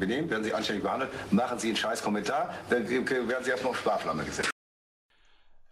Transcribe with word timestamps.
benehmen, 0.00 0.28
werden 0.28 0.42
Sie 0.42 0.52
anständig 0.52 0.82
behandelt, 0.82 1.10
machen 1.32 1.58
Sie 1.58 1.68
einen 1.68 1.76
scheiß 1.76 2.02
Kommentar, 2.02 2.54
dann 2.68 2.88
werden 2.88 3.44
Sie 3.44 3.50
erstmal 3.50 3.70
auf 3.70 3.78
Sparflamme 3.78 4.24
gesetzt. 4.24 4.50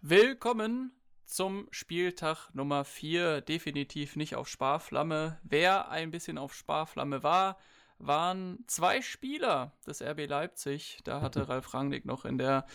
Willkommen 0.01 0.93
zum 1.25 1.67
Spieltag 1.71 2.49
Nummer 2.53 2.85
4. 2.85 3.41
Definitiv 3.41 4.15
nicht 4.15 4.35
auf 4.35 4.47
Sparflamme. 4.47 5.39
Wer 5.43 5.89
ein 5.89 6.11
bisschen 6.11 6.37
auf 6.37 6.53
Sparflamme 6.53 7.21
war, 7.21 7.57
waren 7.97 8.63
zwei 8.67 9.01
Spieler 9.01 9.73
des 9.85 10.01
RB 10.01 10.27
Leipzig. 10.27 10.99
Da 11.03 11.21
hatte 11.21 11.47
Ralf 11.49 11.73
Rangnick 11.73 12.05
noch 12.05 12.25
in 12.25 12.37
der 12.37 12.65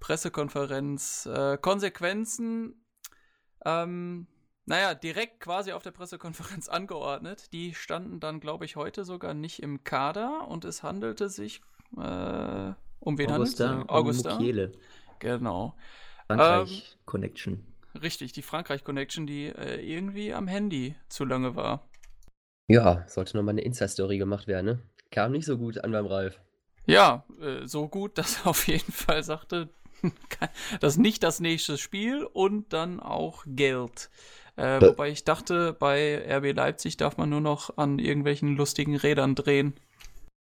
Pressekonferenz 0.00 1.26
äh, 1.26 1.58
Konsequenzen, 1.58 2.84
ähm, 3.64 4.28
naja, 4.68 4.94
direkt 4.94 5.40
quasi 5.40 5.72
auf 5.72 5.82
der 5.82 5.92
Pressekonferenz 5.92 6.68
angeordnet. 6.68 7.52
Die 7.52 7.74
standen 7.74 8.20
dann, 8.20 8.38
glaube 8.38 8.66
ich, 8.66 8.76
heute 8.76 9.04
sogar 9.04 9.32
nicht 9.32 9.62
im 9.62 9.82
Kader 9.82 10.46
und 10.48 10.64
es 10.64 10.82
handelte 10.82 11.30
sich 11.30 11.62
äh, 11.96 12.72
um 13.00 13.16
wen 13.16 13.30
Augusta, 13.30 13.68
handelt 13.68 13.84
es? 13.84 13.94
Augusta. 13.94 14.34
Mukiele. 14.34 14.72
Genau. 15.20 15.74
Frankreich 16.26 16.92
ähm, 16.92 17.00
Connection. 17.06 17.66
Richtig, 18.00 18.32
die 18.32 18.42
Frankreich 18.42 18.84
Connection, 18.84 19.26
die 19.26 19.46
äh, 19.46 19.80
irgendwie 19.80 20.34
am 20.34 20.46
Handy 20.46 20.94
zu 21.08 21.24
lange 21.24 21.56
war. 21.56 21.88
Ja, 22.68 23.04
sollte 23.08 23.36
nochmal 23.38 23.54
eine 23.54 23.62
Insta-Story 23.62 24.18
gemacht 24.18 24.46
werden, 24.46 24.66
ne? 24.66 24.82
Kam 25.10 25.32
nicht 25.32 25.46
so 25.46 25.56
gut 25.56 25.82
an 25.82 25.92
beim 25.92 26.04
Ralf. 26.04 26.38
Ja, 26.86 27.24
äh, 27.40 27.66
so 27.66 27.88
gut, 27.88 28.18
dass 28.18 28.40
er 28.40 28.48
auf 28.48 28.68
jeden 28.68 28.92
Fall 28.92 29.22
sagte, 29.22 29.70
das 30.80 30.94
ist 30.94 30.98
nicht 30.98 31.22
das 31.22 31.40
nächste 31.40 31.78
Spiel 31.78 32.24
und 32.24 32.74
dann 32.74 33.00
auch 33.00 33.44
Geld. 33.46 34.10
Äh, 34.58 34.80
wobei 34.80 35.10
ich 35.10 35.24
dachte, 35.24 35.72
bei 35.78 36.20
RB 36.28 36.54
Leipzig 36.54 36.96
darf 36.96 37.16
man 37.16 37.30
nur 37.30 37.40
noch 37.40 37.76
an 37.76 38.00
irgendwelchen 38.00 38.56
lustigen 38.56 38.96
Rädern 38.96 39.36
drehen. 39.36 39.74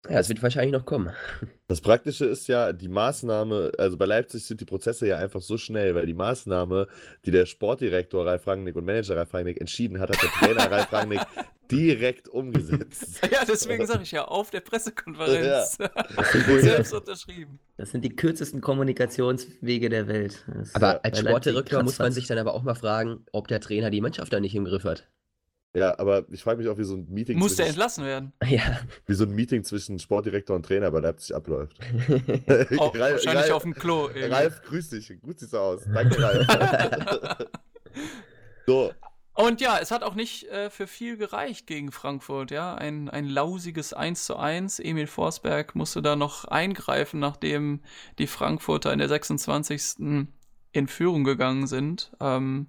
Ja, 0.10 0.20
es 0.20 0.28
wird 0.28 0.44
wahrscheinlich 0.44 0.74
noch 0.74 0.86
kommen. 0.86 1.12
Das 1.68 1.82
Praktische 1.82 2.26
ist 2.26 2.48
ja, 2.48 2.72
die 2.72 2.90
Maßnahme, 2.90 3.72
also 3.80 3.98
bei 3.98 4.06
Leipzig 4.06 4.46
sind 4.46 4.62
die 4.62 4.66
Prozesse 4.66 5.08
ja 5.08 5.18
einfach 5.18 5.42
so 5.42 5.58
schnell, 5.58 5.96
weil 5.96 6.06
die 6.06 6.14
Maßnahme, 6.14 6.88
die 7.26 7.32
der 7.32 7.48
Sportdirektor 7.48 8.28
Ralf 8.28 8.46
Rangnick 8.46 8.76
und 8.76 8.86
Manager 8.86 9.16
Ralf 9.16 9.34
Rangnick 9.34 9.60
entschieden 9.60 10.00
hat, 10.00 10.12
hat 10.12 10.22
der 10.22 10.30
Trainer 10.30 10.70
Ralf 10.70 10.94
Rangnick 10.94 11.22
direkt 11.74 12.30
umgesetzt. 12.30 13.22
Ja, 13.32 13.46
deswegen 13.48 13.86
sage 13.88 14.04
ich 14.04 14.12
ja, 14.12 14.26
auf 14.26 14.52
der 14.52 14.60
Pressekonferenz. 14.60 15.78
Ja. 15.80 15.90
Selbst 16.62 16.94
unterschrieben. 16.94 17.60
Das 17.78 17.92
sind 17.92 18.04
die 18.04 18.16
kürzesten 18.16 18.62
Kommunikationswege 18.62 19.90
der 19.90 20.08
Welt. 20.08 20.46
Das 20.48 20.76
aber 20.76 21.04
als 21.04 21.20
Sportdirektor 21.20 21.84
muss 21.84 22.00
man 22.00 22.12
sich 22.12 22.28
dann 22.28 22.38
aber 22.38 22.54
auch 22.54 22.64
mal 22.64 22.76
fragen, 22.76 23.26
ob 23.32 23.48
der 23.48 23.60
Trainer 23.60 23.90
die 23.90 24.02
Mannschaft 24.02 24.32
da 24.32 24.40
nicht 24.40 24.56
im 24.56 24.66
Griff 24.66 24.84
hat. 24.84 25.08
Ja, 25.76 25.98
aber 25.98 26.26
ich 26.30 26.44
frage 26.44 26.60
mich 26.60 26.70
auch, 26.70 26.78
wie 26.78 26.84
so 26.84 26.96
ein 26.96 27.08
Meeting. 27.10 27.40
Muss 27.40 27.56
der 27.56 27.66
entlassen 27.66 28.06
werden? 28.06 28.32
Ja. 28.48 28.80
Wie 29.08 29.16
so 29.16 29.24
ein 29.24 29.32
Meeting 29.32 29.64
zwischen 29.64 29.98
Sportdirektor 29.98 30.56
und 30.56 30.66
Trainer 30.66 30.92
bei 30.92 31.00
Leipzig 31.00 31.36
abläuft. 31.36 31.78
oh, 32.78 32.92
Ralf, 32.94 33.14
wahrscheinlich 33.14 33.26
Ralf, 33.26 33.52
auf 33.52 33.64
dem 33.64 33.74
Klo. 33.74 34.08
Irgendwie. 34.08 34.26
Ralf, 34.26 34.62
grüß 34.62 34.90
dich. 34.90 35.20
Gut 35.22 35.40
siehst 35.40 35.54
du 35.54 35.58
aus. 35.58 35.82
Danke, 35.92 36.22
Ralf. 36.22 36.48
so. 38.68 38.92
Und 39.36 39.62
ja, 39.62 39.80
es 39.80 39.90
hat 39.90 40.04
auch 40.04 40.14
nicht 40.14 40.44
äh, 40.50 40.70
für 40.70 40.86
viel 40.86 41.18
gereicht 41.18 41.66
gegen 41.66 41.92
Frankfurt, 41.92 42.52
ja. 42.52 42.76
Ein, 42.76 43.10
ein 43.10 43.28
lausiges 43.28 43.94
1 43.94 44.26
zu 44.26 44.38
1. 44.38 44.80
Emil 44.80 45.08
Forsberg 45.08 45.74
musste 45.76 46.04
da 46.04 46.16
noch 46.16 46.46
eingreifen, 46.46 47.20
nachdem 47.20 47.82
die 48.20 48.28
Frankfurter 48.28 48.94
in 48.94 49.00
der 49.00 49.10
26. 49.10 50.28
in 50.72 50.88
Führung 50.88 51.24
gegangen 51.24 51.66
sind. 51.66 52.12
Ähm, 52.20 52.68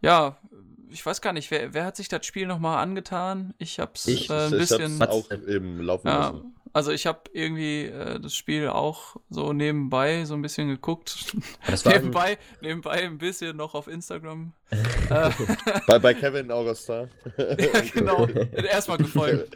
ja, 0.00 0.38
ich 0.90 1.04
weiß 1.04 1.20
gar 1.20 1.32
nicht, 1.32 1.50
wer, 1.50 1.74
wer 1.74 1.84
hat 1.84 1.96
sich 1.96 2.08
das 2.08 2.24
Spiel 2.26 2.46
nochmal 2.46 2.80
angetan? 2.82 3.54
Ich 3.58 3.80
hab's 3.80 4.06
ich, 4.06 4.30
äh, 4.30 4.34
ein 4.34 4.52
ich 4.52 4.58
bisschen. 4.58 5.00
Hab's 5.00 5.12
auch 5.12 5.30
im 5.30 5.80
Laufen 5.80 6.06
ja, 6.06 6.28
lassen. 6.30 6.54
Also 6.72 6.90
ich 6.90 7.06
habe 7.06 7.20
irgendwie 7.32 7.84
äh, 7.84 8.18
das 8.18 8.34
Spiel 8.34 8.68
auch 8.68 9.16
so 9.28 9.52
nebenbei 9.52 10.24
so 10.24 10.34
ein 10.34 10.42
bisschen 10.42 10.68
geguckt. 10.68 11.36
nebenbei, 11.84 12.38
nebenbei 12.62 13.04
ein 13.04 13.18
bisschen 13.18 13.56
noch 13.56 13.74
auf 13.74 13.88
Instagram. 13.88 14.52
Äh, 15.10 15.30
bei, 15.86 15.98
bei 15.98 16.14
Kevin 16.14 16.50
Augusta. 16.50 17.06
ja, 17.36 17.80
genau. 17.92 18.26
Erstmal 18.26 18.96
gefolgt. 18.96 19.54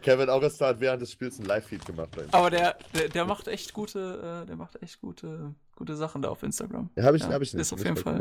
Kevin 0.00 0.30
Augusta 0.30 0.68
hat 0.68 0.80
während 0.80 1.02
des 1.02 1.12
Spiels 1.12 1.38
einen 1.38 1.46
Live-Feed 1.46 1.84
gemacht. 1.84 2.08
Aber 2.30 2.48
der, 2.48 2.78
der, 2.94 3.10
der, 3.10 3.26
macht 3.26 3.48
echt 3.48 3.74
gute, 3.74 4.42
äh, 4.44 4.46
der 4.46 4.56
macht 4.56 4.82
echt 4.82 5.02
gute, 5.02 5.54
gute 5.74 5.94
Sachen 5.94 6.22
da 6.22 6.30
auf 6.30 6.42
Instagram. 6.42 6.88
Ja, 6.96 7.02
habe 7.02 7.18
ich, 7.18 7.24
ja, 7.24 7.32
hab 7.32 7.42
ich 7.42 7.52
nicht. 7.52 7.60
Ist 7.60 7.74
auf 7.74 7.84
jeden 7.84 7.98
Fall. 7.98 8.18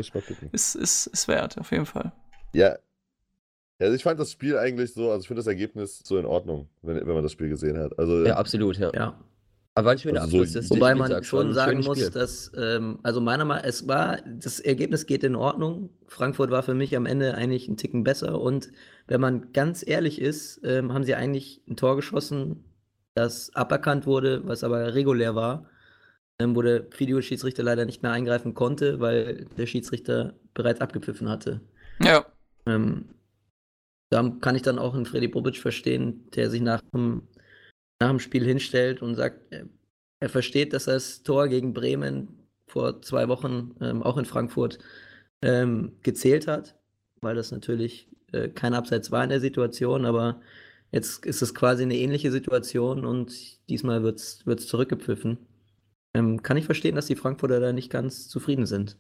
Ist, 0.52 0.76
ist, 0.76 1.08
ist 1.08 1.28
wert, 1.30 1.58
auf 1.58 1.72
jeden 1.72 1.86
Fall. 1.86 2.12
Ja. 2.52 2.76
Also 3.80 3.94
ich 3.94 4.04
fand 4.04 4.20
das 4.20 4.32
Spiel 4.32 4.58
eigentlich 4.58 4.94
so, 4.94 5.12
also 5.12 5.22
ich 5.22 5.28
finde 5.28 5.40
das 5.40 5.48
Ergebnis 5.48 6.02
so 6.04 6.18
in 6.18 6.26
Ordnung, 6.26 6.70
wenn, 6.82 6.96
wenn 6.96 7.14
man 7.14 7.24
das 7.24 7.32
Spiel 7.32 7.50
gesehen 7.50 7.78
hat. 7.78 7.98
Also, 8.00 8.26
ja, 8.26 8.36
absolut, 8.36 8.78
ja. 8.78 8.92
ja. 8.94 9.20
Aber 9.78 9.92
ein 9.92 9.98
schöner 9.98 10.22
also 10.22 10.42
so, 10.46 10.70
Wobei 10.70 10.96
man 10.96 11.22
schon 11.26 11.54
sagen 11.54 11.82
muss, 11.82 12.00
Spiel. 12.00 12.10
dass, 12.10 12.50
ähm, 12.58 13.00
also 13.04 13.20
meiner 13.20 13.44
Meinung 13.44 13.64
nach, 13.64 13.70
es 13.70 13.86
war, 13.86 14.20
das 14.26 14.62
Ergebnis 14.62 15.06
geht 15.06 15.26
in 15.26 15.36
Ordnung. 15.36 15.90
Frankfurt 16.08 16.50
war 16.50 16.64
für 16.64 16.74
mich 16.74 16.96
am 16.96 17.06
Ende 17.06 17.36
eigentlich 17.36 17.68
ein 17.68 17.76
Ticken 17.76 18.06
besser 18.06 18.40
und 18.40 18.70
wenn 19.08 19.20
man 19.20 19.52
ganz 19.52 19.86
ehrlich 19.86 20.22
ist, 20.22 20.62
ähm, 20.64 20.94
haben 20.94 21.04
sie 21.04 21.16
eigentlich 21.16 21.62
ein 21.68 21.76
Tor 21.76 21.98
geschossen, 21.98 22.64
das 23.16 23.54
aberkannt 23.54 24.06
wurde, 24.06 24.48
was 24.48 24.64
aber 24.64 24.94
regulär 24.94 25.36
war, 25.36 25.66
ähm, 26.40 26.56
wo 26.56 26.62
der 26.62 26.86
Videoschiedsrichter 26.98 27.62
leider 27.64 27.84
nicht 27.84 28.02
mehr 28.02 28.14
eingreifen 28.14 28.54
konnte, 28.54 29.02
weil 29.02 29.46
der 29.58 29.66
Schiedsrichter 29.66 30.36
bereits 30.54 30.80
abgepfiffen 30.80 31.28
hatte. 31.28 31.60
Ja. 32.02 32.26
Ähm, 32.66 33.10
da 34.10 34.38
kann 34.42 34.56
ich 34.56 34.62
dann 34.62 34.80
auch 34.80 34.94
einen 34.94 35.06
Freddy 35.06 35.28
Bobic 35.28 35.58
verstehen, 35.58 36.30
der 36.36 36.50
sich 36.50 36.62
nach 36.62 36.82
dem, 36.94 37.28
nach 38.00 38.10
dem 38.10 38.20
Spiel 38.20 38.46
hinstellt 38.46 39.02
und 39.02 39.16
sagt, 39.16 39.42
er, 39.52 39.68
er 40.20 40.30
versteht, 40.30 40.74
dass 40.74 40.86
das 40.86 41.24
Tor 41.24 41.48
gegen 41.48 41.74
Bremen 41.74 42.48
vor 42.68 43.02
zwei 43.02 43.28
Wochen 43.28 43.76
ähm, 43.82 44.04
auch 44.04 44.18
in 44.18 44.26
Frankfurt 44.26 44.80
ähm, 45.42 45.94
gezählt 46.02 46.48
hat, 46.48 46.76
weil 47.22 47.36
das 47.36 47.52
natürlich 47.52 48.10
äh, 48.32 48.50
kein 48.50 48.74
Abseits 48.74 49.12
war 49.12 49.24
in 49.24 49.30
der 49.30 49.40
Situation, 49.40 50.06
aber 50.06 50.42
jetzt 50.92 51.26
ist 51.26 51.42
es 51.42 51.54
quasi 51.56 51.84
eine 51.84 51.98
ähnliche 51.98 52.32
Situation 52.32 53.06
und 53.06 53.68
diesmal 53.70 54.04
wird 54.04 54.20
es 54.20 54.68
zurückgepfiffen. 54.68 55.38
Ähm, 56.14 56.42
kann 56.44 56.58
ich 56.58 56.66
verstehen, 56.66 56.96
dass 56.96 57.08
die 57.08 57.16
Frankfurter 57.16 57.60
da 57.60 57.74
nicht 57.74 57.92
ganz 57.92 58.28
zufrieden 58.30 58.66
sind. 58.66 58.98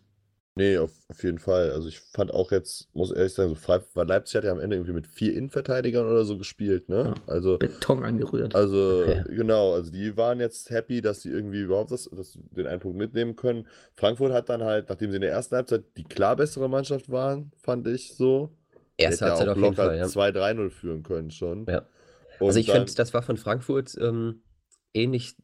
Nee, 0.57 0.77
auf, 0.77 0.91
auf 1.09 1.21
jeden 1.21 1.37
Fall. 1.37 1.71
Also 1.71 1.89
ich 1.89 1.99
fand 1.99 2.33
auch 2.33 2.49
jetzt, 2.51 2.87
muss 2.95 3.11
ehrlich 3.11 3.33
sagen, 3.33 3.49
so 3.49 3.55
Fre 3.55 3.83
weil 3.93 4.07
Leipzig 4.07 4.37
hat 4.37 4.45
ja 4.45 4.53
am 4.53 4.61
Ende 4.61 4.77
irgendwie 4.77 4.93
mit 4.93 5.05
vier 5.05 5.33
Innenverteidigern 5.33 6.05
oder 6.05 6.23
so 6.23 6.37
gespielt, 6.37 6.87
ne? 6.87 7.13
Ja, 7.13 7.33
also 7.33 7.57
Beton 7.57 8.05
angerührt. 8.05 8.55
Also 8.55 9.03
ja. 9.03 9.23
genau, 9.23 9.73
also 9.73 9.91
die 9.91 10.15
waren 10.15 10.39
jetzt 10.39 10.69
happy, 10.69 11.01
dass 11.01 11.21
sie 11.21 11.29
irgendwie 11.29 11.59
überhaupt 11.59 11.91
das, 11.91 12.09
das, 12.09 12.39
den 12.51 12.67
einen 12.67 12.79
Punkt 12.79 12.97
mitnehmen 12.97 13.35
können. 13.35 13.67
Frankfurt 13.95 14.31
hat 14.31 14.47
dann 14.47 14.63
halt, 14.63 14.87
nachdem 14.87 15.11
sie 15.11 15.17
in 15.17 15.23
der 15.23 15.31
ersten 15.31 15.57
Halbzeit 15.57 15.83
die 15.97 16.05
klar 16.05 16.37
bessere 16.37 16.69
Mannschaft 16.69 17.11
waren, 17.11 17.51
fand 17.61 17.85
ich 17.87 18.13
so. 18.13 18.49
Erste 18.95 19.25
Halbzeit 19.25 19.47
ja 19.47 19.51
auf 19.51 19.59
jeden 19.59 19.75
Fall, 19.75 19.97
ja. 19.97 20.05
2-3-0 20.05 20.69
führen 20.69 21.03
können 21.03 21.31
schon. 21.31 21.65
Ja. 21.67 21.85
also 22.39 22.57
ich 22.57 22.71
finde, 22.71 22.93
das 22.95 23.13
war 23.13 23.23
von 23.23 23.35
Frankfurt 23.35 23.97
ähm, 23.99 24.41
ähnlich 24.93 25.35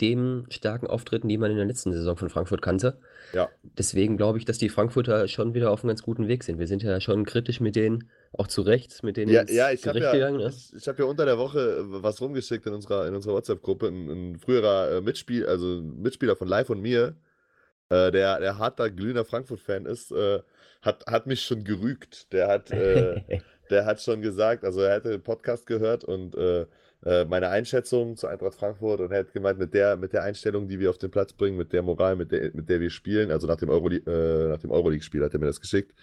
dem 0.00 0.44
starken 0.50 0.86
Auftritten, 0.86 1.28
die 1.28 1.38
man 1.38 1.50
in 1.50 1.56
der 1.56 1.66
letzten 1.66 1.92
Saison 1.92 2.16
von 2.16 2.28
Frankfurt 2.28 2.60
kannte. 2.60 2.98
Ja. 3.32 3.48
Deswegen 3.62 4.16
glaube 4.16 4.38
ich, 4.38 4.44
dass 4.44 4.58
die 4.58 4.68
Frankfurter 4.68 5.26
schon 5.28 5.54
wieder 5.54 5.70
auf 5.70 5.82
einem 5.82 5.88
ganz 5.88 6.02
guten 6.02 6.28
Weg 6.28 6.44
sind. 6.44 6.58
Wir 6.58 6.66
sind 6.66 6.82
ja 6.82 7.00
schon 7.00 7.24
kritisch 7.24 7.60
mit 7.60 7.76
denen, 7.76 8.10
auch 8.32 8.46
zu 8.46 8.62
Recht, 8.62 9.02
mit 9.02 9.16
denen 9.16 9.32
ja, 9.32 9.44
ja, 9.48 9.70
ich 9.70 9.86
habe 9.86 9.98
ja, 9.98 10.12
gegangen. 10.12 10.38
Ne? 10.38 10.48
Ich, 10.48 10.74
ich 10.74 10.88
habe 10.88 11.02
ja 11.02 11.08
unter 11.08 11.24
der 11.24 11.38
Woche 11.38 11.84
was 11.86 12.20
rumgeschickt 12.20 12.66
in 12.66 12.74
unserer, 12.74 13.06
in 13.06 13.14
unserer 13.14 13.34
WhatsApp-Gruppe. 13.34 13.88
Ein, 13.88 14.08
ein, 14.10 14.38
früherer 14.38 14.96
äh, 14.96 15.00
Mitspiel, 15.00 15.46
also 15.46 15.80
Mitspieler 15.82 16.36
von 16.36 16.48
Live 16.48 16.68
und 16.68 16.82
mir, 16.82 17.16
äh, 17.88 18.10
der, 18.10 18.40
der 18.40 18.58
harter, 18.58 18.90
glühender 18.90 19.24
Frankfurt-Fan 19.24 19.86
ist, 19.86 20.12
äh, 20.12 20.40
hat, 20.82 21.06
hat 21.06 21.26
mich 21.26 21.42
schon 21.42 21.64
gerügt. 21.64 22.32
Der 22.32 22.48
hat, 22.48 22.70
äh, 22.70 23.22
der 23.70 23.86
hat 23.86 24.02
schon 24.02 24.20
gesagt, 24.20 24.64
also 24.64 24.82
er 24.82 24.94
hätte 24.94 25.10
den 25.10 25.22
Podcast 25.22 25.66
gehört 25.66 26.04
und 26.04 26.36
äh, 27.04 27.24
meine 27.24 27.48
Einschätzung 27.48 28.16
zu 28.16 28.26
Eintracht 28.26 28.54
Frankfurt 28.54 29.00
und 29.00 29.10
hätte 29.12 29.32
gemeint, 29.32 29.58
mit 29.58 29.74
der, 29.74 29.96
mit 29.96 30.12
der 30.12 30.22
Einstellung, 30.22 30.68
die 30.68 30.80
wir 30.80 30.90
auf 30.90 30.98
den 30.98 31.10
Platz 31.10 31.32
bringen, 31.32 31.56
mit 31.56 31.72
der 31.72 31.82
Moral, 31.82 32.16
mit 32.16 32.32
der, 32.32 32.50
mit 32.54 32.68
der 32.68 32.80
wir 32.80 32.90
spielen, 32.90 33.30
also 33.30 33.46
nach 33.46 33.56
dem, 33.56 33.68
Euroli 33.68 33.98
äh, 34.06 34.48
nach 34.48 34.58
dem 34.58 34.70
Euroleague-Spiel 34.70 35.22
hat 35.22 35.34
er 35.34 35.40
mir 35.40 35.46
das 35.46 35.60
geschickt, 35.60 35.94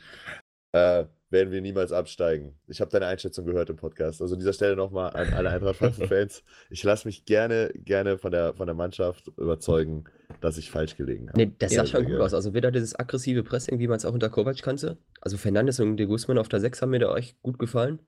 äh, 0.72 1.06
werden 1.34 1.52
wir 1.52 1.62
niemals 1.62 1.92
absteigen. 1.92 2.56
Ich 2.68 2.80
habe 2.80 2.92
deine 2.92 3.08
Einschätzung 3.08 3.46
gehört 3.46 3.70
im 3.70 3.76
Podcast. 3.76 4.22
Also 4.22 4.36
an 4.36 4.40
dieser 4.40 4.54
Stelle 4.54 4.76
nochmal 4.76 5.12
an 5.14 5.34
alle 5.34 5.50
Eintracht 5.50 5.78
Frankfurt-Fans. 5.78 6.44
Ich 6.70 6.84
lasse 6.84 7.08
mich 7.08 7.26
gerne, 7.26 7.72
gerne 7.76 8.18
von 8.18 8.32
der, 8.32 8.54
von 8.54 8.68
der 8.68 8.76
Mannschaft 8.76 9.28
überzeugen, 9.38 10.06
dass 10.42 10.58
ich 10.58 10.72
falsch 10.72 10.96
gelegen 10.96 11.30
habe. 11.30 11.38
Nee, 11.38 11.52
das 11.60 11.74
sah 11.74 11.86
schon 11.86 12.06
gut 12.06 12.20
aus. 12.20 12.34
Also 12.34 12.54
wieder 12.54 12.72
dieses 12.72 12.98
aggressive 12.98 13.44
Pressing, 13.44 13.80
wie 13.80 13.88
man 13.88 13.98
es 13.98 14.06
auch 14.06 14.14
unter 14.14 14.30
Kovac 14.30 14.62
kannte. 14.62 14.98
Also 15.22 15.38
Fernandes 15.38 15.80
und 15.80 15.98
De 15.98 16.06
Guzman 16.06 16.38
auf 16.38 16.50
der 16.50 16.60
6 16.60 16.82
haben 16.82 16.92
mir 16.92 17.00
da 17.00 17.16
echt 17.16 17.42
gut 17.42 17.60
gefallen. 17.60 18.00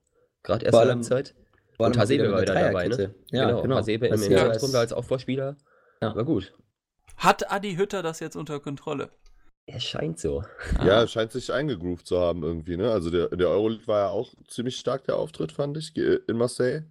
Gerade 0.44 0.66
erste 0.66 0.88
Halbzeit. 0.88 1.36
Vor 1.78 1.88
und 1.88 1.98
Hasebe 1.98 2.32
war 2.32 2.42
wieder 2.42 2.54
dabei, 2.54 2.88
ne? 2.88 3.14
Ja, 3.32 3.48
genau. 3.48 3.62
genau. 3.62 3.76
Hasebe 3.78 4.08
im 4.08 4.18
Zentrum 4.18 4.72
da 4.72 4.80
als 4.80 4.94
Aufbauspieler. 4.94 5.58
Ja. 6.02 6.16
War 6.16 6.24
gut. 6.24 6.54
Hat 7.18 7.52
Adi 7.52 7.76
Hütter 7.76 8.04
das 8.04 8.20
jetzt 8.20 8.36
unter 8.36 8.60
Kontrolle? 8.60 9.10
Er 9.68 9.80
scheint 9.80 10.20
so. 10.20 10.44
Ja, 10.80 11.02
er 11.02 11.08
scheint 11.08 11.32
sich 11.32 11.52
eingegroovt 11.52 12.06
zu 12.06 12.20
haben 12.20 12.44
irgendwie, 12.44 12.78
ne? 12.78 12.92
Also 12.92 13.10
der, 13.10 13.30
der 13.30 13.50
Euroleague 13.50 13.88
war 13.88 14.00
ja 14.02 14.10
auch 14.10 14.34
ziemlich 14.48 14.78
stark, 14.78 15.06
der 15.06 15.16
Auftritt, 15.16 15.52
fand 15.52 15.78
ich, 15.78 15.96
in 15.96 16.38
Marseille. 16.38 16.84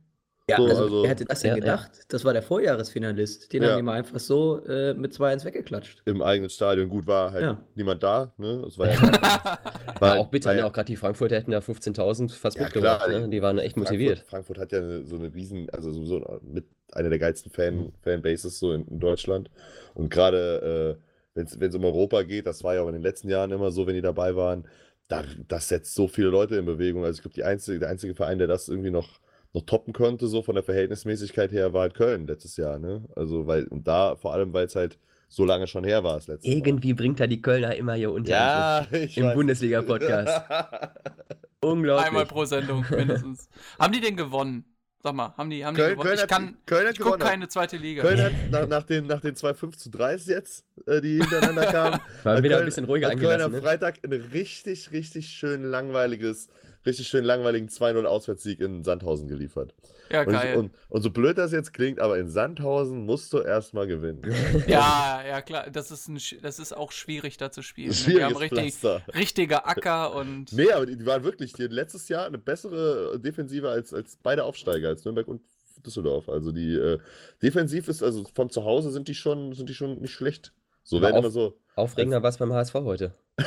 Ja, 0.48 0.58
So, 0.58 0.64
also, 0.66 0.82
also- 0.82 1.02
wer 1.02 1.10
hätte 1.10 1.24
das 1.24 1.40
denn 1.40 1.50
Ja, 1.52 1.56
ja. 1.56 1.60
gedacht? 1.60 1.90
Das 2.08 2.22
war 2.24 2.34
der 2.34 2.42
Vorjahresfinalist. 2.42 3.50
Den 3.52 3.62
Ja. 3.62 3.70
haben 3.70 3.76
die 3.78 3.82
mal 3.82 3.94
einfach 3.94 4.20
so 4.20 4.62
äh, 4.66 4.92
mit 4.92 5.14
2-1 5.14 5.44
weggeklatscht. 5.46 6.02
Im 6.04 6.20
eigenen 6.20 6.50
Stadion. 6.50 6.90
Gut, 6.90 7.06
war 7.06 7.32
halt 7.32 7.42
Ja. 7.42 7.60
niemand 7.74 8.02
da. 8.02 8.34
Ne? 8.36 8.60
Das 8.62 8.76
war 8.78 8.86
ja, 8.90 9.58
War 10.00 10.18
auch 10.18 10.28
bitter, 10.28 10.48
war 10.48 10.54
ne? 10.54 10.60
ja- 10.60 10.66
Auch 10.66 10.72
gerade 10.74 10.86
die 10.86 10.96
Frankfurter 10.96 11.36
hätten 11.36 11.50
da 11.50 11.60
15.000 11.62 12.30
fast 12.36 12.58
Ja, 12.58 12.64
mitgebracht. 12.64 13.04
klar, 13.06 13.20
Ne? 13.20 13.28
Die 13.30 13.40
waren 13.40 13.58
echt 13.58 13.78
motiviert. 13.78 14.22
Frankfurt, 14.28 14.58
hat 14.58 14.72
ja 14.72 14.78
eine, 14.80 15.06
so 15.06 15.16
eine 15.16 15.32
riesen, 15.32 15.70
also 15.70 15.90
sowieso 15.90 16.40
mit 16.42 16.66
einer 16.92 17.08
der 17.08 17.18
geilsten 17.18 17.50
Fan, 17.50 17.92
Fanbases 18.02 18.58
so 18.58 18.72
in, 18.72 18.86
in 18.86 19.00
Deutschland. 19.00 19.50
Und 19.94 20.10
gerade 20.10 20.98
äh, 21.00 21.04
wenn 21.34 21.46
es 21.68 21.74
um 21.74 21.84
Europa 21.86 22.22
geht, 22.22 22.46
das 22.46 22.62
war 22.62 22.74
ja 22.74 22.82
auch 22.82 22.88
in 22.88 22.92
den 22.94 23.02
letzten 23.02 23.30
Jahren 23.30 23.50
immer 23.50 23.70
so, 23.72 23.86
wenn 23.86 23.94
die 23.94 24.02
dabei 24.02 24.36
waren, 24.36 24.68
da, 25.08 25.24
das 25.48 25.68
setzt 25.68 25.94
so 25.94 26.06
viele 26.06 26.28
Leute 26.28 26.56
in 26.56 26.66
Bewegung. 26.66 27.02
Also 27.04 27.16
ich 27.18 27.22
glaube, 27.32 27.48
einzige, 27.48 27.78
der 27.78 27.88
einzige 27.88 28.14
Verein, 28.14 28.36
der 28.38 28.46
das 28.46 28.68
irgendwie 28.68 28.90
noch, 28.90 29.08
noch 29.54 29.62
toppen 29.62 29.92
konnte, 29.92 30.26
so 30.26 30.42
von 30.42 30.54
der 30.56 30.64
Verhältnismäßigkeit 30.64 31.52
her, 31.52 31.72
war 31.72 31.82
halt 31.82 31.94
Köln 31.94 32.26
letztes 32.26 32.56
Jahr. 32.56 32.78
Ne? 32.78 33.04
Also, 33.16 33.46
weil, 33.46 33.64
und 33.68 33.86
da 33.86 34.16
vor 34.16 34.34
allem, 34.34 34.52
weil 34.52 34.66
es 34.66 34.74
halt 34.76 34.98
so 35.28 35.44
lange 35.44 35.66
schon 35.66 35.84
her 35.84 36.04
war, 36.04 36.16
das 36.16 36.26
letzte 36.26 36.48
Mal. 36.48 36.56
Irgendwie 36.56 36.92
bringt 36.92 37.20
er 37.20 37.26
die 37.26 37.40
Kölner 37.40 37.74
immer 37.76 37.94
hier 37.94 38.12
unter. 38.12 38.30
Ja, 38.30 38.86
ich 38.92 39.16
Im. 39.16 39.32
Bundesliga-Podcast. 39.32 40.42
Unglaublich. 41.60 42.06
Einmal 42.06 42.26
pro 42.26 42.44
Sendung 42.44 42.84
mindestens. 42.90 43.48
haben 43.78 43.92
die 43.92 44.00
denn 44.00 44.16
gewonnen? 44.16 44.64
Sag 45.02 45.14
mal, 45.14 45.34
haben 45.36 45.50
die, 45.50 45.64
haben 45.64 45.74
die 45.74 45.82
Köln, 45.82 45.92
gewonnen? 45.92 46.06
Köln, 46.06 46.16
ich 46.16 46.22
hat, 46.22 46.28
kann, 46.30 46.56
Köln 46.66 46.86
hat 46.86 46.92
ich 46.94 46.98
gewonnen. 46.98 47.18
keine 47.18 47.48
zweite 47.48 47.76
Liga. 47.76 48.02
Köln 48.02 48.22
hat 48.22 48.32
nach, 48.50 48.66
nach, 48.68 48.82
den, 48.84 49.06
nach 49.06 49.20
den 49.20 49.34
2-5 49.34 49.76
zu 49.76 49.90
3 49.90 50.16
jetzt, 50.16 50.64
äh, 50.86 51.00
die 51.00 51.18
hintereinander 51.18 51.66
kamen, 51.66 52.00
War 52.22 52.36
hat 52.36 52.42
wieder 52.42 52.56
ein 52.56 52.58
Köln- 52.60 52.64
bisschen 52.66 52.84
ruhiger 52.86 53.10
hat 53.10 53.18
Köln 53.18 53.40
am 53.40 53.52
Ne? 53.52 53.60
Freitag 53.60 53.98
ein 54.04 54.12
richtig, 54.12 54.92
richtig 54.92 55.28
schön 55.28 55.62
langweiliges, 55.62 56.48
richtig 56.86 57.08
schön 57.08 57.24
langweiligen 57.24 57.68
2-0 57.68 58.04
Auswärtssieg 58.04 58.60
in 58.60 58.84
Sandhausen 58.84 59.28
geliefert. 59.28 59.74
ja, 60.10 60.22
Und, 60.22 60.32
geil. 60.32 60.56
und, 60.56 60.72
und 60.88 61.02
so 61.02 61.10
blöd 61.10 61.38
das 61.38 61.52
jetzt 61.52 61.72
klingt, 61.72 62.00
aber 62.00 62.18
in 62.18 62.28
Sandhausen 62.28 63.04
musst 63.04 63.32
du 63.32 63.38
erstmal 63.40 63.86
gewinnen. 63.86 64.22
ja, 64.66 65.22
ja, 65.26 65.42
klar. 65.42 65.70
Das 65.70 65.90
ist, 65.90 66.08
ein, 66.08 66.18
das 66.42 66.58
ist 66.58 66.76
auch 66.76 66.92
schwierig, 66.92 67.36
da 67.36 67.50
zu 67.50 67.62
spielen. 67.62 67.92
Schwieriges 67.92 68.24
haben 68.24 68.36
richtig, 68.36 68.74
richtiger 69.14 69.66
Acker 69.66 70.14
und. 70.14 70.52
Nee, 70.52 70.70
aber 70.70 70.86
die, 70.86 70.96
die 70.96 71.06
waren 71.06 71.24
wirklich, 71.24 71.52
die 71.52 71.66
letztes 71.66 72.08
Jahr 72.08 72.26
eine 72.26 72.38
bessere 72.38 73.18
Defensive 73.18 73.68
als, 73.68 73.92
als 73.92 74.18
beide 74.22 74.44
Aufsteiger, 74.44 74.88
als 74.88 75.04
Nürnberg 75.04 75.28
und 75.28 75.42
Düsseldorf. 75.84 76.28
Also 76.28 76.52
die 76.52 76.74
äh, 76.74 76.98
defensiv 77.42 77.88
ist, 77.88 78.02
also 78.02 78.24
von 78.34 78.50
zu 78.50 78.64
Hause 78.64 78.90
sind 78.90 79.08
die 79.08 79.14
schon, 79.14 79.54
sind 79.54 79.68
die 79.68 79.74
schon 79.74 80.00
nicht 80.00 80.12
schlecht. 80.12 80.52
So 80.84 81.00
werden 81.00 81.16
immer 81.16 81.30
so. 81.30 81.56
Aufregender 81.76 82.22
war 82.22 82.28
es 82.30 82.36
beim 82.36 82.52
HSV 82.52 82.74
heute. 82.74 83.12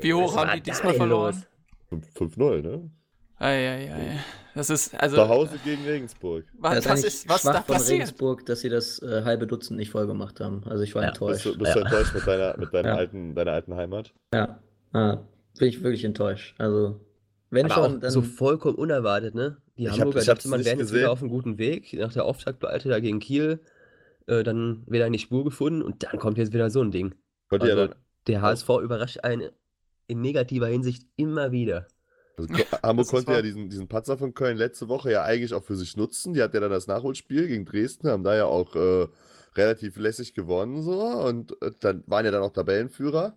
Wie 0.00 0.14
hoch 0.14 0.36
haben 0.36 0.52
die 0.54 0.60
diesmal 0.62 0.94
verloren? 0.94 1.44
los? 1.90 2.00
5-0, 2.16 2.62
ne? 2.62 2.90
Eieiei. 3.38 4.18
Das 4.54 4.70
ist, 4.70 4.94
also. 4.94 5.16
Zu 5.16 5.28
Hause 5.28 5.58
gegen 5.64 5.82
Regensburg. 5.84 6.44
Was, 6.58 6.76
Das 6.76 6.88
was 6.88 7.04
ist, 7.04 7.28
was 7.28 7.42
schwach 7.42 7.52
da 7.54 7.62
von 7.62 7.74
passiert? 7.74 7.94
Regensburg, 8.02 8.46
dass 8.46 8.60
sie 8.60 8.68
das 8.68 9.00
äh, 9.02 9.22
halbe 9.24 9.46
Dutzend 9.46 9.76
nicht 9.78 9.90
voll 9.90 10.06
gemacht 10.06 10.38
haben. 10.40 10.62
Also 10.66 10.82
ich 10.84 10.94
war 10.94 11.02
Ja, 11.02 11.10
Bist 11.10 11.20
enttäuscht. 11.20 11.46
du, 11.46 11.58
bist 11.58 11.74
du 11.74 11.78
Ja. 11.80 11.84
enttäuscht 11.84 12.14
mit 12.14 12.26
deiner, 12.26 12.56
mit 12.58 12.72
deiner 12.72 12.88
Ja. 12.90 12.94
alten, 12.94 13.34
deiner 13.34 13.52
alten 13.52 13.74
Heimat? 13.74 14.14
Ja, 14.32 14.60
ah, 14.92 15.18
bin 15.58 15.68
ich 15.68 15.82
wirklich 15.82 16.04
enttäuscht. 16.04 16.54
Also, 16.58 17.00
wenn 17.50 17.66
Aber 17.66 17.74
schon, 17.74 17.96
auch 17.96 18.00
dann. 18.00 18.10
so 18.10 18.22
vollkommen 18.22 18.76
unerwartet, 18.76 19.34
ne? 19.34 19.56
Die 19.76 19.82
Ich 19.84 19.90
hab- 19.90 19.98
Hamburger 19.98 20.22
ich 20.22 20.28
hab's 20.28 20.38
dachte, 20.44 20.48
man 20.48 20.64
wäre 20.64 20.78
jetzt 20.78 20.94
wieder 20.94 21.10
auf 21.10 21.20
einem 21.20 21.30
guten 21.30 21.58
Weg. 21.58 21.92
Nach 21.94 22.12
der 22.12 22.24
Auftaktpleite 22.24 22.88
da 22.88 23.00
gegen 23.00 23.18
Kiel, 23.18 23.60
äh, 24.26 24.42
dann 24.42 24.84
wieder 24.86 25.06
in 25.06 25.12
die 25.12 25.18
Spur 25.18 25.44
gefunden 25.44 25.82
und 25.82 26.02
dann 26.02 26.18
kommt 26.18 26.38
jetzt 26.38 26.52
wieder 26.52 26.70
so 26.70 26.80
ein 26.82 26.90
Ding. 26.90 27.14
Ja 27.50 27.58
Also, 27.58 27.76
dann, 27.76 27.94
der 28.26 28.42
HSV 28.42 28.68
überrascht 28.82 29.18
einen 29.22 29.50
in 30.06 30.20
negativer 30.20 30.66
Hinsicht 30.66 31.06
immer 31.16 31.52
wieder. 31.52 31.86
also 32.36 32.48
Hamburg 32.82 33.08
konnte 33.08 33.32
ja 33.32 33.42
diesen, 33.42 33.68
diesen 33.70 33.88
Patzer 33.88 34.18
von 34.18 34.34
Köln 34.34 34.56
letzte 34.56 34.88
Woche 34.88 35.12
ja 35.12 35.22
eigentlich 35.24 35.54
auch 35.54 35.64
für 35.64 35.76
sich 35.76 35.96
nutzen. 35.96 36.34
Die 36.34 36.42
hat 36.42 36.54
ja 36.54 36.60
dann 36.60 36.70
das 36.70 36.86
Nachholspiel 36.86 37.46
gegen 37.48 37.64
Dresden, 37.64 38.08
haben 38.08 38.24
da 38.24 38.34
ja 38.36 38.46
auch 38.46 38.74
äh, 38.76 39.06
relativ 39.54 39.96
lässig 39.96 40.34
gewonnen 40.34 40.82
so 40.82 41.00
und 41.00 41.52
äh, 41.62 41.70
dann 41.80 42.02
waren 42.06 42.24
ja 42.24 42.30
dann 42.30 42.42
auch 42.42 42.52
Tabellenführer. 42.52 43.36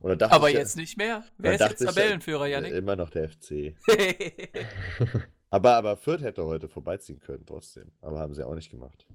Und 0.00 0.10
dann 0.10 0.18
dachte 0.18 0.34
Aber 0.34 0.48
ich 0.48 0.54
ja- 0.54 0.60
jetzt 0.60 0.76
nicht 0.76 0.96
mehr. 0.96 1.24
Wer 1.38 1.54
ist 1.54 1.60
jetzt 1.60 1.80
ja, 1.80 1.88
Tabellenführer, 1.88 2.46
äh, 2.46 2.52
Janik? 2.52 2.72
Immer 2.72 2.94
noch 2.96 3.10
der 3.10 3.28
FC. 3.28 3.74
Aber, 5.50 5.76
aber 5.76 5.96
Fürth 5.96 6.20
hätte 6.20 6.44
heute 6.44 6.68
vorbeiziehen 6.68 7.20
können 7.20 7.46
trotzdem. 7.46 7.90
Aber 8.02 8.18
haben 8.18 8.34
sie 8.34 8.46
auch 8.46 8.54
nicht 8.54 8.70
gemacht. 8.70 9.06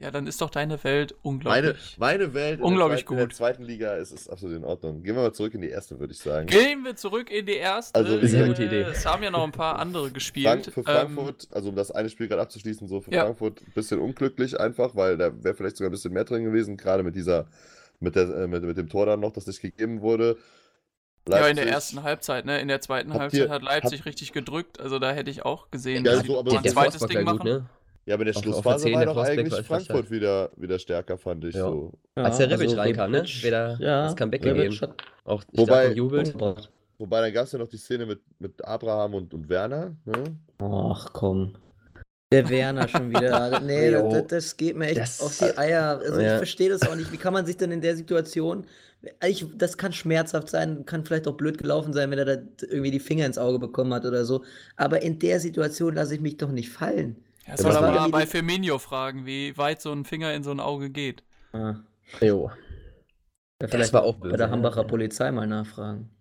Ja, 0.00 0.10
dann 0.10 0.26
ist 0.26 0.40
doch 0.40 0.50
deine 0.50 0.82
Welt 0.82 1.12
Meine, 1.12 1.18
unglaublich. 1.22 1.96
meine 1.98 2.34
Welt 2.34 2.58
in 2.58 2.64
Unglaublich 2.64 3.00
der, 3.00 3.06
zweiten, 3.06 3.12
in 3.12 3.16
der 3.18 3.26
gut. 3.26 3.36
zweiten 3.36 3.62
Liga 3.64 3.94
ist, 3.96 4.12
ist 4.12 4.28
absolut 4.30 4.56
in 4.56 4.64
Ordnung. 4.64 5.02
Gehen 5.02 5.14
wir 5.14 5.22
mal 5.22 5.32
zurück 5.32 5.52
in 5.54 5.60
die 5.60 5.68
erste, 5.68 6.00
würde 6.00 6.12
ich 6.14 6.18
sagen. 6.18 6.46
Gehen 6.46 6.84
wir 6.84 6.96
zurück 6.96 7.30
in 7.30 7.44
die 7.46 7.56
erste. 7.56 7.98
Also, 7.98 8.12
Sehr 8.12 8.20
gesagt- 8.20 8.46
gute 8.48 8.64
Idee. 8.64 8.80
Es 8.90 9.04
haben 9.04 9.22
ja 9.22 9.30
noch 9.30 9.44
ein 9.44 9.52
paar 9.52 9.78
andere 9.78 10.10
gespielt. 10.10 10.46
Frank, 10.46 10.64
für 10.72 10.80
Ähm, 10.80 10.84
Frankfurt, 11.14 11.48
also 11.50 11.68
um 11.68 11.76
das 11.76 11.90
eine 11.90 12.08
Spiel 12.08 12.28
gerade 12.28 12.42
abzuschließen, 12.42 12.88
so 12.88 13.00
für 13.02 13.12
Ja. 13.12 13.24
Frankfurt 13.24 13.60
ein 13.60 13.72
bisschen 13.74 14.00
unglücklich 14.00 14.58
einfach, 14.58 14.96
weil 14.96 15.18
da 15.18 15.30
wäre 15.44 15.54
vielleicht 15.54 15.76
sogar 15.76 15.90
ein 15.90 15.92
bisschen 15.92 16.12
mehr 16.14 16.24
drin 16.24 16.44
gewesen, 16.44 16.76
gerade 16.78 17.02
mit 17.02 17.14
dieser, 17.14 17.46
mit, 18.00 18.16
der, 18.16 18.22
äh, 18.34 18.46
mit, 18.46 18.62
mit 18.62 18.78
dem 18.78 18.88
Tor 18.88 19.04
dann 19.06 19.20
noch, 19.20 19.32
das 19.32 19.46
nicht 19.46 19.60
gegeben 19.60 20.00
wurde. 20.00 20.38
ja, 21.28 21.36
in 21.46 21.54
der 21.56 21.64
Leipzig- 21.66 21.72
ersten 21.74 22.02
Halbzeit, 22.02 22.46
ne? 22.46 22.60
In 22.60 22.68
der 22.68 22.80
zweiten 22.80 23.10
Habt 23.10 23.20
Halbzeit 23.20 23.40
ihr- 23.42 23.50
hat 23.50 23.62
Leipzig 23.62 24.06
richtig 24.06 24.32
gedrückt. 24.32 24.80
Also 24.80 24.98
da 24.98 25.12
hätte 25.12 25.30
ich 25.30 25.44
auch 25.44 25.70
gesehen, 25.70 26.04
Ja, 26.06 26.12
dass 26.12 26.26
so, 26.26 26.32
sie 26.32 26.38
aber 26.38 26.58
ein 26.58 26.64
zweites 26.64 27.00
Ding 27.06 27.24
machen. 27.24 27.38
gut, 27.38 27.44
ne? 27.46 27.66
Ja, 28.10 28.14
aber 28.16 28.26
in 28.26 28.32
der 28.32 28.36
Auf- 28.36 28.38
auf 28.38 28.42
der 28.42 28.50
Schlussphase 28.52 28.84
10, 28.86 28.94
war 28.96 29.04
doch 29.06 29.16
eigentlich. 29.18 29.66
Frankfurt 29.66 30.10
wieder, 30.10 30.50
wieder 30.56 30.78
stärker, 30.80 31.16
fand 31.16 31.44
ich 31.44 31.54
Ja. 31.54 31.60
so. 31.62 31.92
ja, 32.16 32.24
Als 32.24 32.38
der 32.38 32.50
Rebic 32.50 32.70
also 32.70 32.76
reinkam, 32.80 33.10
ne? 33.12 33.22
Wieder 33.24 33.76
ja, 33.80 34.02
das 34.06 34.16
Comeback 34.16 34.44
Rebic 34.44 34.70
gegeben. 34.70 34.80
hat 34.80 34.94
Auch 35.24 35.44
Wobei- 35.52 35.94
gebracht. 35.94 36.70
Wobei, 36.98 37.20
dann 37.20 37.32
gab 37.32 37.44
es 37.46 37.52
ja 37.52 37.58
noch 37.60 37.68
die 37.68 37.76
Szene 37.76 38.04
mit, 38.06 38.20
mit 38.40 38.64
Abraham 38.64 39.14
und, 39.14 39.32
und 39.32 39.48
Werner. 39.48 39.94
Ne? 40.04 40.24
Ach 40.58 41.12
komm. 41.12 41.54
Der 42.32 42.48
Werner 42.48 42.88
schon 42.88 43.10
wieder. 43.10 43.60
Nee, 43.64 43.92
Jo. 43.92 44.10
das, 44.10 44.26
das 44.26 44.56
geht 44.56 44.76
mir 44.76 44.86
echt 44.88 44.98
Das- 44.98 45.20
auf 45.20 45.38
die 45.38 45.56
Eier. 45.56 46.00
Also 46.04 46.20
Ja. 46.20 46.32
ich 46.32 46.36
verstehe 46.38 46.68
das 46.68 46.82
auch 46.82 46.96
nicht. 46.96 47.12
Wie 47.12 47.16
kann 47.16 47.32
man 47.32 47.46
sich 47.46 47.56
denn 47.56 47.70
in 47.70 47.80
der 47.80 47.94
Situation. 47.94 48.66
Ich, 49.26 49.46
das 49.56 49.78
kann 49.78 49.92
schmerzhaft 49.94 50.50
sein, 50.50 50.84
kann 50.84 51.04
vielleicht 51.06 51.26
auch 51.26 51.36
blöd 51.36 51.56
gelaufen 51.58 51.92
sein, 51.94 52.10
wenn 52.10 52.18
er 52.18 52.24
da 52.26 52.42
irgendwie 52.68 52.90
die 52.90 53.00
Finger 53.00 53.24
ins 53.24 53.38
Auge 53.38 53.58
bekommen 53.60 53.94
hat 53.94 54.04
oder 54.04 54.24
so. 54.26 54.42
Aber 54.76 55.00
in 55.00 55.18
der 55.20 55.38
Situation 55.40 55.94
lasse 55.94 56.16
ich 56.16 56.20
mich 56.20 56.36
doch 56.36 56.50
nicht 56.50 56.68
fallen. 56.70 57.16
Ja, 57.50 57.56
Ja, 57.56 57.72
soll 57.72 57.84
er 57.84 57.92
mal 57.92 58.10
bei 58.10 58.26
Firmino 58.26 58.78
fragen, 58.78 59.26
wie 59.26 59.56
weit 59.56 59.80
so 59.82 59.92
ein 59.92 60.04
Finger 60.04 60.32
in 60.34 60.42
so 60.42 60.50
ein 60.50 60.60
Auge 60.60 60.90
geht. 60.90 61.24
Ah, 61.52 61.74
Jo. 62.20 62.50
ja, 63.60 63.66
Das 63.66 63.92
war 63.92 64.02
auch 64.04 64.14
bei 64.16 64.28
böse. 64.28 64.36
der 64.36 64.46
ja. 64.46 64.52
Hambacher 64.52 64.84
Polizei 64.84 65.30
mal 65.30 65.46
nachfragen. 65.46 66.16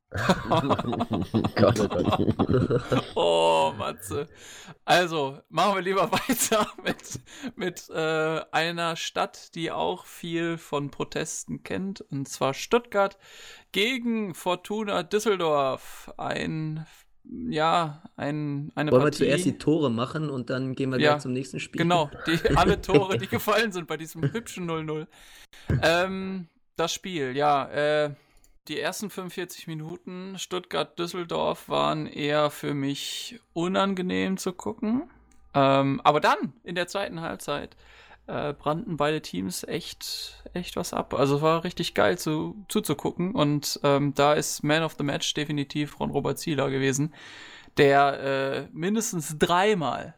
Gott, 1.56 1.80
oh 1.80 1.88
Gott. 1.88 3.06
Oh, 3.16 3.74
Matze. 3.78 4.28
Also, 4.84 5.38
machen 5.50 5.76
wir 5.76 5.82
lieber 5.84 6.12
weiter 6.12 6.68
mit, 6.84 7.20
mit 7.56 7.90
äh, 7.92 8.42
einer 8.52 8.96
Stadt, 8.96 9.54
die 9.54 9.72
auch 9.72 10.06
viel 10.06 10.58
von 10.58 10.90
Protesten 10.90 11.62
kennt, 11.62 12.02
und 12.02 12.28
zwar 12.28 12.56
Stuttgart 12.56 13.20
gegen 13.72 14.34
Fortuna 14.34 15.04
Düsseldorf. 15.04 16.12
Ein, 16.18 16.88
ja, 17.50 18.02
ein, 18.16 18.72
eine 18.76 18.92
Wollen 18.92 19.02
wir 19.02 19.06
Partie. 19.06 19.18
zuerst 19.26 19.46
die 19.46 19.58
Tore 19.58 19.90
machen 19.92 20.30
und 20.30 20.50
dann 20.50 20.74
gehen 20.76 20.90
wir 20.92 21.00
Ja, 21.00 21.12
gleich 21.12 21.22
zum 21.22 21.34
nächsten 21.34 21.60
Spiel? 21.60 21.82
Genau, 21.82 22.10
die, 22.26 22.40
alle 22.56 22.82
Tore, 22.82 23.18
die 23.18 23.28
gefallen 23.28 23.72
sind 23.72 23.88
bei 23.88 23.98
diesem 23.98 24.32
hübschen 24.32 24.70
0-0. 24.70 25.08
Ähm, 25.84 26.48
das 26.76 26.94
Spiel, 26.94 27.36
ja, 27.36 27.68
äh, 27.70 28.14
die 28.68 28.80
ersten 28.80 29.10
45 29.10 29.68
Minuten 29.68 30.38
Stuttgart-Düsseldorf 30.38 31.70
waren 31.70 32.06
eher 32.08 32.50
für 32.50 32.74
mich 32.74 33.40
unangenehm 33.54 34.38
zu 34.38 34.54
gucken. 34.54 35.10
Ähm, 35.54 36.00
aber 36.04 36.20
dann, 36.20 36.54
in 36.64 36.76
der 36.76 36.88
zweiten 36.88 37.22
Halbzeit, 37.22 37.76
äh, 38.30 38.54
brannten 38.54 38.96
beide 38.98 39.22
Teams 39.22 39.64
echt, 39.64 40.44
echt 40.54 40.76
was 40.76 40.94
ab. 40.94 41.14
Also 41.14 41.38
es 41.38 41.42
war 41.42 41.64
richtig 41.64 41.94
geil 41.96 42.18
zu, 42.18 42.56
zuzugucken. 42.70 43.34
Und 43.34 43.80
ähm, 43.84 44.14
da 44.16 44.34
ist 44.34 44.64
Man 44.64 44.84
of 44.84 44.96
the 44.98 45.04
Match 45.04 45.34
definitiv 45.34 45.92
von 45.92 46.12
Robert 46.12 46.38
Zieler 46.40 46.70
gewesen, 46.70 47.14
der 47.78 48.20
äh, 48.20 48.68
mindestens 48.72 49.38
dreimal 49.40 50.16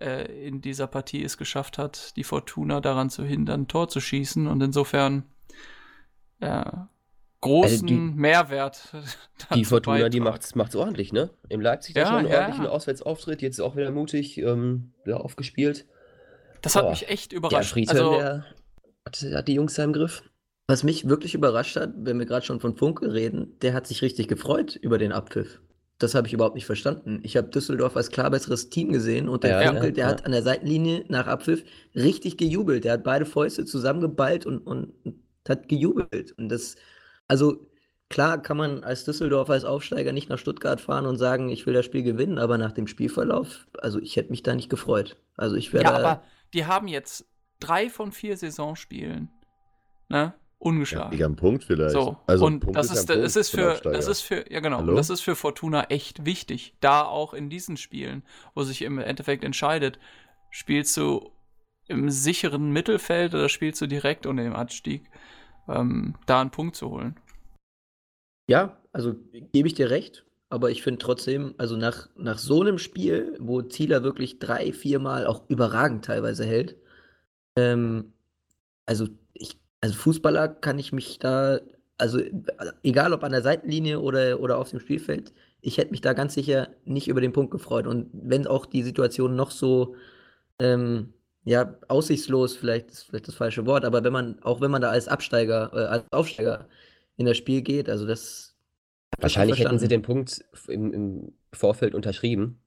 äh, 0.00 0.46
in 0.46 0.60
dieser 0.60 0.86
Partie 0.86 1.22
es 1.22 1.38
geschafft 1.38 1.78
hat, 1.78 2.16
die 2.16 2.24
Fortuna 2.24 2.80
daran 2.80 3.10
zu 3.10 3.24
hindern, 3.24 3.62
ein 3.62 3.68
Tor 3.68 3.88
zu 3.88 4.00
schießen. 4.00 4.46
Und 4.46 4.62
insofern 4.62 5.24
ja, 6.40 6.88
großen 7.40 7.70
Also 7.72 7.86
die- 7.86 7.94
Mehrwert. 7.94 8.92
Die 9.54 9.64
Fortuna, 9.64 10.08
die 10.08 10.20
macht's, 10.20 10.54
macht's 10.54 10.74
ordentlich, 10.76 11.12
ne? 11.12 11.28
Im 11.50 11.60
Leipzig 11.60 11.94
da 11.94 12.00
Ja, 12.02 12.06
schon 12.06 12.16
einen 12.18 12.28
ja. 12.28 12.38
ordentlichen 12.38 12.66
Auswärtsauftritt, 12.66 13.42
jetzt 13.42 13.60
auch 13.60 13.76
wieder 13.76 13.90
mutig 13.90 14.38
ähm, 14.38 14.92
wieder 15.04 15.22
aufgespielt. 15.22 15.86
Das 16.64 16.76
hat 16.76 16.84
Boah. 16.84 16.90
mich 16.90 17.08
echt 17.08 17.32
Der 17.32 17.38
überrascht. 17.38 17.70
Friedhelm, 17.72 17.98
also, 17.98 18.18
der 19.28 19.38
hat, 19.38 19.48
die 19.48 19.54
Jungs 19.54 19.74
da 19.74 19.84
im 19.84 19.92
Griff. 19.92 20.22
Was 20.66 20.82
mich 20.82 21.08
wirklich 21.08 21.34
überrascht 21.34 21.76
hat, 21.76 21.92
wenn 21.96 22.18
wir 22.18 22.26
gerade 22.26 22.44
schon 22.44 22.58
von 22.58 22.74
Funke 22.76 23.12
reden, 23.12 23.58
der 23.60 23.74
hat 23.74 23.86
sich 23.86 24.00
richtig 24.00 24.28
gefreut 24.28 24.76
über 24.76 24.96
den 24.96 25.12
Abpfiff. 25.12 25.60
Das 25.98 26.14
habe 26.14 26.26
ich 26.26 26.32
überhaupt 26.32 26.54
nicht 26.54 26.66
verstanden. 26.66 27.20
Ich 27.22 27.36
habe 27.36 27.48
Düsseldorf 27.48 27.96
als 27.96 28.10
klar 28.10 28.30
besseres 28.30 28.70
Team 28.70 28.90
gesehen 28.90 29.28
und 29.28 29.44
der 29.44 29.62
Ja, 29.62 29.68
Funkel, 29.68 29.90
ja, 29.90 29.90
der 29.92 30.04
ja. 30.04 30.10
hat 30.10 30.24
an 30.26 30.32
der 30.32 30.42
Seitenlinie 30.42 31.04
nach 31.08 31.26
Abpfiff 31.26 31.64
richtig 31.94 32.38
gejubelt. 32.38 32.84
Der 32.84 32.94
hat 32.94 33.04
beide 33.04 33.26
Fäuste 33.26 33.64
zusammengeballt 33.66 34.46
und, 34.46 34.58
und 34.60 34.94
hat 35.46 35.68
gejubelt. 35.68 36.32
Und 36.38 36.48
das, 36.48 36.76
also 37.28 37.68
klar 38.08 38.42
kann 38.42 38.56
man 38.56 38.82
als 38.84 39.04
Düsseldorf 39.04 39.50
als 39.50 39.64
Aufsteiger 39.64 40.12
nicht 40.12 40.30
nach 40.30 40.38
Stuttgart 40.38 40.80
fahren 40.80 41.06
und 41.06 41.18
sagen, 41.18 41.48
ich 41.50 41.66
will 41.66 41.74
das 41.74 41.84
Spiel 41.84 42.02
gewinnen, 42.02 42.38
aber 42.38 42.58
nach 42.58 42.72
dem 42.72 42.86
Spielverlauf, 42.86 43.66
also 43.78 44.00
ich 44.00 44.16
hätte 44.16 44.30
mich 44.30 44.42
da 44.42 44.54
nicht 44.54 44.70
gefreut. 44.70 45.16
Also 45.36 45.56
ich 45.56 45.72
wäre 45.72 45.84
da, 45.84 46.22
die 46.54 46.66
haben 46.66 46.88
jetzt 46.88 47.26
drei 47.60 47.90
von 47.90 48.12
vier 48.12 48.36
Saisonspielen, 48.36 49.30
ne? 50.08 50.18
Ja, 50.18 50.34
Ungeschlagen. 50.58 51.10
Liga 51.10 51.26
am 51.26 51.36
Punkt 51.36 51.64
vielleicht. 51.64 51.90
So, 51.90 52.16
also 52.26 52.46
und 52.46 52.60
Punkt 52.60 52.78
das 52.78 52.88
ja 52.88 52.94
ist, 52.94 53.10
ein 53.10 53.20
das 53.20 53.36
ist 53.36 53.50
für 53.50 53.78
das 53.82 54.08
ist 54.08 54.22
für, 54.22 54.50
ja 54.50 54.60
genau, 54.60 54.80
das 54.94 55.10
ist 55.10 55.20
für 55.20 55.36
Fortuna 55.36 55.84
echt 55.90 56.24
wichtig, 56.24 56.74
da 56.80 57.02
auch 57.02 57.34
in 57.34 57.50
diesen 57.50 57.76
Spielen, 57.76 58.22
wo 58.54 58.62
sich 58.62 58.80
im 58.80 58.98
Endeffekt 58.98 59.44
entscheidet, 59.44 59.98
spielst 60.50 60.96
du 60.96 61.30
im 61.86 62.08
sicheren 62.08 62.70
Mittelfeld 62.70 63.34
oder 63.34 63.50
spielst 63.50 63.82
du 63.82 63.86
direkt 63.86 64.24
unter 64.24 64.42
dem 64.42 64.54
Anstieg, 64.54 65.10
ähm, 65.68 66.14
da 66.24 66.40
einen 66.40 66.50
Punkt 66.50 66.76
zu 66.76 66.88
holen. 66.88 67.20
ja, 68.48 68.78
also 68.90 69.14
gebe 69.52 69.68
ich 69.68 69.74
dir 69.74 69.90
recht, 69.90 70.24
aber 70.54 70.70
ich 70.70 70.82
finde 70.82 70.98
trotzdem, 71.00 71.54
also 71.58 71.76
nach, 71.76 72.08
nach 72.16 72.38
so 72.38 72.62
einem 72.62 72.78
Spiel, 72.78 73.36
wo 73.40 73.62
Zieler 73.62 74.04
wirklich 74.04 74.38
drei, 74.38 74.72
viermal 74.72 75.26
auch 75.26 75.42
überragend 75.48 76.04
teilweise 76.04 76.44
hält, 76.46 76.76
ähm, 77.56 78.12
also 78.86 79.08
ich, 79.34 79.58
also 79.80 79.94
Fußballer 79.96 80.48
kann 80.48 80.78
ich 80.78 80.92
mich 80.92 81.18
da, 81.18 81.60
also 81.98 82.20
egal 82.84 83.12
ob 83.12 83.24
an 83.24 83.32
der 83.32 83.42
Seitenlinie 83.42 84.00
oder, 84.00 84.40
oder 84.40 84.58
auf 84.58 84.70
dem 84.70 84.80
Spielfeld, 84.80 85.32
ich 85.60 85.78
hätte 85.78 85.90
mich 85.92 86.02
da 86.02 86.12
ganz 86.12 86.34
sicher 86.34 86.68
nicht 86.84 87.08
über 87.08 87.20
den 87.20 87.32
Punkt 87.32 87.50
gefreut. 87.52 87.86
Und 87.86 88.10
wenn 88.12 88.46
auch 88.46 88.66
die 88.66 88.82
Situation 88.82 89.36
noch 89.36 89.50
so, 89.50 89.96
ähm, 90.60 91.14
ja, 91.44 91.76
aussichtslos, 91.88 92.56
vielleicht 92.56 92.90
ist 92.90 93.04
vielleicht 93.04 93.28
das 93.28 93.34
falsche 93.36 93.66
Wort, 93.66 93.84
aber 93.84 94.04
wenn 94.04 94.12
man, 94.12 94.42
auch 94.42 94.60
wenn 94.60 94.70
man 94.70 94.82
da 94.82 94.90
als 94.90 95.08
Absteiger, 95.08 95.72
äh, 95.74 95.86
als 95.86 96.04
Aufsteiger 96.12 96.68
in 97.16 97.26
das 97.26 97.36
Spiel 97.38 97.62
geht, 97.62 97.88
also 97.90 98.06
das. 98.06 98.53
Wahrscheinlich 99.20 99.58
hätten 99.60 99.78
sie 99.78 99.88
den 99.88 100.02
Punkt 100.02 100.44
im, 100.68 100.92
im 100.92 101.32
Vorfeld 101.52 101.94
unterschrieben. 101.94 102.60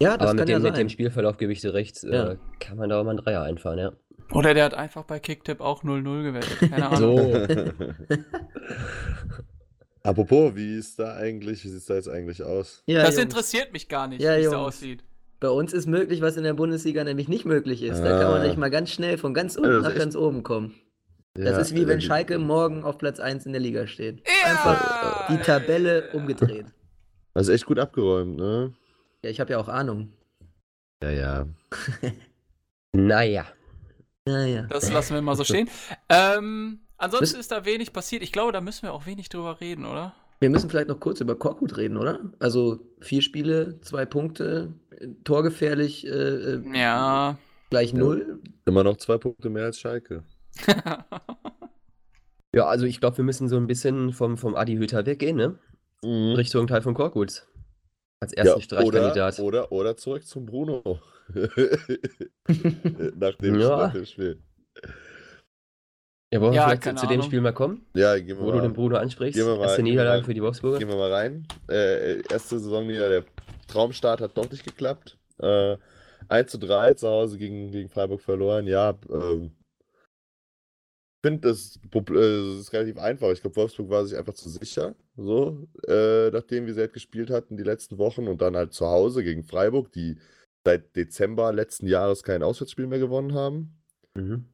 Ja, 0.00 0.16
das 0.16 0.20
Aber 0.20 0.26
kann 0.30 0.36
mit 0.36 0.48
dem, 0.48 0.52
ja 0.52 0.58
mit 0.58 0.72
dem 0.72 0.74
sein. 0.76 0.88
Spielverlauf 0.90 1.36
gebe 1.36 1.52
ich 1.52 1.60
dir 1.60 1.72
recht, 1.74 2.02
Ja. 2.02 2.32
äh, 2.32 2.36
kann 2.58 2.76
man 2.76 2.88
da 2.90 2.98
auch 3.00 3.04
mal 3.04 3.10
einen 3.10 3.18
Dreier 3.20 3.42
einfahren, 3.42 3.78
ja. 3.78 3.92
Oder 4.32 4.54
der 4.54 4.64
hat 4.64 4.74
einfach 4.74 5.04
bei 5.04 5.20
Kicktip 5.20 5.60
auch 5.60 5.84
0-0 5.84 6.22
gewettet, 6.24 6.58
keine 6.70 6.88
Ahnung. 6.90 7.18
So. 7.18 8.14
Apropos, 10.02 10.54
wie 10.54 10.76
ist 10.76 10.98
da 10.98 11.14
eigentlich, 11.14 11.64
wie 11.64 11.68
sieht 11.68 11.78
es 11.78 11.86
da 11.86 11.94
jetzt 11.94 12.08
eigentlich 12.08 12.42
aus? 12.42 12.82
Ja, 12.86 13.02
das 13.02 13.14
Jungs, 13.16 13.24
interessiert 13.24 13.72
mich 13.72 13.88
gar 13.88 14.06
nicht, 14.06 14.20
Ja, 14.20 14.36
wie 14.36 14.42
es 14.42 14.50
da 14.50 14.58
aussieht. 14.58 15.02
Bei 15.40 15.48
uns 15.48 15.72
ist 15.72 15.86
möglich, 15.86 16.20
was 16.20 16.36
in 16.36 16.44
der 16.44 16.54
Bundesliga 16.54 17.04
nämlich 17.04 17.28
nicht 17.28 17.44
möglich 17.44 17.82
ist. 17.82 18.00
Da 18.00 18.18
kann 18.20 18.30
man 18.30 18.34
Ah. 18.34 18.42
nämlich 18.42 18.56
mal 18.58 18.70
ganz 18.70 18.90
schnell 18.90 19.16
von 19.18 19.32
ganz 19.34 19.56
unten 19.56 19.80
nach 19.80 19.94
ganz 19.94 20.14
oben 20.16 20.42
kommen. 20.42 20.74
Das 21.34 21.44
Ja, 21.44 21.58
ist 21.58 21.74
wie 21.74 21.86
wenn 21.88 21.98
äh, 21.98 22.02
Schalke 22.02 22.38
morgen 22.38 22.84
auf 22.84 22.96
Platz 22.98 23.18
1 23.18 23.46
in 23.46 23.52
der 23.52 23.60
Liga 23.60 23.86
steht. 23.86 24.22
Ja! 24.26 24.50
Einfach 24.50 25.26
die 25.28 25.38
Tabelle 25.38 26.10
umgedreht. 26.12 26.66
Das 27.34 27.48
ist 27.48 27.54
echt 27.54 27.66
gut 27.66 27.80
abgeräumt, 27.80 28.36
ne? 28.36 28.72
Ja, 29.24 29.30
ich 29.30 29.40
habe 29.40 29.50
ja 29.52 29.58
auch 29.58 29.68
Ahnung. 29.68 30.12
Ja, 31.02 31.10
ja. 31.10 31.46
Naja. 32.96 33.44
Naja. 34.24 34.68
Das 34.70 34.90
lassen 34.92 35.14
wir 35.14 35.20
mal 35.22 35.34
so 35.34 35.42
stehen. 35.42 35.68
Ähm, 36.08 36.78
ansonsten 36.96 37.40
ist 37.40 37.50
da 37.50 37.64
wenig 37.64 37.92
passiert. 37.92 38.22
Ich 38.22 38.30
glaube, 38.30 38.52
da 38.52 38.60
müssen 38.60 38.84
wir 38.84 38.92
auch 38.92 39.04
wenig 39.04 39.28
drüber 39.28 39.60
reden, 39.60 39.84
oder? 39.84 40.14
Wir 40.38 40.48
müssen 40.48 40.70
vielleicht 40.70 40.88
noch 40.88 41.00
kurz 41.00 41.20
über 41.20 41.34
Korkut 41.34 41.76
reden, 41.76 41.96
oder? 41.96 42.20
Also 42.38 42.78
vier 43.00 43.20
Spiele, 43.20 43.80
zwei 43.80 44.06
Punkte, 44.06 44.72
äh, 44.90 45.08
torgefährlich, 45.24 46.06
äh, 46.06 46.10
äh, 46.10 46.62
Ja. 46.78 47.36
gleich 47.70 47.92
null. 47.92 48.40
Immer 48.64 48.84
noch 48.84 48.96
zwei 48.98 49.18
Punkte 49.18 49.50
mehr 49.50 49.64
als 49.64 49.80
Schalke. 49.80 50.22
Ja, 52.54 52.66
also 52.66 52.86
ich 52.86 53.00
glaube, 53.00 53.16
wir 53.16 53.24
müssen 53.24 53.48
so 53.48 53.56
ein 53.56 53.66
bisschen 53.66 54.12
vom, 54.12 54.36
vom 54.36 54.54
Adi 54.54 54.76
Hütter 54.76 55.04
weggehen, 55.06 55.36
ne? 55.36 55.58
Mhm. 56.04 56.34
Richtung 56.36 56.66
Teil 56.68 56.82
von 56.82 56.94
Korkut. 56.94 57.46
Als 58.20 58.32
Ja, 58.36 58.44
ersten 58.44 58.62
Streichkandidat. 58.62 59.38
Oder, 59.40 59.64
oder, 59.64 59.72
oder 59.72 59.96
zurück 59.96 60.24
zum 60.24 60.46
Bruno. 60.46 61.00
nach, 63.16 63.34
dem, 63.36 63.58
Ja. 63.58 63.76
nach 63.76 63.92
dem 63.92 64.04
Spiel. 64.06 64.40
Ja, 66.32 66.40
wollen 66.40 66.52
wir 66.52 66.56
Ja, 66.56 66.68
vielleicht 66.68 66.98
zu, 66.98 67.06
dem. 67.06 67.22
Spiel 67.22 67.40
mal 67.40 67.52
kommen, 67.52 67.86
Ja, 67.94 68.16
gehen 68.16 68.28
wir 68.28 68.38
wo 68.40 68.46
du 68.52 68.58
den 68.60 68.68
mal, 68.70 68.74
Bruno 68.74 68.96
ansprichst? 68.96 69.36
gehen 69.38 69.46
wir 69.46 69.56
mal- 69.56 69.62
Erste 69.64 69.76
gehen 69.78 69.86
wir 69.86 69.92
Niederlage 69.92 70.20
mal- 70.22 70.26
für 70.26 70.34
die 70.34 70.42
Wolfsburger. 70.42 70.78
gehen 70.78 70.88
wir 70.88 70.96
mal 70.96 71.12
rein. 71.12 71.46
Äh, 71.68 72.20
erste 72.30 72.58
Saison 72.58 72.88
wieder, 72.88 73.08
der 73.08 73.24
Traumstart 73.68 74.20
hat 74.20 74.36
doch 74.36 74.50
nicht 74.50 74.64
geklappt. 74.64 75.16
Äh, 75.38 75.76
1 76.28 76.50
zu 76.50 76.58
3 76.58 76.94
zu 76.94 77.08
Hause 77.08 77.38
gegen, 77.38 77.70
gegen 77.70 77.88
Freiburg 77.88 78.20
verloren. 78.20 78.66
Ja, 78.66 78.94
ähm, 79.10 79.52
finde, 81.24 81.48
das, 81.48 81.80
äh, 81.94 82.58
ist 82.60 82.74
relativ 82.74 82.98
einfach. 82.98 83.30
Ich 83.30 83.40
glaube, 83.40 83.56
Wolfsburg 83.56 83.88
war 83.88 84.04
sich 84.04 84.18
einfach 84.18 84.34
zu 84.34 84.50
sicher, 84.50 84.94
so, 85.16 85.66
äh, 85.88 86.28
nachdem 86.30 86.66
wir 86.66 86.74
sie 86.74 86.80
halt 86.80 86.92
gespielt 86.92 87.30
hatten 87.30 87.56
die 87.56 87.62
letzten 87.62 87.96
Wochen 87.96 88.28
und 88.28 88.42
dann 88.42 88.56
halt 88.56 88.74
zu 88.74 88.86
Hause 88.86 89.24
gegen 89.24 89.42
Freiburg, 89.42 89.90
die 89.90 90.18
seit 90.66 90.94
Dezember 90.94 91.50
letzten 91.50 91.86
Jahres 91.86 92.24
kein 92.24 92.42
Auswärtsspiel 92.42 92.86
mehr 92.86 92.98
gewonnen 92.98 93.32
haben. 93.32 93.74
Mhm. 94.14 94.44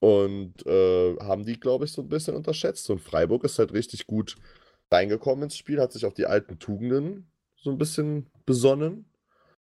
Und 0.00 0.66
äh, 0.66 1.16
haben 1.18 1.44
die, 1.44 1.60
glaube 1.60 1.84
ich, 1.84 1.92
so 1.92 2.00
ein 2.00 2.08
bisschen 2.08 2.36
unterschätzt. 2.36 2.88
Und 2.88 3.02
Freiburg 3.02 3.44
ist 3.44 3.58
halt 3.58 3.74
richtig 3.74 4.06
gut 4.06 4.36
reingekommen 4.90 5.44
ins 5.44 5.58
Spiel, 5.58 5.78
hat 5.80 5.92
sich 5.92 6.06
auf 6.06 6.14
die 6.14 6.26
alten 6.26 6.58
Tugenden 6.58 7.26
so 7.54 7.70
ein 7.70 7.78
bisschen 7.78 8.30
besonnen 8.46 9.04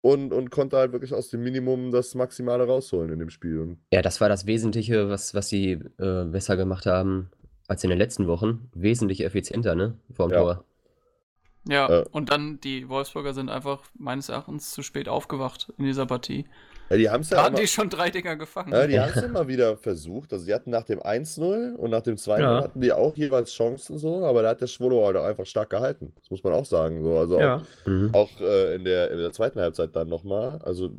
und, 0.07 0.33
und 0.33 0.51
konnte 0.51 0.77
halt 0.77 0.93
wirklich 0.93 1.13
aus 1.13 1.31
dem 1.31 1.43
Minimum 1.43 1.91
das 1.91 2.15
Maximale 2.15 2.65
rausholen 2.67 3.13
in 3.13 3.19
dem 3.19 3.31
Spiel. 3.31 3.77
Ja, 3.93 4.03
das 4.03 4.21
war 4.21 4.29
das 4.29 4.47
Wesentliche, 4.47 5.09
was, 5.09 5.35
was 5.35 5.49
sie 5.49 5.73
äh, 5.99 6.25
besser 6.25 6.57
gemacht 6.57 6.87
haben 6.87 7.31
als 7.69 7.83
in 7.83 7.91
den 7.91 7.99
letzten 7.99 8.27
Wochen. 8.29 8.71
Wesentlich 8.75 9.25
effizienter, 9.25 9.75
ne? 9.75 9.95
Vorm 10.13 10.31
Ja. 10.31 10.39
Tor. 10.41 10.65
Ja, 11.69 11.89
Äh. 11.89 12.05
und 12.13 12.31
dann 12.31 12.61
die 12.61 12.89
Wolfsburger 12.89 13.35
sind 13.35 13.49
einfach 13.51 13.81
meines 13.99 14.29
Erachtens 14.29 14.71
zu 14.71 14.83
spät 14.83 15.09
aufgewacht 15.09 15.73
in 15.79 15.85
dieser 15.85 16.07
Partie. 16.07 16.45
Ja, 16.91 16.97
die 16.97 17.11
haben 17.11 17.21
es 17.23 17.31
ja, 17.31 17.47
immer, 17.47 17.57
die 17.59 17.67
schon 17.67 17.89
drei 17.91 18.11
Dinger 18.11 18.37
gefangen. 18.37 18.73
ja, 18.73 18.87
die 18.87 18.99
haben's 19.01 19.23
immer 19.23 19.49
wieder 19.49 19.77
versucht. 19.77 20.33
Also, 20.33 20.47
die 20.47 20.55
hatten 20.55 20.71
nach 20.71 20.85
dem 20.85 21.01
1-0 21.01 21.75
und 21.75 21.91
nach 21.91 22.03
dem 22.03 22.17
2-0 22.17 22.41
Ja. 22.41 22.63
hatten 22.63 22.81
die 22.81 22.93
auch 22.93 23.17
jeweils 23.17 23.53
Chancen 23.53 23.99
so, 23.99 24.25
aber 24.25 24.43
da 24.43 24.51
hat 24.51 24.61
der 24.61 24.67
Schwolo 24.67 25.05
halt 25.07 25.17
auch 25.17 25.25
einfach 25.25 25.47
stark 25.47 25.71
gehalten. 25.71 26.13
Das 26.21 26.31
muss 26.31 26.43
man 26.45 26.53
auch 26.53 26.67
sagen. 26.67 27.03
So. 27.03 27.19
Also, 27.19 27.37
auch, 27.37 27.41
Ja. 27.41 27.63
Mhm. 27.87 28.11
Auch 28.13 28.31
äh, 28.41 28.75
in, 28.75 28.85
der, 28.85 29.11
in 29.11 29.19
der 29.19 29.33
zweiten 29.33 29.61
Halbzeit 29.61 29.95
dann 29.97 30.09
nochmal. 30.09 30.61
Also 30.63 30.91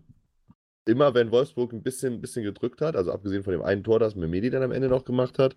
immer 0.86 1.14
wenn 1.14 1.32
Wolfsburg 1.32 1.74
ein 1.74 1.84
bisschen, 1.84 2.22
bisschen 2.22 2.44
gedrückt 2.44 2.82
hat, 2.82 2.96
also 2.96 3.12
abgesehen 3.12 3.44
von 3.44 3.52
dem 3.52 3.62
einen 3.62 3.84
Tor, 3.84 4.00
das 4.00 4.16
Memedi 4.16 4.50
dann 4.50 4.64
am 4.64 4.72
Ende 4.72 4.88
noch 4.88 5.04
gemacht 5.06 5.38
hat, 5.38 5.56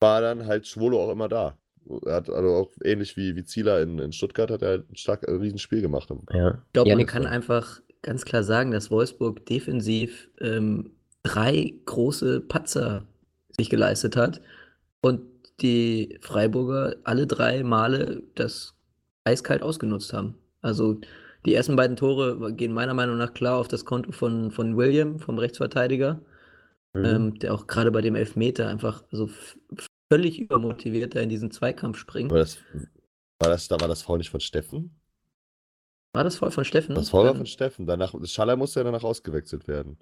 war 0.00 0.20
dann 0.20 0.46
halt 0.46 0.66
Schwolo 0.66 1.02
auch 1.02 1.10
immer 1.10 1.28
da. 1.28 1.56
Er 2.04 2.14
hat 2.16 2.28
also 2.30 2.48
auch 2.54 2.70
ähnlich 2.84 3.16
wie, 3.16 3.34
wie 3.36 3.44
Zieler 3.44 3.80
in, 3.80 3.98
in 3.98 4.12
Stuttgart 4.12 4.50
hat 4.50 4.60
er 4.62 4.68
halt 4.68 4.90
ein 4.90 4.96
stark 4.96 5.26
ein 5.26 5.36
Riesenspiel 5.38 5.80
gemacht. 5.80 6.10
Ja. 6.32 6.62
Ich 6.66 6.72
glaube, 6.74 6.90
Ja, 6.90 6.96
man 6.96 7.06
kann 7.06 7.26
einfach 7.26 7.80
ganz 8.02 8.24
klar 8.24 8.42
sagen, 8.42 8.70
dass 8.70 8.90
Wolfsburg 8.90 9.44
defensiv 9.46 10.30
ähm, 10.40 10.92
drei 11.22 11.74
große 11.86 12.40
Patzer 12.40 13.06
sich 13.56 13.70
geleistet 13.70 14.16
hat 14.16 14.40
und 15.02 15.22
die 15.60 16.18
Freiburger 16.22 16.96
alle 17.04 17.26
drei 17.26 17.62
Male 17.62 18.22
das 18.34 18.74
eiskalt 19.24 19.62
ausgenutzt 19.62 20.12
haben. 20.12 20.34
Also 20.62 21.00
die 21.46 21.54
ersten 21.54 21.76
beiden 21.76 21.96
Tore 21.96 22.54
gehen 22.54 22.72
meiner 22.72 22.94
Meinung 22.94 23.18
nach 23.18 23.34
klar 23.34 23.58
auf 23.58 23.68
das 23.68 23.84
Konto 23.84 24.12
von, 24.12 24.50
von 24.50 24.76
William, 24.76 25.18
vom 25.18 25.38
Rechtsverteidiger, 25.38 26.20
Mhm. 26.92 27.04
ähm, 27.04 27.38
der 27.38 27.54
auch 27.54 27.66
gerade 27.66 27.90
bei 27.92 28.00
dem 28.00 28.16
Elfmeter 28.16 28.68
einfach 28.68 29.04
so 29.10 29.30
völlig 30.12 30.40
übermotiviert 30.40 31.14
da 31.14 31.20
in 31.20 31.28
diesen 31.28 31.50
Zweikampf 31.50 31.98
springt. 31.98 32.32
Aber 32.32 32.40
das, 32.40 32.58
war 33.38 33.48
das, 33.48 33.68
da 33.68 33.80
war 33.80 33.88
das 33.88 34.02
Foul 34.02 34.18
nicht 34.18 34.30
von 34.30 34.40
Steffen? 34.40 34.99
War 36.12 36.24
das 36.24 36.36
voll 36.36 36.50
von 36.50 36.64
Steffen? 36.64 36.94
Das 36.94 37.10
Foul 37.10 37.26
war 37.26 37.34
von 37.36 37.46
Steffen. 37.46 37.86
Danach, 37.86 38.14
Schaller 38.24 38.56
musste 38.56 38.80
ja 38.80 38.84
danach 38.84 39.04
ausgewechselt 39.04 39.68
werden. 39.68 39.96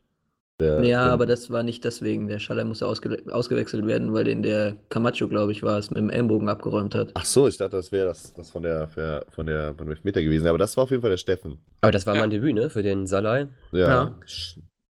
Der, 0.61 0.83
Ja, 0.83 1.05
der- 1.05 1.13
aber 1.13 1.27
das 1.27 1.51
war 1.51 1.63
nicht 1.63 1.85
deswegen. 1.85 2.27
Der 2.27 2.39
Schaller 2.41 2.65
musste 2.65 2.87
ausge 2.87 3.23
ausgewechselt 3.31 3.87
werden, 3.87 4.13
weil 4.13 4.25
den 4.25 4.43
der 4.43 4.77
Camacho, 4.89 5.29
glaube 5.29 5.53
ich, 5.53 5.63
war 5.63 5.79
es, 5.79 5.91
mit 5.91 5.99
dem 5.99 6.11
Ellenbogen 6.11 6.49
abgeräumt 6.49 6.95
hat. 6.95 7.11
Ach 7.15 7.25
so, 7.25 7.47
ich 7.47 7.59
dachte, 7.59 7.77
das 7.77 7.93
wäre 7.93 8.07
das, 8.07 8.33
das 8.33 8.51
von 8.51 8.63
der, 8.63 8.89
für- 8.89 9.25
von 9.31 9.47
der, 9.47 9.75
von 9.77 9.89
Elfmeter 9.89 10.23
gewesen. 10.23 10.49
Aber 10.49 10.59
das 10.59 10.77
war 10.77 10.85
auf 10.85 10.91
jeden 10.91 11.03
Fall 11.03 11.11
der 11.11 11.17
Steffen. 11.19 11.59
Aber 11.83 11.93
das 11.93 12.07
war 12.07 12.15
Ja. 12.15 12.23
mein 12.23 12.31
Debüt, 12.31 12.55
ne? 12.55 12.71
Für 12.71 12.83
den 12.83 13.07
Salai. 13.07 13.47
Ja. 13.73 13.79
Ja. 13.89 14.15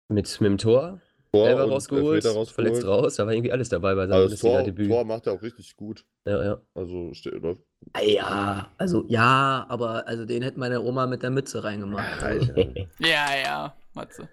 Mit, 0.09 0.41
mit 0.41 0.49
dem 0.49 0.57
Tor. 0.57 0.99
Tor 1.33 1.45
Selber 1.47 1.63
und 1.65 1.71
rausgeholt, 1.71 2.23
verletzt 2.51 2.85
raus. 2.85 3.15
Da 3.15 3.25
war 3.25 3.33
irgendwie 3.33 3.51
alles 3.51 3.67
dabei 3.67 3.95
bei 3.95 4.05
seinem 4.05 4.13
Also 4.21 4.29
das 4.29 4.39
Tor, 4.39 5.03
macht 5.03 5.25
er 5.25 5.33
auch 5.33 5.41
richtig 5.41 5.75
gut. 5.75 6.05
Ja, 6.27 6.43
ja. 6.43 6.61
Also 6.75 7.11
läuft. 7.25 7.63
Ah, 7.93 8.01
Ja, 8.01 8.71
also 8.77 9.03
ja, 9.07 9.65
aber 9.67 10.07
also 10.07 10.25
den 10.25 10.43
hätte 10.43 10.59
meine 10.59 10.81
Oma 10.81 11.07
mit 11.07 11.23
der 11.23 11.31
Mütze 11.31 11.63
reingemacht. 11.63 12.05
Also, 12.23 12.53
Ja, 12.99 13.35
ja, 13.43 13.75
Matze. 13.95 14.29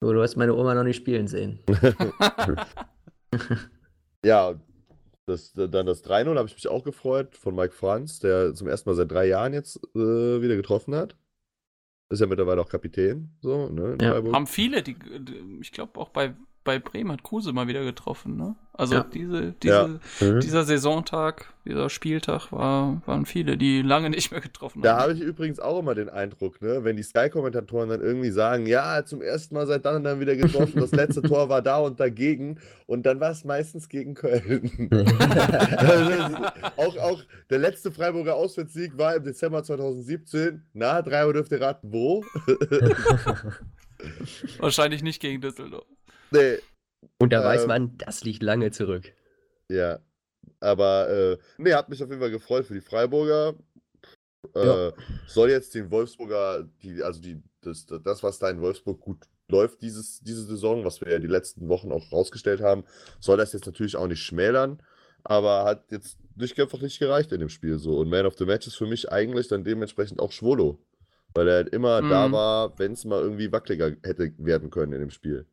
nur 0.00 0.14
du 0.14 0.22
hast 0.22 0.36
meine 0.36 0.54
Oma 0.54 0.74
noch 0.74 0.84
nicht 0.84 0.96
spielen 0.96 1.28
sehen. 1.28 1.58
Ja, 4.24 4.54
das, 5.26 5.52
dann 5.52 5.84
das 5.84 6.02
3-0 6.04 6.36
habe 6.38 6.48
ich 6.48 6.54
mich 6.54 6.68
auch 6.68 6.82
gefreut 6.82 7.36
von 7.36 7.54
Mike 7.54 7.74
Franz, 7.74 8.20
der 8.20 8.54
zum 8.54 8.68
ersten 8.68 8.88
Mal 8.88 8.94
seit 8.96 9.10
drei 9.10 9.26
Jahren 9.26 9.52
jetzt 9.52 9.76
äh, 9.94 9.98
wieder 10.40 10.56
getroffen 10.56 10.94
hat. 10.94 11.14
Ist 12.10 12.20
ja 12.20 12.26
mittlerweile 12.26 12.60
auch 12.60 12.68
Kapitän, 12.68 13.30
so, 13.40 13.68
ne? 13.68 13.94
in 13.94 14.00
Ja. 14.00 14.32
Haben 14.32 14.46
viele, 14.46 14.82
die, 14.82 14.94
die 14.94 15.58
ich 15.60 15.72
glaube 15.72 15.98
auch 15.98 16.10
bei 16.10 16.34
bei 16.64 16.78
Bremen 16.78 17.12
hat 17.12 17.22
Kruse 17.22 17.52
mal 17.52 17.68
wieder 17.68 17.84
getroffen, 17.84 18.36
ne? 18.36 18.56
Also 18.76 18.94
Ja. 18.96 19.04
diese, 19.04 19.52
diese, 19.62 20.00
Ja. 20.20 20.26
Mhm. 20.26 20.40
dieser 20.40 20.64
Saisontag, 20.64 21.52
dieser 21.64 21.88
Spieltag 21.90 22.50
war, 22.50 23.00
waren 23.06 23.24
viele, 23.24 23.56
die 23.56 23.82
lange 23.82 24.10
nicht 24.10 24.32
mehr 24.32 24.40
getroffen 24.40 24.82
Da 24.82 24.94
haben. 24.94 25.02
habe 25.02 25.12
ich 25.12 25.20
übrigens 25.20 25.60
auch 25.60 25.78
immer 25.78 25.94
den 25.94 26.08
Eindruck, 26.08 26.60
ne, 26.60 26.82
wenn 26.82 26.96
die 26.96 27.04
Sky-Kommentatoren 27.04 27.88
dann 27.90 28.00
irgendwie 28.00 28.30
sagen, 28.30 28.66
ja, 28.66 29.04
zum 29.04 29.22
ersten 29.22 29.54
Mal 29.54 29.66
seit 29.68 29.84
dann 29.84 29.96
und 29.96 30.04
dann 30.04 30.18
wieder 30.18 30.34
getroffen, 30.34 30.80
das 30.80 30.90
letzte 30.90 31.22
Tor 31.22 31.48
war 31.48 31.62
da 31.62 31.78
und 31.78 32.00
dagegen 32.00 32.58
und 32.86 33.06
dann 33.06 33.20
war 33.20 33.30
es 33.30 33.44
meistens 33.44 33.88
gegen 33.88 34.14
Köln. 34.14 34.88
Auch, 36.76 36.96
auch 36.98 37.22
der 37.50 37.58
letzte 37.58 37.92
Freiburger 37.92 38.34
Auswärtssieg 38.34 38.98
war 38.98 39.14
im 39.14 39.22
Dezember 39.22 39.62
2017. 39.62 40.62
Na, 40.72 41.00
drei 41.02 41.26
Uhr 41.26 41.32
dürft 41.34 41.52
ihr 41.52 41.60
raten, 41.60 41.92
wo? 41.92 42.24
Wahrscheinlich 44.58 45.02
nicht 45.02 45.20
gegen 45.20 45.40
Düsseldorf. 45.40 45.86
Nee, 46.34 46.58
Und 47.18 47.32
da 47.32 47.42
weiß 47.44 47.62
Ähm. 47.62 47.68
man, 47.68 47.98
das 47.98 48.24
liegt 48.24 48.42
lange 48.42 48.70
zurück. 48.70 49.12
ja. 49.68 49.98
Aber, 50.60 51.08
äh, 51.10 51.38
nee, 51.58 51.72
hat 51.74 51.88
mich 51.88 52.02
auf 52.02 52.08
jeden 52.08 52.20
Fall 52.20 52.30
gefreut 52.30 52.66
für 52.66 52.74
die 52.74 52.80
Freiburger. 52.80 53.54
Äh, 54.54 54.66
Ja. 54.66 54.92
Soll 55.26 55.50
jetzt 55.50 55.74
den 55.74 55.90
Wolfsburger, 55.90 56.68
die, 56.82 57.02
also 57.02 57.20
die, 57.20 57.42
das, 57.62 57.86
das, 57.86 58.22
was 58.22 58.38
da 58.38 58.50
in 58.50 58.60
Wolfsburg 58.60 59.00
gut 59.00 59.18
läuft 59.50 59.82
dieses, 59.82 60.20
diese 60.20 60.44
Saison, 60.44 60.84
was 60.84 61.00
wir 61.00 61.12
ja 61.12 61.18
die 61.18 61.26
letzten 61.26 61.68
Wochen 61.68 61.92
auch 61.92 62.10
rausgestellt 62.12 62.60
haben, 62.62 62.84
soll 63.20 63.36
das 63.36 63.52
jetzt 63.52 63.66
natürlich 63.66 63.96
auch 63.96 64.06
nicht 64.06 64.22
schmälern, 64.22 64.82
aber 65.22 65.64
hat 65.64 65.90
jetzt 65.90 66.18
nicht 66.36 66.58
einfach 66.60 66.80
nicht 66.80 66.98
gereicht 66.98 67.32
in 67.32 67.40
dem 67.40 67.48
Spiel 67.50 67.78
so. 67.78 67.98
Und 67.98 68.08
Man 68.08 68.26
of 68.26 68.36
the 68.38 68.46
Match 68.46 68.66
ist 68.66 68.76
für 68.76 68.86
mich 68.86 69.10
eigentlich 69.12 69.48
dann 69.48 69.64
dementsprechend 69.64 70.18
auch 70.20 70.32
Schwolo. 70.32 70.78
Weil 71.34 71.48
er 71.48 71.54
halt 71.56 71.68
immer 71.70 72.00
da 72.00 72.28
Mhm. 72.28 72.32
war, 72.32 72.78
wenn 72.78 72.92
es 72.92 73.04
mal 73.04 73.20
irgendwie 73.20 73.50
wackeliger 73.50 73.96
hätte 74.02 74.32
werden 74.38 74.70
können 74.70 74.92
in 74.92 75.00
dem 75.00 75.10
Spiel. 75.10 75.46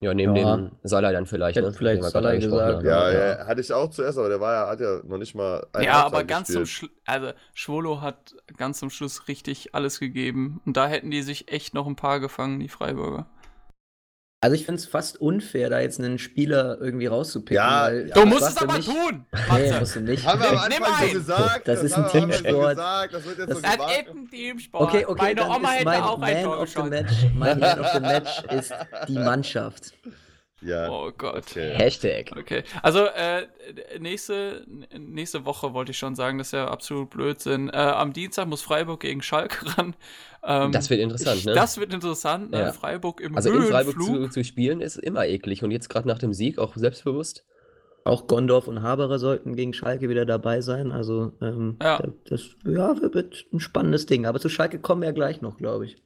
Ja, 0.00 0.12
neben 0.12 0.36
Ja. 0.36 0.56
dem 0.56 0.72
Salah 0.82 1.10
dann 1.10 1.24
vielleicht, 1.24 1.56
ne? 1.58 1.72
vielleicht 1.72 2.02
Salah 2.02 2.34
gesagt. 2.36 2.82
Ja, 2.82 3.10
Ja. 3.10 3.38
ja, 3.38 3.46
hatte 3.46 3.62
ich 3.62 3.72
auch 3.72 3.88
zuerst, 3.88 4.18
aber 4.18 4.28
der 4.28 4.40
war 4.40 4.52
ja, 4.52 4.68
hat 4.68 4.80
ja 4.80 5.00
noch 5.04 5.16
nicht 5.16 5.34
mal. 5.34 5.66
Ja, 5.80 6.04
aber 6.04 6.22
ganz 6.24 6.48
zum 6.48 6.62
gespielt. 6.64 6.90
Schluss, 6.92 7.00
also 7.06 7.32
Schwolo 7.54 8.00
hat 8.02 8.34
ganz 8.58 8.78
zum 8.78 8.90
Schluss 8.90 9.26
richtig 9.26 9.74
alles 9.74 9.98
gegeben. 9.98 10.60
Und 10.66 10.76
da 10.76 10.86
hätten 10.86 11.10
die 11.10 11.22
sich 11.22 11.50
echt 11.50 11.72
noch 11.72 11.86
ein 11.86 11.96
paar 11.96 12.20
gefangen, 12.20 12.60
die 12.60 12.68
Freiburger. 12.68 13.26
Also 14.46 14.54
ich 14.54 14.64
finde 14.64 14.80
es 14.80 14.86
fast 14.86 15.20
unfair, 15.20 15.70
da 15.70 15.80
jetzt 15.80 15.98
einen 15.98 16.20
Spieler 16.20 16.78
irgendwie 16.80 17.06
rauszupicken. 17.06 17.56
Ja, 17.56 17.86
weil 17.86 18.06
ja. 18.10 18.14
Du 18.14 18.20
das 18.20 18.28
musst 18.30 18.48
es 18.50 18.56
aber 18.58 18.74
mich- 18.76 18.86
tun! 18.86 19.26
Nee, 19.56 19.72
musst 19.80 19.96
du 19.96 20.00
nicht. 20.02 20.24
Haben 20.24 20.40
wir 20.40 20.50
am 20.50 20.58
Anfang 20.58 21.08
so 21.08 21.12
gesagt. 21.14 21.66
Das 21.66 21.82
ist 21.82 21.94
ein 21.94 22.04
Anfang 22.04 22.20
Teamsport. 22.30 22.68
gesagt. 22.76 23.14
Das 23.14 23.24
wird 23.24 23.38
jetzt 23.38 23.48
Das- 23.50 23.56
so 23.56 23.62
Das 23.62 23.72
gemacht. 23.72 23.90
ist 24.06 24.08
ein 24.14 24.28
Teamsport. 24.30 24.82
Okay, 24.88 25.04
okay, 25.04 25.22
Meine 25.34 25.48
Oma 25.50 25.68
hätte 25.70 25.84
mein 25.84 26.02
auch 26.02 26.22
ein 26.22 26.44
Tor 26.44 26.60
of 26.60 26.68
the 26.68 26.74
geschossen. 26.76 26.90
Match, 26.90 27.12
mein 27.34 27.58
Man 27.58 27.80
of 27.80 27.86
the 27.92 28.00
Match 28.00 28.42
ist 28.52 28.72
die 29.08 29.18
Mannschaft. 29.18 29.92
Ja. 30.62 30.88
Oh 30.90 31.10
Gott. 31.16 31.36
Okay. 31.50 31.74
Hashtag. 31.74 32.30
Okay, 32.38 32.62
also 32.82 33.04
äh, 33.06 33.46
nächste, 33.98 34.64
nächste 34.96 35.44
Woche 35.44 35.74
wollte 35.74 35.90
ich 35.90 35.98
schon 35.98 36.14
sagen, 36.14 36.38
das 36.38 36.48
ist 36.48 36.52
ja 36.52 36.68
absolut 36.68 37.10
Blödsinn. 37.10 37.68
Äh, 37.68 37.76
am 37.76 38.12
Dienstag 38.12 38.46
muss 38.46 38.62
Freiburg 38.62 39.00
gegen 39.00 39.22
Schalke 39.22 39.66
ran. 39.76 39.94
Ähm, 40.48 40.70
Das 40.72 40.88
wird 40.90 41.00
interessant, 41.00 41.44
ne? 41.44 41.54
Das 41.54 41.76
wird 41.78 41.92
interessant, 41.92 42.50
ne? 42.52 42.58
Ja. 42.60 42.72
Freiburg 42.72 43.20
im 43.20 43.34
Also 43.36 43.52
in 43.52 43.62
Freiburg 43.62 43.96
Höhenflug. 43.96 44.32
zu, 44.32 44.40
zu 44.40 44.44
spielen 44.44 44.80
ist 44.80 44.96
immer 44.96 45.26
eklig 45.26 45.64
und 45.64 45.72
jetzt 45.72 45.88
gerade 45.88 46.06
nach 46.06 46.18
dem 46.18 46.32
Sieg 46.32 46.58
auch 46.58 46.76
selbstbewusst. 46.76 47.44
Auch 48.04 48.28
Gondorf 48.28 48.68
und 48.68 48.82
Haberer 48.82 49.18
sollten 49.18 49.56
gegen 49.56 49.72
Schalke 49.74 50.08
wieder 50.08 50.24
dabei 50.24 50.60
sein. 50.60 50.92
Also 50.92 51.32
ähm, 51.42 51.76
Ja. 51.82 51.98
da- 51.98 52.12
das 52.28 52.50
ja, 52.64 53.00
wird 53.02 53.46
ein 53.52 53.58
spannendes 53.58 54.06
Ding. 54.06 54.26
Aber 54.26 54.38
zu 54.38 54.48
Schalke 54.48 54.78
kommen 54.78 55.00
wir 55.02 55.08
ja 55.08 55.14
gleich 55.14 55.40
noch, 55.40 55.56
glaube 55.58 55.86
ich. 55.86 55.96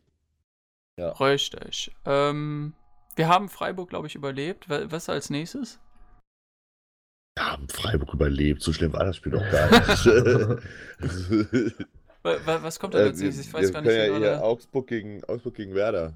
Richtig. 0.98 1.92
Ähm, 2.06 2.74
wir 3.16 3.28
haben 3.28 3.48
Freiburg, 3.50 3.88
glaube 3.90 4.06
ich, 4.06 4.14
überlebt. 4.14 4.68
Wa- 4.70 4.86
Was 4.90 5.08
als 5.10 5.28
nächstes? 5.30 5.78
Ja, 7.38 7.52
haben 7.52 7.68
Freiburg 7.68 8.12
überlebt. 8.14 8.62
So 8.62 8.72
schlimm 8.72 8.92
war 8.94 9.04
das 9.04 9.16
Spiel 9.16 9.32
doch 9.32 9.50
gar 9.50 9.70
nicht. 11.00 11.76
Wa- 12.22 12.36
wa- 12.44 12.62
Was 12.62 12.78
kommt 12.78 12.94
da 12.94 13.00
Äh, 13.00 13.06
nächstes? 13.06 13.38
Ich 13.40 13.52
weiß 13.52 13.72
gar 13.72 13.80
nicht. 13.82 13.92
ja 13.94 14.16
hier 14.16 14.42
Augsburg 14.42 14.86
gegen, 14.86 15.24
Augsburg 15.24 15.54
gegen 15.54 15.74
Werder. 15.74 16.14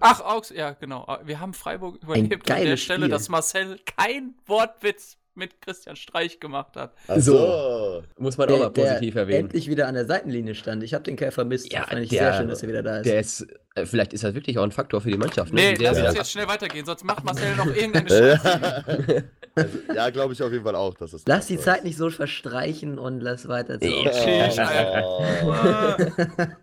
Ach, 0.00 0.20
Augs, 0.22 0.50
ja, 0.50 0.72
genau. 0.72 1.06
Wir 1.24 1.38
haben 1.38 1.54
Freiburg 1.54 2.02
überlebt 2.02 2.50
an 2.50 2.64
der 2.64 2.76
Stelle, 2.76 3.02
Spiel. 3.02 3.08
dass 3.10 3.28
Marcel 3.28 3.78
kein 3.96 4.34
Wortwitz 4.46 5.16
mit 5.34 5.60
Christian 5.60 5.96
Streich 5.96 6.40
gemacht 6.40 6.76
hat. 6.76 6.92
Ach 7.08 7.16
So. 7.18 8.02
Muss 8.18 8.36
man 8.36 8.50
auch 8.50 8.58
mal 8.58 8.70
positiv 8.70 9.14
erwähnen. 9.14 9.46
endlich 9.46 9.68
wieder 9.68 9.86
an 9.88 9.94
der 9.94 10.06
Seitenlinie 10.06 10.54
stand. 10.54 10.82
Ich 10.82 10.92
habe 10.94 11.04
den 11.04 11.16
Kerl 11.16 11.30
vermisst. 11.30 11.72
Ja, 11.72 11.84
fand 11.84 12.02
ich 12.02 12.08
der- 12.10 12.32
sehr 12.32 12.40
schön, 12.40 12.48
dass 12.48 12.62
er 12.62 12.68
wieder 12.68 12.82
da 12.82 12.98
ist. 12.98 13.06
Der 13.06 13.20
ist, 13.20 13.46
äh, 13.74 13.86
vielleicht 13.86 14.12
ist 14.12 14.24
er 14.24 14.34
wirklich 14.34 14.58
auch 14.58 14.64
ein 14.64 14.72
Faktor 14.72 15.00
für 15.00 15.10
die 15.10 15.16
Mannschaft. 15.16 15.52
Ne? 15.52 15.60
Nee, 15.60 15.74
der 15.74 15.92
lass 15.92 16.02
uns 16.08 16.16
jetzt 16.16 16.32
schnell 16.32 16.48
weitergehen, 16.48 16.84
sonst 16.84 17.04
macht 17.04 17.24
Marcel 17.24 17.54
noch 17.56 17.66
irgendeine 17.66 18.08
Scheiße. 18.08 18.86
Also, 18.86 19.12
ja, 19.94 20.10
glaube 20.10 20.32
ich 20.32 20.42
auf 20.42 20.52
jeden 20.52 20.64
Fall 20.64 20.76
auch, 20.76 20.94
dass 20.94 21.12
es. 21.12 21.22
lass 21.26 21.46
die 21.48 21.58
Zeit 21.58 21.84
nicht 21.84 21.96
so 21.96 22.10
verstreichen 22.10 22.98
und 22.98 23.20
lass 23.20 23.48
weiter 23.48 23.78
Ja. 23.82 25.96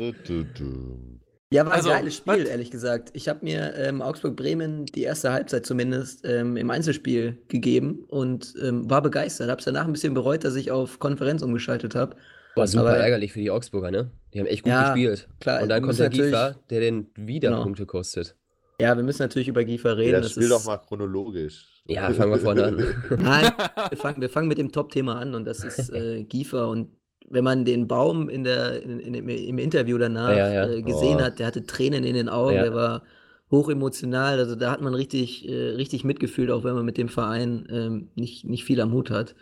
Du, 0.00 0.12
du, 0.12 0.44
du. 0.44 1.07
Ja, 1.50 1.64
war 1.64 1.72
ein 1.72 1.76
Also, 1.78 1.88
geiles 1.88 2.14
Spiel, 2.16 2.42
was? 2.42 2.48
ehrlich 2.48 2.70
gesagt. 2.70 3.08
Ich 3.14 3.26
habe 3.28 3.40
mir 3.42 3.74
ähm, 3.76 4.02
Augsburg-Bremen 4.02 4.84
die 4.86 5.02
erste 5.04 5.32
Halbzeit 5.32 5.64
zumindest 5.64 6.26
ähm, 6.26 6.58
im 6.58 6.70
Einzelspiel 6.70 7.38
gegeben 7.48 8.04
und 8.08 8.52
ähm, 8.62 8.88
war 8.90 9.00
begeistert. 9.00 9.48
Habe 9.48 9.58
es 9.58 9.64
danach 9.64 9.86
ein 9.86 9.92
bisschen 9.92 10.12
bereut, 10.12 10.44
dass 10.44 10.56
ich 10.56 10.70
auf 10.70 10.98
Konferenz 10.98 11.40
umgeschaltet 11.42 11.94
habe. 11.94 12.16
War 12.54 12.66
super 12.66 12.88
Aber- 12.90 12.96
ärgerlich 12.98 13.32
für 13.32 13.40
die 13.40 13.50
Augsburger, 13.50 13.90
ne? 13.90 14.10
Die 14.34 14.40
haben 14.40 14.46
echt 14.46 14.62
gut 14.64 14.70
Ja, 14.72 14.92
gespielt. 14.92 15.26
klar, 15.40 15.62
Und 15.62 15.70
dann 15.70 15.82
kommt 15.82 15.98
der 15.98 16.10
Giefer, 16.10 16.56
der 16.68 16.80
den 16.80 17.06
wieder 17.14 17.48
Genau. 17.48 17.62
Punkte 17.62 17.86
kostet. 17.86 18.34
Ja, 18.80 18.94
wir 18.94 19.02
müssen 19.02 19.22
natürlich 19.22 19.48
über 19.48 19.64
Giefer 19.64 19.96
reden. 19.96 20.12
Ja, 20.12 20.20
das 20.20 20.32
spiel 20.32 20.42
ist, 20.44 20.50
doch 20.52 20.64
mal 20.66 20.76
chronologisch. 20.76 21.64
Ja, 21.86 22.12
fangen 22.12 22.30
wir 22.32 22.38
vorne 22.38 22.64
an. 22.64 22.76
Nein, 23.18 23.50
wir 23.88 23.96
fangen, 23.96 24.20
wir 24.20 24.28
fangen 24.28 24.48
mit 24.48 24.58
dem 24.58 24.70
Top-Thema 24.70 25.16
an 25.18 25.34
und 25.34 25.46
das 25.46 25.64
ist 25.64 25.88
äh, 25.94 26.24
Giefer. 26.24 26.68
Und 26.68 26.90
wenn 27.30 27.44
man 27.44 27.64
den 27.64 27.86
Baum 27.88 28.28
in 28.28 28.44
der, 28.44 28.82
in, 28.82 29.00
in, 29.00 29.14
im, 29.14 29.58
Interview 29.58 29.98
danach 29.98 30.30
Ja, 30.36 30.52
ja. 30.52 30.68
Äh, 30.68 30.82
gesehen 30.82 31.18
Oh. 31.18 31.22
hat, 31.22 31.38
der 31.38 31.46
hatte 31.46 31.64
Tränen 31.64 32.04
in 32.04 32.14
den 32.14 32.28
Augen, 32.28 32.54
Ja. 32.56 32.62
der 32.62 32.74
war 32.74 33.02
hochemotional. 33.50 34.38
Also 34.38 34.54
da 34.54 34.70
hat 34.70 34.80
man 34.80 34.94
richtig, 34.94 35.48
äh, 35.48 35.70
richtig 35.70 36.04
mitgefühlt, 36.04 36.50
auch 36.50 36.64
wenn 36.64 36.74
man 36.74 36.84
mit 36.84 36.98
dem 36.98 37.08
Verein 37.08 37.66
ähm, 37.70 38.08
nicht, 38.14 38.44
nicht 38.44 38.64
viel 38.64 38.80
am 38.80 38.92
Hut 38.92 39.10
hat. 39.10 39.34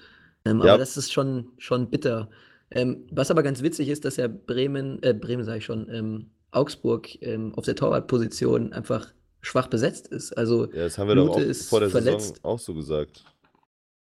Ähm, 0.45 0.59
Ja. 0.63 0.71
Aber 0.73 0.79
das 0.79 0.97
ist 0.97 1.13
schon, 1.13 1.49
schon 1.59 1.91
bitter. 1.91 2.29
Ähm, 2.71 3.07
was 3.13 3.31
aber 3.31 3.43
ganz 3.43 3.63
witzig 3.63 3.89
ist, 3.89 4.05
dass 4.05 4.17
ja 4.17 4.29
Bremen, 4.29 5.03
äh, 5.03 5.15
Bremen 5.15 5.45
sage 5.45 5.59
ich 5.59 5.65
schon, 5.65 5.89
ähm, 5.91 6.31
Augsburg 6.51 7.21
ähm, 7.23 7.53
auf 7.55 7.65
der 7.65 7.77
Torwartposition 7.77 8.73
einfach 8.73 9.13
schwach 9.41 9.69
besetzt 9.69 10.09
ist. 10.09 10.37
Also 10.37 10.65
Ja, 10.73 10.85
das 10.85 10.99
haben 10.99 11.09
wir 11.09 11.15
doch 11.15 11.27
Lute 11.27 11.39
auch 11.39 11.43
ist 11.51 11.69
vor 11.69 11.81
der 11.81 11.91
verletzt. 11.91 12.37
Saison 12.37 12.45
auch 12.45 12.59
so 12.59 12.75
gesagt. 12.75 13.25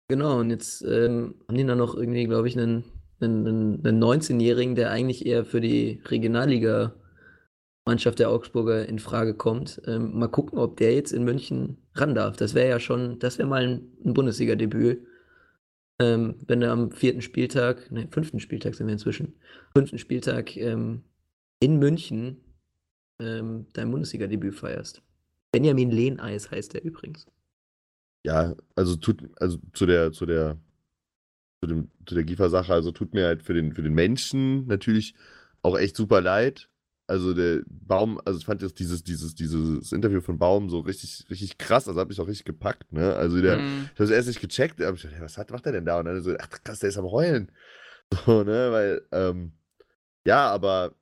Genau, 0.09 0.39
und 0.41 0.51
jetzt 0.51 0.83
ähm, 0.83 1.35
haben 1.49 1.57
die 1.57 1.65
dann 1.67 1.79
noch 1.79 1.95
irgendwie, 1.95 2.25
glaube 2.25 2.47
ich, 2.47 2.57
einen, 2.59 2.85
einen, 3.23 3.47
einen 3.47 3.87
einen 3.87 4.03
19-Jährigen, 4.03 4.75
der 4.75 4.91
eigentlich 4.91 5.27
eher 5.27 5.45
für 5.45 5.61
die 5.61 6.01
Regionalliga-Mannschaft 6.07 8.19
der 8.19 8.31
Augsburger 8.31 8.89
in 8.89 8.99
Frage 8.99 9.35
kommt. 9.35 9.81
Ähm, 9.87 10.19
mal 10.19 10.29
gucken, 10.29 10.59
ob 10.59 10.77
der 10.77 10.95
jetzt 10.95 11.13
in 11.13 11.25
München 11.25 11.79
ran 11.95 12.15
darf. 12.15 12.37
Das 12.37 12.55
wäre 12.55 12.69
ja 12.69 12.81
schon, 12.81 13.19
das 13.19 13.39
wäre 13.39 13.49
mal 13.49 13.63
ein, 13.63 13.93
ein 14.05 14.15
Bundesliga-Debüt. 14.15 15.07
Ähm, 16.01 16.37
wenn 16.47 16.61
du 16.61 16.71
am 16.71 16.91
vierten 16.91 17.23
Spieltag, 17.23 17.91
ne, 17.91 18.09
fünften 18.11 18.41
Spieltag 18.41 18.75
sind 18.75 18.87
wir 18.87 18.93
inzwischen, 18.93 19.35
fünften 19.77 19.99
Spieltag 19.99 20.57
ähm, 20.57 21.03
in 21.61 21.79
München 21.79 22.39
ähm, 23.21 23.67
dein 23.73 23.91
Bundesliga-Debüt 23.91 24.55
feierst. 24.55 25.03
Benjamin 25.53 25.91
Lehneis 25.91 26.51
heißt 26.51 26.75
er 26.75 26.83
übrigens. 26.83 27.27
Ja, 28.25 28.55
also 28.75 28.97
tut, 28.97 29.23
also 29.41 29.59
zu 29.73 29.87
der, 29.87 30.13
zu 30.13 30.27
der, 30.27 30.57
zu 31.63 31.67
dem, 31.69 31.91
zu 32.07 32.15
der 32.17 32.25
Giefer-Sache, 32.25 32.73
also 32.73 32.91
tut 32.91 33.15
mir 33.15 33.27
halt 33.27 33.43
für 33.43 33.55
den, 33.55 33.73
für 33.73 33.83
den 33.83 33.95
Menschen 33.95 34.67
natürlich 34.67 35.15
auch 35.63 35.79
echt 35.79 35.97
super 35.97 36.21
leid. 36.21 36.69
Also 37.07 37.35
der 37.35 37.63
Baum, 37.67 38.21
also 38.25 38.39
ich 38.39 38.45
fand 38.47 38.63
jetzt 38.63 38.79
dieses, 38.79 39.05
dieses, 39.05 39.35
dieses 39.35 39.93
Interview 39.93 40.21
von 40.21 40.39
Baum 40.39 40.71
so 40.71 40.81
richtig, 40.81 41.25
richtig 41.31 41.59
krass, 41.59 41.87
also 41.87 42.01
hat 42.01 42.09
mich 42.09 42.21
auch 42.21 42.27
richtig 42.27 42.47
gepackt, 42.47 42.93
ne? 42.93 43.15
Also 43.15 43.41
der, 43.41 43.59
Mhm. 43.59 43.63
ich 43.93 44.01
habe 44.01 44.05
es 44.05 44.11
erst 44.11 44.29
nicht 44.29 44.41
gecheckt, 44.41 44.81
aber 44.81 44.97
ich 44.97 45.03
dachte, 45.03 45.15
hey, 45.15 45.23
was 45.23 45.39
hat, 45.39 45.51
macht 45.51 45.67
er 45.67 45.73
denn 45.73 45.85
da? 45.85 45.99
Und 45.99 46.07
dann 46.07 46.21
so, 46.23 46.35
ach 46.39 46.49
krass, 46.65 46.81
der 46.81 46.89
ist 46.89 46.99
am 46.99 47.11
Heulen. 47.11 47.51
So, 48.27 48.43
ne, 48.45 48.71
weil, 48.73 49.03
ähm, 49.13 49.53
ja, 50.27 50.51
aber 50.51 50.95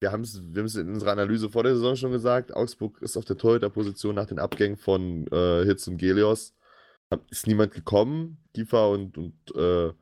wir 0.00 0.12
haben 0.12 0.22
es 0.22 0.40
wir 0.42 0.60
haben's 0.60 0.76
in 0.76 0.88
unserer 0.88 1.12
Analyse 1.12 1.50
vor 1.50 1.62
der 1.62 1.74
Saison 1.74 1.94
schon 1.94 2.10
gesagt, 2.10 2.54
Augsburg 2.56 3.02
ist 3.02 3.16
auf 3.18 3.26
der 3.26 3.36
Torhüterposition 3.36 4.14
nach 4.14 4.26
den 4.26 4.38
Abgängen 4.38 4.76
von 4.76 5.26
äh, 5.26 5.64
Hitz 5.64 5.86
und 5.88 5.98
Gelios. 5.98 6.54
Ist 7.30 7.46
niemand 7.46 7.72
gekommen. 7.72 8.38
Kiefer 8.54 8.90
und, 8.90 9.16
und 9.18 9.34
äh, 9.54 9.92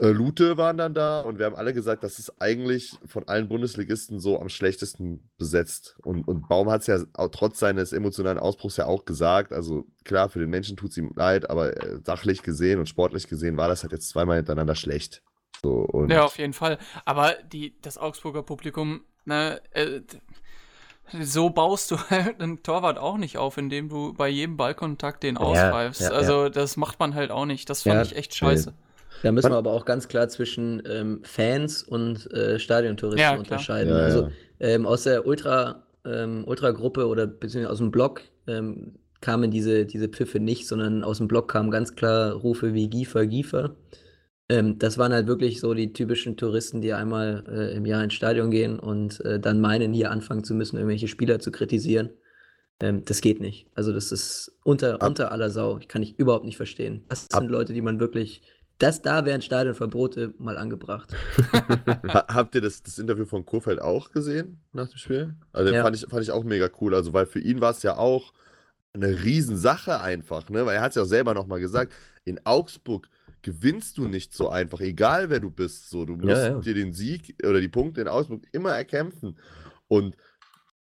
äh, 0.00 0.10
Lute 0.10 0.56
waren 0.56 0.76
dann 0.76 0.94
da 0.94 1.20
und 1.20 1.38
wir 1.38 1.46
haben 1.46 1.56
alle 1.56 1.74
gesagt, 1.74 2.04
das 2.04 2.20
ist 2.20 2.40
eigentlich 2.40 2.96
von 3.06 3.26
allen 3.26 3.48
Bundesligisten 3.48 4.20
so 4.20 4.40
am 4.40 4.48
schlechtesten 4.48 5.28
besetzt. 5.38 5.96
Und, 6.04 6.26
und 6.28 6.48
Baum 6.48 6.70
hat 6.70 6.82
es 6.82 6.86
ja 6.86 6.98
trotz 7.32 7.58
seines 7.58 7.92
emotionalen 7.92 8.38
Ausbruchs 8.38 8.76
ja 8.76 8.86
auch 8.86 9.04
gesagt. 9.04 9.52
Also 9.52 9.86
klar, 10.04 10.28
für 10.28 10.38
den 10.38 10.50
Menschen 10.50 10.76
tut 10.76 10.90
es 10.90 10.96
ihm 10.96 11.10
leid, 11.16 11.50
aber 11.50 11.76
äh, 11.76 11.98
sachlich 12.04 12.42
gesehen 12.42 12.78
und 12.78 12.88
sportlich 12.88 13.26
gesehen 13.26 13.56
war 13.56 13.68
das 13.68 13.82
halt 13.82 13.92
jetzt 13.92 14.08
zweimal 14.08 14.36
hintereinander 14.36 14.76
schlecht. 14.76 15.22
So, 15.62 16.06
Ja, 16.08 16.24
auf 16.24 16.38
jeden 16.38 16.52
Fall. 16.52 16.78
Aber 17.04 17.34
die, 17.52 17.74
das 17.82 17.98
Augsburger 17.98 18.44
Publikum, 18.44 19.02
ne, 19.24 19.60
äh, 19.72 20.00
so 21.22 21.50
baust 21.50 21.90
du 21.90 21.96
halt 22.10 22.40
einen 22.40 22.62
Torwart 22.62 22.98
auch 22.98 23.16
nicht 23.18 23.38
auf, 23.38 23.56
indem 23.58 23.88
du 23.88 24.12
bei 24.14 24.28
jedem 24.28 24.56
Ballkontakt 24.56 25.22
den 25.22 25.36
Ja, 25.36 25.40
auspfeifst. 25.44 26.00
ja, 26.02 26.10
also 26.10 26.48
das 26.48 26.76
macht 26.76 26.98
man 27.00 27.14
halt 27.14 27.30
auch 27.30 27.46
nicht. 27.46 27.68
Das 27.70 27.82
fand 27.82 27.94
Ja, 27.94 28.02
ich 28.02 28.16
echt 28.16 28.34
scheiße. 28.34 28.72
Da 29.22 29.32
müssen 29.32 29.50
wir 29.50 29.56
aber 29.56 29.72
auch 29.72 29.84
ganz 29.84 30.06
klar 30.08 30.28
zwischen 30.28 30.82
ähm, 30.88 31.20
Fans 31.24 31.82
und 31.82 32.30
äh, 32.32 32.58
Stadiontouristen 32.58 33.20
Ja, 33.20 33.34
unterscheiden. 33.36 33.96
Ja, 33.96 34.04
also 34.04 34.22
ja. 34.22 34.30
ähm, 34.60 34.86
aus 34.86 35.02
der 35.04 35.26
Ultra, 35.26 35.82
ähm, 36.04 36.44
Ultra-Gruppe 36.46 37.06
oder 37.06 37.26
beziehungsweise 37.26 37.72
aus 37.72 37.78
dem 37.78 37.90
Blog 37.90 38.22
ähm, 38.46 38.94
kamen 39.20 39.50
diese, 39.50 39.86
diese 39.86 40.08
Pfiffe 40.08 40.38
nicht, 40.38 40.68
sondern 40.68 41.02
aus 41.02 41.18
dem 41.18 41.26
Blog 41.26 41.48
kamen 41.48 41.70
ganz 41.72 41.96
klar 41.96 42.32
Rufe 42.34 42.74
wie 42.74 42.88
Giefer, 42.88 43.26
Giefer. 43.26 43.74
Ähm, 44.48 44.78
das 44.78 44.96
waren 44.98 45.12
halt 45.12 45.26
wirklich 45.26 45.60
so 45.60 45.74
die 45.74 45.92
typischen 45.92 46.36
Touristen, 46.36 46.80
die 46.80 46.92
einmal 46.94 47.44
äh, 47.48 47.76
im 47.76 47.84
Jahr 47.84 48.02
ins 48.02 48.14
Stadion 48.14 48.50
gehen 48.50 48.78
und 48.78 49.20
äh, 49.24 49.38
dann 49.38 49.60
meinen, 49.60 49.92
hier 49.92 50.10
anfangen 50.10 50.44
zu 50.44 50.54
müssen, 50.54 50.76
irgendwelche 50.76 51.08
Spieler 51.08 51.38
zu 51.38 51.50
kritisieren. 51.52 52.10
Ähm, 52.80 53.04
das 53.04 53.20
geht 53.20 53.40
nicht. 53.40 53.66
Also 53.74 53.92
das 53.92 54.10
ist 54.12 54.52
unter, 54.64 54.94
Ab- 55.02 55.08
unter 55.08 55.32
aller 55.32 55.50
Sau. 55.50 55.78
Ich 55.78 55.88
kann 55.88 56.02
ich 56.02 56.18
überhaupt 56.18 56.44
nicht 56.46 56.56
verstehen. 56.56 57.04
Das 57.08 57.26
Ab- 57.30 57.40
sind 57.42 57.50
Leute, 57.50 57.72
die 57.74 57.82
man 57.82 58.00
wirklich, 58.00 58.40
das 58.78 59.02
da 59.02 59.24
wären 59.26 59.42
Stadionverbote 59.42 60.32
mal 60.38 60.56
angebracht. 60.56 61.14
Ha 62.08 62.24
habt 62.28 62.54
ihr 62.54 62.60
das, 62.60 62.82
das 62.82 62.98
Interview 62.98 63.24
von 63.26 63.44
Kurfeld 63.44 63.82
auch 63.82 64.12
gesehen 64.12 64.60
nach 64.72 64.88
dem 64.88 64.96
Spiel? 64.96 65.34
Also 65.52 65.74
Ja. 65.74 65.82
fand, 65.82 65.96
ich, 65.96 66.06
fand 66.08 66.22
ich 66.22 66.30
auch 66.30 66.44
mega 66.44 66.70
cool. 66.80 66.94
Also, 66.94 67.12
weil 67.12 67.26
für 67.26 67.40
ihn 67.40 67.60
war 67.60 67.72
es 67.72 67.82
ja 67.82 67.96
auch 67.96 68.32
eine 68.94 69.24
Riesensache 69.24 70.00
einfach, 70.00 70.48
ne? 70.48 70.64
Weil 70.64 70.76
er 70.76 70.82
hat 70.82 70.90
es 70.92 70.96
ja 70.96 71.02
auch 71.02 71.06
selber 71.06 71.34
nochmal 71.34 71.60
gesagt, 71.60 71.92
in 72.24 72.40
Augsburg 72.44 73.08
gewinnst 73.48 73.96
du 73.96 74.08
nicht 74.08 74.34
so 74.34 74.50
einfach, 74.50 74.80
egal 74.80 75.30
wer 75.30 75.40
du 75.40 75.50
bist. 75.50 75.88
So, 75.88 76.04
du 76.04 76.16
musst 76.16 76.28
Ja, 76.28 76.48
ja. 76.48 76.58
dir 76.60 76.74
den 76.74 76.92
Sieg 76.92 77.34
oder 77.42 77.60
die 77.60 77.68
Punkte 77.68 78.02
in 78.02 78.08
Augsburg 78.08 78.42
immer 78.52 78.72
erkämpfen. 78.72 79.38
Und 79.88 80.16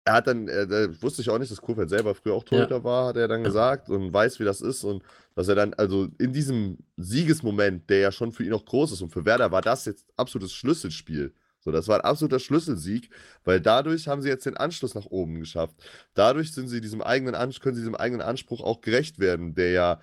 er 0.05 0.13
hat 0.13 0.27
dann, 0.27 0.47
äh, 0.47 0.67
da 0.67 1.01
wusste 1.01 1.21
ich 1.23 1.29
auch 1.29 1.39
nicht, 1.39 1.51
dass 1.51 1.61
Kurfeld 1.61 1.89
selber 1.89 2.13
früher 2.13 2.33
auch 2.35 2.43
Torhüter 2.43 2.83
war, 2.83 3.07
hat 3.07 3.17
er 3.17 3.27
dann 3.27 3.43
gesagt 3.43 3.89
und 3.89 4.13
weiß, 4.13 4.39
wie 4.39 4.43
das 4.45 4.61
ist 4.61 4.83
und 4.83 5.03
dass 5.35 5.47
er 5.47 5.55
dann, 5.55 5.73
also 5.75 6.07
in 6.19 6.33
diesem 6.33 6.77
Siegesmoment, 6.97 7.89
der 7.89 7.99
ja 7.99 8.11
schon 8.11 8.31
für 8.31 8.43
ihn 8.43 8.53
auch 8.53 8.65
groß 8.65 8.91
ist 8.93 9.01
und 9.01 9.09
für 9.09 9.25
Werder 9.25 9.51
war 9.51 9.61
das 9.61 9.85
jetzt 9.85 10.05
absolutes 10.17 10.53
Schlüsselspiel. 10.53 11.33
So, 11.63 11.71
das 11.71 11.87
war 11.87 11.97
ein 11.99 12.05
absoluter 12.05 12.39
Schlüsselsieg, 12.39 13.11
weil 13.43 13.61
dadurch 13.61 14.07
haben 14.07 14.21
sie 14.23 14.29
jetzt 14.29 14.47
den 14.47 14.57
Anschluss 14.57 14.95
nach 14.95 15.05
oben 15.05 15.39
geschafft. 15.39 15.75
Dadurch 16.15 16.51
sind 16.51 16.67
sie 16.67 16.81
diesem 16.81 17.01
eigenen 17.03 17.33
können 17.59 17.75
sie 17.75 17.81
diesem 17.81 17.95
eigenen 17.95 18.21
Anspruch 18.21 18.61
auch 18.61 18.81
gerecht 18.81 19.19
werden, 19.19 19.53
der 19.53 19.71
ja, 19.71 19.99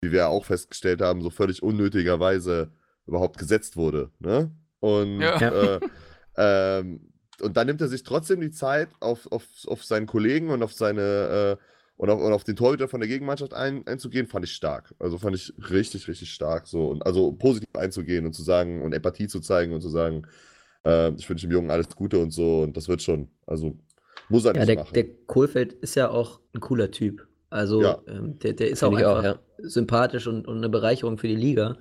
wie 0.00 0.12
wir 0.12 0.18
ja 0.20 0.28
auch 0.28 0.44
festgestellt 0.44 1.00
haben, 1.02 1.22
so 1.22 1.30
völlig 1.30 1.62
unnötigerweise 1.62 2.72
überhaupt 3.06 3.38
gesetzt 3.38 3.76
wurde. 3.76 4.10
Ne? 4.18 4.50
Und 4.80 5.20
Ja. 5.20 5.76
äh, 5.76 5.80
ähm, 6.36 7.12
und 7.42 7.56
dann 7.56 7.66
nimmt 7.66 7.80
er 7.80 7.88
sich 7.88 8.02
trotzdem 8.02 8.40
die 8.40 8.50
Zeit, 8.50 8.88
auf, 9.00 9.26
auf, 9.32 9.44
auf 9.66 9.84
seinen 9.84 10.06
Kollegen 10.06 10.50
und 10.50 10.62
auf 10.62 10.72
seine 10.74 11.58
äh, 11.58 11.64
und, 11.96 12.08
auf, 12.08 12.20
und 12.20 12.32
auf 12.32 12.44
den 12.44 12.56
Torhüter 12.56 12.88
von 12.88 13.00
der 13.00 13.08
Gegenmannschaft 13.08 13.52
ein, 13.52 13.86
einzugehen, 13.86 14.26
fand 14.26 14.44
ich 14.46 14.52
stark. 14.52 14.94
Also 14.98 15.18
fand 15.18 15.36
ich 15.36 15.52
richtig, 15.70 16.08
richtig 16.08 16.32
stark. 16.32 16.66
So 16.66 16.88
und 16.88 17.04
also 17.04 17.32
positiv 17.32 17.68
einzugehen 17.76 18.24
und 18.26 18.32
zu 18.32 18.42
sagen 18.42 18.82
und 18.82 18.94
Empathie 18.94 19.26
zu 19.28 19.40
zeigen 19.40 19.72
und 19.74 19.82
zu 19.82 19.90
sagen, 19.90 20.26
äh, 20.86 21.12
ich 21.14 21.28
wünsche 21.28 21.46
dem 21.46 21.52
Jungen 21.52 21.70
alles 21.70 21.88
Gute 21.94 22.18
und 22.18 22.30
so 22.30 22.62
und 22.62 22.76
das 22.76 22.88
wird 22.88 23.02
schon. 23.02 23.28
Also 23.46 23.76
muss 24.28 24.44
er 24.46 24.54
Ja, 24.54 24.60
nicht 24.60 24.68
der, 24.68 24.76
machen. 24.76 24.94
der 24.94 25.04
Kohlfeld 25.26 25.72
ist 25.74 25.94
ja 25.94 26.10
auch 26.10 26.40
ein 26.54 26.60
cooler 26.60 26.90
Typ. 26.90 27.26
Also 27.50 27.82
Ja. 27.82 27.98
ähm, 28.06 28.38
der, 28.38 28.54
der 28.54 28.70
ist 28.70 28.82
auch 28.82 28.96
ich 28.96 29.04
auch, 29.04 29.18
einfach 29.18 29.40
ja. 29.58 29.68
sympathisch 29.68 30.26
und, 30.26 30.46
und 30.46 30.58
eine 30.58 30.68
Bereicherung 30.68 31.18
für 31.18 31.28
die 31.28 31.36
Liga. 31.36 31.76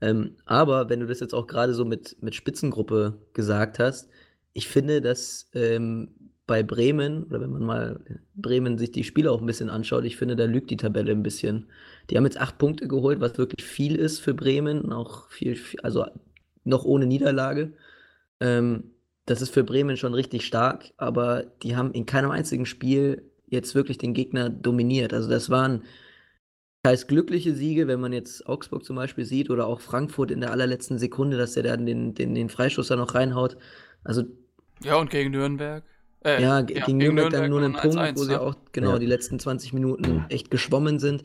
Ähm, 0.00 0.36
aber 0.46 0.88
wenn 0.88 1.00
du 1.00 1.06
das 1.06 1.20
jetzt 1.20 1.34
auch 1.34 1.46
gerade 1.46 1.74
so 1.74 1.84
mit, 1.84 2.16
mit 2.22 2.34
Spitzengruppe 2.34 3.18
gesagt 3.32 3.78
hast, 3.78 4.08
ich 4.52 4.68
finde, 4.68 5.00
dass 5.00 5.48
ähm, 5.54 6.10
bei 6.46 6.62
Bremen, 6.62 7.24
oder 7.24 7.40
wenn 7.40 7.50
man 7.50 7.62
mal 7.62 8.00
Bremen 8.34 8.78
sich 8.78 8.92
die 8.92 9.04
Spiele 9.04 9.30
auch 9.30 9.40
ein 9.40 9.46
bisschen 9.46 9.70
anschaut, 9.70 10.04
ich 10.04 10.16
finde, 10.16 10.36
da 10.36 10.44
lügt 10.46 10.70
die 10.70 10.76
Tabelle 10.76 11.12
ein 11.12 11.22
bisschen. 11.22 11.68
Die 12.10 12.16
haben 12.16 12.24
jetzt 12.24 12.40
acht 12.40 12.58
Punkte 12.58 12.88
geholt, 12.88 13.20
was 13.20 13.36
wirklich 13.38 13.66
viel 13.66 13.96
ist 13.96 14.20
für 14.20 14.34
Bremen, 14.34 14.92
auch 14.92 15.28
viel, 15.28 15.56
viel 15.56 15.80
also 15.80 16.06
noch 16.64 16.84
ohne 16.84 17.06
Niederlage. 17.06 17.72
Ähm, 18.40 18.92
das 19.26 19.42
ist 19.42 19.52
für 19.52 19.64
Bremen 19.64 19.96
schon 19.96 20.14
richtig 20.14 20.46
stark, 20.46 20.92
aber 20.96 21.44
die 21.62 21.76
haben 21.76 21.92
in 21.92 22.06
keinem 22.06 22.30
einzigen 22.30 22.64
Spiel 22.66 23.30
jetzt 23.50 23.74
wirklich 23.74 23.98
den 23.98 24.14
Gegner 24.14 24.50
dominiert. 24.50 25.12
Also 25.12 25.28
das 25.28 25.50
waren 25.50 25.82
teils 26.82 27.06
glückliche 27.06 27.54
Siege, 27.54 27.86
wenn 27.88 28.00
man 28.00 28.12
jetzt 28.12 28.46
Augsburg 28.46 28.84
zum 28.84 28.96
Beispiel 28.96 29.24
sieht 29.24 29.50
oder 29.50 29.66
auch 29.66 29.80
Frankfurt 29.80 30.30
in 30.30 30.40
der 30.40 30.52
allerletzten 30.52 30.98
Sekunde, 30.98 31.36
dass 31.36 31.52
der 31.54 31.64
dann 31.64 31.86
den, 31.86 32.14
den, 32.14 32.34
den 32.34 32.48
Freistoß 32.48 32.88
da 32.88 32.96
noch 32.96 33.14
reinhaut. 33.14 33.56
Also 34.04 34.24
Ja, 34.82 34.96
und 34.96 35.10
gegen 35.10 35.32
Nürnberg. 35.32 35.84
Äh, 36.24 36.42
ja, 36.42 36.60
ge- 36.62 36.80
gegen 36.80 36.98
Nürnberg 36.98 37.30
dann 37.30 37.50
nur 37.50 37.60
einen 37.62 37.74
ein 37.76 37.80
Punkt, 37.80 37.96
1-1, 37.98 38.16
wo 38.16 38.24
sie 38.24 38.32
ne? 38.32 38.40
auch 38.40 38.56
genau 38.72 38.92
Ja. 38.92 38.98
die 38.98 39.06
letzten 39.06 39.38
20 39.38 39.72
Minuten 39.72 40.24
echt 40.28 40.50
geschwommen 40.50 40.98
sind. 40.98 41.24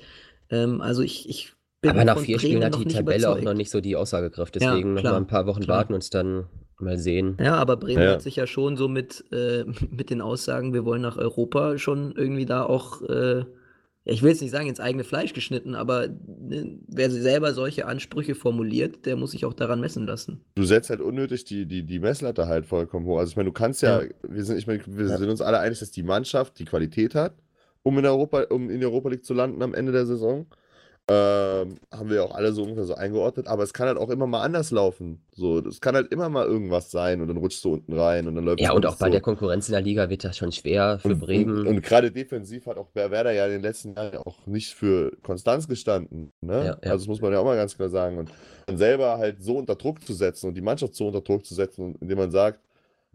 Ähm, 0.49 0.81
also 0.81 1.01
ich, 1.01 1.29
ich 1.29 1.53
bin 1.81 1.91
Aber 1.91 2.03
nach 2.05 2.19
vier 2.19 2.39
Spielen 2.39 2.63
hat 2.63 2.73
noch 2.73 2.79
die 2.79 2.85
Tabelle 2.87 3.27
auch 3.27 3.31
überzeugt. 3.33 3.45
noch 3.45 3.53
nicht 3.53 3.69
so 3.71 3.81
die 3.81 3.95
Aussagekraft. 3.95 4.55
Ja, 4.59 4.71
Deswegen 4.71 4.93
noch 4.95 5.01
klar, 5.01 5.13
mal 5.13 5.17
ein 5.17 5.27
paar 5.27 5.45
Wochen 5.47 5.61
klar. 5.61 5.79
warten 5.79 5.93
und 5.93 6.03
es 6.03 6.09
dann 6.09 6.47
mal 6.81 6.97
sehen. 6.97 7.37
Ja, 7.39 7.55
aber 7.55 7.77
Bremen 7.77 8.03
Ja. 8.03 8.11
hat 8.11 8.21
sich 8.21 8.35
ja 8.35 8.47
schon 8.47 8.77
so 8.77 8.87
mit, 8.87 9.23
äh, 9.31 9.63
mit 9.91 10.09
den 10.09 10.21
Aussagen, 10.21 10.73
wir 10.73 10.85
wollen 10.85 11.01
nach 11.01 11.17
Europa, 11.17 11.77
schon 11.77 12.13
irgendwie 12.15 12.45
da 12.45 12.63
auch, 12.63 13.01
äh, 13.03 13.45
ich 14.05 14.21
will 14.21 14.31
jetzt 14.31 14.41
nicht 14.41 14.51
sagen, 14.51 14.67
ins 14.67 14.81
eigene 14.81 15.05
Fleisch 15.05 15.31
geschnitten, 15.33 15.75
aber 15.75 16.07
ne, 16.09 16.77
wer 16.87 17.09
selber 17.09 17.53
solche 17.53 17.85
Ansprüche 17.85 18.35
formuliert, 18.35 19.05
der 19.05 19.15
muss 19.15 19.31
sich 19.31 19.45
auch 19.45 19.53
daran 19.53 19.79
messen 19.79 20.05
lassen. 20.05 20.41
du 20.55 20.63
setzt 20.65 20.89
halt 20.89 20.99
unnötig 20.99 21.45
die, 21.45 21.65
die, 21.65 21.83
die 21.85 21.99
Messlatte 21.99 22.47
halt 22.47 22.65
vollkommen 22.65 23.05
hoch. 23.05 23.17
Also 23.19 23.29
ich 23.31 23.37
meine, 23.37 23.47
du 23.47 23.53
kannst 23.53 23.81
ja, 23.81 24.01
Ja. 24.01 24.09
wir 24.27 24.43
sind, 24.43 24.57
ich 24.57 24.67
meine, 24.67 24.81
wir 24.85 25.07
Ja. 25.07 25.17
sind 25.17 25.29
uns 25.29 25.39
alle 25.41 25.59
einig, 25.59 25.79
dass 25.79 25.91
die 25.91 26.03
Mannschaft 26.03 26.59
die 26.59 26.65
Qualität 26.65 27.15
hat, 27.15 27.33
um 27.81 27.97
in 27.97 28.05
Europa, 28.05 28.43
um 28.49 28.69
in 28.69 28.79
der 28.81 28.89
Europa 28.89 29.09
League 29.09 29.23
zu 29.25 29.33
landen 29.33 29.61
am 29.61 29.73
Ende 29.73 29.91
der 29.93 30.05
Saison. 30.05 30.47
Ähm, 31.09 31.79
haben 31.91 32.07
wir 32.09 32.15
ja 32.15 32.23
auch 32.23 32.33
alle 32.33 32.53
so 32.53 32.63
ungefähr 32.63 32.85
so 32.85 32.95
eingeordnet, 32.95 33.47
aber 33.47 33.63
es 33.63 33.73
kann 33.73 33.87
halt 33.87 33.97
auch 33.97 34.09
immer 34.09 34.25
mal 34.25 34.41
anders 34.41 34.71
laufen. 34.71 35.21
So, 35.33 35.59
es 35.59 35.81
kann 35.81 35.95
halt 35.95 36.13
immer 36.13 36.29
mal 36.29 36.45
irgendwas 36.45 36.91
sein 36.91 37.19
und 37.19 37.27
dann 37.27 37.35
rutschst 37.35 37.61
du 37.65 37.73
unten 37.73 37.91
rein 37.91 38.25
und 38.25 38.35
dann 38.35 38.45
läuft 38.45 38.61
Ja, 38.61 38.71
und 38.71 38.85
auch 38.85 38.95
bei 38.95 39.07
so. 39.07 39.11
der 39.11 39.19
Konkurrenz 39.19 39.67
in 39.67 39.73
der 39.73 39.81
Liga 39.81 40.09
wird 40.09 40.23
das 40.23 40.37
schon 40.37 40.53
schwer 40.53 40.99
für 40.99 41.09
Und, 41.09 41.19
Bremen. 41.19 41.57
und, 41.57 41.67
und 41.67 41.81
gerade 41.83 42.09
defensiv 42.09 42.67
hat 42.67 42.77
auch 42.77 42.87
Wer- 42.93 43.11
Werder 43.11 43.33
ja 43.33 43.45
in 43.47 43.51
den 43.51 43.61
letzten 43.63 43.95
Jahren 43.95 44.15
auch 44.19 44.47
nicht 44.47 44.75
für 44.75 45.11
Konstanz 45.23 45.67
gestanden. 45.67 46.31
Ne? 46.39 46.53
Ja, 46.53 46.63
ja. 46.63 46.77
Also 46.83 46.99
das 47.03 47.07
muss 47.07 47.19
man 47.19 47.33
ja 47.33 47.39
auch 47.39 47.45
mal 47.45 47.57
ganz 47.57 47.75
klar 47.75 47.89
sagen. 47.89 48.17
Und 48.17 48.31
dann 48.67 48.77
selber 48.77 49.17
halt 49.17 49.43
so 49.43 49.57
unter 49.57 49.75
Druck 49.75 50.05
zu 50.05 50.13
setzen 50.13 50.47
und 50.47 50.53
die 50.55 50.61
Mannschaft 50.61 50.95
so 50.95 51.07
unter 51.07 51.19
Druck 51.19 51.45
zu 51.45 51.53
setzen, 51.53 51.95
indem 51.99 52.17
man 52.17 52.31
sagt, 52.31 52.61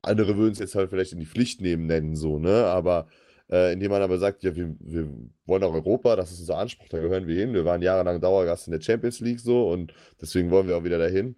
andere 0.03 0.37
würden 0.37 0.53
es 0.53 0.59
jetzt 0.59 0.74
halt 0.74 0.90
vielleicht 0.90 1.12
in 1.14 1.20
die 1.20 1.27
Pflicht 1.27 1.62
nehmen 1.62 1.87
nennen, 1.87 2.16
so, 2.16 2.38
ne? 2.38 2.66
Aber 2.66 3.07
äh, 3.51 3.73
indem 3.73 3.91
man 3.91 4.03
aber 4.03 4.19
sagt, 4.19 4.43
ja, 4.43 4.55
wir, 4.55 4.75
wir 4.81 5.09
wollen 5.47 5.63
nach 5.63 5.73
Europa, 5.73 6.17
das 6.17 6.31
ist 6.33 6.41
unser 6.41 6.59
Anspruch, 6.59 6.89
da 6.91 6.99
gehören 6.99 7.27
wir 7.27 7.37
hin. 7.37 7.53
Wir 7.55 7.65
waren 7.65 7.83
jahrelang 7.83 8.21
Dauergast 8.21 8.67
in 8.69 8.73
der 8.73 8.81
Champions 8.81 9.21
League 9.21 9.41
so 9.41 9.71
und 9.71 9.93
deswegen 10.21 10.51
wollen 10.51 10.69
wir 10.69 10.77
auch 10.77 10.85
wieder 10.85 10.99
dahin. 10.99 11.37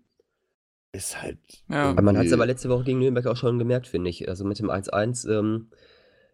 Ist 0.92 1.22
halt. 1.22 1.38
Ja. 1.68 1.92
Man 1.94 2.18
hat 2.18 2.26
es 2.26 2.32
aber 2.32 2.46
letzte 2.46 2.68
Woche 2.68 2.82
gegen 2.84 2.98
Nürnberg 2.98 3.26
auch 3.28 3.36
schon 3.36 3.58
gemerkt, 3.60 3.86
finde 3.86 4.10
ich. 4.10 4.28
Also 4.28 4.44
mit 4.44 4.58
dem 4.58 4.70
1-1 4.70 5.30
ähm, 5.30 5.70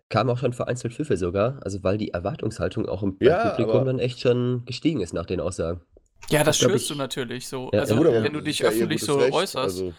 kam 0.09 0.31
auch 0.31 0.39
schon 0.39 0.55
vereinzelt 0.55 0.95
Pfiffe 0.95 1.19
sogar. 1.19 1.61
Also 1.63 1.83
weil 1.83 1.99
die 1.99 2.13
Erwartungshaltung 2.15 2.89
auch 2.89 3.03
im 3.03 3.19
Ja, 3.21 3.51
Publikum 3.51 3.75
aber- 3.77 3.85
dann 3.85 3.99
echt 3.99 4.21
schon 4.21 4.63
gestiegen 4.65 5.03
ist 5.03 5.13
nach 5.13 5.27
den 5.27 5.41
Aussagen. 5.41 5.83
Ja, 6.31 6.43
das 6.43 6.59
glaub, 6.59 6.71
schürst 6.71 6.85
ich- 6.87 6.93
du 6.93 6.95
natürlich 6.97 7.49
so. 7.49 7.69
Ja, 7.75 7.81
also, 7.81 7.97
ja, 7.97 8.01
gut, 8.01 8.25
wenn 8.25 8.33
du 8.33 8.39
das 8.39 8.45
dich 8.45 8.65
öffentlich 8.65 9.03
so 9.03 9.17
Recht, 9.19 9.35
äußerst 9.35 9.57
Also, 9.79 9.93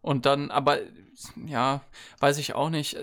und 0.00 0.26
dann, 0.26 0.52
aber 0.52 0.78
ja, 1.46 1.82
weiß 2.20 2.38
ich 2.38 2.54
auch 2.54 2.70
nicht. 2.70 2.96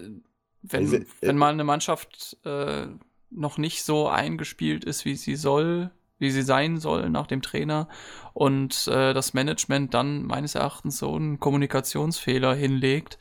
Wenn, 0.64 0.84
Also, 0.84 0.96
äh, 0.98 1.06
wenn 1.22 1.38
mal 1.38 1.54
eine 1.54 1.64
Mannschaft 1.64 2.38
äh, 2.46 2.88
noch 3.30 3.58
nicht 3.58 3.84
so 3.84 4.08
eingespielt 4.08 4.84
ist, 4.84 5.06
wie 5.06 5.16
sie 5.16 5.36
soll, 5.36 5.92
wie 6.20 6.32
sie 6.32 6.44
sein 6.44 6.78
soll 6.78 7.10
nach 7.10 7.28
dem 7.28 7.42
Trainer 7.42 7.88
und 8.34 8.88
äh, 8.88 9.14
das 9.14 9.34
Management 9.34 9.94
dann 9.94 10.24
meines 10.24 10.56
Erachtens 10.56 11.00
so 11.00 11.16
einen 11.16 11.40
Kommunikationsfehler 11.40 12.54
hinlegt 12.54 13.18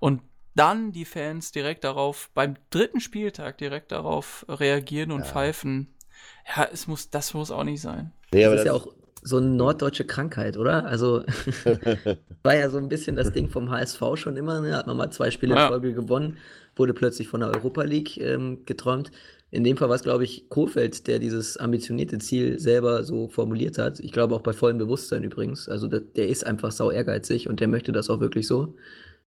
und 0.00 0.22
dann 0.56 0.90
die 0.90 1.04
Fans 1.04 1.52
direkt 1.52 1.84
darauf, 1.84 2.30
beim 2.34 2.56
dritten 2.70 3.00
Spieltag 3.00 3.58
direkt 3.58 3.92
darauf 3.92 4.44
reagieren 4.48 5.12
und 5.12 5.20
Ja. 5.20 5.26
pfeifen. 5.26 5.94
Ja, 6.56 6.68
es 6.72 6.86
muss, 6.88 7.10
das 7.10 7.34
muss 7.34 7.50
auch 7.52 7.64
nicht 7.64 7.80
sein. 7.80 8.12
nee, 8.32 8.42
Das 8.42 8.54
ist 8.60 8.66
ja 8.66 8.72
auch 8.72 8.88
so 9.22 9.36
eine 9.36 9.46
norddeutsche 9.46 10.04
Krankheit, 10.04 10.56
oder? 10.56 10.86
Also 10.86 11.22
war 12.42 12.54
ja 12.56 12.68
so 12.70 12.78
ein 12.78 12.88
bisschen 12.88 13.16
das 13.16 13.32
Ding 13.32 13.48
vom 13.48 13.70
HSV 13.70 14.02
schon 14.16 14.36
immer, 14.36 14.60
ne? 14.60 14.76
Hat 14.76 14.86
man 14.86 14.96
mal 14.96 15.10
zwei 15.10 15.30
Spiele 15.30 15.52
in 15.54 15.58
Ja. 15.58 15.68
Folge 15.68 15.92
gewonnen, 15.92 16.38
wurde 16.80 16.94
plötzlich 16.94 17.28
von 17.28 17.40
der 17.40 17.50
Europa 17.50 17.82
League 17.82 18.16
ähm, 18.16 18.64
geträumt. 18.64 19.12
In 19.52 19.64
dem 19.64 19.76
Fall 19.76 19.88
war 19.88 19.96
es, 19.96 20.02
glaube 20.02 20.24
ich, 20.24 20.48
Kohfeldt, 20.48 21.06
der 21.08 21.18
dieses 21.18 21.56
ambitionierte 21.56 22.18
Ziel 22.18 22.58
selber 22.58 23.04
so 23.04 23.28
formuliert 23.28 23.78
hat. 23.78 24.00
Ich 24.00 24.12
glaube 24.12 24.34
auch 24.34 24.40
bei 24.42 24.52
vollem 24.52 24.78
Bewusstsein 24.78 25.22
übrigens. 25.24 25.68
Also 25.68 25.86
der, 25.88 26.00
der 26.00 26.28
ist 26.28 26.46
einfach 26.46 26.72
sau 26.72 26.90
ehrgeizig 26.90 27.48
und 27.48 27.60
der 27.60 27.68
möchte 27.68 27.92
das 27.92 28.08
auch 28.10 28.20
wirklich 28.20 28.46
so. 28.46 28.74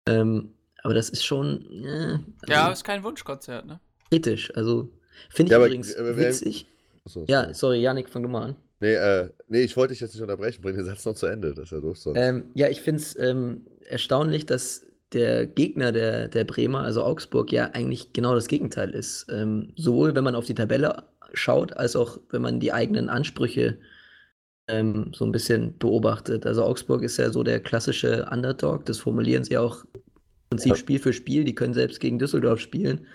Ähm, 0.07 0.53
aber 0.83 0.93
das 0.93 1.09
ist 1.09 1.23
schon 1.25 1.65
äh, 1.85 2.19
Ja, 2.51 2.61
also 2.63 2.73
ist 2.73 2.83
kein 2.83 3.03
Wunschkonzert, 3.03 3.65
ne? 3.65 3.79
kritisch. 4.09 4.51
Also 4.55 4.89
finde 5.29 5.49
ich 5.49 5.51
Ja, 5.51 5.57
aber- 5.57 5.67
übrigens 5.67 5.95
aber 5.95 6.17
wer- 6.17 6.29
witzig. 6.29 6.65
Achso, 7.05 7.25
Ja, 7.27 7.53
sorry. 7.53 7.79
Janik, 7.81 8.09
fang 8.09 8.23
du 8.23 8.29
mal 8.29 8.43
an. 8.49 8.55
Nee, 8.79 8.93
äh, 8.95 9.29
nee, 9.47 9.61
ich 9.61 9.77
wollte 9.77 9.93
dich 9.93 10.01
jetzt 10.01 10.13
nicht 10.13 10.21
unterbrechen. 10.21 10.61
Bring 10.61 10.75
den 10.75 10.85
Satz 10.85 11.05
noch 11.05 11.13
zu 11.15 11.27
Ende. 11.27 11.53
Das 11.53 11.65
ist 11.65 11.71
ja 11.71 11.79
doof 11.79 11.97
sonst. 11.97 12.17
Ähm, 12.19 12.45
ja, 12.55 12.67
ich 12.67 12.81
finde 12.81 13.01
es 13.01 13.17
ähm, 13.17 13.65
erstaunlich, 13.87 14.45
dass 14.45 14.85
der 15.13 15.45
Gegner 15.45 15.91
der, 15.91 16.27
der 16.27 16.43
Bremer, 16.45 16.81
also 16.81 17.03
Augsburg, 17.03 17.51
ja 17.51 17.71
eigentlich 17.73 18.13
genau 18.13 18.33
das 18.33 18.47
Gegenteil 18.47 18.91
ist. 18.91 19.27
Ähm, 19.29 19.73
sowohl 19.75 20.15
wenn 20.15 20.23
man 20.23 20.35
auf 20.35 20.45
die 20.45 20.55
Tabelle 20.55 21.03
schaut, 21.33 21.75
als 21.77 21.95
auch 21.95 22.19
wenn 22.29 22.41
man 22.41 22.59
die 22.59 22.73
eigenen 22.73 23.09
Ansprüche 23.09 23.77
ähm, 24.67 25.11
so 25.13 25.25
ein 25.25 25.31
bisschen 25.31 25.77
beobachtet. 25.77 26.45
Also 26.45 26.63
Augsburg 26.63 27.03
ist 27.03 27.17
ja 27.17 27.29
so 27.29 27.43
der 27.43 27.59
klassische 27.59 28.27
Underdog, 28.31 28.85
das 28.85 28.99
formulieren 28.99 29.43
sie 29.43 29.57
auch 29.57 29.83
im 29.93 30.57
Prinzip 30.57 30.77
Spiel 30.77 30.99
für 30.99 31.13
Spiel. 31.13 31.43
Die 31.43 31.55
können 31.55 31.73
selbst 31.73 31.99
gegen 31.99 32.19
Düsseldorf 32.19 32.59
spielen 32.59 33.05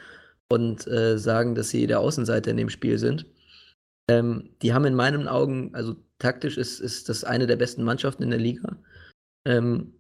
und 0.49 0.87
äh, 0.87 1.19
sagen, 1.19 1.55
dass 1.55 1.71
sie 1.71 1.87
der 1.87 2.01
Außenseiter 2.01 2.51
in 2.51 2.57
dem 2.57 2.71
Spiel 2.71 2.99
sind. 2.99 3.27
Ähm, 4.09 4.51
die 4.63 4.73
haben 4.73 4.85
in 4.85 4.95
meinen 4.95 5.29
Augen, 5.29 5.75
also 5.75 5.97
taktisch 6.19 6.57
ist, 6.57 6.81
ist 6.81 7.09
das 7.09 7.25
eine 7.25 7.47
der 7.47 7.57
besten 7.57 7.83
Mannschaften 7.83 8.23
in 8.23 8.31
der 8.31 8.39
Liga. 8.39 8.77
Ähm, 9.45 9.93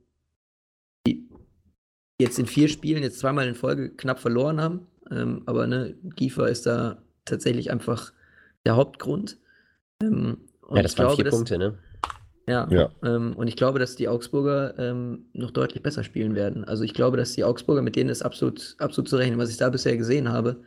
jetzt 2.20 2.38
in 2.38 2.46
vier 2.46 2.68
Spielen 2.68 3.02
jetzt 3.02 3.18
zweimal 3.18 3.46
in 3.46 3.54
Folge 3.54 3.90
knapp 3.90 4.18
verloren 4.18 4.60
haben. 4.60 4.86
Ähm, 5.10 5.42
aber 5.46 5.66
ne, 5.66 5.94
Giefer 6.16 6.48
ist 6.48 6.66
da 6.66 7.02
tatsächlich 7.24 7.70
einfach 7.70 8.12
der 8.64 8.76
Hauptgrund. 8.76 9.38
Ähm, 10.02 10.38
ja, 10.70 10.82
das 10.82 10.98
waren 10.98 11.06
glaube, 11.06 11.16
vier 11.16 11.24
dass, 11.24 11.34
Punkte, 11.34 11.58
ne? 11.58 11.78
Ja, 12.48 12.68
ja. 12.70 12.90
Ähm, 13.02 13.34
und 13.36 13.48
ich 13.48 13.56
glaube, 13.56 13.78
dass 13.78 13.96
die 13.96 14.08
Augsburger 14.08 14.78
ähm, 14.78 15.26
noch 15.32 15.50
deutlich 15.50 15.82
besser 15.82 16.04
spielen 16.04 16.34
werden. 16.34 16.64
Also 16.64 16.84
ich 16.84 16.94
glaube, 16.94 17.16
dass 17.16 17.32
die 17.32 17.44
Augsburger, 17.44 17.82
mit 17.82 17.96
denen 17.96 18.10
ist 18.10 18.22
absolut, 18.22 18.76
absolut 18.78 19.08
zu 19.08 19.16
rechnen. 19.16 19.38
Was 19.38 19.50
ich 19.50 19.56
da 19.56 19.68
bisher 19.68 19.96
gesehen 19.96 20.28
habe, 20.28 20.62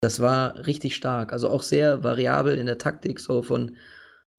das 0.00 0.20
war 0.20 0.66
richtig 0.66 0.96
stark. 0.96 1.32
Also 1.32 1.48
auch 1.50 1.62
sehr 1.62 2.02
variabel 2.02 2.56
in 2.56 2.66
der 2.66 2.78
Taktik, 2.78 3.20
so 3.20 3.42
von 3.42 3.76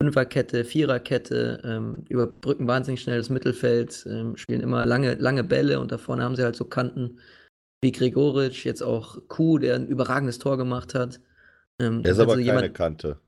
Fünferkette, 0.02 0.66
Viererkette, 0.66 1.62
ähm, 1.64 2.04
überbrücken 2.10 2.68
wahnsinnig 2.68 3.02
schnell 3.02 3.18
das 3.18 3.30
Mittelfeld, 3.30 4.06
ähm, 4.10 4.36
spielen 4.36 4.62
immer 4.62 4.86
lange, 4.86 5.14
lange 5.16 5.44
Bälle 5.44 5.80
und 5.80 5.92
da 5.92 6.00
vorne 6.00 6.24
haben 6.24 6.36
sie 6.36 6.44
halt 6.44 6.56
so 6.56 6.66
Kanten 6.66 7.20
wie 7.84 7.92
Gregoritsch, 7.92 8.66
jetzt 8.66 8.82
auch 8.82 9.20
Kuh, 9.28 9.60
der 9.60 9.76
ein 9.76 9.88
überragendes 9.88 10.40
Tor 10.40 10.58
gemacht 10.58 10.96
hat. 10.96 11.20
Ähm, 11.80 12.02
er 12.04 12.12
ist 12.14 12.20
aber 12.20 12.34
keine 12.34 12.46
jemand, 12.46 12.74
Kante. 12.74 13.20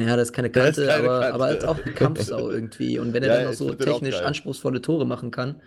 Ja, 0.00 0.16
das 0.16 0.28
ist 0.28 0.32
keine 0.32 0.50
Kante, 0.50 0.82
ist 0.82 0.88
keine 0.88 1.08
aber, 1.08 1.20
Kante. 1.20 1.34
aber 1.34 1.44
halt 1.44 1.64
auch 1.64 1.82
eine 1.82 1.92
Kampfsau 1.92 2.50
irgendwie. 2.50 2.98
Und 2.98 3.12
wenn 3.12 3.22
er 3.22 3.28
ja, 3.32 3.36
dann 3.36 3.44
noch 3.46 3.54
so 3.54 3.74
technisch 3.74 4.20
anspruchsvolle 4.20 4.80
Tore 4.80 5.06
machen 5.06 5.30
kann, 5.30 5.60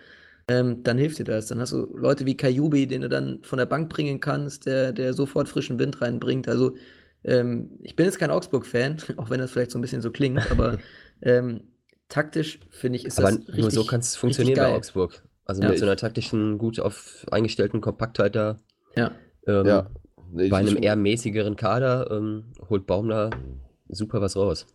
ähm, 0.48 0.82
dann 0.82 0.96
hilft 0.96 1.18
dir 1.18 1.24
das. 1.24 1.46
Dann 1.46 1.60
hast 1.60 1.72
du 1.72 1.94
Leute 1.96 2.24
wie 2.24 2.36
Kajubi, 2.36 2.86
den 2.86 3.02
du 3.02 3.08
dann 3.10 3.42
von 3.42 3.58
der 3.58 3.66
Bank 3.66 3.90
bringen 3.90 4.20
kannst, 4.20 4.66
der, 4.66 4.92
der 4.92 5.12
sofort 5.12 5.48
frischen 5.48 5.78
Wind 5.78 6.00
reinbringt. 6.00 6.48
Also 6.48 6.76
ähm, 7.24 7.78
ich 7.82 7.96
bin 7.96 8.06
jetzt 8.06 8.18
kein 8.18 8.30
Augsburg-Fan, 8.30 8.98
auch 9.16 9.30
wenn 9.30 9.40
das 9.40 9.50
vielleicht 9.50 9.70
so 9.70 9.78
ein 9.78 9.82
bisschen 9.82 10.02
so 10.02 10.10
klingt, 10.10 10.50
aber 10.50 10.78
ähm, 11.22 11.62
taktisch 12.08 12.60
finde 12.70 12.98
ich, 12.98 13.04
ist 13.04 13.18
aber 13.18 13.30
das 13.30 13.38
richtig 13.40 13.58
nur 13.58 13.70
so 13.70 13.84
kann 13.84 14.00
es 14.00 14.16
funktionieren 14.16 14.56
bei 14.56 14.74
Augsburg. 14.74 15.22
Also 15.44 15.62
ja, 15.62 15.70
mit 15.70 15.78
so 15.78 15.86
einer 15.86 15.96
taktischen, 15.96 16.58
gut 16.58 16.78
auf 16.78 17.26
eingestellten 17.30 17.80
Kompaktheit 17.80 18.36
da. 18.36 18.58
Ja. 18.96 19.12
Ähm, 19.46 19.66
ja. 19.66 19.90
Nee, 20.30 20.48
bei 20.48 20.58
einem 20.58 20.76
eher 20.82 20.94
mäßigeren 20.94 21.56
Kader 21.56 22.10
ähm, 22.10 22.52
holt 22.68 22.86
Baumler 22.86 23.30
super 23.88 24.20
was 24.20 24.36
raus. 24.36 24.66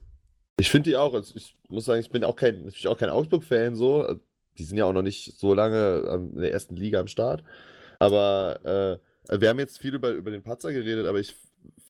Ich 0.58 0.72
finde 0.72 0.90
die 0.90 0.98
auch. 0.98 1.14
Also 1.14 1.36
ich 1.36 1.56
muss 1.70 1.86
sagen, 1.86 2.02
ich 2.02 2.10
bin 2.10 2.24
auch 2.24 2.36
kein, 2.36 2.64
natürlich 2.64 2.88
auch 2.88 2.98
kein 2.98 3.10
Augsburg-Fan 3.10 3.76
so. 3.76 4.20
Die 4.58 4.64
sind 4.64 4.78
ja 4.78 4.86
auch 4.86 4.94
noch 4.94 5.02
nicht 5.04 5.38
so 5.38 5.54
lange 5.54 6.30
in 6.34 6.42
der 6.42 6.52
ersten 6.52 6.76
Liga 6.76 7.00
am 7.00 7.08
Start. 7.08 7.44
Aber 8.00 9.00
äh, 9.30 9.40
wir 9.40 9.50
haben 9.50 9.60
jetzt 9.60 9.80
viel 9.80 9.94
über, 9.94 10.10
über 10.12 10.32
den 10.32 10.44
Patzer 10.44 10.74
geredet, 10.74 11.06
aber 11.06 11.20
ich 11.20 11.36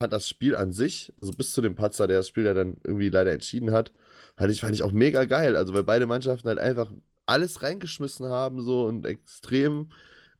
fand 0.04 0.12
das 0.12 0.28
Spiel 0.28 0.54
an 0.58 0.74
sich, 0.74 1.13
also 1.22 1.32
bis 1.32 1.54
zu 1.54 1.62
dem 1.62 1.76
Patzer, 1.76 2.08
der 2.08 2.18
das 2.18 2.28
Spiel 2.28 2.44
ja 2.44 2.54
dann 2.54 2.76
irgendwie 2.84 3.08
leider 3.08 3.32
entschieden 3.32 3.72
hat, 3.72 3.94
fand 4.36 4.52
ich, 4.52 4.60
fand 4.60 4.76
ich 4.76 4.84
auch 4.84 4.92
mega 4.92 5.24
geil. 5.24 5.56
Also 5.56 5.74
weil 5.74 5.84
beide 5.84 6.08
Mannschaften 6.08 6.50
halt 6.50 6.60
einfach 6.60 6.92
alles 7.26 7.63
reingeschmissen 7.63 8.28
haben 8.28 8.62
so 8.62 8.86
und 8.86 9.06
extrem 9.06 9.92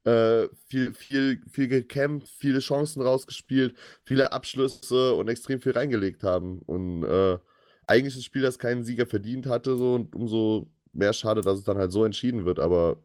äh, 0.04 0.50
viel, 0.68 0.94
viel, 0.94 1.42
viel 1.50 1.70
gekämpft, 1.70 2.28
viele 2.38 2.60
Chancen 2.60 3.02
rausgespielt, 3.02 3.74
viele 4.04 4.34
Abschlüsse 4.34 5.14
und 5.14 5.30
extrem 5.30 5.62
viel 5.62 5.72
reingelegt 5.72 6.24
haben. 6.24 6.60
Und 6.66 7.06
äh, 7.06 7.38
eigentlich 7.88 8.18
ein 8.18 8.22
Spiel, 8.22 8.42
das 8.42 8.60
keinen 8.60 8.84
Sieger 8.84 9.06
verdient 9.06 9.46
hatte, 9.46 9.78
so 9.78 9.94
und 9.94 10.14
umso 10.14 10.68
mehr 10.92 11.14
schade, 11.14 11.40
dass 11.40 11.60
es 11.60 11.64
dann 11.64 11.78
halt 11.78 11.94
so 11.94 12.04
entschieden 12.04 12.44
wird, 12.44 12.60
aber. 12.60 12.98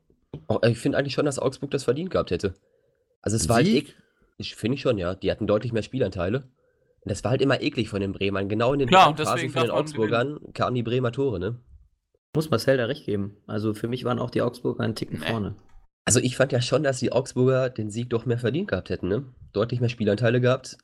Ich 0.65 0.79
finde 0.79 0.99
eigentlich 0.99 1.15
schon, 1.15 1.25
dass 1.25 1.39
Augsburg 1.39 1.71
das 1.71 1.85
verdient 1.85 2.11
gehabt 2.11 2.33
hätte. 2.33 2.55
Also 3.23 3.37
es 3.37 3.49
war 3.49 3.57
halt 3.57 3.67
Sieg? 3.67 3.87
halt 3.87 4.08
ich 4.39 4.55
finde 4.55 4.79
schon, 4.79 4.97
ja. 4.99 5.15
Die 5.15 5.31
hatten 5.31 5.47
deutlich 5.47 5.73
mehr 5.73 5.83
Spielanteile. 5.83 6.39
Und 6.39 7.11
das 7.11 7.23
war 7.25 7.33
halt 7.33 7.43
immer 7.43 7.61
eklig 7.61 7.89
von 7.89 8.01
den 8.01 8.13
Bremern. 8.13 8.49
Genau 8.49 8.73
in 8.73 8.79
den 8.79 8.89
Klar, 8.89 9.17
Phasen 9.17 9.51
von 9.51 9.63
den 9.63 9.71
Augsburgern 9.71 10.35
gewinnen. 10.35 10.53
kamen 10.55 10.75
die 10.75 10.83
Bremer 10.83 11.13
Tore, 11.13 11.39
ne? 11.39 11.61
Muss 12.35 12.51
Marcel 12.51 12.77
da 12.77 12.87
recht 12.87 13.05
geben. 13.05 13.37
Also 13.47 13.75
für 13.75 13.89
mich 13.89 14.05
waren 14.05 14.19
auch 14.19 14.31
die 14.31 14.43
Augsburger 14.43 14.85
einen 14.85 14.95
Ticken 14.95 15.19
nee. 15.21 15.27
vorne. 15.27 15.57
Also 16.05 16.21
ich 16.21 16.37
fand 16.37 16.53
ja 16.53 16.61
schon, 16.61 16.83
dass 16.83 17.01
die 17.01 17.13
Augsburger 17.13 17.69
den 17.69 17.91
Sieg 17.91 18.11
doch 18.11 18.27
mehr 18.27 18.39
verdient 18.39 18.69
gehabt 18.69 18.91
hätten, 18.91 19.09
ne? 19.09 19.25
Deutlich 19.53 19.81
mehr 19.81 19.89
Spielanteile 19.89 20.41
gehabt. 20.41 20.79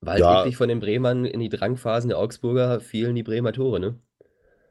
Weil 0.00 0.20
ja. 0.20 0.38
wirklich 0.38 0.56
von 0.56 0.68
den 0.68 0.80
Bremern 0.80 1.24
in 1.24 1.40
die 1.40 1.48
Drangphasen 1.48 2.08
der 2.08 2.18
Augsburger 2.18 2.80
fielen 2.80 3.14
die 3.14 3.22
Bremer 3.22 3.52
Tore, 3.52 3.80
ne? 3.80 3.98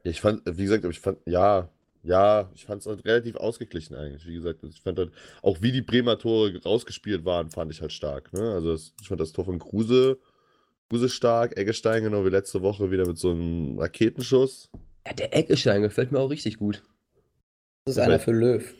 Ich 0.04 0.22
fand, 0.22 0.42
wie 0.46 0.64
gesagt, 0.64 0.86
ich 0.86 1.00
fand, 1.00 1.20
ja, 1.26 1.70
ja, 2.04 2.50
ich 2.56 2.66
fand 2.66 2.82
es 2.82 2.88
halt 2.88 3.06
relativ 3.06 3.36
ausgeglichen 3.36 3.96
eigentlich. 3.96 4.26
Wie 4.26 4.36
gesagt, 4.36 4.64
ich 4.64 4.82
fand 4.82 4.98
halt, 4.98 5.12
auch 5.42 5.62
wie 5.62 5.72
die 5.72 5.82
Bremer 5.82 6.18
Tore 6.18 6.62
rausgespielt 6.64 7.26
waren, 7.26 7.50
fand 7.50 7.72
ich 7.72 7.82
halt 7.82 7.92
stark. 7.92 8.32
Ne? 8.34 8.54
Also 8.54 8.72
das, 8.72 8.94
ich 9.02 9.08
fand 9.08 9.20
das 9.20 9.34
Tor 9.34 9.46
von 9.46 9.60
Kruse, 9.60 10.18
Kruse 10.90 11.10
stark, 11.10 11.58
Eggestein 11.58 12.04
genau 12.04 12.26
wie 12.26 12.30
letzte 12.30 12.62
Woche 12.62 12.92
wieder 12.92 13.06
mit 13.06 13.18
so 13.18 13.32
einem 13.32 13.78
Raketenschuss. 13.80 14.70
Ja, 15.06 15.14
der 15.14 15.36
Eggestein 15.36 15.82
gefällt 15.82 16.12
mir 16.12 16.20
auch 16.20 16.30
richtig 16.30 16.58
gut. 16.58 16.84
Das 17.86 17.98
ist 17.98 18.02
einer 18.02 18.20
für 18.20 18.32
Löw. 18.32 18.74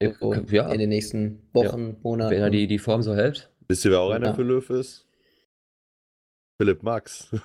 Ja. 0.00 0.72
In 0.72 0.78
den 0.78 0.88
nächsten 0.90 1.42
Wochen, 1.52 1.88
ja. 1.88 1.96
Monaten. 2.02 2.30
Wenn 2.30 2.42
er 2.42 2.50
die, 2.50 2.66
die 2.66 2.78
Form 2.78 3.02
so 3.02 3.14
hält. 3.14 3.50
Wisst 3.66 3.84
ihr, 3.84 3.90
wer 3.90 4.00
auch 4.00 4.10
einer 4.10 4.28
ja. 4.28 4.34
für 4.34 4.42
Löw 4.42 4.70
ist? 4.70 5.07
Philipp 6.58 6.82
Max. 6.82 7.28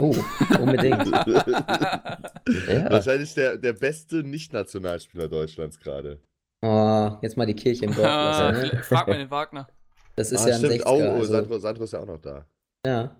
Oh, 0.00 0.14
unbedingt. 0.60 1.06
ja. 1.06 2.90
Wahrscheinlich 2.90 3.32
der, 3.34 3.56
der 3.56 3.72
beste 3.74 4.24
Nicht-Nationalspieler 4.24 5.28
Deutschlands 5.28 5.78
gerade. 5.78 6.20
Oh, 6.60 7.12
jetzt 7.22 7.36
mal 7.36 7.46
die 7.46 7.54
Kirche 7.54 7.84
im 7.84 7.94
Dorf 7.94 8.04
lassen. 8.04 8.76
Ne? 8.76 8.82
Frag 8.82 9.06
mal 9.06 9.18
den 9.18 9.30
Wagner. 9.30 9.68
Das 10.16 10.32
ist 10.32 10.44
ah, 10.44 10.48
ja 10.48 10.54
ein 10.54 10.60
stimmt. 10.60 10.82
60er. 10.82 10.86
Oh, 10.86 10.98
oh 10.98 11.14
also... 11.20 11.32
Sandro, 11.32 11.58
Sandro 11.58 11.84
ist 11.84 11.92
ja 11.92 12.00
auch 12.00 12.06
noch 12.06 12.20
da. 12.20 12.46
Ja. 12.84 13.16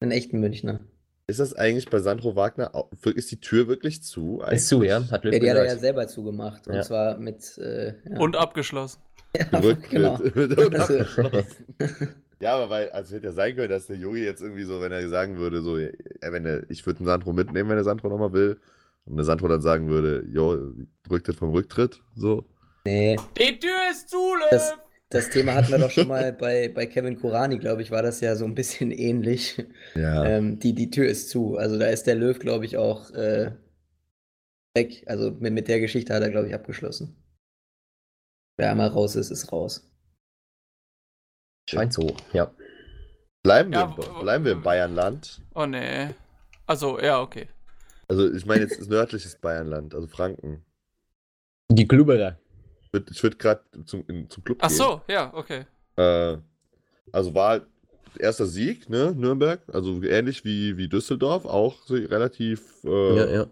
Ein 0.00 0.10
echten 0.10 0.40
Münchner. 0.40 0.80
Ist 1.26 1.38
das 1.38 1.54
eigentlich 1.54 1.88
bei 1.88 2.00
Sandro 2.00 2.34
Wagner, 2.36 2.72
ist 3.14 3.30
die 3.30 3.40
Tür 3.40 3.68
wirklich 3.68 4.02
zu? 4.02 4.42
Eigentlich? 4.42 4.58
Ist 4.58 4.68
zu, 4.68 4.82
ja. 4.82 5.08
Hat 5.10 5.24
ja, 5.24 5.30
die 5.30 5.50
hat 5.50 5.56
er 5.56 5.66
ja 5.66 5.76
selber 5.76 6.06
zugemacht. 6.08 6.66
Und 6.66 6.82
zwar 6.84 7.16
mit. 7.18 7.56
Äh, 7.58 7.94
ja. 8.10 8.18
Und 8.18 8.36
abgeschlossen. 8.36 9.00
Ja, 9.36 9.60
genau. 9.88 10.18
Mit, 10.18 10.36
mit 10.36 10.58
und 10.58 10.74
also 10.74 10.98
abgeschlossen. 10.98 11.66
Ja, 12.44 12.56
aber 12.56 12.68
weil, 12.68 12.90
also 12.90 13.16
hätte 13.16 13.28
ja 13.28 13.32
sein 13.32 13.56
können, 13.56 13.70
dass 13.70 13.86
der 13.86 13.96
Yogi 13.96 14.22
jetzt 14.22 14.42
irgendwie 14.42 14.64
so, 14.64 14.78
wenn 14.82 14.92
er 14.92 15.08
sagen 15.08 15.38
würde, 15.38 15.62
so, 15.62 15.78
wenn 15.78 16.44
er, 16.44 16.68
ich 16.68 16.84
würde 16.84 16.98
einen 16.98 17.06
Sandro 17.06 17.32
mitnehmen, 17.32 17.70
wenn 17.70 17.78
der 17.78 17.84
Sandro 17.84 18.10
nochmal 18.10 18.34
will. 18.34 18.60
Und 19.06 19.16
der 19.16 19.24
Sandro 19.24 19.48
dann 19.48 19.62
sagen 19.62 19.88
würde, 19.88 20.26
jo, 20.28 20.74
Rücktritt 21.10 21.36
vom 21.36 21.52
Rücktritt, 21.52 22.02
so. 22.14 22.44
Nee. 22.84 23.16
Die 23.38 23.58
Tür 23.58 23.90
ist 23.90 24.10
zu, 24.10 24.18
Löw! 24.18 24.50
Das, 24.50 24.74
das 25.08 25.30
Thema 25.30 25.54
hatten 25.54 25.70
wir 25.70 25.78
doch 25.78 25.90
schon 25.90 26.06
mal 26.06 26.32
bei, 26.38 26.68
bei 26.68 26.84
Kevin 26.84 27.18
Kurani, 27.18 27.58
glaube 27.58 27.80
ich, 27.80 27.90
war 27.90 28.02
das 28.02 28.20
ja 28.20 28.36
so 28.36 28.44
ein 28.44 28.54
bisschen 28.54 28.90
ähnlich. 28.90 29.64
Ja. 29.94 30.26
Ähm, 30.26 30.58
die, 30.58 30.74
die 30.74 30.90
Tür 30.90 31.06
ist 31.06 31.30
zu. 31.30 31.56
Also 31.56 31.78
da 31.78 31.86
ist 31.86 32.06
der 32.06 32.14
Löw, 32.14 32.38
glaube 32.38 32.66
ich, 32.66 32.76
auch 32.76 33.10
äh, 33.12 33.52
weg. 34.76 35.02
Also 35.06 35.30
mit, 35.30 35.54
mit 35.54 35.68
der 35.68 35.80
Geschichte 35.80 36.12
hat 36.12 36.22
er, 36.22 36.30
glaube 36.30 36.48
ich, 36.48 36.54
abgeschlossen. 36.54 37.16
Wer 38.58 38.70
einmal 38.70 38.88
raus 38.88 39.16
ist, 39.16 39.30
ist 39.30 39.50
raus. 39.50 39.90
Scheint 41.68 41.92
so, 41.92 42.16
ja. 42.32 42.50
Bleiben, 43.42 43.72
ja, 43.72 43.94
wir, 43.96 44.20
bleiben 44.20 44.44
wir 44.44 44.52
im 44.52 44.62
Bayernland. 44.62 45.42
Oh 45.54 45.66
nee. 45.66 46.08
Also, 46.66 46.98
ja, 46.98 47.20
okay. 47.20 47.48
Also, 48.08 48.32
ich 48.32 48.46
meine 48.46 48.62
jetzt 48.62 48.78
ist 48.78 48.90
nördliches 48.90 49.36
Bayernland, 49.36 49.94
also 49.94 50.06
Franken. 50.06 50.64
Die 51.70 51.86
Klubberer. 51.86 52.38
Ich 53.10 53.22
würde 53.22 53.36
gerade 53.36 53.62
zum, 53.86 54.04
zum 54.28 54.44
Club 54.44 54.58
Ach 54.60 54.68
gehen. 54.68 54.80
Ach 54.80 54.86
so, 54.86 55.00
ja, 55.08 55.34
okay. 55.34 55.66
Äh, 55.96 56.38
also 57.12 57.34
war 57.34 57.48
halt 57.50 57.66
erster 58.18 58.46
Sieg, 58.46 58.88
ne, 58.88 59.14
Nürnberg. 59.16 59.60
Also 59.72 60.02
ähnlich 60.02 60.44
wie, 60.44 60.76
wie 60.76 60.88
Düsseldorf, 60.88 61.44
auch 61.44 61.88
relativ 61.90 62.84
äh, 62.84 63.16
ja, 63.16 63.26
ja. 63.26 63.46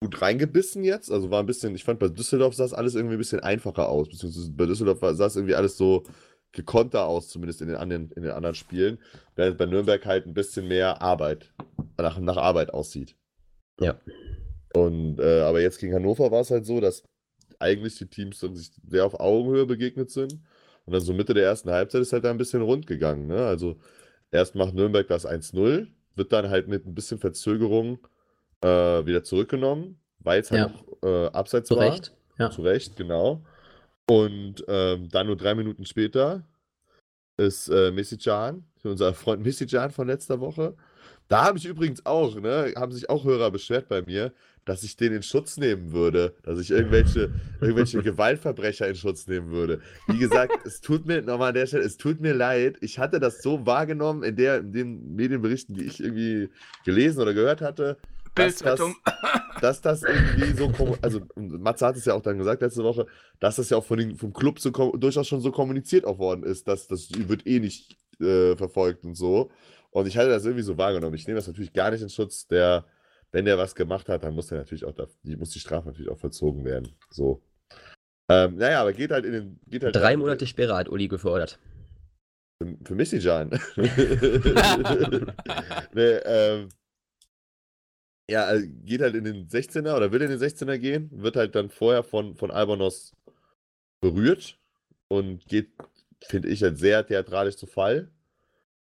gut 0.00 0.20
reingebissen 0.20 0.84
jetzt. 0.84 1.10
Also 1.10 1.30
war 1.30 1.40
ein 1.40 1.46
bisschen, 1.46 1.74
ich 1.74 1.84
fand 1.84 1.98
bei 1.98 2.08
Düsseldorf 2.08 2.54
sah 2.54 2.64
es 2.64 2.72
alles 2.72 2.94
irgendwie 2.94 3.16
ein 3.16 3.18
bisschen 3.18 3.40
einfacher 3.40 3.88
aus. 3.88 4.08
Beziehungsweise 4.08 4.52
bei 4.52 4.66
Düsseldorf 4.66 4.98
sah 5.16 5.26
es 5.26 5.36
irgendwie 5.36 5.54
alles 5.54 5.76
so 5.76 6.04
gekonter 6.52 7.06
aus, 7.06 7.28
zumindest 7.28 7.62
in 7.62 7.68
den 7.68 7.76
anderen, 7.76 8.10
in 8.12 8.22
den 8.22 8.32
anderen 8.32 8.54
Spielen, 8.54 8.98
während 9.36 9.58
bei 9.58 9.66
Nürnberg 9.66 10.04
halt 10.04 10.26
ein 10.26 10.34
bisschen 10.34 10.66
mehr 10.68 11.00
Arbeit, 11.00 11.52
nach, 11.96 12.18
nach 12.18 12.36
Arbeit 12.36 12.74
aussieht. 12.74 13.16
Ja. 13.80 14.00
Und 14.74 15.18
äh, 15.20 15.40
aber 15.42 15.60
jetzt 15.60 15.78
gegen 15.78 15.94
Hannover 15.94 16.30
war 16.30 16.40
es 16.40 16.50
halt 16.50 16.66
so, 16.66 16.80
dass 16.80 17.02
eigentlich 17.58 17.96
die 17.96 18.06
Teams 18.06 18.40
dann 18.40 18.56
sich 18.56 18.70
sehr 18.88 19.04
auf 19.04 19.18
Augenhöhe 19.18 19.66
begegnet 19.66 20.10
sind. 20.10 20.40
Und 20.86 20.92
dann 20.92 21.02
so 21.02 21.12
Mitte 21.12 21.34
der 21.34 21.44
ersten 21.44 21.70
Halbzeit 21.70 22.02
ist 22.02 22.12
halt 22.12 22.24
da 22.24 22.30
ein 22.30 22.38
bisschen 22.38 22.62
rund 22.62 22.86
gegangen. 22.86 23.26
Ne? 23.26 23.46
Also 23.46 23.76
erst 24.30 24.54
macht 24.54 24.74
Nürnberg 24.74 25.06
das 25.06 25.26
1-0, 25.26 25.86
wird 26.16 26.32
dann 26.32 26.48
halt 26.48 26.68
mit 26.68 26.86
ein 26.86 26.94
bisschen 26.94 27.18
Verzögerung 27.18 27.98
äh, 28.62 28.68
wieder 28.68 29.22
zurückgenommen, 29.22 30.00
weil 30.18 30.40
es 30.40 30.50
halt 30.50 30.60
ja. 30.60 30.68
noch, 30.68 31.02
äh, 31.02 31.26
abseits 31.28 31.68
Zu 31.68 31.76
war. 31.76 31.92
Recht. 31.92 32.12
Ja. 32.38 32.50
Zu 32.50 32.62
Recht, 32.62 32.96
genau. 32.96 33.44
Und 34.10 34.64
ähm, 34.66 35.08
dann 35.08 35.28
nur 35.28 35.36
drei 35.36 35.54
Minuten 35.54 35.84
später 35.84 36.44
ist 37.36 37.68
äh, 37.68 37.92
Missy 37.92 38.18
Can, 38.18 38.64
unser 38.82 39.14
Freund 39.14 39.40
Missy 39.40 39.68
Can 39.68 39.92
von 39.92 40.08
letzter 40.08 40.40
Woche. 40.40 40.74
Da 41.28 41.44
habe 41.44 41.58
ich 41.58 41.64
übrigens 41.64 42.04
auch, 42.04 42.34
ne, 42.34 42.72
haben 42.74 42.90
sich 42.90 43.08
auch 43.08 43.22
Hörer 43.22 43.52
beschwert 43.52 43.88
bei 43.88 44.02
mir, 44.02 44.32
dass 44.64 44.82
ich 44.82 44.96
den 44.96 45.12
in 45.12 45.22
Schutz 45.22 45.58
nehmen 45.58 45.92
würde, 45.92 46.34
dass 46.42 46.58
ich 46.58 46.72
irgendwelche, 46.72 47.32
irgendwelche 47.60 48.02
Gewaltverbrecher 48.02 48.88
in 48.88 48.96
Schutz 48.96 49.28
nehmen 49.28 49.52
würde. 49.52 49.80
Wie 50.08 50.18
gesagt, 50.18 50.66
es 50.66 50.80
tut 50.80 51.06
mir 51.06 51.22
nochmal 51.22 51.50
an 51.50 51.54
der 51.54 51.66
Stelle, 51.66 51.84
es 51.84 51.96
tut 51.96 52.20
mir 52.20 52.34
leid. 52.34 52.78
Ich 52.80 52.98
hatte 52.98 53.20
das 53.20 53.42
so 53.42 53.64
wahrgenommen 53.64 54.24
in, 54.24 54.34
der, 54.34 54.58
in 54.58 54.72
den 54.72 55.14
Medienberichten, 55.14 55.76
die 55.76 55.84
ich 55.84 56.02
irgendwie 56.02 56.48
gelesen 56.84 57.22
oder 57.22 57.32
gehört 57.32 57.60
hatte, 57.60 57.96
dass 58.34 58.56
das, 58.56 58.78
Bildzeitung. 58.78 58.96
dass 59.60 59.80
das 59.80 60.02
irgendwie 60.02 60.52
so, 60.56 60.96
also 61.02 61.20
Matze 61.36 61.86
hat 61.86 61.96
es 61.96 62.04
ja 62.04 62.14
auch 62.14 62.22
dann 62.22 62.38
gesagt 62.38 62.62
letzte 62.62 62.84
Woche, 62.84 63.06
dass 63.38 63.56
das 63.56 63.70
ja 63.70 63.76
auch 63.76 63.84
von 63.84 63.98
den, 63.98 64.16
vom 64.16 64.32
Club 64.32 64.58
so 64.58 64.70
durchaus 64.70 65.28
schon 65.28 65.40
so 65.40 65.50
kommuniziert 65.50 66.04
auch 66.04 66.18
worden 66.18 66.44
ist, 66.44 66.68
dass 66.68 66.88
das 66.88 67.08
wird 67.10 67.46
eh 67.46 67.60
nicht 67.60 67.96
äh, 68.20 68.56
verfolgt 68.56 69.04
und 69.04 69.14
so. 69.14 69.50
Und 69.90 70.06
ich 70.06 70.16
hatte 70.16 70.28
das 70.28 70.44
irgendwie 70.44 70.62
so 70.62 70.78
wahrgenommen. 70.78 71.14
Ich 71.14 71.26
nehme 71.26 71.36
das 71.36 71.48
natürlich 71.48 71.72
gar 71.72 71.90
nicht 71.90 72.02
in 72.02 72.08
Schutz. 72.08 72.46
Der, 72.46 72.84
wenn 73.32 73.44
der 73.44 73.58
was 73.58 73.74
gemacht 73.74 74.08
hat, 74.08 74.22
dann 74.24 74.34
muss 74.34 74.46
der 74.46 74.58
natürlich 74.58 74.84
auch, 74.84 74.94
da, 74.94 75.06
die, 75.22 75.36
muss 75.36 75.50
die 75.50 75.60
Strafe 75.60 75.88
natürlich 75.88 76.10
auch 76.10 76.18
vollzogen 76.18 76.64
werden. 76.64 76.94
So. 77.10 77.42
Ähm, 78.28 78.56
naja, 78.56 78.82
aber 78.82 78.92
geht 78.92 79.10
halt 79.10 79.24
in 79.24 79.32
den. 79.32 79.60
Geht 79.66 79.82
halt 79.82 79.96
Drei 79.96 80.16
Monate 80.16 80.46
Sperre 80.46 80.76
hat 80.76 80.88
Uli 80.88 81.08
gefordert. 81.08 81.58
für, 82.62 82.76
für 82.84 82.94
Missy 82.94 83.18
Jan. 83.18 83.50
nee, 85.92 86.20
ähm, 86.24 86.68
ja, 88.30 88.44
also 88.44 88.66
geht 88.84 89.00
halt 89.02 89.14
in 89.14 89.24
den 89.24 89.48
16er 89.48 89.96
oder 89.96 90.12
will 90.12 90.22
in 90.22 90.30
den 90.30 90.38
16er 90.38 90.78
gehen, 90.78 91.10
wird 91.12 91.36
halt 91.36 91.54
dann 91.54 91.68
vorher 91.70 92.02
von, 92.02 92.34
von 92.36 92.50
Albonos 92.50 93.14
berührt 94.00 94.58
und 95.08 95.46
geht, 95.46 95.70
finde 96.22 96.48
ich, 96.48 96.62
halt 96.62 96.78
sehr 96.78 97.06
theatralisch 97.06 97.56
zu 97.56 97.66
Fall. 97.66 98.08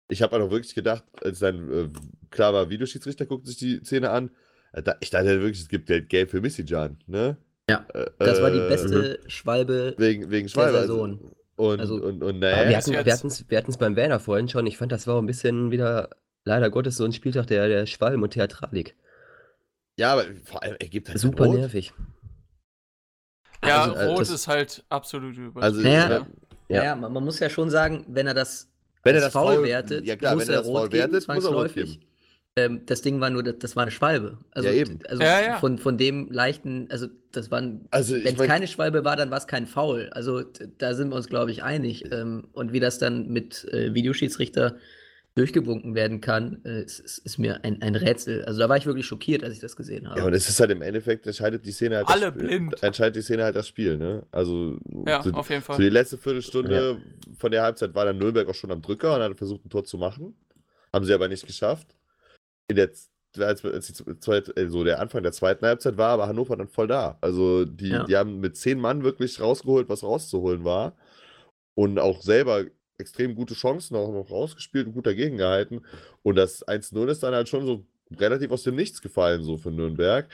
Ich 0.09 0.21
habe 0.21 0.35
auch 0.41 0.51
wirklich 0.51 0.75
gedacht, 0.75 1.03
als 1.21 1.39
dann 1.39 1.71
äh, 1.73 1.89
klar 2.29 2.53
war, 2.53 2.69
Videoschiedsrichter 2.69 3.25
guckt 3.25 3.45
sich 3.47 3.57
die 3.57 3.79
Szene 3.83 4.09
an, 4.11 4.31
äh, 4.73 4.81
da, 4.83 4.95
ich 5.01 5.09
dachte 5.09 5.27
halt 5.27 5.41
wirklich, 5.41 5.61
es 5.61 5.67
gibt 5.69 5.89
halt 5.89 6.09
Gelb 6.09 6.29
für 6.31 6.41
Missy 6.41 6.63
Jan, 6.65 6.97
ne? 7.07 7.37
Ja, 7.69 7.85
Äh, 7.93 8.05
Das 8.19 8.41
war 8.41 8.51
die 8.51 8.59
äh, 8.59 8.69
beste 8.69 9.19
Schwalbe. 9.27 9.93
Wegen, 9.97 10.29
wegen 10.31 10.47
der 10.47 10.51
Schwalbe. 10.51 10.77
Also, 10.79 11.01
und, 11.57 11.79
Also- 11.81 11.95
und, 11.95 12.23
und, 12.23 12.39
naja, 12.39 12.69
wir 12.69 12.77
hatten 12.77 12.91
jetzt- 12.91 13.05
wir 13.05 13.13
hatten's- 13.13 13.45
wir 13.49 13.57
hatten's 13.57 13.77
beim 13.77 13.95
Werner 13.97 14.19
vorhin 14.19 14.47
schon. 14.47 14.65
Ich 14.67 14.77
fand, 14.77 14.91
das 14.91 15.07
war 15.07 15.15
auch 15.15 15.21
ein 15.21 15.25
bisschen 15.25 15.71
wieder, 15.71 16.09
leider 16.45 16.69
Gottes, 16.69 16.95
so 16.97 17.03
ein 17.03 17.11
Spieltag 17.11 17.47
der, 17.47 17.67
der 17.67 17.85
Schwalben 17.87 18.23
und 18.23 18.31
Theatralik. 18.31 18.95
Ja, 19.97 20.13
aber 20.13 20.25
vor 20.45 20.63
allem, 20.63 20.75
er 20.79 20.87
gibt 20.87 21.09
halt 21.09 21.19
Super 21.19 21.45
Rot. 21.45 21.57
nervig. 21.59 21.93
Ja, 23.65 23.83
Also, 23.83 23.95
äh, 23.95 24.03
Rot 24.05 24.21
das- 24.21 24.29
ist 24.29 24.47
halt 24.47 24.83
absolut 24.89 25.35
übertrieben. 25.35 25.61
Also, 25.63 25.81
Naja, 25.81 26.09
ja. 26.09 26.27
Ja. 26.69 26.83
Ja, 26.83 26.95
man, 26.95 27.13
man 27.13 27.23
muss 27.23 27.39
ja 27.39 27.49
schon 27.49 27.69
sagen, 27.69 28.05
wenn 28.09 28.27
er 28.27 28.33
das, 28.33 28.69
Wenn 29.03 29.15
er 29.15 29.21
das 29.21 29.31
Foul- 29.33 29.63
wertet, 29.63 30.05
ja 30.05 30.15
klar, 30.17 30.35
muss 30.35 30.43
wenn 30.47 30.49
er 30.53 30.55
er 30.55 30.61
das 30.61 30.67
rot 30.67 30.77
Foul 30.81 30.89
geben, 30.89 31.11
wertet, 31.13 31.27
muss 31.29 31.45
er 31.45 31.51
rot 31.51 31.69
zwangsläufig. 31.71 31.99
Ähm, 32.57 32.85
das 32.87 33.01
Ding 33.03 33.21
war 33.21 33.29
nur, 33.29 33.43
das, 33.43 33.55
das 33.59 33.75
war 33.75 33.83
eine 33.83 33.91
Schwalbe. 33.91 34.37
Also, 34.51 34.67
Ja, 34.67 34.73
eben. 34.75 34.99
also 35.07 35.21
Ja, 35.23 35.39
ja. 35.41 35.57
Von, 35.59 35.77
von 35.77 35.97
dem 35.97 36.29
leichten, 36.31 36.87
also 36.91 37.07
das 37.31 37.49
war, 37.51 37.61
Also, 37.91 38.15
wenn 38.15 38.35
es 38.35 38.41
keine 38.47 38.67
Schwalbe 38.67 39.05
war, 39.05 39.15
dann 39.15 39.31
war 39.31 39.37
es 39.37 39.47
kein 39.47 39.65
Foul. 39.67 40.09
Also 40.11 40.41
da 40.43 40.93
sind 40.93 41.09
wir 41.09 41.15
uns, 41.15 41.27
glaube 41.27 41.51
ich, 41.51 41.63
einig. 41.63 42.11
Ähm, 42.11 42.47
und 42.53 42.73
wie 42.73 42.79
das 42.79 42.97
dann 42.99 43.27
mit 43.29 43.63
äh, 43.71 43.93
Videoschiedsrichter 43.93 44.75
durchgewunken 45.37 45.95
werden 45.95 46.19
kann, 46.19 46.61
äh, 46.65 46.81
ist, 46.83 46.99
ist, 46.99 47.17
ist 47.19 47.37
mir 47.37 47.63
ein, 47.63 47.81
ein 47.81 47.95
Rätsel. 47.95 48.43
Also 48.45 48.59
da 48.59 48.67
war 48.69 48.77
ich 48.77 48.85
wirklich 48.85 49.05
schockiert, 49.05 49.43
als 49.43 49.53
ich 49.53 49.59
das 49.59 49.75
gesehen 49.75 50.09
habe. 50.09 50.19
ja, 50.19 50.25
und 50.25 50.33
es 50.33 50.49
ist 50.49 50.59
halt 50.59 50.71
im 50.71 50.81
Endeffekt, 50.81 51.27
entscheidet 51.27 51.65
die 51.65 51.71
Szene 51.71 51.97
halt 51.97 52.07
Alle 52.09 52.31
das 52.31 52.33
Spiel. 52.33 52.47
blind. 52.47 52.83
Entscheidet 52.83 53.15
die 53.15 53.21
Szene 53.21 53.43
halt 53.43 53.55
das 53.55 53.67
Spiel, 53.67 53.97
ne? 53.97 54.25
Also, 54.31 54.77
Ja, 55.05 55.21
so, 55.21 55.31
auf 55.31 55.49
jeden 55.49 55.61
so 55.61 55.67
Fall. 55.73 55.77
die 55.81 55.89
letzte 55.89 56.17
Viertelstunde 56.17 57.01
von 57.37 57.51
der 57.51 57.61
Halbzeit 57.63 57.93
war 57.95 58.05
dann 58.05 58.17
Nürnberg 58.17 58.47
auch 58.49 58.55
schon 58.55 58.71
am 58.71 58.81
Drücker 58.81 59.15
und 59.15 59.21
hat 59.21 59.37
versucht, 59.37 59.65
ein 59.65 59.69
Tor 59.69 59.85
zu 59.85 59.97
machen. 59.97 60.35
Haben 60.91 61.05
sie 61.05 61.13
aber 61.13 61.27
nicht 61.27 61.45
geschafft. 61.45 61.95
In 62.67 62.75
der, 62.75 62.89
als, 63.39 63.63
als 63.63 63.87
die 63.93 64.19
zweite, 64.19 64.55
äh, 64.57 64.67
so 64.69 64.83
der 64.83 64.99
Anfang 64.99 65.21
der 65.21 65.31
zweiten 65.33 65.65
Halbzeit 65.65 65.97
war, 65.97 66.09
aber 66.09 66.27
Hannover 66.27 66.55
dann 66.57 66.67
voll 66.67 66.87
da. 66.87 67.17
Also, 67.21 67.65
die, 67.65 67.89
Ja. 67.89 68.03
die 68.05 68.17
haben 68.17 68.39
mit 68.39 68.57
zehn 68.57 68.79
Mann 68.79 69.03
wirklich 69.03 69.39
rausgeholt, 69.39 69.87
was 69.89 70.03
rauszuholen 70.03 70.63
war. 70.63 70.95
Und 71.75 71.99
auch 71.99 72.21
selber 72.23 72.65
extrem 72.97 73.35
gute 73.35 73.53
Chancen 73.53 73.95
auch 73.95 74.11
noch 74.11 74.29
rausgespielt 74.29 74.87
und 74.87 74.93
gut 74.93 75.05
dagegen 75.05 75.37
gehalten. 75.37 75.81
Und 76.23 76.35
das 76.35 76.67
1-0 76.67 77.09
ist 77.09 77.23
dann 77.23 77.33
halt 77.33 77.49
schon 77.49 77.65
so 77.65 77.85
relativ 78.15 78.51
aus 78.51 78.63
dem 78.63 78.75
Nichts 78.75 79.01
gefallen, 79.01 79.43
so 79.43 79.57
für 79.57 79.71
Nürnberg. 79.71 80.27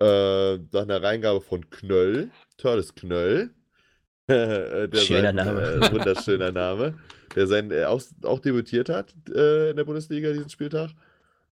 Äh, 0.00 0.58
nach 0.72 0.82
einer 0.82 1.02
Reingabe 1.02 1.40
von 1.40 1.68
Knöll, 1.70 2.30
Törles 2.56 2.94
Knöll. 2.94 3.50
äh, 4.28 4.88
der 4.88 4.98
Schöner 4.98 5.34
sein, 5.34 5.36
Name. 5.36 5.62
Äh, 5.62 5.92
wunderschöner 5.92 6.52
Name. 6.52 6.98
Der 7.34 7.46
sein, 7.46 7.70
äh, 7.70 7.84
auch, 7.84 8.02
auch 8.22 8.38
debütiert 8.40 8.88
hat 8.88 9.14
äh, 9.34 9.70
in 9.70 9.76
der 9.76 9.84
Bundesliga 9.84 10.32
diesen 10.32 10.50
Spieltag. 10.50 10.90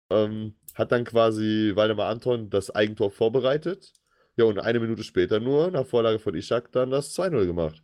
Ähm, 0.09 0.55
hat 0.73 0.91
dann 0.91 1.03
quasi 1.03 1.71
Waldemar 1.75 2.09
Anton 2.09 2.49
das 2.49 2.73
Eigentor 2.73 3.11
vorbereitet. 3.11 3.93
Ja, 4.37 4.45
und 4.45 4.59
eine 4.59 4.79
Minute 4.79 5.03
später 5.03 5.39
nur, 5.39 5.71
nach 5.71 5.85
Vorlage 5.85 6.19
von 6.19 6.33
Ishak, 6.35 6.71
dann 6.71 6.89
das 6.89 7.15
2-0 7.17 7.45
gemacht. 7.45 7.83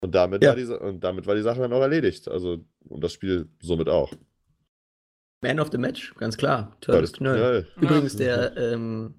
Und 0.00 0.14
damit, 0.14 0.42
Ja. 0.42 0.50
war 0.50 0.56
die, 0.56 0.64
und 0.66 1.02
damit 1.02 1.26
war 1.26 1.34
die 1.34 1.42
Sache 1.42 1.60
dann 1.60 1.72
auch 1.72 1.80
erledigt. 1.80 2.28
Also, 2.28 2.64
und 2.88 3.02
das 3.02 3.12
Spiel 3.12 3.48
somit 3.60 3.88
auch. 3.88 4.12
Man 5.42 5.60
of 5.60 5.70
the 5.70 5.78
Match, 5.78 6.14
ganz 6.16 6.36
klar. 6.36 6.76
Törles 6.80 7.12
Knöll. 7.12 7.36
Knöll. 7.38 7.66
Übrigens, 7.80 8.16
der 8.16 8.56
ähm, 8.56 9.14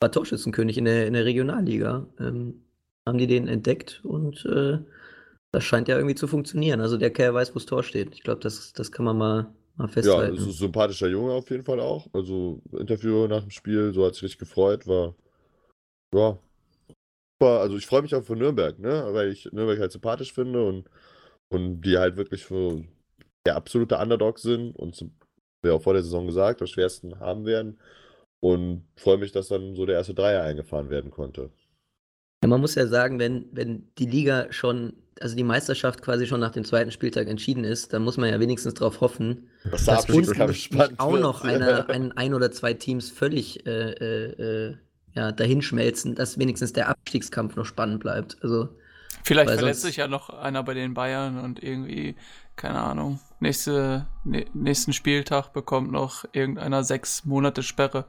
war 0.00 0.10
Torschützenkönig 0.10 0.78
in 0.78 0.84
der, 0.84 1.06
in 1.06 1.14
der 1.14 1.24
Regionalliga. 1.24 2.06
Ähm, 2.18 2.64
haben 3.06 3.18
die 3.18 3.26
den 3.26 3.48
entdeckt 3.48 4.00
und 4.04 4.46
äh, 4.46 4.78
das 5.52 5.62
scheint 5.64 5.88
ja 5.88 5.96
irgendwie 5.96 6.14
zu 6.14 6.26
funktionieren. 6.26 6.80
Also 6.80 6.96
der 6.96 7.10
Kerl 7.12 7.34
weiß, 7.34 7.50
wo 7.50 7.54
das 7.54 7.66
Tor 7.66 7.82
steht. 7.82 8.14
Ich 8.14 8.22
glaube, 8.22 8.40
das, 8.40 8.72
das 8.72 8.90
kann 8.90 9.04
man 9.04 9.18
mal, 9.18 9.54
mal 9.76 9.86
Ja, 9.86 9.92
festhalten. 9.92 10.34
es 10.36 10.40
ist 10.42 10.46
ein 10.46 10.52
sympathischer 10.52 11.08
Junge 11.08 11.32
auf 11.32 11.50
jeden 11.50 11.64
Fall 11.64 11.80
auch. 11.80 12.08
Also 12.14 12.62
Interview 12.72 13.26
nach 13.26 13.42
dem 13.42 13.50
Spiel, 13.50 13.92
so 13.92 14.06
hat 14.06 14.14
sich 14.14 14.22
richtig 14.24 14.38
gefreut, 14.40 14.86
war 14.86 15.14
ja. 16.14 16.38
War, 17.44 17.60
also 17.60 17.76
ich 17.76 17.86
freue 17.86 18.02
mich 18.02 18.14
auch 18.14 18.24
für 18.24 18.36
Nürnberg, 18.36 18.78
ne? 18.78 19.08
Weil 19.12 19.30
ich 19.30 19.44
Nürnberg 19.52 19.78
halt 19.78 19.92
sympathisch 19.92 20.32
finde 20.32 20.66
und, 20.66 20.88
und 21.50 21.82
die 21.82 21.98
halt 21.98 22.16
wirklich 22.16 22.44
für 22.44 22.82
der 23.46 23.56
absolute 23.56 23.98
Underdog 23.98 24.38
sind 24.38 24.74
und 24.76 24.94
zum, 24.94 25.14
wie 25.62 25.70
auch 25.70 25.82
vor 25.82 25.92
der 25.92 26.02
Saison 26.02 26.26
gesagt, 26.26 26.60
am 26.60 26.66
schwersten 26.66 27.20
haben 27.20 27.44
werden. 27.44 27.78
Und 28.40 28.84
freue 28.96 29.18
mich, 29.18 29.32
dass 29.32 29.48
dann 29.48 29.74
so 29.74 29.86
der 29.86 29.96
erste 29.96 30.14
Dreier 30.14 30.42
eingefahren 30.42 30.90
werden 30.90 31.10
konnte. 31.10 31.50
Ja, 32.42 32.48
man 32.48 32.60
muss 32.60 32.74
ja 32.74 32.86
sagen, 32.86 33.18
wenn, 33.18 33.46
wenn 33.52 33.88
die 33.96 34.04
Liga 34.04 34.52
schon, 34.52 34.92
also 35.18 35.34
die 35.34 35.44
Meisterschaft 35.44 36.02
quasi 36.02 36.26
schon 36.26 36.40
nach 36.40 36.50
dem 36.50 36.64
zweiten 36.64 36.90
Spieltag 36.90 37.28
entschieden 37.28 37.64
ist, 37.64 37.94
dann 37.94 38.02
muss 38.02 38.18
man 38.18 38.28
ja 38.28 38.38
wenigstens 38.38 38.74
darauf 38.74 39.00
hoffen, 39.00 39.48
Dass 39.70 39.86
der 39.86 39.94
dass 39.94 40.04
spannend 40.04 40.90
nicht 40.90 41.00
auch 41.00 41.18
noch 41.18 41.42
eine, 41.42 41.88
ein, 41.88 42.12
ein 42.12 42.34
oder 42.34 42.50
zwei 42.50 42.74
Teams 42.74 43.10
völlig 43.10 43.66
äh, 43.66 43.92
äh, 43.92 44.68
äh, 44.72 44.76
ja, 45.14 45.32
dahinschmelzen, 45.32 46.14
dass 46.14 46.38
wenigstens 46.38 46.72
der 46.72 46.88
Abstiegskampf 46.88 47.56
noch 47.56 47.66
spannend 47.66 48.00
bleibt. 48.00 48.36
Also 48.42 48.68
Vielleicht 49.22 49.50
verletzt 49.50 49.82
sich 49.82 49.96
ja 49.96 50.06
noch 50.08 50.28
einer 50.30 50.62
bei 50.62 50.74
den 50.74 50.92
Bayern 50.92 51.38
und 51.38 51.62
irgendwie, 51.62 52.14
keine 52.56 52.80
Ahnung, 52.80 53.20
nächste, 53.40 54.06
nächsten 54.24 54.92
Spieltag 54.92 55.52
bekommt 55.52 55.90
noch 55.92 56.24
irgendeiner 56.32 56.84
sechs 56.84 57.24
Monate 57.24 57.62
Sperre. 57.62 58.04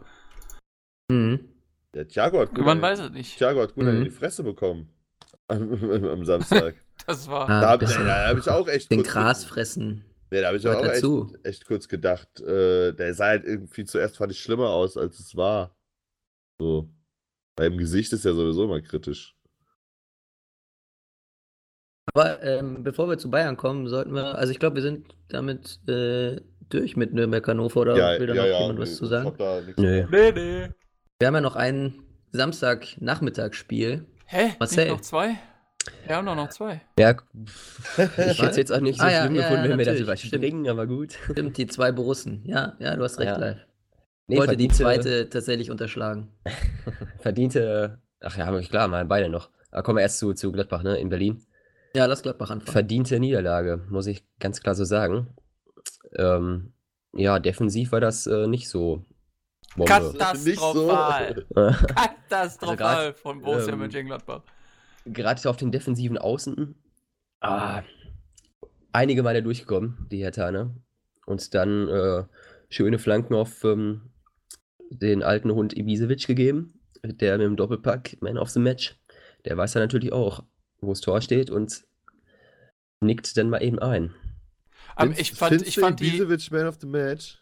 mhm. 1.10 1.40
Der 1.94 2.08
Thiago 2.10 2.42
hat 2.42 2.50
gut, 2.54 2.66
Man 2.66 2.78
an- 2.80 2.82
weiß 2.82 3.00
es 3.00 3.12
nicht. 3.12 3.38
Thiago 3.38 3.62
hat 3.62 3.74
gut 3.76 3.86
Mhm. 3.86 3.90
in 4.00 4.04
die 4.06 4.10
Fresse 4.12 4.44
bekommen. 4.44 4.90
Am, 5.48 5.72
am 6.06 6.26
Samstag. 6.26 6.76
Das 7.08 7.28
war. 7.28 7.48
Ah, 7.50 7.62
Da 7.62 7.70
habe 7.72 7.86
da 7.86 8.28
hab 8.30 8.38
ich 8.38 8.50
auch 8.50 8.68
echt 8.68 8.90
den 8.90 9.04
Gras 9.04 9.44
fressen. 9.46 10.04
Nee, 10.32 10.42
da 10.42 10.48
habe 10.48 10.58
ich 10.58 10.68
auch 10.68 10.84
echt, 10.84 11.06
echt 11.46 11.66
kurz 11.68 11.88
gedacht. 11.88 12.40
Äh, 12.40 12.94
der 12.94 13.14
sah 13.14 13.26
halt 13.28 13.44
irgendwie 13.44 13.84
zuerst 13.86 14.18
fand 14.18 14.32
ich 14.32 14.40
schlimmer 14.40 14.70
aus, 14.70 14.98
als 14.98 15.20
es 15.20 15.36
war. 15.36 15.76
So. 16.60 16.90
Im 17.60 17.78
Gesicht 17.78 18.12
ist 18.14 18.26
ja 18.26 18.34
sowieso 18.34 18.66
immer 18.66 18.82
kritisch. 18.82 19.36
Aber 22.14 22.42
ähm, 22.44 22.84
bevor 22.84 23.10
wir 23.10 23.18
zu 23.18 23.30
Bayern 23.30 23.58
kommen, 23.58 23.88
sollten 23.88 24.14
wir, 24.14 24.38
also 24.38 24.52
ich 24.52 24.60
glaube, 24.60 24.76
wir 24.76 24.82
sind 24.84 25.16
damit 25.30 25.80
äh, 25.90 26.40
durch 26.70 26.96
mit 26.96 27.14
Nürnberg 27.14 27.48
Hannover 27.48 27.82
oder 27.82 27.96
will 28.20 28.28
da 28.28 28.34
noch 28.34 28.46
jemand 28.46 28.80
was 28.80 28.90
nee, 28.92 28.96
zu 28.96 29.04
ich 29.06 29.10
sagen? 29.10 29.74
mehr. 29.78 30.08
Nee, 30.10 30.32
nee. 30.32 30.70
Wir 31.20 31.28
haben 31.28 31.36
ja 31.36 31.42
noch 31.42 31.56
ein 31.56 32.04
Samstagnachmittagsspiel. 32.32 34.06
Hä? 34.26 34.56
Marcel. 34.60 34.86
Nicht 34.86 34.94
noch 34.94 35.02
zwei? 35.02 35.36
Wir 36.08 36.16
haben 36.16 36.26
doch 36.26 36.36
noch 36.36 36.50
zwei. 36.50 36.82
Ja, 36.98 37.16
ich 37.98 38.18
hätte 38.18 38.50
es 38.50 38.58
jetzt 38.58 38.72
auch 38.72 38.80
nicht 38.80 39.00
so 39.00 39.06
Ah, 39.06 39.12
ja, 39.12 39.22
schlimm 39.22 39.36
ja, 39.36 39.42
gefunden, 39.44 39.64
ja, 39.66 39.70
wenn 39.70 39.78
wir 39.80 39.86
das 39.86 40.00
überspringen, 40.00 40.68
aber 40.68 40.88
gut. 40.88 41.14
Stimmt, 41.32 41.58
die 41.58 41.68
zwei 41.68 41.92
Borussen. 41.92 42.44
Ja, 42.46 42.76
ja, 42.80 42.96
du 42.96 43.04
hast 43.04 43.20
recht, 43.20 43.30
Ja. 43.30 43.38
live. 43.38 43.60
Nee, 44.28 44.38
Wollte 44.38 44.58
die 44.58 44.70
verdiente- 44.70 44.76
zweite 44.76 45.30
tatsächlich 45.30 45.70
unterschlagen. 45.70 46.30
Verdiente, 47.20 48.00
ach 48.22 48.38
ja, 48.38 48.60
klar, 48.62 48.88
mal 48.88 49.06
beide 49.06 49.30
noch. 49.30 49.50
Aber 49.72 49.84
kommen 49.84 49.98
wir 49.98 50.02
erst 50.04 50.20
zu, 50.20 50.34
zu 50.34 50.52
Gladbach, 50.52 50.84
ne, 50.84 50.98
in 50.98 51.10
Berlin. 51.10 51.44
Ja, 51.96 52.06
lass 52.08 52.24
Gladbach 52.24 52.50
anfangen. 52.50 52.72
Verdiente 52.72 53.20
Niederlage, 53.20 53.86
muss 53.90 54.08
ich 54.08 54.26
ganz 54.40 54.62
klar 54.62 54.76
so 54.76 54.84
sagen. 54.84 55.28
Ähm, 56.18 56.74
ja, 57.14 57.40
defensiv 57.40 57.92
war 57.92 58.02
das 58.02 58.26
äh, 58.28 58.48
nicht 58.48 58.68
so. 58.68 59.06
Bombe. 59.76 59.92
Katastrophal. 59.92 61.36
Nicht 61.36 61.48
so. 61.50 61.86
Katastrophal 61.88 62.70
Also 62.70 62.76
grad, 62.78 63.20
von 63.20 63.42
Borussia 63.42 63.74
ähm, 63.74 63.80
Mönchengladbach. 63.80 64.42
gerade 65.06 65.50
auf 65.50 65.58
den 65.58 65.72
defensiven 65.72 66.18
Außen, 66.18 66.76
ah, 67.42 67.84
einige 68.92 69.24
Male 69.24 69.44
durchgekommen, 69.44 70.08
die 70.12 70.18
Hertha, 70.20 70.52
ne? 70.52 70.76
Und 71.26 71.54
dann 71.54 71.88
äh, 71.90 72.24
schöne 72.70 73.00
Flanken 73.00 73.36
auf 73.36 73.64
ähm, 73.64 74.02
den 74.90 75.24
alten 75.24 75.52
Hund 75.52 75.76
Ibisevic 75.76 76.28
gegeben, 76.28 76.80
der 77.04 77.38
mit 77.38 77.46
dem 77.46 77.56
Doppelpack 77.56 78.18
Man 78.22 78.38
of 78.38 78.50
the 78.50 78.60
Match. 78.60 78.96
Der 79.46 79.58
weiß 79.58 79.74
ja 79.76 79.82
natürlich 79.82 80.12
auch, 80.14 80.44
wo 80.82 80.90
das 80.92 81.02
Tor 81.02 81.22
steht 81.22 81.50
und 81.50 81.84
nickt 83.02 83.38
dann 83.38 83.50
mal 83.50 83.62
eben 83.62 83.80
ein. 83.80 84.14
Aber 84.96 85.18
ich 85.18 85.34
fand, 85.34 85.62
ich 85.68 85.76
fand 85.80 86.00
die. 86.00 86.08
Ibisevic 86.08 86.52
Man 86.52 86.68
of 86.68 86.78
the 86.80 86.88
Match. 86.88 87.40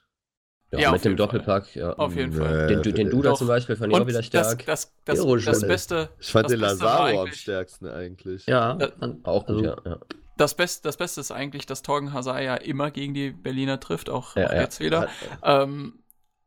Ja, 0.71 0.79
Ja, 0.79 0.91
mit 0.91 1.05
dem. 1.05 1.15
Doppelpack, 1.15 1.75
ja. 1.75 1.93
Auf 1.93 2.15
jeden. 2.15 2.33
Fall. 2.33 2.67
Den, 2.81 2.95
den 2.95 3.09
Duda 3.11 3.29
Doch. 3.29 3.37
zum 3.37 3.47
Beispiel 3.47 3.75
fand 3.75 3.91
ich 3.91 3.95
auch 3.95 4.01
Und 4.01 4.07
wieder 4.07 4.17
das, 4.19 4.25
stark. 4.25 4.65
das, 4.65 4.91
das, 5.05 5.17
das, 5.19 5.43
Shot. 5.43 5.67
Beste, 5.67 6.09
Ich 6.19 6.31
fand 6.31 6.45
das 6.45 6.51
den 6.51 6.59
Lazaro 6.61 7.03
am 7.03 7.25
eigentlich- 7.27 7.41
stärksten 7.41 7.87
eigentlich. 7.87 8.47
Ja, 8.47 8.77
Äh, 8.79 8.89
auch 9.23 9.45
gut, 9.45 9.55
also, 9.57 9.63
ja, 9.65 9.77
ja. 9.85 9.99
das, 10.37 10.55
Best, 10.55 10.83
das 10.85 10.97
Beste 10.97 11.21
ist 11.21 11.29
eigentlich, 11.31 11.67
dass 11.67 11.83
Torgen 11.83 12.11
Hazard 12.11 12.41
ja 12.41 12.55
immer 12.55 12.89
gegen 12.89 13.13
die 13.13 13.29
Berliner 13.29 13.79
trifft, 13.79 14.09
auch, 14.09 14.35
Ja, 14.35 14.47
auch 14.47 14.53
ja. 14.53 14.61
jetzt 14.61 14.79
wieder. 14.79 15.09
Ähm, 15.43 15.99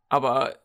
aber 0.08 0.56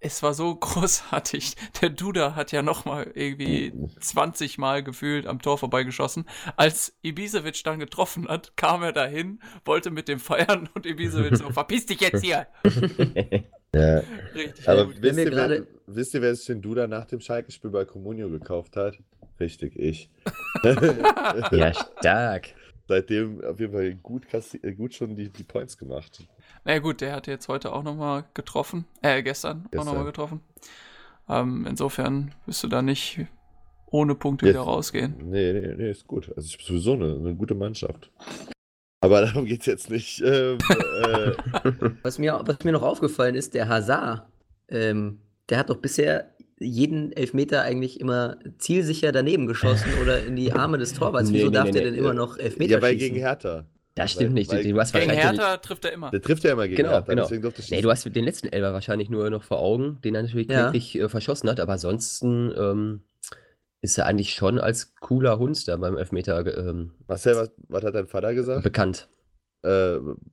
es 0.00 0.22
war 0.22 0.34
so 0.34 0.54
großartig. 0.60 1.54
Der 1.80 1.90
Duda 1.90 2.34
hat 2.34 2.52
ja 2.52 2.62
noch 2.62 2.84
mal 2.84 3.10
irgendwie 3.14 3.72
20 4.00 4.58
Mal 4.58 4.82
gefühlt 4.82 5.26
am 5.26 5.40
Tor 5.40 5.58
vorbeigeschossen. 5.58 6.24
Als 6.56 6.94
Ibisevic 7.02 7.62
dann 7.64 7.78
getroffen 7.78 8.28
hat, 8.28 8.56
kam 8.56 8.82
er 8.82 8.92
dahin, 8.92 9.40
wollte 9.64 9.90
mit 9.90 10.08
dem 10.08 10.18
feiern 10.18 10.68
und 10.74 10.86
Ibisevic 10.86 11.36
so, 11.36 11.50
verpiss 11.52 11.86
dich 11.86 12.00
jetzt 12.00 12.24
hier. 12.24 12.46
Ja. 13.72 14.02
Richtig 14.34 14.68
Aber 14.68 14.86
gut. 14.86 14.96
wisst 15.00 15.16
ihr, 15.18 15.24
wer, 15.26 15.30
gerade- 15.30 15.66
wisst 15.86 16.12
ihr, 16.14 16.22
wer 16.22 16.34
sich 16.34 16.44
den 16.46 16.60
Duda 16.60 16.88
nach 16.88 17.04
dem 17.04 17.20
Schalke-Spiel 17.20 17.70
bei 17.70 17.84
Comunio 17.84 18.28
gekauft 18.28 18.74
hat? 18.76 18.98
Richtig, 19.38 19.76
ich. 19.76 20.10
ja, 21.52 21.72
stark. 21.72 22.48
Seitdem 22.88 23.44
auf 23.44 23.60
jeden 23.60 23.72
Fall 23.72 23.94
gut, 23.94 24.24
äh, 24.62 24.72
gut 24.72 24.94
schon 24.94 25.14
die, 25.14 25.28
die 25.28 25.44
Points 25.44 25.78
gemacht. 25.78 26.26
Na 26.64 26.72
ja, 26.74 26.78
gut, 26.78 27.00
der 27.00 27.12
hat 27.12 27.26
jetzt 27.26 27.48
heute 27.48 27.72
auch 27.72 27.82
noch 27.82 27.94
mal 27.96 28.24
getroffen. 28.34 28.84
Äh, 29.02 29.22
gestern, 29.22 29.58
auch 29.58 29.62
noch 29.62 29.70
Gestern. 29.84 29.96
mal 29.96 30.04
getroffen. 30.04 30.40
Ähm, 31.28 31.66
insofern 31.68 32.34
wirst 32.46 32.62
du 32.64 32.68
da 32.68 32.82
nicht 32.82 33.20
ohne 33.86 34.14
Punkte 34.14 34.46
Jetzt- 34.46 34.54
wieder 34.54 34.62
rausgehen. 34.64 35.14
Nee, 35.30 35.52
nee, 35.52 35.74
nee, 35.76 35.90
ist 35.90 36.06
gut. 36.06 36.28
Also 36.36 36.40
ist 36.56 36.60
sowieso 36.60 36.92
eine, 36.94 37.14
eine 37.16 37.34
gute 37.34 37.54
Mannschaft. 37.54 38.10
Aber 39.00 39.22
darum 39.22 39.46
geht 39.46 39.60
es 39.60 39.66
jetzt 39.66 39.90
nicht. 39.90 40.20
Ähm, 40.20 40.58
äh, 40.68 41.32
was, 42.02 42.18
mir, 42.18 42.40
was 42.44 42.62
mir 42.64 42.72
noch 42.72 42.82
aufgefallen 42.82 43.34
ist, 43.34 43.54
der 43.54 43.68
Hazard, 43.68 44.26
ähm, 44.68 45.20
der 45.48 45.58
hat 45.58 45.70
doch 45.70 45.78
bisher 45.78 46.34
jeden 46.58 47.10
Elfmeter 47.12 47.62
eigentlich 47.62 47.98
immer 48.00 48.36
zielsicher 48.58 49.12
daneben 49.12 49.46
geschossen 49.46 49.88
oder 50.02 50.22
in 50.24 50.36
die 50.36 50.52
Arme 50.52 50.76
des 50.76 50.92
Torwarts. 50.92 51.30
Nee, 51.30 51.38
Wieso 51.38 51.46
nee, 51.46 51.52
darf 51.54 51.64
nee, 51.66 51.72
der 51.72 51.82
nee. 51.84 51.90
denn 51.90 51.98
immer 51.98 52.12
noch 52.12 52.36
Elfmeter 52.36 52.72
ja, 52.72 52.82
weil 52.82 52.92
schießen? 52.92 53.14
gegen 53.14 53.20
Hertha. 53.20 53.64
Das 53.94 54.12
stimmt 54.12 54.34
nicht. 54.34 54.50
Weil- 54.52 54.62
Du 54.64 54.78
hast 54.78 54.92
Gegen 54.92 55.10
Hertha 55.10 55.56
trifft 55.58 55.84
er 55.84 55.92
immer. 55.92 56.10
Der 56.10 56.22
trifft 56.22 56.44
ja 56.44 56.52
immer 56.52 56.64
gegen 56.68 56.76
Genau, 56.76 56.90
Hertha, 56.90 57.06
genau. 57.12 57.22
deswegen 57.22 57.42
durfte 57.42 57.60
ich 57.60 57.70
Nee, 57.70 57.82
du 57.82 57.90
hast 57.90 58.04
den 58.04 58.24
letzten 58.24 58.48
Elber 58.48 58.72
wahrscheinlich 58.72 59.10
nur 59.10 59.28
noch 59.30 59.42
vor 59.42 59.58
Augen, 59.58 60.00
den 60.02 60.14
er 60.14 60.22
natürlich 60.22 60.48
Ja. 60.48 60.70
kläglich 60.70 60.96
äh, 60.98 61.08
verschossen 61.08 61.50
hat, 61.50 61.58
aber 61.60 61.72
ansonsten 61.72 62.52
ähm, 62.56 63.02
ist 63.82 63.98
er 63.98 64.06
eigentlich 64.06 64.32
schon 64.34 64.58
als 64.58 64.94
cooler 64.96 65.38
Hund 65.38 65.66
da 65.66 65.76
beim 65.76 65.96
Elfmeter 65.96 66.46
ähm, 66.56 66.92
Marcel, 67.08 67.34
was, 67.36 67.50
was 67.68 67.82
hat 67.84 67.94
dein 67.94 68.06
Vater 68.06 68.32
gesagt? 68.34 68.62
bekannt. 68.62 69.08
Äh, 69.62 69.68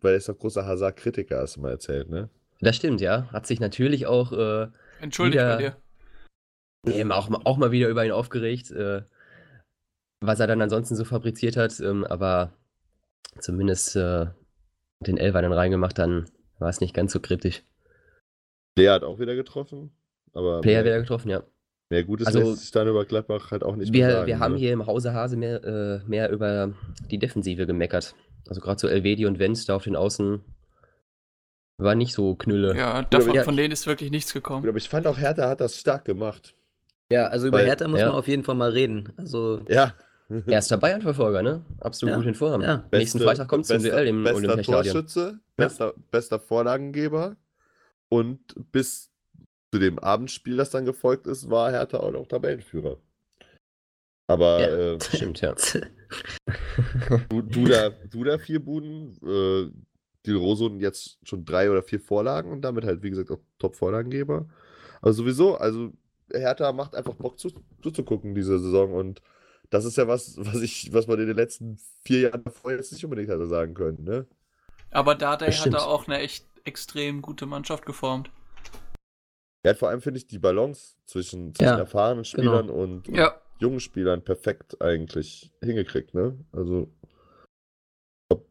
weil 0.01 0.13
er 0.13 0.15
ist 0.17 0.29
doch 0.29 0.37
großer 0.37 0.65
Hazard-Kritiker, 0.65 1.39
hast 1.41 1.57
du 1.57 1.61
mal 1.61 1.71
erzählt, 1.71 2.09
ne? 2.09 2.29
Das 2.61 2.75
stimmt, 2.75 3.01
ja. 3.01 3.27
Hat 3.31 3.45
sich 3.47 3.59
natürlich 3.59 4.05
auch, 4.07 4.31
äh, 4.31 4.67
Entschuldigt 5.01 5.35
Wieder- 5.43 5.57
bei 5.57 6.91
dir. 6.91 6.95
eben 6.99 7.11
auch, 7.11 7.27
mal- 7.29 7.41
auch 7.43 7.57
mal 7.57 7.71
wieder 7.71 7.89
über 7.89 8.05
ihn 8.05 8.11
aufgeregt, 8.11 8.71
äh, 8.71 9.01
was 10.23 10.39
er 10.39 10.47
dann 10.47 10.61
ansonsten 10.61 10.95
so 10.95 11.03
fabriziert 11.05 11.57
hat, 11.57 11.79
ähm, 11.81 12.03
aber 12.05 12.53
zumindest 13.39 13.95
äh, 13.95 14.27
den 15.05 15.17
Elfer 15.17 15.41
dann 15.41 15.53
reingemacht, 15.53 15.97
dann 15.97 16.29
war 16.59 16.69
es 16.69 16.81
nicht 16.81 16.93
ganz 16.93 17.13
so 17.13 17.19
kritisch. 17.19 17.63
Lea 18.77 18.89
hat 18.89 19.03
auch 19.03 19.19
wieder 19.19 19.35
getroffen, 19.35 19.91
aber 20.33 20.61
Player 20.61 20.77
mehr, 20.83 20.85
wieder 20.85 20.99
getroffen, 21.01 21.29
ja. 21.29 21.43
mehr 21.89 22.03
Gutes 22.03 22.27
Also- 22.27 22.39
lässt 22.39 22.61
sich 22.61 22.71
dann 22.71 22.87
über 22.87 23.05
Gladbach 23.05 23.51
halt 23.51 23.63
auch 23.63 23.75
nicht 23.75 23.93
Wir, 23.93 24.05
mehr 24.05 24.15
sagen. 24.15 24.27
wir 24.27 24.39
haben 24.39 24.53
ne? 24.53 24.59
hier 24.59 24.73
im 24.73 24.85
Hause 24.85 25.13
Hase 25.13 25.37
mehr, 25.37 25.63
äh, 25.63 25.99
mehr 26.07 26.29
über 26.31 26.73
die 27.11 27.19
Defensive 27.19 27.65
gemeckert. 27.65 28.15
Also 28.47 28.61
gerade 28.61 28.79
so 28.79 28.87
Elvedi 28.87 29.25
und 29.25 29.39
Wenz 29.39 29.65
da 29.65 29.75
auf 29.75 29.83
den 29.83 29.95
Außen 29.95 30.41
war 31.79 31.95
nicht 31.95 32.13
so 32.13 32.35
knülle. 32.35 32.75
Ja, 32.75 33.03
davon, 33.03 33.35
ja. 33.35 33.43
von 33.43 33.55
denen 33.57 33.71
ist 33.71 33.85
wirklich 33.87 34.09
nichts 34.09 34.33
gekommen. 34.33 34.67
aber 34.67 34.77
ich 34.77 34.89
fand 34.89 35.05
auch 35.05 35.17
Hertha 35.17 35.47
hat 35.49 35.61
das 35.61 35.77
stark 35.79 36.05
gemacht. 36.05 36.55
Ja, 37.11 37.27
also 37.27 37.47
über 37.47 37.59
Weil- 37.59 37.65
Hertha 37.67 37.87
muss 37.87 37.99
ja. 37.99 38.07
man 38.07 38.15
auf 38.15 38.27
jeden 38.27 38.43
Fall 38.43 38.55
mal 38.55 38.71
reden. 38.71 39.13
Also, 39.17 39.61
Ja. 39.69 39.93
Erster 40.47 40.77
Bayern-Verfolger, 40.77 41.41
ne? 41.41 41.65
Absolut 41.79 42.11
Ja, 42.13 42.17
gut 42.17 42.27
in 42.27 42.35
Form. 42.35 42.61
ja. 42.61 42.85
Nächsten 42.91 43.19
Freitag 43.19 43.47
kommt 43.47 43.65
zum 43.65 43.77
bester, 43.77 43.91
Duell 43.91 44.07
im 44.07 44.23
bester 44.23 44.37
Olympiastadion. 44.37 44.93
Torschütze, 44.93 45.39
bester, 45.55 45.93
bester 46.11 46.39
Vorlagengeber 46.39 47.35
und 48.09 48.39
bis 48.71 49.11
zu 49.73 49.79
dem 49.79 49.99
Abendspiel, 49.99 50.57
das 50.57 50.69
dann 50.69 50.85
gefolgt 50.85 51.27
ist, 51.27 51.49
war 51.49 51.71
Hertha 51.71 51.99
auch 51.99 52.11
noch 52.11 52.27
Tabellenführer. 52.27 52.97
Aber 54.29 54.59
Ja. 54.59 54.67
äh, 54.93 54.99
Stimmt, 55.01 55.41
ja. 55.41 55.55
du, 57.29 57.41
du, 57.41 57.65
da, 57.65 57.89
du 57.89 58.23
da 58.23 58.37
vier 58.37 58.63
Buden, 58.63 59.17
äh, 59.25 59.71
die 60.25 60.33
Rosun 60.33 60.79
jetzt 60.79 61.19
schon 61.23 61.45
drei 61.45 61.71
oder 61.71 61.83
vier 61.83 61.99
Vorlagen 62.01 62.51
und 62.51 62.61
damit 62.61 62.83
halt, 62.83 63.01
wie 63.03 63.09
gesagt, 63.09 63.31
auch 63.31 63.39
Top-Vorlagengeber. 63.59 64.47
Aber 65.01 65.13
sowieso, 65.13 65.55
also 65.55 65.93
Hertha 66.31 66.73
macht 66.73 66.95
einfach 66.95 67.15
Bock 67.15 67.39
zu, 67.39 67.49
zuzugucken 67.81 68.35
diese 68.35 68.59
Saison 68.59 68.93
und 68.93 69.21
das 69.69 69.85
ist 69.85 69.97
ja 69.97 70.07
was, 70.07 70.37
was 70.37 70.61
ich, 70.61 70.93
was 70.93 71.07
man 71.07 71.19
in 71.19 71.27
den 71.27 71.35
letzten 71.35 71.77
vier 72.03 72.21
Jahren 72.21 72.43
davor 72.43 72.71
jetzt 72.71 72.91
nicht 72.91 73.03
unbedingt 73.03 73.29
hätte 73.29 73.47
sagen 73.47 73.73
können, 73.73 74.03
ne? 74.03 74.25
Aber 74.91 75.15
Dardai 75.15 75.51
hat 75.51 75.73
da 75.73 75.83
auch 75.83 76.07
eine 76.07 76.19
echt 76.19 76.45
extrem 76.63 77.21
gute 77.21 77.45
Mannschaft 77.45 77.85
geformt. 77.85 78.29
Er 79.63 79.71
hat 79.71 79.79
vor 79.79 79.89
allem, 79.89 80.01
finde 80.01 80.19
ich, 80.19 80.27
die 80.27 80.39
Balance 80.39 80.95
zwischen, 81.05 81.53
zwischen 81.53 81.65
Ja, 81.65 81.77
erfahrenen 81.77 82.23
Spielern 82.25 82.69
und, 82.69 83.07
und 83.09 83.17
Ja. 83.17 83.35
jungen 83.59 83.79
Spielern 83.79 84.23
perfekt 84.23 84.81
eigentlich 84.81 85.51
hingekriegt, 85.61 86.13
ne? 86.13 86.37
Also, 86.51 86.89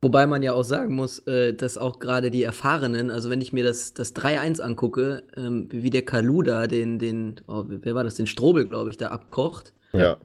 Wobei 0.01 0.27
man 0.27 0.43
ja 0.43 0.53
auch 0.53 0.63
sagen 0.63 0.95
muss, 0.95 1.19
äh, 1.27 1.53
dass 1.55 1.77
auch 1.79 1.99
gerade 1.99 2.31
die 2.31 2.43
Erfahrenen, 2.43 3.11
also 3.11 3.29
wenn 3.29 3.41
ich 3.41 3.53
mir 3.53 3.65
das, 3.65 3.93
das 3.93 4.15
3-1 4.15 4.61
angucke, 4.61 5.25
ähm, 5.37 5.69
wie 5.71 5.91
der 5.91 6.05
Kaluda 6.05 6.67
den, 6.67 6.99
den, 6.99 7.41
oh, 7.47 7.65
wer 7.67 7.95
war 7.95 8.05
das, 8.05 8.15
den 8.15 8.27
Strobel, 8.27 8.69
glaube 8.69 8.91
ich, 8.91 8.97
da 8.97 9.09
abkocht. 9.09 9.73
ja. 9.93 10.17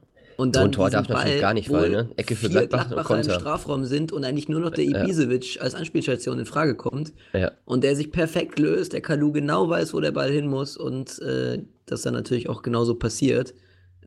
Und 0.42 0.54
So 0.54 0.60
dann 0.60 0.68
ein 0.68 0.72
Tor 0.72 0.90
darf 0.90 1.08
natürlich 1.08 1.40
gar 1.40 1.54
nicht 1.54 1.68
fallen, 1.68 1.92
ne? 1.92 2.10
Ecke 2.16 2.34
für 2.36 2.48
vier 2.50 2.66
Gladbach 2.66 2.84
und 2.86 2.94
Gladbacher 2.94 3.16
im. 3.22 3.30
Strafraum 3.40 3.84
sind 3.84 4.12
und 4.12 4.24
eigentlich 4.24 4.48
nur 4.48 4.60
noch 4.60 4.70
der 4.70 4.84
Ja. 4.84 5.02
Ibisevic 5.04 5.58
als 5.60 5.74
Anspielstation 5.74 6.38
in 6.38 6.46
Frage 6.46 6.74
kommt. 6.74 7.12
ja. 7.32 7.52
Und 7.64 7.84
der 7.84 7.94
sich 7.96 8.10
perfekt 8.12 8.58
löst, 8.58 8.92
der 8.92 9.00
Kalu 9.02 9.32
genau 9.32 9.68
weiß, 9.68 9.94
wo 9.94 10.00
der 10.00 10.12
Ball 10.12 10.30
hin 10.30 10.46
muss 10.48 10.76
und 10.76 11.18
äh, 11.20 11.62
das 11.86 12.02
dann 12.02 12.14
natürlich 12.14 12.48
auch 12.48 12.62
genauso 12.62 12.94
passiert. 12.96 13.54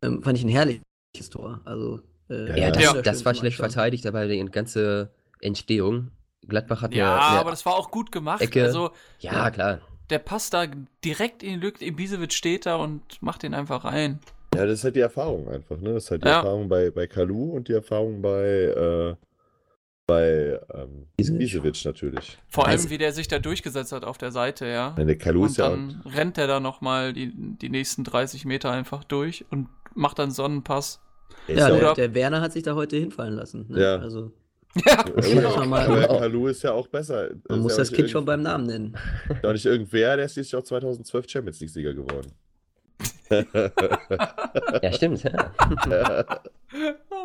Ähm, 0.02 0.22
fand 0.22 0.36
ich 0.38 0.44
ein 0.44 0.48
herrliches 0.50 1.30
Tor. 1.30 1.60
Also, 1.64 2.00
äh, 2.28 2.48
Ja, 2.50 2.56
Ja, 2.56 2.70
das, 2.70 2.82
Ja. 2.82 3.02
das 3.02 3.24
war 3.24 3.34
schlecht 3.34 3.56
verteidigt, 3.56 4.06
aber 4.06 4.26
die 4.26 4.44
ganze 4.46 5.10
Entstehung. 5.40 6.10
Gladbach 6.48 6.82
hat 6.82 6.94
Ja, 6.94 7.14
eine, 7.16 7.24
eine 7.26 7.40
aber 7.40 7.50
das 7.50 7.64
war 7.66 7.74
auch 7.76 7.90
gut 7.90 8.12
gemacht. 8.12 8.40
Ecke. 8.42 8.64
Also, 8.64 8.90
Ja, 9.20 9.50
klar. 9.50 9.80
der 10.10 10.18
passt 10.18 10.54
da 10.54 10.66
direkt 11.04 11.42
in 11.42 11.54
die 11.60 11.66
Lücke. 11.66 11.84
Ibisevic 11.84 12.32
steht 12.32 12.66
da 12.66 12.76
und 12.76 13.00
macht 13.20 13.42
den 13.42 13.54
einfach 13.54 13.84
rein. 13.84 14.20
Ja, 14.56 14.66
das 14.66 14.78
ist 14.80 14.84
halt 14.84 14.96
die 14.96 15.00
Erfahrung 15.00 15.48
einfach, 15.48 15.78
ne? 15.80 15.94
Das 15.94 16.04
ist 16.04 16.10
halt 16.10 16.24
die 16.24 16.28
Ja. 16.28 16.36
Erfahrung 16.38 16.68
bei, 16.68 16.90
bei 16.90 17.06
Kalu 17.06 17.50
und 17.52 17.68
die 17.68 17.72
Erfahrung 17.74 18.20
bei, 18.22 18.44
äh, 18.44 19.14
bei 20.06 20.60
ähm, 20.72 21.06
Ibisevic. 21.18 21.84
Natürlich. 21.84 22.38
Vor 22.48 22.66
Also- 22.66 22.82
allem, 22.84 22.90
wie 22.90 22.98
der 22.98 23.12
sich 23.12 23.28
da 23.28 23.38
durchgesetzt 23.38 23.92
hat 23.92 24.04
auf 24.04 24.18
der 24.18 24.30
Seite, 24.32 24.66
ja. 24.66 24.94
Nein, 24.96 25.08
der 25.08 25.18
Kalu 25.18 25.42
Und 25.42 25.46
ist 25.50 25.56
ja 25.58 25.66
auch, 25.66 25.70
dann 25.70 26.02
rennt 26.06 26.38
er 26.38 26.46
da 26.46 26.60
nochmal 26.60 27.12
die, 27.12 27.32
die 27.34 27.68
nächsten 27.68 28.04
30 28.04 28.44
Meter 28.44 28.70
einfach 28.70 29.02
durch 29.04 29.44
und 29.50 29.68
macht 29.94 30.18
dann 30.18 30.30
Sonnenpass. 30.30 31.00
der 31.48 31.56
Ja, 31.56 31.70
der, 31.70 31.94
der 31.94 32.14
Werner 32.14 32.40
hat 32.40 32.52
sich 32.52 32.62
da 32.62 32.74
heute 32.74 32.96
hinfallen 32.96 33.34
lassen. 33.34 33.66
Ne? 33.68 33.80
Ja. 33.82 33.96
Also, 33.98 34.30
Ja, 34.84 35.04
muss 35.16 35.56
man 35.56 35.68
mal- 35.70 35.86
aber 35.86 36.18
Kalu 36.18 36.48
ist 36.48 36.62
ja 36.62 36.72
auch 36.72 36.86
besser. 36.86 37.30
man 37.48 37.58
Ist 37.58 37.62
muss 37.62 37.72
ja 37.72 37.78
das 37.78 37.92
Kind 37.92 38.10
schon 38.10 38.24
beim 38.26 38.42
Namen 38.42 38.66
nennen. 38.66 38.96
Doch 39.42 39.52
nicht 39.52 39.64
irgendwer, 39.64 40.16
der 40.16 40.26
ist 40.26 40.34
schließlich 40.34 40.54
auch 40.54 40.64
2012 40.64 41.28
Champions 41.28 41.60
League-Sieger 41.60 41.94
geworden. 41.94 42.30
Ja, 43.30 44.92
stimmt. 44.92 45.22
Ja. 45.22 45.50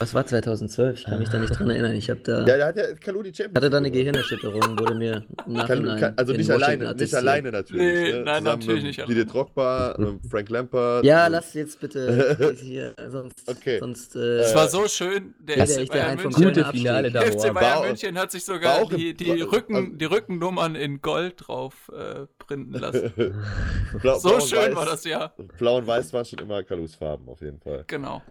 Was 0.00 0.12
war 0.12 0.26
2012? 0.26 0.98
Ich 0.98 1.04
kann 1.04 1.18
mich 1.20 1.28
da 1.28 1.38
nicht 1.38 1.56
dran 1.56 1.70
erinnern. 1.70 1.94
Ich 1.94 2.10
habe 2.10 2.18
da, 2.20 2.40
ja, 2.40 2.44
der 2.56 2.66
hat 2.66 2.76
ja 2.76 2.94
Kalu 2.94 3.22
die 3.22 3.32
Champions 3.32 3.56
hatte 3.56 3.70
da 3.70 3.76
eine. 3.76 3.90
Gehirnerschütterung, 3.92 4.78
wurde 4.78 4.94
mir 4.96 5.24
kann, 5.66 6.14
also 6.16 6.32
nicht 6.32 6.50
alleine, 6.50 6.94
nicht 6.94 7.14
alleine 7.14 7.52
natürlich. 7.52 7.82
Nee, 7.82 8.12
ne? 8.12 8.22
nein, 8.24 8.38
Zusammen 8.42 8.58
natürlich 8.58 8.84
nicht 8.84 9.00
alleine. 9.00 9.26
Drogba, 9.26 9.94
mit 9.98 10.26
Frank 10.30 10.50
Lampard. 10.50 11.04
Ja, 11.04 11.28
lass 11.28 11.54
jetzt 11.54 11.78
bitte 11.80 12.54
hier, 12.60 12.94
sonst, 13.08 13.48
Okay. 13.48 13.78
sonst 13.78 14.16
Es 14.16 14.50
äh, 14.52 14.54
war 14.54 14.68
so 14.68 14.88
schön. 14.88 15.34
Der 15.38 15.64
FC 15.66 15.82
ich 15.82 15.88
der 15.90 15.98
Bayern 16.00 16.16
München, 16.16 16.44
Gute 16.44 16.64
Finale 16.66 17.10
da. 17.12 17.20
FC 17.22 17.54
Bayern 17.54 17.78
auch- 17.78 17.86
München 17.86 18.18
hat 18.18 18.32
sich 18.32 18.46
war 18.48 18.54
sogar 18.56 18.86
die, 18.88 19.14
die, 19.14 19.40
war- 19.40 19.52
Rücken, 19.52 19.76
also- 19.76 19.88
die 19.92 20.04
Rückennummern 20.06 20.74
in 20.74 21.00
Gold 21.02 21.34
drauf 21.46 21.90
äh, 21.96 22.26
printen 22.38 22.74
lassen. 22.74 23.12
Blau, 24.02 24.18
So 24.18 24.40
schön 24.40 24.58
Weiß, 24.58 24.74
war 24.76 24.86
das 24.86 25.04
ja. 25.04 25.32
Blau 25.58 25.78
und 25.78 25.86
Weiß 25.86 26.12
waren 26.12 26.24
schon 26.24 26.40
immer 26.40 26.64
Kalus 26.64 26.96
Farben, 26.96 27.28
auf 27.28 27.40
jeden 27.40 27.60
Fall. 27.60 27.84
Genau. 27.86 28.22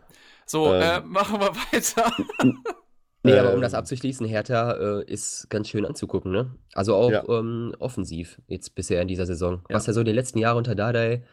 So, 0.46 0.74
Ähm. 0.74 0.82
äh, 0.82 1.00
machen 1.02 1.40
wir 1.40 1.50
weiter. 1.56 2.12
Nee, 3.26 3.38
aber 3.40 3.54
um 3.54 3.62
das 3.62 3.74
Ähm. 3.74 3.80
abzuschließen, 3.80 4.26
Hertha 4.28 4.74
äh, 5.00 5.04
ist 5.06 5.50
ganz 5.50 5.70
schön 5.70 5.86
anzugucken, 5.86 6.32
ne? 6.32 6.56
Also 6.74 6.96
auch 6.96 7.10
Ja. 7.12 7.24
ähm, 7.30 7.74
offensiv 7.80 8.42
jetzt 8.48 8.76
bisher 8.76 9.02
in 9.02 9.08
dieser 9.08 9.26
Saison. 9.26 9.64
Ja. 9.70 9.76
Was 9.76 9.88
ja 9.88 9.94
so 9.94 10.04
die 10.04 10.12
letzten 10.12 10.40
Jahre 10.40 10.58
unter 10.58 10.76
Dardai 10.76 11.24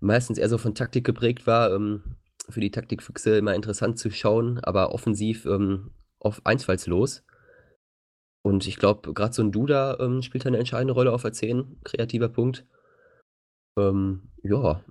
meistens 0.00 0.38
eher 0.38 0.48
so 0.48 0.58
von 0.58 0.74
Taktik 0.76 1.04
geprägt 1.04 1.46
war, 1.46 1.72
ähm, 1.74 2.16
für 2.48 2.60
die 2.60 2.70
Taktikfüchse 2.70 3.36
immer 3.36 3.54
interessant 3.54 3.98
zu 3.98 4.10
schauen, 4.10 4.60
aber 4.62 4.92
offensiv 4.94 5.44
ähm, 5.44 5.90
oft 6.20 6.46
einfallslos. 6.46 7.24
Und 8.44 8.66
ich 8.68 8.76
glaube, 8.76 9.12
gerade 9.12 9.34
so 9.34 9.42
ein 9.42 9.50
Duda 9.52 9.98
ähm, 10.00 10.22
spielt 10.22 10.44
da 10.44 10.48
eine 10.48 10.58
entscheidende 10.58 10.94
Rolle 10.94 11.12
auf 11.12 11.22
der 11.22 11.32
10, 11.32 11.80
kreativer 11.84 12.28
Punkt. 12.28 12.64
Ähm, 13.76 14.30
ja, 14.44 14.82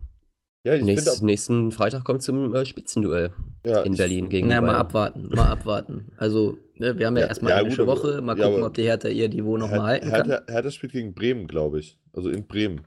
Ja, 0.67 0.73
ich 0.75 0.83
nächst, 0.83 1.23
nächsten 1.23 1.71
Freitag 1.71 2.03
kommt 2.03 2.21
zum 2.21 2.53
äh, 2.53 2.65
Spitzenduell 2.65 3.31
ja, 3.65 3.81
in 3.83 3.93
ich- 3.93 3.97
Berlin 3.97 4.27
gegen 4.27 4.49
Na, 4.49 4.59
mal 4.59 4.67
Bayern. 4.67 4.81
abwarten, 4.81 5.29
mal 5.33 5.47
abwarten. 5.47 6.11
Also, 6.17 6.57
ne, 6.75 6.97
wir 6.99 7.07
haben 7.07 7.15
ja, 7.15 7.21
Ja, 7.23 7.27
erstmal 7.29 7.51
ja, 7.51 7.55
eine 7.57 7.69
gut, 7.69 7.79
englische 7.79 7.89
aber- 7.89 8.09
Woche. 8.15 8.21
Mal 8.21 8.37
ja, 8.37 8.47
gucken, 8.47 8.63
ob 8.63 8.73
die 8.73 8.83
Hertha 8.83 9.07
ihr 9.07 9.29
Niveau 9.29 9.57
nochmal 9.57 9.81
halten 9.81 10.09
kann. 10.09 10.27
Hertha, 10.29 10.51
Hertha 10.51 10.71
spielt 10.71 10.91
gegen 10.91 11.13
Bremen, 11.13 11.47
glaube 11.47 11.79
ich. 11.79 11.97
Also 12.11 12.29
in 12.29 12.45
Bremen. 12.45 12.81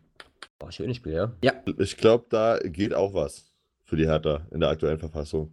Oh, 0.63 0.71
schönes 0.71 0.99
Spiel, 0.99 1.15
ja. 1.15 1.33
Ich 1.79 1.97
glaube, 1.97 2.27
da 2.29 2.59
geht 2.59 2.93
auch 2.93 3.15
was 3.15 3.47
für 3.85 3.97
die 3.97 4.05
Hertha 4.07 4.47
in 4.51 4.61
der 4.61 4.69
aktuellen 4.69 4.99
Verfassung. 4.99 5.51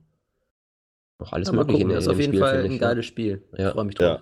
Noch 1.20 1.32
alles 1.32 1.48
Ja, 1.48 1.54
mal 1.54 1.62
möglich 1.62 1.76
gucken, 1.78 1.90
in, 1.92 1.96
das 1.96 2.04
ist 2.06 2.10
auf 2.10 2.20
jeden 2.20 2.34
Spiel, 2.34 2.40
Fall 2.42 2.64
ein 2.66 2.72
ja. 2.74 2.78
geiles 2.78 3.06
Spiel. 3.06 3.42
Ja. 3.58 3.68
Ich 3.70 3.74
freue 3.74 3.86
mich 3.86 3.96
drauf. 3.96 4.22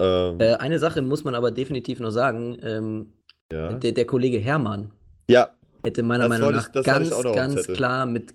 Ja. 0.00 0.28
Ähm, 0.30 0.40
Äh, 0.40 0.54
eine 0.56 0.78
Sache 0.78 1.00
muss 1.02 1.24
man 1.24 1.34
aber 1.34 1.50
definitiv 1.50 1.98
noch 2.00 2.10
sagen. 2.10 2.58
Ähm, 2.62 3.12
ja. 3.50 3.72
der, 3.72 3.92
der 3.92 4.04
Kollege 4.04 4.38
Hermann 4.38 4.90
ja, 5.30 5.48
hätte 5.82 6.02
meiner 6.02 6.28
Das 6.28 6.38
Meinung 6.38 6.52
nach 6.52 6.66
ich- 6.66 6.72
das 6.72 6.80
ich 6.86 6.86
ganz, 6.86 7.10
ganz 7.34 7.66
klar 7.66 8.06
mit 8.06 8.34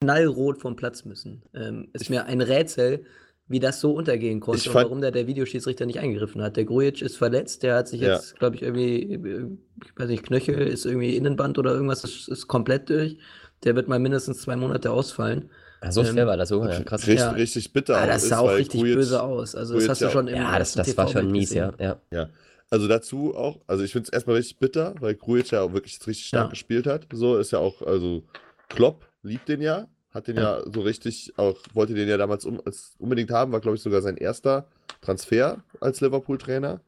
knallrot 0.00 0.58
vom 0.60 0.76
Platz 0.76 1.04
müssen. 1.04 1.42
Ähm, 1.54 1.88
ist 1.92 2.10
mir 2.10 2.26
ein 2.26 2.40
Rätsel, 2.40 3.04
wie 3.48 3.60
das 3.60 3.80
so 3.80 3.92
untergehen 3.92 4.40
konnte 4.40 4.58
Ich 4.60 4.66
und 4.66 4.72
fand- 4.72 4.86
warum 4.86 5.00
da 5.00 5.10
der 5.10 5.26
Videoschiedsrichter 5.26 5.86
nicht 5.86 6.00
eingegriffen 6.00 6.42
hat. 6.42 6.56
Der 6.56 6.64
Grujic 6.64 7.00
ist 7.00 7.16
verletzt, 7.16 7.62
der 7.62 7.76
hat 7.76 7.88
sich 7.88 8.00
Ja. 8.00 8.14
jetzt, 8.14 8.38
glaube 8.38 8.56
ich, 8.56 8.62
irgendwie, 8.62 9.14
äh, 9.14 9.46
ich 9.84 9.98
weiß 9.98 10.08
nicht, 10.08 10.24
Knöchel 10.24 10.58
ist 10.66 10.84
irgendwie 10.84 11.16
Innenband 11.16 11.58
oder 11.58 11.72
irgendwas, 11.72 12.04
ist, 12.04 12.28
ist 12.28 12.48
komplett 12.48 12.90
durch. 12.90 13.18
Der 13.64 13.74
wird 13.74 13.88
mal 13.88 13.98
mindestens 13.98 14.42
zwei 14.42 14.56
Monate 14.56 14.90
ausfallen. 14.90 15.48
Ah, 15.80 15.92
so 15.92 16.00
Ähm, 16.02 16.08
schwer 16.08 16.26
war 16.26 16.36
das 16.36 16.48
sogar, 16.50 16.72
ja, 16.72 16.80
krass. 16.82 17.02
richtig, 17.06 17.20
Ja. 17.20 17.30
richtig 17.30 17.72
bitter. 17.72 17.96
Ah, 17.96 18.06
das 18.06 18.24
ist, 18.24 18.30
sah 18.30 18.38
auch 18.40 18.48
weil 18.48 18.56
richtig 18.56 18.80
Grujic- 18.82 18.94
böse 18.96 19.22
aus. 19.22 19.54
Also 19.54 19.74
das 19.74 19.84
Grujic 19.84 19.90
hast 19.90 20.00
du 20.00 20.04
ja 20.06 20.10
schon 20.10 20.28
im 20.28 20.36
Ja, 20.36 20.58
das, 20.58 20.72
das 20.74 20.96
war 20.96 21.08
schon 21.08 21.30
mies, 21.30 21.54
ja. 21.54 21.72
ja. 21.78 22.28
Also 22.70 22.88
dazu 22.88 23.34
auch, 23.36 23.60
also 23.66 23.84
ich 23.84 23.92
finde 23.92 24.06
es 24.08 24.12
erstmal 24.12 24.36
richtig 24.36 24.58
bitter, 24.58 24.94
weil 25.00 25.14
Grujic 25.14 25.52
ja 25.52 25.62
auch 25.62 25.72
wirklich 25.72 25.98
richtig 26.06 26.26
stark 26.26 26.46
Ja. 26.46 26.50
gespielt 26.50 26.86
hat. 26.86 27.06
So 27.12 27.36
ist 27.38 27.52
ja 27.52 27.58
auch, 27.60 27.80
also 27.82 28.24
Klopp 28.68 29.06
liebt 29.22 29.48
den 29.48 29.60
ja, 29.60 29.86
hat 30.10 30.26
den 30.26 30.36
ja, 30.36 30.58
Ja. 30.58 30.64
so 30.72 30.80
richtig 30.80 31.32
auch, 31.36 31.56
wollte 31.74 31.94
den 31.94 32.08
ja 32.08 32.16
damals 32.16 32.44
um, 32.44 32.60
unbedingt 32.98 33.30
haben, 33.30 33.52
war 33.52 33.60
glaube 33.60 33.76
ich 33.76 33.82
sogar 33.82 34.02
sein 34.02 34.16
erster 34.16 34.66
Transfer 35.00 35.62
als 35.80 36.00
Liverpool-Trainer. 36.00 36.80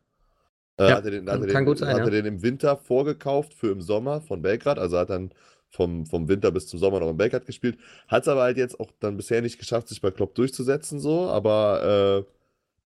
Äh, 0.79 0.89
Ja, 0.89 0.97
hat 0.97 1.05
er 1.05 1.11
den, 1.13 1.31
hat 1.31 1.41
er 1.41 1.47
den, 1.47 1.65
gut 1.65 1.79
sein, 1.79 1.95
hat 1.95 2.03
er 2.03 2.11
den 2.11 2.25
im 2.27 2.43
Winter 2.43 2.77
vorgekauft 2.77 3.55
für 3.55 3.71
im 3.71 3.81
Sommer 3.81 4.21
von 4.21 4.43
Belgrad, 4.43 4.79
also 4.79 4.99
hat 4.99 5.11
dann 5.11 5.31
vom, 5.71 6.07
vom 6.07 6.29
Winter 6.29 6.51
bis 6.51 6.67
zum 6.67 6.79
Sommer 6.81 6.99
noch 6.99 7.11
in 7.11 7.17
Belgrad 7.17 7.47
gespielt. 7.47 7.79
Hat 8.09 8.23
es 8.23 8.29
aber 8.29 8.43
halt 8.43 8.57
jetzt 8.57 8.81
auch 8.81 8.91
dann 9.01 9.17
bisher 9.17 9.43
nicht 9.43 9.59
geschafft, 9.59 9.89
sich 9.89 10.01
bei 10.01 10.11
Klopp 10.11 10.35
durchzusetzen, 10.35 10.99
so, 10.99 11.29
aber 11.29 12.25
äh, 12.27 12.33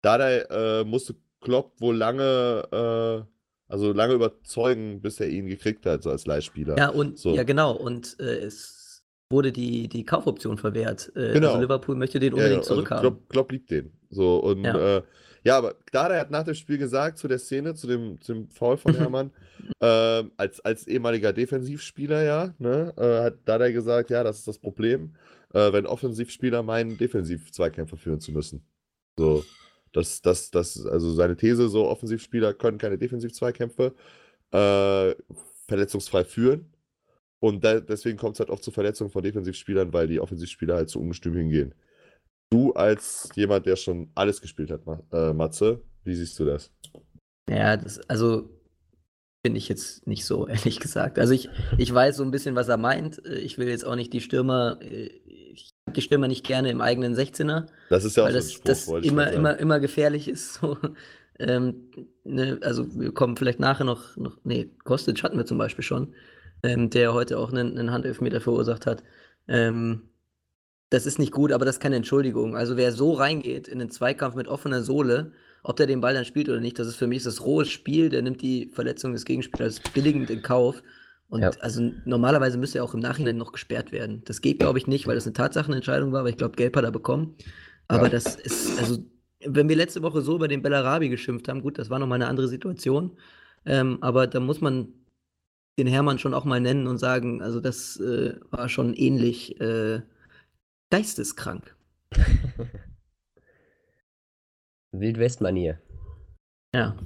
Dardai 0.02 0.40
äh, 0.50 0.84
musste 0.84 1.16
Klopp 1.42 1.80
wohl 1.82 1.96
lange, 1.98 2.64
äh, 2.72 3.72
also 3.72 3.92
lange 3.94 4.14
überzeugen, 4.14 5.02
bis 5.02 5.20
er 5.20 5.30
ihn 5.30 5.48
gekriegt 5.48 5.86
hat, 5.86 6.04
so 6.04 6.10
als 6.10 6.26
Leihspieler. 6.26 6.78
Ja, 6.78 6.90
und 6.90 7.18
So. 7.18 7.36
ja, 7.36 7.44
genau. 7.44 7.74
Und 7.74 8.20
äh, 8.20 8.38
es 8.40 9.04
wurde 9.30 9.52
die, 9.52 9.88
die 9.88 10.06
Kaufoption 10.06 10.58
verwehrt. 10.58 11.12
Äh, 11.16 11.34
Genau. 11.34 11.48
Also 11.50 11.62
Liverpool 11.62 11.96
möchte 11.96 12.20
den 12.20 12.34
Ja, 12.34 12.38
unbedingt 12.38 12.60
also 12.60 12.76
zurückhaben. 12.76 13.02
Klopp, 13.02 13.30
Klopp 13.30 13.52
liebt 13.52 13.72
den. 13.72 13.92
So, 14.10 14.38
und 14.38 14.64
Ja. 14.64 14.78
ja, 14.78 14.98
äh, 14.98 15.04
ja 15.44 15.58
aber 15.58 15.76
Dardai 15.92 16.20
hat 16.20 16.32
nach 16.32 16.44
dem 16.44 16.54
Spiel 16.54 16.78
gesagt, 16.78 17.18
zu 17.18 17.28
der 17.28 17.40
Szene, 17.40 17.74
zu 17.74 17.88
dem, 17.88 18.22
zum 18.22 18.50
Foul 18.50 18.78
von 18.78 18.94
Hermann, 18.96 19.32
ähm, 19.82 20.32
als, 20.38 20.60
als 20.60 20.86
ehemaliger 20.88 21.34
Defensivspieler, 21.34 22.24
ja, 22.24 22.54
ne, 22.60 22.94
äh, 22.98 23.24
hat 23.24 23.36
Dardai 23.46 23.72
gesagt, 23.72 24.10
ja, 24.10 24.24
das 24.24 24.40
ist 24.40 24.48
das 24.48 24.60
Problem, 24.60 25.16
äh, 25.54 25.72
wenn 25.72 25.86
Offensivspieler 25.86 26.62
meinen, 26.62 26.98
Defensiv-Zweikämpfe 26.98 27.98
führen 27.98 28.20
zu 28.20 28.32
müssen. 28.32 28.66
So, 29.18 29.44
das, 29.94 30.22
das, 30.22 30.52
das, 30.52 30.86
also 30.86 31.12
seine 31.12 31.36
These, 31.36 31.70
so 31.70 31.88
Offensivspieler 31.88 32.54
können 32.54 32.78
keine 32.78 32.98
Defensiv-Zweikämpfe 32.98 33.94
äh, 34.52 35.16
verletzungsfrei 35.68 36.24
führen. 36.24 36.72
Und 37.40 37.64
da, 37.64 37.80
deswegen 37.80 38.18
kommt 38.18 38.36
es 38.36 38.40
halt 38.40 38.50
oft 38.50 38.64
zu 38.64 38.72
Verletzungen 38.72 39.10
von 39.10 39.24
Defensivspielern, 39.24 39.92
weil 39.94 40.08
die 40.08 40.20
Offensivspieler 40.20 40.76
halt 40.76 40.90
zu 40.90 41.00
ungestüm 41.00 41.36
hingehen. 41.36 41.74
Du 42.52 42.74
als 42.74 43.30
jemand, 43.36 43.66
der 43.66 43.76
schon 43.78 44.12
alles 44.14 44.42
gespielt 44.42 44.70
hat, 44.72 44.82
äh, 45.12 45.34
Matze, 45.34 45.82
wie 46.04 46.16
siehst 46.16 46.38
du 46.40 46.46
das? 46.46 46.72
Ja, 47.50 47.78
das, 47.78 48.00
also 48.10 48.50
finde 49.46 49.58
ich 49.58 49.70
jetzt 49.70 50.06
nicht 50.08 50.26
so, 50.26 50.48
ehrlich 50.48 50.80
gesagt. 50.80 51.18
Also 51.18 51.34
ich, 51.34 51.50
ich 51.78 51.94
weiß 51.94 52.18
so 52.18 52.24
ein 52.24 52.32
bisschen, 52.32 52.56
was 52.56 52.68
er 52.68 52.78
meint. 52.78 53.22
Ich 53.26 53.58
will 53.58 53.68
jetzt 53.68 53.86
auch 53.86 53.96
nicht 53.96 54.14
die 54.14 54.22
Stürmer, 54.22 54.80
äh, 54.82 55.10
die 55.94 56.02
Stürmer 56.02 56.28
nicht 56.28 56.46
gerne 56.46 56.70
im 56.70 56.82
eigenen 56.82 57.16
16er, 57.16 57.68
Das 57.90 58.06
ist 58.06 58.18
ja 58.18 58.24
auch 58.24 58.28
weil 58.28 58.34
so 58.34 58.40
das, 58.40 58.52
Spruch, 58.54 58.66
das 58.66 58.88
immer, 59.10 59.32
immer, 59.32 59.58
immer 59.58 59.80
gefährlich 59.80 60.28
ist. 60.28 60.56
So. 60.56 60.78
Ähm, 61.40 61.90
ne, 62.24 62.60
also 62.62 62.86
wir 63.00 63.12
kommen 63.14 63.36
vielleicht 63.36 63.60
nachher 63.60 63.84
noch, 63.84 64.16
noch 64.16 64.38
nee, 64.44 64.70
Kostic 64.84 65.24
hatten 65.24 65.38
wir 65.38 65.46
zum 65.48 65.58
Beispiel 65.58 65.84
schon, 65.84 66.14
ähm, 66.62 66.92
der 66.92 67.16
heute 67.16 67.40
auch 67.40 67.52
einen, 67.52 67.80
einen 67.80 67.92
Handelfmeter 67.92 68.42
verursacht 68.42 68.86
hat. 68.86 69.02
Ähm, 69.48 70.04
das 70.92 71.06
ist 71.06 71.20
nicht 71.20 71.32
gut, 71.32 71.52
aber 71.52 71.66
das 71.66 71.76
ist 71.76 71.82
keine 71.82 71.96
Entschuldigung. 71.96 72.56
Also 72.56 72.78
wer 72.78 72.92
so 72.92 73.14
reingeht 73.14 73.68
in 73.68 73.80
den 73.80 73.90
Zweikampf 73.90 74.36
mit 74.36 74.48
offener 74.48 74.84
Sohle, 74.84 75.32
ob 75.64 75.78
der 75.78 75.88
den 75.88 76.02
Ball 76.02 76.14
dann 76.14 76.26
spielt 76.26 76.50
oder 76.50 76.60
nicht, 76.60 76.78
das 76.78 76.88
ist 76.88 76.98
für 76.98 77.08
mich 77.08 77.24
das 77.24 77.44
rohes 77.44 77.70
Spiel, 77.70 78.10
der 78.10 78.22
nimmt 78.22 78.42
die 78.42 78.70
Verletzung 78.74 79.14
des 79.14 79.26
Gegenspielers 79.26 79.80
billigend 79.94 80.30
in 80.30 80.42
Kauf. 80.42 80.84
Und 81.32 81.42
Ja. 81.42 81.52
also 81.62 81.92
normalerweise 82.04 82.58
müsste 82.58 82.80
er 82.80 82.84
auch 82.84 82.94
im 82.94 83.00
Nachhinein 83.00 83.38
noch 83.38 83.54
gesperrt 83.54 83.94
werden. 83.94 84.22
Das 84.26 84.42
geht, 84.42 84.60
glaube 84.60 84.78
ich, 84.78 84.86
nicht, 84.88 85.08
weil 85.08 85.16
das 85.16 85.26
eine 85.26 85.32
Tatsachenentscheidung 85.34 86.12
war, 86.12 86.24
weil 86.26 86.32
ich 86.32 86.38
glaube, 86.38 86.58
Gelb 86.58 86.76
hat 86.76 86.84
er 86.84 86.92
bekommen. 86.92 87.36
Aber 87.88 88.04
Ja. 88.04 88.10
das 88.10 88.36
ist, 88.36 88.78
also, 88.78 88.98
wenn 89.46 89.70
wir 89.70 89.78
letzte 89.78 90.02
Woche 90.04 90.22
so 90.22 90.36
über 90.36 90.50
den 90.50 90.62
Bellarabi 90.62 91.08
geschimpft 91.08 91.48
haben, 91.48 91.62
gut, 91.62 91.80
das 91.80 91.90
war 91.90 92.00
nochmal 92.00 92.18
eine 92.18 92.28
andere 92.28 92.50
Situation. 92.50 93.18
Ähm, 93.66 93.98
aber 94.02 94.28
da 94.28 94.42
muss 94.42 94.60
man 94.60 94.90
den 95.80 95.88
Hermann 95.88 96.20
schon 96.20 96.34
auch 96.34 96.44
mal 96.44 96.60
nennen 96.60 96.86
und 96.86 96.98
sagen, 96.98 97.42
also 97.42 97.62
das 97.62 97.98
äh, 98.02 98.36
war 98.50 98.68
schon 98.68 98.94
ähnlich 98.94 99.60
äh, 99.62 100.02
geisteskrank. 100.90 101.74
Wildwest-Manier. 104.92 105.80
Ja. 106.76 106.98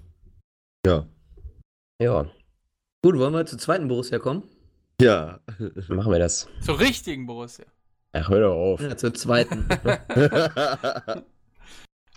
Ja. 0.86 1.08
Ja, 2.02 2.32
Gut, 3.06 3.20
wollen 3.20 3.34
wir 3.36 3.46
zur 3.46 3.60
zweiten 3.60 3.88
Borussia 3.88 4.18
kommen? 4.18 4.42
Ja. 5.00 5.40
machen 5.90 6.12
wir 6.12 6.18
das. 6.18 6.48
Zur 6.62 6.80
richtigen 6.80 7.28
Borussia. 7.28 7.66
Ach, 8.14 8.30
hör 8.30 8.40
doch 8.40 8.56
auf. 8.56 8.82
Ja, 8.82 8.98
zur 8.98 9.14
zweiten. 9.14 9.68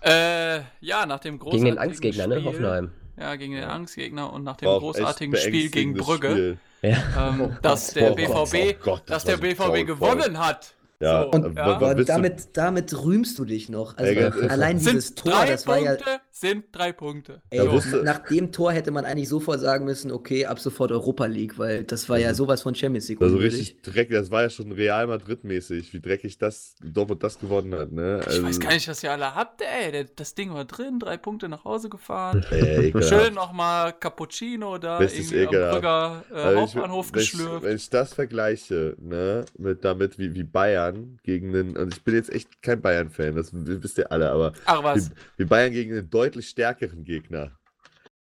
Äh, 0.01 0.61
ja, 0.81 1.05
nach 1.05 1.19
dem 1.19 1.39
großartigen 1.41 1.65
Gegen 1.65 1.77
den 1.77 1.79
Angstgegner, 1.79 2.27
ne? 2.29 2.37
Spiel, 2.37 2.47
Hoffenheim. 2.47 2.93
Ja, 3.19 3.35
gegen 3.37 3.53
den 3.53 3.63
Ja. 3.65 3.69
Angstgegner 3.71 4.33
und 4.33 4.45
nach 4.45 4.57
dem 4.57 4.69
War 4.69 4.79
großartigen 4.79 5.37
Spiel 5.37 5.71
gegen 5.71 5.93
Brügge, 5.95 6.31
Spiel. 6.31 6.59
Ja. 6.83 7.31
ähm, 7.31 7.57
dass 7.63 7.93
der 7.95 8.13
Oh 8.13 8.15
Gott, 8.15 8.51
BVB, 8.51 8.77
oh 8.81 8.85
Gott, 8.85 9.03
dass 9.11 9.25
das 9.25 9.25
der 9.25 9.43
war 9.43 9.67
so 9.67 9.73
BVB 9.73 9.87
grauenvoll. 9.89 10.17
gewonnen 10.17 10.39
hat. 10.39 10.75
Ja, 11.01 11.23
So, 11.23 11.31
und 11.31 11.57
ja. 11.57 11.81
willst 11.81 11.99
du- 11.99 12.05
damit, 12.13 12.57
damit 12.57 13.05
rühmst 13.05 13.39
du 13.39 13.45
dich 13.45 13.69
noch. 13.69 13.97
Also 13.99 14.13
ehrlich. 14.13 14.51
allein 14.51 14.79
dieses 14.79 15.09
Sind 15.09 15.19
Tor, 15.19 15.33
drei 15.33 15.47
das 15.47 15.67
war 15.67 15.79
ja. 15.79 15.97
Sind 16.41 16.67
drei 16.71 16.93
Punkte. 16.93 17.43
Ey, 17.51 17.69
wusste- 17.71 18.03
nach 18.05 18.21
dem 18.21 18.53
Tor 18.53 18.71
hätte 18.73 18.93
man 18.93 19.05
eigentlich 19.05 19.29
sofort 19.29 19.59
sagen 19.61 19.85
müssen, 19.85 20.13
okay, 20.13 20.47
ab 20.47 20.61
sofort 20.61 20.93
Europa 20.93 21.27
League, 21.27 21.59
weil 21.59 21.83
das 21.83 22.09
war 22.09 22.19
ja 22.19 22.33
sowas 22.33 22.63
von 22.63 22.75
Champions 22.77 23.09
League. 23.09 23.21
Also 23.21 23.39
richtig 23.39 23.83
dreckig, 23.83 24.13
das 24.17 24.31
war 24.31 24.43
ja 24.43 24.51
schon 24.51 24.71
Real 24.71 25.07
Madrid-mäßig, 25.09 25.93
wie 25.93 26.01
dreckig 26.01 26.39
das 26.39 26.77
Dortmund 26.83 27.23
das 27.25 27.41
gewonnen 27.41 27.75
hat, 27.75 27.91
ne? 27.91 28.21
Ich 28.21 28.27
weiß 28.39 28.45
Also, 28.45 28.61
gar 28.61 28.73
nicht, 28.73 28.87
was 28.87 29.03
ihr 29.03 29.11
alle 29.11 29.35
habt, 29.35 29.63
ey. 29.63 30.07
Das 30.15 30.35
Ding 30.37 30.53
war 30.55 30.65
drin, 30.65 31.01
drei 31.01 31.17
Punkte 31.17 31.49
nach 31.49 31.65
Hause 31.65 31.89
gefahren. 31.89 32.45
Ey. 32.51 32.93
Schön 33.03 33.35
nochmal 33.35 33.93
Cappuccino 33.95 34.79
da 34.79 35.01
irgendwie 35.01 35.41
am. 35.47 35.49
Brügger 35.75 36.25
äh, 36.31 36.35
Also 36.35 36.51
ich- 36.51 36.61
Hauptbahnhof 36.61 37.13
wenn 37.13 37.21
ich, 37.23 37.31
geschlürft. 37.33 37.65
wenn 37.65 37.77
ich 37.77 37.91
das 37.91 38.15
vergleiche, 38.15 38.95
ne, 39.01 39.45
mit 39.59 39.85
damit 39.85 40.19
wie, 40.19 40.35
wie 40.35 40.45
Bayern 40.45 41.19
gegen 41.25 41.53
den, 41.53 41.77
und 41.77 41.95
ich 41.95 42.03
bin 42.05 42.15
jetzt 42.15 42.31
echt 42.31 42.63
kein 42.63 42.81
Bayern-Fan, 42.81 43.35
das 43.35 43.51
wisst 43.53 43.99
ihr 43.99 44.13
alle, 44.13 44.31
aber 44.31 44.53
Ach 44.67 44.81
wie, 44.81 44.85
was. 44.85 45.11
wie 45.37 45.45
Bayern 45.45 45.73
gegen 45.73 45.93
einen 45.97 46.09
deutlich 46.29 46.49
stärkeren 46.49 47.05
Gegner 47.05 47.59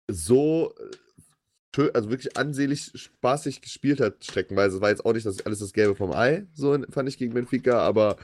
so 0.08 0.74
äh, 0.78 1.90
also 1.92 2.08
wirklich 2.08 2.36
ansehnlich 2.36 2.92
spaßig 2.94 3.60
gespielt 3.60 4.00
hat, 4.00 4.24
streckenweise. 4.24 4.76
Es 4.76 4.80
war 4.80 4.90
jetzt 4.90 5.04
auch 5.04 5.12
nicht 5.12 5.26
das, 5.26 5.44
alles 5.44 5.58
das 5.58 5.72
Gelbe 5.72 5.96
vom 5.96 6.12
Ei, 6.12 6.46
so 6.52 6.78
fand 6.90 7.08
ich 7.08 7.18
gegen 7.18 7.34
Benfica, 7.34 7.80
aber 7.80 8.16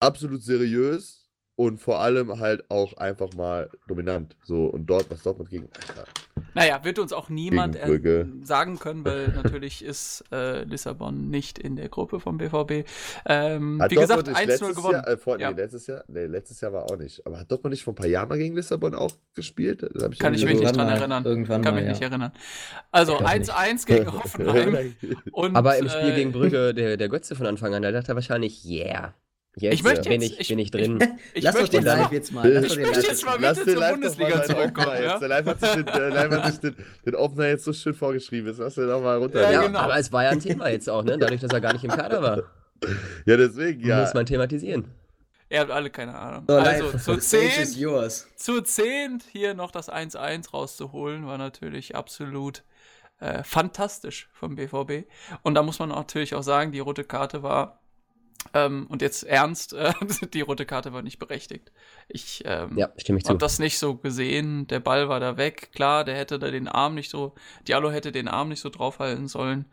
absolut 0.00 0.42
seriös 0.42 1.17
und 1.58 1.80
vor 1.80 1.98
allem 2.00 2.38
halt 2.38 2.70
auch 2.70 2.96
einfach 2.98 3.32
mal 3.34 3.68
dominant. 3.88 4.36
So, 4.44 4.66
und 4.66 4.86
dort, 4.86 5.10
was 5.10 5.24
Dortmund 5.24 5.50
gegen. 5.50 5.68
Alter, 5.74 6.04
Naja, 6.54 6.84
wird 6.84 7.00
uns 7.00 7.12
auch 7.12 7.28
niemand 7.30 7.74
äh, 7.74 8.26
sagen 8.44 8.78
können, 8.78 9.04
weil 9.04 9.26
natürlich 9.34 9.84
ist 9.84 10.22
äh, 10.30 10.62
Lissabon 10.62 11.30
nicht 11.30 11.58
in 11.58 11.74
der 11.74 11.88
Gruppe 11.88 12.20
vom 12.20 12.38
BVB. 12.38 12.88
Ähm, 13.26 13.82
Hat 13.82 13.90
wie 13.90 13.96
gesagt, 13.96 14.28
Dortmund 14.28 14.38
nicht 14.38 14.38
1-0 14.38 14.46
letztes 14.46 14.76
gewonnen. 14.76 14.94
Jahr, 14.94 15.08
äh, 15.08 15.16
vor, 15.16 15.40
Ja. 15.40 15.50
nee, 15.50 15.56
letztes 15.56 15.88
Jahr, 15.88 16.04
nee, 16.06 16.26
letztes 16.26 16.60
Jahr 16.60 16.72
war 16.72 16.84
auch 16.84 16.96
nicht. 16.96 17.26
Aber 17.26 17.40
hat 17.40 17.50
Dortmund 17.50 17.72
nicht 17.72 17.82
vor 17.82 17.92
ein 17.92 17.96
paar 17.96 18.06
Jahren 18.06 18.28
mal 18.28 18.38
gegen 18.38 18.54
Lissabon 18.54 18.94
auch 18.94 19.10
gespielt? 19.34 19.82
Das 19.82 20.04
hab 20.04 20.16
Kann 20.16 20.34
ich 20.34 20.44
mich 20.44 20.60
nicht 20.60 20.76
dran 20.76 20.88
erinnern. 20.88 21.24
Irgendwann 21.24 21.62
Kann 21.62 21.74
mal, 21.74 21.80
mich 21.80 21.86
ja. 21.86 21.90
nicht 21.90 22.02
erinnern. 22.02 22.30
Also 22.92 23.14
Ich 23.14 23.24
auch 23.24 23.34
nicht. 23.34 23.50
1-1 23.50 23.84
gegen 23.86 24.12
Hoffenheim. 24.12 24.94
Und, 25.32 25.56
Aber 25.56 25.76
im 25.76 25.88
Spiel 25.88 26.10
äh, 26.10 26.14
gegen 26.14 26.30
Brügge, 26.30 26.72
der, 26.72 26.96
der 26.96 27.08
Götze 27.08 27.34
von 27.34 27.46
Anfang 27.46 27.74
an, 27.74 27.82
da 27.82 27.90
dachte 27.90 28.12
er 28.12 28.14
wahrscheinlich, 28.14 28.64
yeah. 28.64 29.12
Jetzt 29.58 29.74
Ich 29.74 29.82
möchte 29.82 30.08
bin, 30.08 30.20
jetzt- 30.22 30.32
ich, 30.34 30.40
ich- 30.40 30.48
bin 30.48 30.58
ich 30.58 30.70
drin. 30.70 31.18
Ich 31.34 31.42
Lass 31.44 31.54
doch 31.54 31.60
möchte 31.62 31.76
den 31.78 31.86
jetzt- 31.86 31.96
Live 31.98 32.12
jetzt 32.12 32.32
mal. 32.32 32.48
Lass 32.52 32.64
Ich 32.64 32.76
möchte 32.78 33.00
jetzt 33.00 33.24
mal 33.26 33.36
Lass 33.40 33.58
bitte 33.58 33.64
den 33.66 33.74
zur 33.74 33.80
Live 33.80 33.92
Bundesliga 33.92 34.42
zurückkommen, 34.44 35.02
ja? 35.02 35.18
Der 35.18 35.28
Live 35.28 35.46
hat 35.46 35.60
sich 35.60 35.70
den, 35.70 35.84
der 35.86 36.10
Live 36.10 36.30
hat 36.30 36.46
sich 36.52 36.60
den, 36.60 36.76
den 37.06 37.14
Opener 37.14 37.46
jetzt 37.48 37.64
so 37.64 37.72
schön 37.72 37.94
vorgeschrieben. 37.94 38.48
Jetzt 38.48 38.58
lass 38.58 38.74
den 38.74 38.86
doch 38.88 39.02
mal 39.02 39.18
runter. 39.18 39.42
Ja, 39.42 39.50
Ja, 39.52 39.62
genau. 39.66 39.78
aber 39.80 39.98
es 39.98 40.12
war 40.12 40.24
ja 40.24 40.30
ein 40.30 40.40
Thema 40.40 40.68
jetzt 40.68 40.88
auch, 40.88 41.02
ne? 41.04 41.18
Dadurch, 41.18 41.40
dass 41.40 41.52
er 41.52 41.60
gar 41.60 41.72
nicht 41.72 41.84
im 41.84 41.90
Kader 41.90 42.22
war. 42.22 42.42
Ja, 43.26 43.36
deswegen, 43.36 43.86
ja. 43.86 44.00
Muss 44.02 44.14
man 44.14 44.24
thematisieren. 44.26 44.84
Ihr 45.50 45.60
habt 45.60 45.70
alle 45.70 45.88
keine 45.90 46.14
Ahnung. 46.16 46.44
So, 46.46 46.54
also 46.56 46.84
live. 46.90 47.02
zu 47.02 47.14
The 47.14 47.20
stage 47.38 47.62
is 47.62 47.72
10, 47.72 47.80
yours. 47.82 48.28
zu 48.36 48.60
10 48.60 49.22
hier 49.32 49.54
noch 49.54 49.70
das 49.70 49.90
1-1 49.90 50.50
rauszuholen, 50.50 51.26
war 51.26 51.38
natürlich 51.38 51.96
absolut 51.96 52.62
äh, 53.20 53.42
fantastisch 53.42 54.28
vom 54.32 54.54
BVB. 54.56 55.08
Und 55.42 55.54
da 55.54 55.62
muss 55.62 55.78
man 55.78 55.88
natürlich 55.88 56.34
auch 56.34 56.42
sagen, 56.42 56.70
die 56.70 56.78
rote 56.80 57.02
Karte 57.02 57.42
war, 57.42 57.80
ähm, 58.54 58.86
und 58.88 59.02
jetzt 59.02 59.22
ernst, 59.24 59.72
äh, 59.72 59.92
die 60.34 60.40
rote 60.40 60.66
Karte 60.66 60.92
war 60.92 61.02
nicht 61.02 61.18
berechtigt. 61.18 61.72
Ich 62.08 62.42
ähm, 62.46 62.76
Ja, 62.76 62.90
stimme 62.96 63.18
ich 63.18 63.24
zu. 63.24 63.30
hab 63.30 63.38
das 63.38 63.58
nicht 63.58 63.78
so 63.78 63.96
gesehen. 63.96 64.66
Der 64.66 64.80
Ball 64.80 65.08
war 65.08 65.20
da 65.20 65.36
weg. 65.36 65.70
Klar, 65.74 66.04
der 66.04 66.16
hätte 66.16 66.38
da 66.38 66.50
den 66.50 66.68
Arm 66.68 66.94
nicht 66.94 67.10
so, 67.10 67.34
Diallo 67.66 67.90
hätte 67.90 68.12
den 68.12 68.28
Arm 68.28 68.48
nicht 68.48 68.60
so 68.60 68.68
draufhalten 68.70 69.28
sollen. 69.28 69.66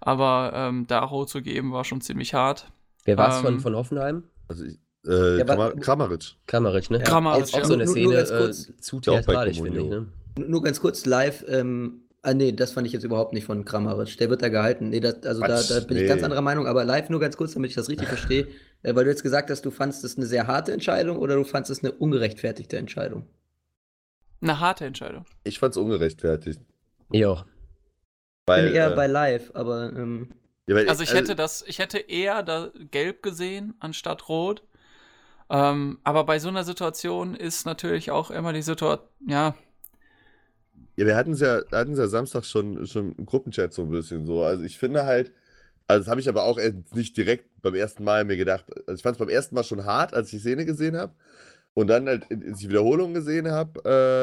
Aber 0.00 0.52
ähm, 0.54 0.86
da 0.86 1.00
rot 1.00 1.28
zu 1.28 1.42
geben 1.42 1.72
war 1.72 1.84
schon 1.84 2.00
ziemlich 2.00 2.34
hart. 2.34 2.70
Wer 3.04 3.16
war 3.16 3.30
es 3.30 3.36
ähm, 3.38 3.42
von, 3.44 3.60
von 3.60 3.76
Hoffenheim? 3.76 4.24
Also, 4.48 4.64
äh, 5.06 5.38
Ja, 5.38 5.44
Kramar 5.44 5.72
Kramaric. 5.76 6.34
Kramaric, 6.46 6.90
ne? 6.90 6.98
Ja, 6.98 7.04
Kramaric, 7.04 7.54
Auch 7.54 7.58
ja. 7.58 7.64
so 7.64 7.74
eine 7.74 7.84
Nur- 7.84 7.94
nur 7.96 8.04
Szene 8.04 8.14
ganz 8.16 8.30
äh, 8.30 8.38
kurz. 8.38 8.72
zu 8.80 8.96
auch 8.98 9.00
theatralisch, 9.00 9.60
finde 9.60 9.80
ich, 9.80 9.86
ne? 9.88 10.06
Nur 10.46 10.62
ganz 10.62 10.80
kurz 10.80 11.04
live. 11.06 11.44
Ähm, 11.48 12.02
ah, 12.28 12.34
nee, 12.34 12.52
das 12.52 12.72
fand 12.72 12.86
ich 12.86 12.92
jetzt 12.92 13.04
überhaupt 13.04 13.32
nicht 13.32 13.44
von 13.44 13.64
Kramaric. 13.64 14.16
Der 14.18 14.30
wird 14.30 14.42
da 14.42 14.48
gehalten. 14.48 14.90
Nee, 14.90 15.00
das, 15.00 15.22
also 15.24 15.40
da, 15.40 15.62
da 15.62 15.80
bin 15.80 15.96
ich 15.96 16.02
nee. 16.04 16.08
ganz 16.08 16.22
anderer 16.22 16.42
Meinung. 16.42 16.66
Aber 16.66 16.84
live 16.84 17.08
nur 17.08 17.20
ganz 17.20 17.36
kurz, 17.36 17.54
damit 17.54 17.70
ich 17.70 17.76
das 17.76 17.88
richtig 17.88 18.08
verstehe. 18.08 18.48
Äh, 18.84 18.94
weil 18.94 19.02
du 19.02 19.10
jetzt 19.10 19.24
gesagt 19.24 19.50
hast, 19.50 19.62
du 19.62 19.72
fandest 19.72 20.04
es 20.04 20.16
eine 20.16 20.26
sehr 20.26 20.46
harte 20.46 20.70
Entscheidung 20.70 21.18
oder 21.18 21.34
du 21.34 21.42
fandest 21.42 21.72
es 21.72 21.82
eine 21.82 21.90
ungerechtfertigte 21.90 22.76
Entscheidung. 22.76 23.26
Eine 24.40 24.60
harte 24.60 24.84
Entscheidung. 24.84 25.24
Ich 25.42 25.58
fand's 25.58 25.76
ungerechtfertigt. 25.76 26.60
Ja. 27.10 27.32
Ich 27.32 27.44
Weil, 28.46 28.66
bin 28.66 28.74
eher 28.76 28.92
äh, 28.92 28.94
bei 28.94 29.08
live, 29.08 29.50
aber 29.54 29.92
ähm, 29.96 30.28
ja, 30.68 30.76
weil- 30.76 30.88
Also 30.88 31.02
ich 31.02 31.12
hätte 31.12 31.34
das, 31.34 31.64
ich 31.66 31.80
hätte 31.80 31.98
eher 31.98 32.44
da 32.44 32.70
gelb 32.92 33.20
gesehen 33.20 33.74
anstatt 33.80 34.28
rot. 34.28 34.62
Ähm, 35.50 35.98
aber 36.04 36.22
bei 36.22 36.38
so 36.38 36.48
einer 36.48 36.62
Situation 36.62 37.34
ist 37.34 37.66
natürlich 37.66 38.12
auch 38.12 38.30
immer 38.30 38.52
die 38.52 38.62
Situation, 38.62 39.08
ja, 39.26 39.56
Ja, 40.98 41.06
wir 41.06 41.14
hatten 41.16 41.32
es 41.32 41.40
ja, 41.40 41.60
hatten 41.70 41.96
ja 41.96 42.08
Samstag 42.08 42.44
schon, 42.44 42.84
schon 42.88 43.12
im 43.16 43.24
Gruppenchat 43.24 43.72
so 43.72 43.82
ein 43.82 43.90
bisschen 43.90 44.26
so. 44.26 44.42
Also 44.42 44.64
ich 44.64 44.76
finde 44.78 45.06
halt, 45.06 45.30
also 45.86 46.00
das 46.02 46.10
habe 46.10 46.20
ich 46.20 46.28
aber 46.28 46.42
auch 46.42 46.58
nicht 46.92 47.16
direkt 47.16 47.44
beim 47.62 47.76
ersten 47.76 48.02
Mal 48.02 48.24
mir 48.24 48.36
gedacht. 48.36 48.64
Also 48.88 48.94
ich 48.96 49.02
fand 49.02 49.14
es 49.14 49.18
beim 49.18 49.28
ersten 49.28 49.54
Mal 49.54 49.62
schon 49.62 49.84
hart, 49.84 50.12
als 50.12 50.26
ich 50.26 50.32
die 50.32 50.38
Szene 50.40 50.64
gesehen 50.66 50.96
habe. 50.96 51.12
Und 51.74 51.86
dann, 51.86 52.08
halt, 52.08 52.24
als 52.30 52.40
ich 52.42 52.66
die 52.66 52.68
Wiederholung 52.70 53.14
gesehen 53.14 53.48
habe, 53.48 53.78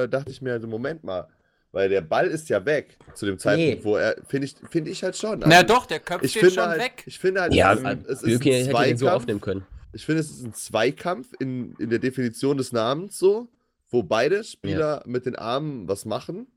äh, 0.06 0.10
dachte 0.10 0.32
ich 0.32 0.42
mir, 0.42 0.52
also 0.52 0.68
Moment 0.68 1.06
mal, 1.06 1.30
weil 1.72 1.88
der 1.88 2.02
Ball 2.02 2.28
ist 2.28 2.50
ja 2.50 2.66
weg 2.66 2.98
zu 3.14 3.26
dem 3.26 3.40
Zeitpunkt, 3.40 3.80
Nee. 3.80 3.84
wo 3.86 3.96
er, 3.96 4.18
finde 4.28 4.46
ich, 4.48 4.56
finde 4.70 4.92
ich 4.92 5.02
halt 5.02 5.16
schon. 5.16 5.40
na 5.40 5.46
Also 5.48 5.66
doch, 5.68 5.86
der 5.86 6.00
den 6.00 6.28
finde 6.34 6.52
schon 6.52 6.66
halt, 6.68 6.82
weg. 6.82 7.04
Ich 7.06 7.18
finde 7.20 7.40
halt, 7.42 7.54
Ja, 7.54 7.72
es 7.72 7.80
ist 7.80 7.86
ein- 7.86 8.04
es 8.06 8.24
ist 8.24 8.24
ein 8.26 8.30
hätte 8.32 8.50
den 8.50 8.66
so 8.66 8.72
Zweikampf. 9.06 9.14
aufnehmen 9.14 9.40
können. 9.40 9.66
Ich 9.94 10.06
finde, 10.06 10.20
es 10.20 10.30
ist 10.30 10.44
ein 10.44 10.54
Zweikampf 10.54 11.30
in, 11.40 11.74
in 11.80 11.90
der 11.90 12.00
Definition 12.00 12.58
des 12.58 12.74
Namens 12.74 13.18
so, 13.18 13.48
wo 13.90 14.04
beide 14.04 14.44
Spieler 14.44 15.04
mit 15.06 15.26
den 15.26 15.38
Armen 15.38 15.88
was 15.88 16.04
machen. 16.04 16.48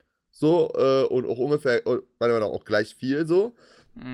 So, 0.40 0.70
äh, 0.76 1.02
und 1.12 1.26
auch 1.26 1.38
ungefähr, 1.38 1.84
äh, 1.84 1.98
meiner 2.20 2.34
Meinung 2.34 2.50
nach 2.50 2.56
auch 2.60 2.64
gleich 2.64 2.94
viel 2.94 3.26
so. 3.26 3.56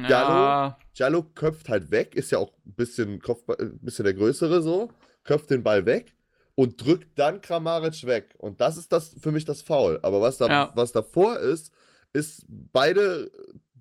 Ja, 0.08 0.78
Jallo 0.94 1.22
köpft 1.34 1.68
halt 1.68 1.90
weg, 1.90 2.14
ist 2.14 2.30
ja 2.30 2.38
auch 2.38 2.50
ein 2.64 2.72
bisschen, 2.72 3.20
Kopfball, 3.20 3.56
ein 3.60 3.78
bisschen 3.80 4.06
der 4.06 4.14
Größere 4.14 4.62
so, 4.62 4.90
köpft 5.24 5.50
den 5.50 5.62
Ball 5.62 5.84
weg 5.84 6.14
und 6.54 6.82
drückt 6.82 7.18
dann 7.18 7.42
Kramaric 7.42 8.06
weg. 8.06 8.34
Und 8.38 8.62
das 8.62 8.78
ist 8.78 8.90
das 8.90 9.14
für 9.20 9.32
mich 9.32 9.44
das 9.44 9.60
Foul. 9.60 9.98
Aber 10.00 10.22
was, 10.22 10.38
da, 10.38 10.46
Ja. 10.48 10.72
was 10.74 10.92
davor 10.92 11.38
ist, 11.40 11.70
ist 12.14 12.46
beide 12.48 13.30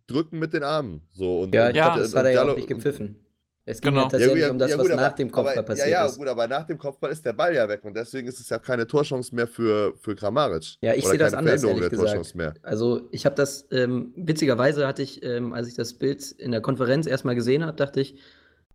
drücken 0.07 0.37
mit 0.37 0.51
den 0.51 0.63
Armen. 0.63 1.07
So, 1.13 1.43
und, 1.43 1.55
ja, 1.55 1.63
und, 1.63 1.69
ich 1.69 1.75
Ja. 1.77 1.91
glaub, 1.91 1.95
das 2.03 2.13
hat 2.13 2.25
er 2.25 2.31
ja 2.31 2.43
auch 2.43 2.57
nicht 2.57 2.67
gepfiffen. 2.67 3.22
Es 3.65 3.79
ging 3.79 3.91
Genau. 3.91 4.03
ja 4.03 4.09
tatsächlich 4.09 4.41
ja, 4.41 4.51
um 4.51 4.59
das, 4.59 4.71
ja, 4.71 4.77
was 4.77 4.83
gut, 4.83 4.91
aber- 4.91 5.01
nach 5.01 5.13
dem 5.13 5.31
Kopfball 5.31 5.53
aber, 5.57 5.63
passiert 5.67 5.87
Ja, 5.87 6.01
ja, 6.01 6.05
ist. 6.05 6.17
gut, 6.17 6.27
aber 6.27 6.47
nach 6.49 6.65
dem 6.65 6.77
Kopfball 6.77 7.11
ist 7.11 7.25
der 7.25 7.31
Ball 7.31 7.55
ja 7.55 7.67
weg 7.69 7.79
und 7.85 7.95
deswegen 7.95 8.27
ist 8.27 8.39
es 8.41 8.49
ja 8.49 8.59
keine 8.59 8.85
Torchance 8.85 9.33
mehr 9.33 9.47
für, 9.47 9.93
für 10.01 10.15
Kramaric. 10.15 10.75
Ja, 10.81 10.93
ich 10.93 11.07
sehe 11.07 11.17
das 11.17 11.33
anders, 11.33 11.63
ehrlich 11.63 11.89
gesagt. 11.89 12.35
Mehr. 12.35 12.53
Also 12.61 13.07
ich 13.11 13.25
habe 13.25 13.35
das, 13.35 13.65
ähm, 13.71 14.11
witzigerweise 14.17 14.85
hatte 14.85 15.01
ich, 15.01 15.23
ähm, 15.23 15.53
als 15.53 15.69
ich 15.69 15.75
das 15.75 15.93
Bild 15.93 16.29
in 16.33 16.51
der 16.51 16.59
Konferenz 16.61 17.07
erstmal 17.07 17.35
gesehen 17.35 17.63
habe, 17.65 17.77
dachte 17.77 18.01
ich, 18.01 18.15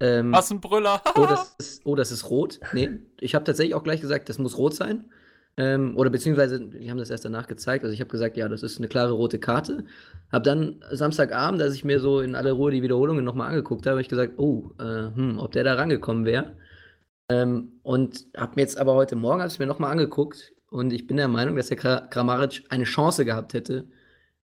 ähm, 0.01 0.32
was 0.32 0.51
ein 0.51 0.61
Brüller. 0.61 1.03
oh, 1.16 1.26
das 1.26 1.55
ist, 1.59 1.82
oh, 1.84 1.95
das 1.95 2.11
ist 2.11 2.30
rot. 2.30 2.59
Nee, 2.72 2.89
ich 3.20 3.34
habe 3.34 3.45
tatsächlich 3.45 3.74
auch 3.74 3.82
gleich 3.84 4.01
gesagt, 4.01 4.28
das 4.30 4.39
muss 4.39 4.57
rot 4.57 4.74
sein. 4.74 5.11
Ähm, 5.59 5.96
oder 5.96 6.09
beziehungsweise, 6.09 6.61
die 6.61 6.88
haben 6.88 6.98
das 6.98 7.11
erst 7.11 7.24
danach 7.24 7.48
gezeigt. 7.48 7.82
Also 7.82 7.92
ich 7.92 8.00
habe 8.00 8.11
gesagt, 8.11 8.36
ja, 8.36 8.48
das 8.48 8.62
ist 8.62 8.78
eine 8.78 8.86
klare 8.86 9.11
rote 9.12 9.40
Karte. 9.40 9.84
Habe 10.30 10.44
dann 10.44 10.84
Samstagabend, 10.92 11.61
als 11.61 11.74
ich 11.74 11.84
mir 11.84 11.98
so 11.98 12.20
in 12.20 12.36
aller 12.36 12.52
Ruhe 12.52 12.70
die 12.70 12.82
Wiederholungen 12.82 13.24
nochmal 13.24 13.48
angeguckt 13.48 13.84
habe, 13.84 13.94
habe 13.94 14.00
ich 14.00 14.09
gesagt, 14.09 14.38
oh, 14.38 14.70
äh, 14.78 15.11
hm, 15.14 15.38
ob 15.40 15.50
der 15.50 15.64
da 15.64 15.74
rangekommen 15.74 16.24
wäre. 16.24 16.56
Ähm, 17.28 17.80
und 17.82 18.26
habe 18.36 18.52
mir 18.54 18.62
jetzt 18.62 18.78
aber 18.78 18.94
heute 18.94 19.16
Morgen, 19.16 19.40
habe 19.42 19.50
ich 19.52 19.59
mir 19.59 19.66
nochmal 19.66 19.90
angeguckt 19.90 20.52
und 20.70 20.92
ich 20.92 21.09
bin 21.09 21.16
der 21.16 21.28
Meinung, 21.28 21.56
dass 21.56 21.68
der 21.68 21.76
Kra 21.76 22.06
Kramaric 22.06 22.64
eine 22.68 22.84
Chance 22.84 23.24
gehabt 23.24 23.52
hätte, 23.52 23.88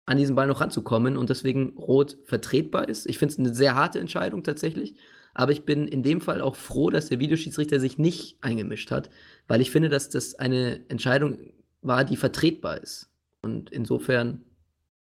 an 0.06 0.16
diesen 0.16 0.34
Ball 0.34 0.46
noch 0.46 0.62
ranzukommen 0.62 1.18
und 1.18 1.30
deswegen 1.30 1.76
rot 1.76 2.16
vertretbar 2.24 2.88
ist. 2.88 3.06
Ich 3.06 3.18
finde 3.18 3.32
es 3.34 3.38
eine 3.38 3.54
sehr 3.54 3.74
harte 3.74 4.00
Entscheidung 4.00 4.42
tatsächlich. 4.44 4.96
Aber 5.34 5.52
ich 5.52 5.64
bin 5.64 5.88
in 5.88 6.02
dem 6.02 6.20
Fall 6.20 6.40
auch 6.40 6.56
froh, 6.56 6.90
dass 6.90 7.08
der 7.08 7.18
Videoschiedsrichter 7.18 7.80
sich 7.80 7.98
nicht 7.98 8.36
eingemischt 8.42 8.90
hat, 8.90 9.10
weil 9.48 9.60
ich 9.60 9.70
finde, 9.70 9.88
dass 9.88 10.08
das 10.08 10.34
eine 10.34 10.88
Entscheidung 10.88 11.38
war, 11.82 12.04
die 12.04 12.16
vertretbar 12.16 12.78
ist. 12.78 13.10
Und 13.42 13.70
insofern 13.70 14.44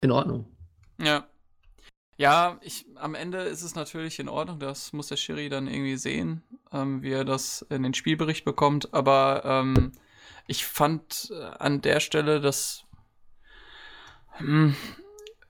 in 0.01 0.11
Ordnung. 0.11 0.45
Ja. 0.99 1.27
Ja, 2.17 2.57
ich, 2.61 2.87
am 2.95 3.13
Ende 3.13 3.41
ist 3.41 3.61
es 3.61 3.75
natürlich 3.75 4.17
in 4.17 4.27
Ordnung, 4.27 4.59
das 4.59 4.91
muss 4.91 5.07
der 5.07 5.17
Schiri 5.17 5.49
dann 5.49 5.67
irgendwie 5.67 5.97
sehen, 5.97 6.41
ähm, 6.71 7.03
wie 7.03 7.11
er 7.11 7.25
das 7.25 7.61
in 7.69 7.83
den 7.83 7.93
Spielbericht 7.93 8.43
bekommt, 8.43 8.91
aber 8.91 9.43
ähm, 9.45 9.91
ich 10.47 10.65
fand 10.65 11.31
äh, 11.31 11.43
an 11.59 11.81
der 11.81 11.99
Stelle, 11.99 12.41
dass 12.41 12.85
hm, 14.37 14.75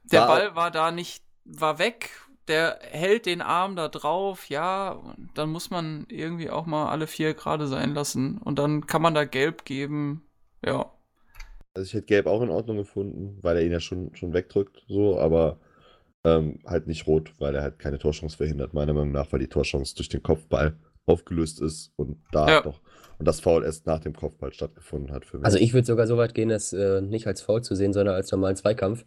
der 0.03 0.21
War- 0.21 0.27
Ball 0.27 0.55
war 0.55 0.71
da 0.71 0.91
nicht, 0.91 1.23
war 1.45 1.79
weg, 1.79 2.09
der 2.47 2.79
hält 2.81 3.25
den 3.25 3.41
Arm 3.41 3.75
da 3.75 3.87
drauf, 3.87 4.49
ja, 4.49 4.91
und 4.91 5.29
dann 5.35 5.49
muss 5.49 5.69
man 5.69 6.05
irgendwie 6.09 6.49
auch 6.49 6.65
mal 6.65 6.89
alle 6.89 7.07
vier 7.07 7.33
gerade 7.33 7.67
sein 7.67 7.93
lassen 7.93 8.37
und 8.37 8.59
dann 8.59 8.87
kann 8.87 9.01
man 9.01 9.13
da 9.13 9.25
gelb 9.25 9.65
geben, 9.65 10.23
ja. 10.65 10.91
Also 11.73 11.87
ich 11.87 11.93
hätte 11.93 12.05
Gelb 12.05 12.25
auch 12.25 12.41
in 12.41 12.49
Ordnung 12.49 12.77
gefunden, 12.77 13.37
weil 13.41 13.57
er 13.57 13.63
ihn 13.63 13.71
ja 13.71 13.79
schon, 13.79 14.15
schon 14.15 14.33
wegdrückt, 14.33 14.83
so, 14.87 15.19
aber 15.19 15.59
ähm, 16.23 16.59
halt 16.65 16.87
nicht 16.87 17.05
rot, 17.05 17.33
weil 17.37 17.53
er 17.53 17.61
halt 17.61 17.77
keine 17.79 17.99
Torchance 17.99 18.37
verhindert, 18.37 18.73
meiner 18.73 18.93
Meinung 18.93 19.11
nach, 19.11 19.31
weil 19.31 19.39
die 19.39 19.47
Torchance 19.47 19.95
durch 19.95 20.09
den 20.09 20.23
Kopfball 20.23 20.75
aufgelöst 21.05 21.61
ist 21.61 21.91
und 21.95 22.17
da 22.31 22.49
Ja. 22.49 22.61
doch 22.61 22.81
und 23.19 23.27
das 23.27 23.39
Foul 23.39 23.63
erst 23.63 23.87
nach 23.87 23.99
dem 23.99 24.13
Kopfball 24.13 24.53
stattgefunden 24.53 25.11
hat 25.11 25.25
für 25.25 25.37
mich. 25.37 25.45
Also 25.45 25.57
ich 25.57 25.73
würde 25.73 25.87
sogar 25.87 26.05
so 26.05 26.17
weit 26.17 26.33
gehen, 26.33 26.49
das 26.49 26.71
äh, 26.73 27.01
nicht 27.01 27.25
als 27.27 27.41
Foul 27.41 27.63
zu 27.63 27.75
sehen, 27.75 27.93
sondern 27.93 28.15
als 28.15 28.31
normalen 28.31 28.55
Zweikampf. 28.55 29.05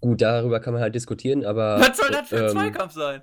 Gut, 0.00 0.20
darüber 0.22 0.60
kann 0.60 0.74
man 0.74 0.82
halt 0.82 0.94
diskutieren, 0.94 1.44
aber. 1.44 1.80
Was 1.80 1.96
soll 1.96 2.10
das 2.10 2.28
für 2.28 2.36
ein 2.38 2.44
ähm, 2.44 2.50
Zweikampf 2.50 2.92
sein? 2.92 3.22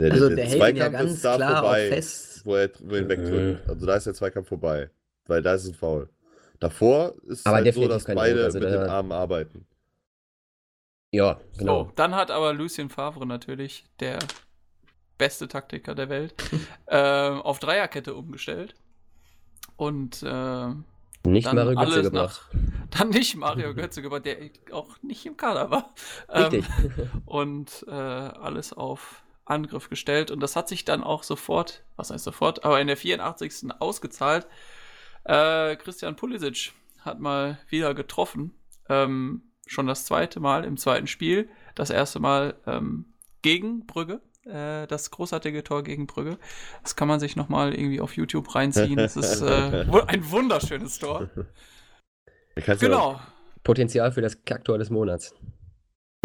der, 0.00 0.12
Also 0.12 0.28
der 0.28 0.36
der 0.36 0.44
ihn 0.46 0.50
ja 0.52 0.56
Zweikampf 0.58 0.92
ganz 0.92 1.10
ist 1.12 1.24
da 1.24 1.36
klar 1.36 1.62
vorbei, 1.62 1.86
auch 1.86 1.94
fest. 1.94 2.46
wo 2.46 2.56
er, 2.56 2.70
wo 2.80 2.94
er 2.94 3.00
ihn 3.02 3.08
wegdrückt. 3.08 3.68
Also 3.68 3.86
da 3.86 3.96
ist 3.96 4.06
der 4.06 4.14
Zweikampf 4.14 4.48
vorbei, 4.48 4.90
weil 5.26 5.42
da 5.42 5.54
ist 5.54 5.64
es 5.64 5.70
ein 5.70 5.74
Foul. 5.74 6.08
Davor 6.60 7.14
ist 7.24 7.40
es 7.40 7.46
Aber 7.46 7.56
halt 7.56 7.74
so, 7.74 7.88
dass 7.88 8.04
beide 8.04 8.44
also 8.44 8.60
mit 8.60 8.68
den 8.68 8.80
Armen 8.82 9.12
arbeiten. 9.12 9.66
Ja, 11.10 11.40
genau. 11.58 11.84
So, 11.84 11.92
dann 11.96 12.14
hat 12.14 12.30
aber 12.30 12.52
Lucien 12.54 12.88
Favre 12.88 13.26
natürlich, 13.26 13.84
der 14.00 14.18
beste 15.18 15.46
Taktiker 15.48 15.94
der 15.94 16.08
Welt, 16.08 16.34
ähm, 16.88 17.42
auf 17.42 17.58
Dreierkette 17.58 18.14
umgestellt. 18.14 18.74
Und 19.76 20.22
äh, 20.22 20.66
Nicht 21.24 21.46
dann 21.46 21.56
Mario 21.56 21.78
Götze 21.78 22.02
gebracht. 22.02 22.42
nach, 22.52 22.60
dann 22.98 23.10
nicht 23.10 23.36
Mario 23.36 23.74
Götze 23.74 24.02
gebracht, 24.02 24.26
der 24.26 24.36
auch 24.72 25.00
nicht 25.02 25.24
im 25.26 25.36
Kader 25.36 25.70
war. 25.70 25.94
Ähm, 26.28 26.42
Richtig. 26.44 26.64
und 27.26 27.84
äh, 27.88 27.92
alles 27.92 28.72
auf 28.72 29.22
Angriff 29.44 29.88
gestellt. 29.88 30.30
Und 30.30 30.40
das 30.40 30.56
hat 30.56 30.68
sich 30.68 30.84
dann 30.84 31.02
auch 31.02 31.22
sofort, 31.22 31.84
was 31.96 32.10
heißt 32.10 32.24
sofort, 32.24 32.64
aber 32.64 32.80
in 32.80 32.86
der 32.86 32.96
84. 32.96 33.70
ausgezahlt. 33.78 34.46
Äh, 35.24 35.76
Christian 35.76 36.16
Pulisic 36.16 36.72
hat 37.00 37.20
mal 37.20 37.58
wieder 37.68 37.94
getroffen. 37.94 38.54
ähm, 38.88 39.42
schon 39.66 39.86
das 39.86 40.04
zweite 40.04 40.40
Mal 40.40 40.64
im 40.64 40.76
zweiten 40.76 41.06
Spiel. 41.06 41.48
Das 41.74 41.90
erste 41.90 42.18
Mal 42.18 42.54
ähm, 42.66 43.06
gegen 43.42 43.86
Brügge. 43.86 44.20
Äh, 44.44 44.86
das 44.88 45.10
großartige 45.10 45.62
Tor 45.62 45.82
gegen 45.84 46.06
Brügge. 46.06 46.38
Das 46.82 46.96
kann 46.96 47.08
man 47.08 47.20
sich 47.20 47.36
nochmal 47.36 47.74
irgendwie 47.74 48.00
auf 48.00 48.16
YouTube 48.16 48.54
reinziehen. 48.54 48.96
Das 48.96 49.16
ist 49.16 49.40
äh, 49.42 49.84
ein 50.08 50.30
wunderschönes 50.30 50.98
Tor. 50.98 51.30
Genau. 52.80 53.20
Potenzial 53.62 54.12
für 54.12 54.20
das 54.20 54.44
Kacktor 54.44 54.78
des 54.78 54.90
Monats. 54.90 55.34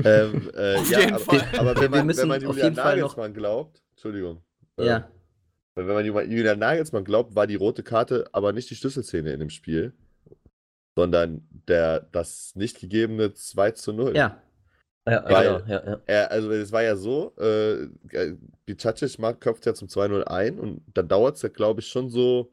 Ähm, 0.05 0.51
äh, 0.53 0.75
Auf 0.75 0.91
ja, 0.91 0.99
jeden 0.99 1.15
aber, 1.15 1.23
Fall. 1.23 1.43
aber 1.57 1.81
wenn 1.81 1.89
man, 1.89 2.15
wenn 2.15 2.27
man 2.27 2.39
Julian 2.39 2.73
Nagelsmann 2.75 3.33
glaubt, 3.33 3.81
Entschuldigung. 3.95 4.43
äh, 4.79 4.85
Ja. 4.85 5.11
Wenn 5.73 5.87
man 5.87 6.05
Ju- 6.05 6.21
Julian 6.21 6.59
Nagelsmann 6.59 7.03
glaubt, 7.03 7.33
war 7.35 7.47
die 7.47 7.55
rote 7.55 7.81
Karte 7.81 8.27
aber 8.31 8.53
nicht 8.53 8.69
die 8.69 8.75
Schlüsselszene 8.75 9.31
in 9.33 9.39
dem 9.39 9.49
Spiel, 9.49 9.93
sondern 10.95 11.47
der, 11.67 12.01
das 12.11 12.51
nicht 12.53 12.79
gegebene 12.79 13.33
2 13.33 13.71
zu 13.71 13.91
0. 13.91 14.15
Ja. 14.15 14.39
Ja, 15.07 15.23
Weil- 15.29 15.61
genau, 15.61 15.71
ja, 15.71 15.83
ja. 15.91 15.99
Er, 16.05 16.31
also 16.31 16.51
es 16.51 16.71
war 16.71 16.83
ja 16.83 16.95
so, 16.97 17.33
äh, 17.37 17.87
Bicacic 18.65 19.17
macht- 19.19 19.39
köpft 19.41 19.65
ja 19.65 19.73
zum 19.73 19.87
2-0 19.87 20.23
ein 20.25 20.59
und 20.59 20.81
dann 20.93 21.07
dauert 21.07 21.37
es 21.37 21.41
ja, 21.43 21.49
glaube 21.49 21.79
ich, 21.79 21.87
schon 21.87 22.09
so 22.09 22.51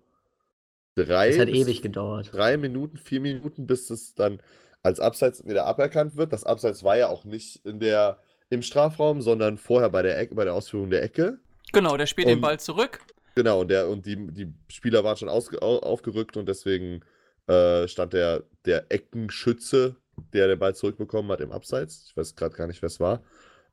drei, 0.95 1.31
Es 1.31 1.39
hat 1.39 1.47
bis 1.51 1.59
ewig 1.63 1.83
gedauert. 1.83 2.31
drei 2.33 2.57
Minuten, 2.57 2.97
vier 2.97 3.21
Minuten, 3.21 3.67
bis 3.67 3.91
es 3.91 4.15
dann 4.15 4.41
als 4.83 5.01
Abseits 5.01 5.45
wieder 5.47 5.65
aberkannt 5.67 6.17
wird. 6.17 6.33
Das 6.33 6.45
Abseits 6.45 6.85
war 6.85 6.97
ja 6.97 7.09
auch 7.09 7.25
nicht 7.25 7.65
in 7.67 7.81
der, 7.81 8.19
im 8.51 8.63
Strafraum, 8.63 9.21
sondern 9.21 9.59
vorher 9.59 9.91
bei 9.91 10.03
der 10.03 10.17
Ecke, 10.19 10.35
bei 10.37 10.45
der 10.45 10.55
Ausführung 10.55 10.91
der 10.91 11.03
Ecke. 11.03 11.39
Genau, 11.73 11.97
der 11.97 12.07
spielt 12.07 12.29
den 12.29 12.37
Und- 12.37 12.43
Ball 12.43 12.61
zurück. 12.61 13.01
Genau, 13.35 13.63
und, 13.63 13.69
der, 13.69 13.89
und 13.89 14.07
die, 14.07 14.15
die 14.31 14.53
Spieler 14.69 15.03
waren 15.03 15.17
schon 15.17 15.29
ausge, 15.29 15.61
au- 15.61 15.81
aufgerückt 15.81 16.37
und 16.37 16.49
deswegen 16.49 17.01
äh, 17.49 17.89
stand 17.89 18.13
der, 18.13 18.45
der 18.65 18.85
Eckenschütze, 18.93 19.97
der 20.33 20.49
den 20.49 20.59
Ball 20.59 20.75
zurückbekommen 20.75 21.31
hat, 21.31 21.41
im 21.41 21.53
Abseits. 21.53 22.07
Ich 22.09 22.17
weiß 22.17 22.35
gerade 22.37 22.57
gar 22.57 22.67
nicht, 22.67 22.83
wer 22.83 22.89
es 22.89 23.01
war. 23.01 23.23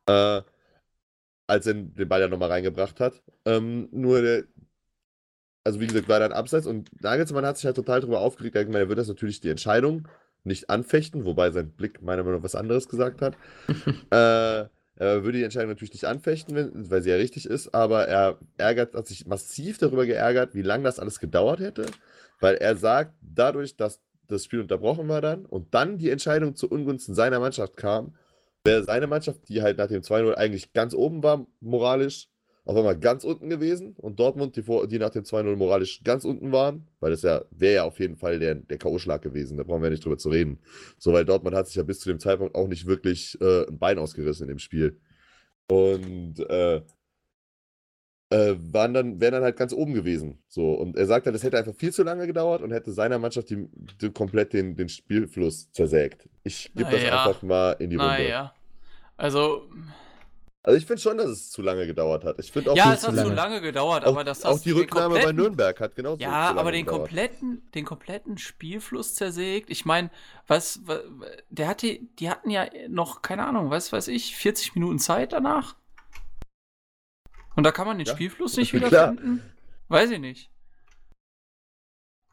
Äh, 0.08 0.42
als 1.48 1.68
er 1.68 1.74
den 1.74 2.08
Ball 2.08 2.22
ja 2.22 2.28
nochmal 2.28 2.50
reingebracht 2.50 3.00
hat. 3.00 3.22
Ähm, 3.46 3.90
nur 3.92 4.22
der, 4.22 4.44
also 5.64 5.80
wie 5.80 5.88
gesagt, 5.88 6.08
war 6.08 6.20
dann 6.20 6.32
Abseits 6.32 6.66
und 6.66 6.90
Nagelsmann 7.02 7.46
hat 7.46 7.58
sich 7.58 7.66
halt 7.66 7.76
total 7.76 8.02
drüber 8.02 8.22
aufgeregt. 8.22 8.56
Er 8.56 8.62
hat 8.62 8.68
gemeint, 8.68 8.86
er 8.86 8.90
wird 8.90 9.00
das 9.00 9.08
natürlich 9.08 9.42
die 9.42 9.50
Entscheidung 9.50 10.08
nicht 10.44 10.70
anfechten, 10.70 11.26
wobei 11.26 11.52
sein 11.52 11.72
Blick 11.72 12.02
meiner 12.02 12.24
Meinung 12.24 12.40
nach 12.40 12.46
was 12.46 12.56
anderes 12.56 12.88
gesagt 12.88 13.22
hat. 13.22 13.36
äh, 14.12 14.68
er 14.96 15.24
würde 15.24 15.40
die 15.40 15.44
Entscheidung 15.44 15.70
natürlich 15.70 15.94
nicht 15.94 16.06
anfechten, 16.06 16.56
wenn, 16.56 16.90
weil 16.90 17.02
sie 17.02 17.10
ja 17.10 17.16
richtig 17.16 17.48
ist, 17.48 17.74
aber 17.74 18.08
er 18.08 18.38
ärgert, 18.58 18.94
hat 18.94 19.08
sich 19.08 19.26
massiv 19.26 19.78
darüber 19.78 20.06
geärgert, 20.06 20.56
wie 20.56 20.62
lange 20.62 20.84
das 20.84 21.00
alles 21.00 21.20
gedauert 21.20 21.60
hätte, 21.60 21.86
weil 22.40 22.56
er 22.56 22.76
sagt, 22.76 23.14
dadurch, 23.22 23.76
dass 23.76 24.00
das 24.32 24.46
Spiel 24.46 24.62
unterbrochen 24.62 25.08
war 25.08 25.22
dann 25.22 25.46
und 25.46 25.74
dann 25.74 25.98
die 25.98 26.10
Entscheidung 26.10 26.56
zu 26.56 26.70
Ungunsten 26.70 27.14
seiner 27.16 27.40
Mannschaft 27.40 27.78
kam, 27.78 28.16
wäre 28.64 28.84
seine 28.84 29.08
Mannschaft, 29.08 29.48
die 29.50 29.62
halt 29.62 29.78
nach 29.78 29.88
dem 29.88 30.02
2-0 30.02 30.34
eigentlich 30.34 30.74
ganz 30.74 30.94
oben 30.94 31.24
war, 31.24 31.46
moralisch, 31.60 32.28
auf 32.64 32.78
einmal 32.78 32.98
ganz 32.98 33.24
unten 33.24 33.50
gewesen 33.50 33.96
und 33.98 34.20
Dortmund, 34.20 34.56
die, 34.56 34.62
vor, 34.62 34.88
die 34.88 35.00
nach 35.00 35.10
dem 35.10 35.24
2-0 35.24 35.56
moralisch 35.56 36.04
ganz 36.04 36.26
unten 36.26 36.52
waren, 36.52 36.88
weil 37.00 37.12
das 37.12 37.24
ja, 37.24 37.44
wäre 37.50 37.76
ja 37.76 37.84
auf 37.84 38.00
jeden 38.00 38.18
Fall 38.18 38.40
der, 38.40 38.56
der 38.56 38.78
K.O.-Schlag 38.78 39.20
gewesen, 39.20 39.58
da 39.58 39.64
brauchen 39.64 39.82
wir 39.82 39.90
nicht 39.90 40.06
drüber 40.06 40.18
zu 40.18 40.30
reden. 40.30 40.60
So, 41.00 41.12
weil 41.12 41.26
Dortmund 41.26 41.56
hat 41.56 41.68
sich 41.68 41.76
ja 41.76 41.84
bis 41.84 42.00
zu 42.00 42.10
dem 42.10 42.20
Zeitpunkt 42.20 42.56
auch 42.56 42.68
nicht 42.68 42.86
wirklich 42.86 43.40
äh, 43.42 43.68
ein 43.68 43.80
Bein 43.80 43.98
ausgerissen 43.98 44.44
in 44.44 44.50
dem 44.50 44.60
Spiel. 44.60 45.00
Und 45.68 46.40
äh, 46.50 46.82
äh, 48.32 48.56
waren 48.74 48.94
dann, 48.94 49.20
wären 49.22 49.34
dann 49.34 49.44
halt 49.44 49.58
ganz 49.58 49.74
oben 49.74 49.94
gewesen. 49.94 50.40
So, 50.48 50.72
und 50.74 50.96
er 50.98 51.06
sagt 51.06 51.26
halt, 51.28 51.36
es 51.36 51.44
hätte 51.44 51.58
einfach 51.58 51.76
viel 51.76 51.94
zu 51.94 52.04
lange 52.04 52.26
gedauert 52.28 52.62
und 52.62 52.72
hätte 52.72 52.92
seiner 52.92 53.20
Mannschaft 53.20 53.50
die, 53.52 53.68
die 54.02 54.10
komplett 54.12 54.54
den, 54.54 54.76
den 54.76 54.90
Spielfluss 54.90 55.72
zersägt. 55.72 56.28
Ich 56.44 56.72
gebe 56.74 56.90
das 56.90 57.02
Naja. 57.04 57.24
einfach 57.26 57.42
mal 57.44 57.74
in 57.80 57.90
die 57.92 57.98
Runde. 57.98 58.12
Naja. 58.14 58.54
Also, 59.18 59.68
Also 60.64 60.78
ich 60.78 60.86
finde 60.86 61.02
schon, 61.02 61.18
dass 61.18 61.28
es 61.30 61.50
zu 61.52 61.62
lange 61.62 61.86
gedauert 61.88 62.24
hat. 62.24 62.38
Ich 62.40 62.52
finde 62.52 62.72
auch, 62.72 62.76
ja, 62.78 62.94
es 62.94 63.04
hat 63.06 63.12
zu 63.12 63.16
lange. 63.22 63.34
lange 63.34 63.62
gedauert, 63.62 64.06
Auch, 64.06 64.10
aber 64.10 64.24
das 64.24 64.46
auch 64.46 64.60
die 64.60 64.72
Rücknahme 64.72 65.20
bei 65.20 65.32
Nürnberg 65.32 65.80
hat 65.80 65.96
genauso 65.96 66.22
Ja, 66.22 66.52
aber 66.56 66.72
den 66.72 66.86
gedauert. 66.86 67.02
kompletten, 67.10 67.64
den 67.76 67.84
kompletten 67.86 68.38
Spielfluss 68.38 69.16
zersägt. 69.16 69.70
Ich 69.72 69.86
meine, 69.86 70.10
was, 70.48 70.82
wa- 70.88 71.02
der 71.50 71.68
hatte, 71.68 72.00
die 72.20 72.30
hatten 72.30 72.50
ja 72.52 72.66
noch, 72.90 73.22
keine 73.24 73.46
Ahnung, 73.46 73.72
was 73.72 73.92
weiß 73.92 74.08
ich, 74.10 74.36
40 74.36 74.76
Minuten 74.76 75.00
Zeit 75.00 75.34
danach. 75.34 75.76
Und 77.56 77.64
da 77.64 77.72
kann 77.72 77.88
man 77.88 77.98
den 77.98 78.08
Ja, 78.08 78.14
Spielfluss 78.14 78.58
nicht 78.58 78.72
klar. 78.72 78.90
wiederfinden? 79.14 79.42
Weiß 79.90 80.10
ich 80.12 80.20
nicht. 80.20 80.50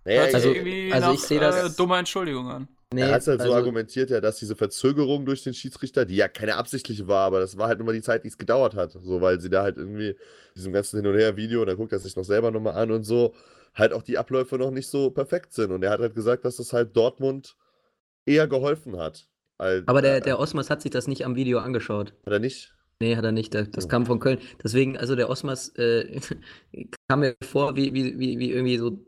Naja, 0.04 0.22
also- 0.24 0.52
irgendwie 0.52 0.92
also 0.92 1.08
nach 1.08 1.14
ich 1.14 1.20
sehe 1.20 1.40
das- 1.40 1.72
äh, 1.72 1.76
dummer 1.76 1.98
Entschuldigung 1.98 2.48
an. 2.48 2.68
Nee, 2.94 3.02
er 3.02 3.08
hat 3.08 3.14
halt 3.14 3.24
so 3.24 3.30
also- 3.32 3.54
argumentiert, 3.54 4.08
ja, 4.08 4.20
dass 4.20 4.38
diese 4.38 4.56
Verzögerung 4.56 5.26
durch 5.26 5.42
den 5.42 5.52
Schiedsrichter, 5.52 6.06
die 6.06 6.16
ja 6.16 6.28
keine 6.28 6.56
absichtliche 6.56 7.06
war, 7.06 7.26
aber 7.26 7.40
das 7.40 7.58
war 7.58 7.68
halt 7.68 7.78
nur 7.78 7.84
mal 7.86 7.92
die 7.92 8.00
Zeit, 8.00 8.24
die 8.24 8.28
es 8.28 8.38
gedauert 8.38 8.74
hat. 8.74 8.92
So, 8.92 9.20
weil 9.20 9.40
sie 9.40 9.50
da 9.50 9.62
halt 9.62 9.76
irgendwie 9.76 10.16
diesem 10.56 10.72
ganzen 10.72 10.96
Hin- 11.02 11.06
und 11.06 11.18
Her-Video, 11.18 11.64
da 11.66 11.74
guckt 11.74 11.92
er 11.92 11.98
sich 11.98 12.16
noch 12.16 12.24
selber 12.24 12.50
nochmal 12.50 12.74
an 12.74 12.90
und 12.90 13.04
so, 13.04 13.34
halt 13.74 13.92
auch 13.92 14.02
die 14.02 14.16
Abläufe 14.16 14.56
noch 14.56 14.70
nicht 14.70 14.88
so 14.88 15.10
perfekt 15.10 15.52
sind. 15.52 15.70
Und 15.70 15.82
er 15.82 15.90
hat 15.90 16.00
halt 16.00 16.14
gesagt, 16.14 16.46
dass 16.46 16.56
das 16.56 16.72
halt 16.72 16.96
Dortmund 16.96 17.56
eher 18.24 18.48
geholfen 18.48 18.96
hat. 18.96 19.28
Als, 19.58 19.86
Aber 19.86 20.00
der, 20.00 20.16
äh, 20.16 20.20
der 20.22 20.38
Osmas 20.38 20.70
hat 20.70 20.80
sich 20.80 20.90
das 20.90 21.08
nicht 21.08 21.26
am 21.26 21.36
Video 21.36 21.58
angeschaut. 21.58 22.14
Hat 22.24 22.32
er 22.32 22.38
nicht? 22.38 22.72
Nee, 23.00 23.16
hat 23.16 23.24
er 23.24 23.32
nicht. 23.32 23.54
Das, 23.54 23.68
Oh. 23.84 23.88
kam 23.88 24.06
von 24.06 24.18
Köln. 24.18 24.38
Deswegen, 24.62 24.96
also 24.96 25.14
der 25.14 25.30
Osmas 25.30 25.68
äh, 25.76 26.20
kam 27.08 27.20
mir 27.20 27.36
vor 27.42 27.76
wie, 27.76 27.94
wie, 27.94 28.18
wie, 28.18 28.38
wie 28.38 28.50
irgendwie 28.50 28.78
so 28.78 28.98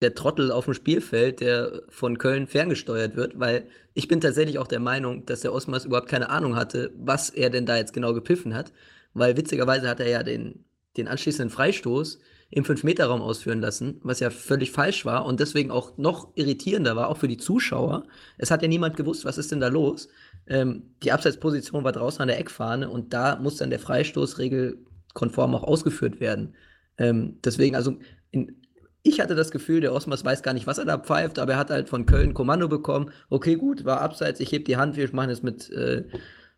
der 0.00 0.14
Trottel 0.14 0.50
auf 0.50 0.64
dem 0.64 0.74
Spielfeld, 0.74 1.40
der 1.40 1.82
von 1.88 2.18
Köln 2.18 2.46
ferngesteuert 2.46 3.16
wird, 3.16 3.38
weil 3.38 3.66
ich 3.94 4.08
bin 4.08 4.20
tatsächlich 4.20 4.58
auch 4.58 4.66
der 4.66 4.80
Meinung, 4.80 5.24
dass 5.26 5.40
der 5.40 5.52
Osmas 5.52 5.84
überhaupt 5.84 6.08
keine 6.08 6.30
Ahnung 6.30 6.56
hatte, 6.56 6.92
was 6.96 7.30
er 7.30 7.50
denn 7.50 7.66
da 7.66 7.76
jetzt 7.76 7.92
genau 7.92 8.12
gepfiffen 8.14 8.54
hat, 8.54 8.72
weil 9.14 9.36
witzigerweise 9.36 9.88
hat 9.88 10.00
er 10.00 10.08
ja 10.08 10.22
den, 10.22 10.64
den 10.96 11.08
anschließenden 11.08 11.50
Freistoß 11.50 12.18
im 12.50 12.64
5-Meter-Raum 12.64 13.22
ausführen 13.22 13.60
lassen, 13.60 14.00
was 14.02 14.20
ja 14.20 14.30
völlig 14.30 14.70
falsch 14.72 15.04
war 15.04 15.24
und 15.26 15.40
deswegen 15.40 15.70
auch 15.70 15.96
noch 15.98 16.30
irritierender 16.34 16.96
war, 16.96 17.08
auch 17.08 17.16
für 17.18 17.28
die 17.28 17.36
Zuschauer. 17.38 18.04
Es 18.38 18.50
hat 18.50 18.62
ja 18.62 18.68
niemand 18.68 18.96
gewusst, 18.96 19.24
was 19.24 19.38
ist 19.38 19.52
denn 19.52 19.60
da 19.60 19.68
los. 19.68 20.08
Ähm, 20.46 20.94
die 21.02 21.12
Abseitsposition 21.12 21.84
war 21.84 21.92
draußen 21.92 22.20
an 22.20 22.28
der 22.28 22.38
Eckfahne 22.38 22.88
und 22.90 23.12
da 23.14 23.36
muss 23.36 23.56
dann 23.56 23.70
der 23.70 23.78
Freistoß 23.78 24.38
regelkonform 24.38 25.54
auch 25.54 25.62
ausgeführt 25.64 26.20
werden. 26.20 26.54
Ähm, 26.98 27.38
deswegen, 27.44 27.76
also 27.76 27.96
in, 28.30 28.60
ich 29.02 29.20
hatte 29.20 29.34
das 29.34 29.50
Gefühl, 29.50 29.80
der 29.80 29.92
Osmas 29.92 30.24
weiß 30.24 30.42
gar 30.42 30.54
nicht, 30.54 30.66
was 30.66 30.78
er 30.78 30.86
da 30.86 30.98
pfeift, 30.98 31.38
aber 31.38 31.52
er 31.52 31.58
hat 31.58 31.70
halt 31.70 31.88
von 31.88 32.06
Köln 32.06 32.34
Kommando 32.34 32.68
bekommen. 32.68 33.10
Okay, 33.28 33.56
gut, 33.56 33.84
war 33.84 34.00
abseits, 34.00 34.40
ich 34.40 34.50
heb 34.52 34.64
die 34.64 34.76
Hand, 34.76 34.96
wir 34.96 35.08
machen 35.12 35.30
es 35.30 35.42
mit, 35.42 35.70
äh, 35.70 36.04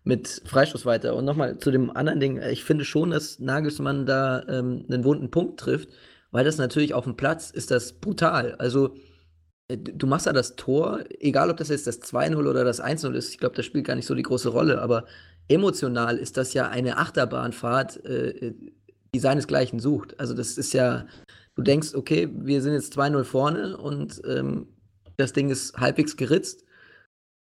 mit 0.05 0.43
Freistoß 0.45 0.87
weiter. 0.87 1.17
Und 1.17 1.25
nochmal 1.25 1.59
zu 1.59 1.73
dem 1.73 1.91
anderen 1.91 2.21
Ding, 2.21 2.41
ich 2.41 2.63
finde 2.63 2.85
schon, 2.85 3.11
dass 3.11 3.41
Nagelsmann 3.41 4.07
da 4.07 4.45
ähm, 4.49 4.85
einen 4.89 5.05
wunden 5.05 5.31
Punkt 5.33 5.59
trifft, 5.59 5.89
weil 6.31 6.45
das 6.45 6.59
natürlich 6.59 6.95
auf 6.95 7.05
dem 7.05 7.17
Platz 7.17 7.51
ist 7.51 7.73
das 7.73 7.95
brutal. 7.95 8.55
Also 8.57 8.95
äh, 8.95 9.01
du 9.69 10.07
machst 10.07 10.27
da 10.27 10.33
das 10.33 10.57
Tor, 10.57 11.01
egal 11.19 11.51
ob 11.51 11.57
das 11.57 11.69
jetzt 11.69 11.87
das 11.87 12.01
2-0 12.03 12.37
oder 12.49 12.65
das 12.65 12.83
1-0 12.83 13.13
ist, 13.15 13.31
ich 13.31 13.39
glaube, 13.39 13.57
das 13.57 13.67
spielt 13.67 13.87
gar 13.87 13.97
nicht 13.97 14.07
so 14.07 14.15
die 14.15 14.23
große 14.23 14.49
Rolle, 14.49 14.81
aber 14.81 15.07
emotional 15.49 16.19
ist 16.19 16.37
das 16.37 16.55
ja 16.55 16.69
eine 16.69 16.99
Achterbahnfahrt, 16.99 18.05
äh, 18.05 18.55
die 19.15 19.21
seinesgleichen 19.21 19.81
sucht. 19.81 20.19
Also 20.21 20.35
das 20.35 20.59
ist 20.59 20.73
ja, 20.73 21.07
du 21.57 21.63
denkst, 21.63 21.95
okay, 21.95 22.29
wir 22.33 22.63
sind 22.63 22.75
jetzt 22.75 22.97
2-0 22.97 23.25
vorne 23.25 23.77
und 23.77 24.23
ähm, 24.27 24.69
das 25.17 25.33
Ding 25.33 25.51
ist 25.51 25.77
halbwegs 25.77 26.17
geritzt 26.17 26.65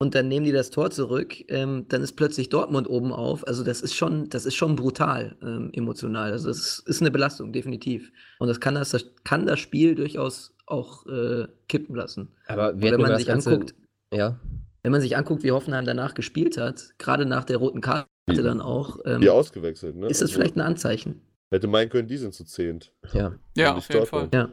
und 0.02 0.16
dann 0.16 0.28
nehmen 0.28 0.46
die 0.46 0.52
das 0.52 0.72
Tor 0.72 0.92
zurück, 0.92 1.36
ähm, 1.50 1.86
dann 1.90 2.02
ist 2.02 2.14
plötzlich 2.14 2.50
Dortmund 2.50 2.90
oben 2.90 3.12
auf. 3.12 3.46
Also 3.48 3.64
das 3.64 3.82
ist 3.82 3.94
schon, 3.94 4.30
das 4.30 4.46
ist 4.46 4.56
schon 4.56 4.76
brutal 4.76 5.38
ähm, 5.42 5.72
emotional. 5.74 6.32
Also 6.32 6.48
das 6.48 6.80
ist 6.86 7.02
eine 7.02 7.12
Belastung, 7.12 7.52
definitiv. 7.54 8.12
Und 8.40 8.48
das 8.48 8.60
kann 8.60 8.76
das, 8.76 8.92
das 8.92 9.06
kann 9.24 9.46
das 9.46 9.60
Spiel 9.60 9.96
durchaus 9.96 10.56
auch 10.70 11.06
äh, 11.08 11.48
kippen 11.68 11.96
lassen. 11.96 12.30
Aber 12.48 12.80
wenn 12.80 13.00
man 13.00 13.18
sich 13.18 13.28
Ganze, 13.28 13.52
anguckt, 13.52 13.76
Ja, 14.14 14.40
wenn 14.84 14.92
man 14.92 15.02
sich 15.02 15.18
anguckt, 15.18 15.44
wie 15.44 15.52
Hoffenheim 15.52 15.86
danach 15.86 16.14
gespielt 16.14 16.58
hat, 16.58 16.94
gerade 16.98 17.26
nach 17.26 17.44
der 17.44 17.58
roten 17.58 17.82
Karte 17.82 18.08
dann 18.28 18.62
auch, 18.62 18.98
ähm, 19.06 19.22
Die 19.22 19.30
ausgewechselt, 19.30 19.96
ne? 19.96 20.08
ist 20.08 20.22
das 20.22 20.30
Also, 20.30 20.40
vielleicht 20.40 20.56
ein 20.56 20.62
Anzeichen. 20.62 21.22
Hätte 21.52 21.68
meinen 21.68 21.90
können, 21.90 22.08
die 22.08 22.18
sind 22.18 22.34
zu 22.34 22.46
zehnt. 22.46 22.94
ja. 23.14 23.34
Ja, 23.58 23.76
auf 23.76 23.92
jeden 23.92 24.06
Fall. 24.06 24.30
Ja. 24.34 24.50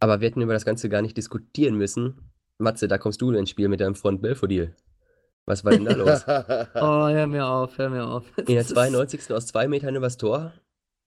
Aber 0.00 0.20
wir 0.20 0.28
hätten 0.28 0.40
über 0.42 0.52
das 0.54 0.64
Ganze 0.64 0.88
gar 0.88 1.02
nicht 1.02 1.16
diskutieren 1.16 1.76
müssen. 1.76 2.30
Matze, 2.58 2.88
da 2.88 2.98
kommst 2.98 3.20
du 3.22 3.30
ins 3.32 3.50
Spiel 3.50 3.68
mit 3.68 3.80
deinem 3.80 3.94
Front 3.94 4.20
Belfodil. 4.22 4.74
Was 5.46 5.64
war 5.64 5.72
denn 5.72 5.84
da 5.84 5.94
los? 5.94 6.24
Oh, 6.74 7.08
hör 7.08 7.26
mir 7.26 7.46
auf, 7.46 7.78
hör 7.78 7.88
mir 7.90 8.04
auf. 8.06 8.24
In 8.38 8.44
der 8.46 8.56
Das 8.56 8.66
ist- 8.66 8.74
92. 8.74 9.30
aus 9.32 9.46
zwei 9.46 9.68
Metern 9.68 9.94
übers 9.96 10.16
Tor? 10.16 10.52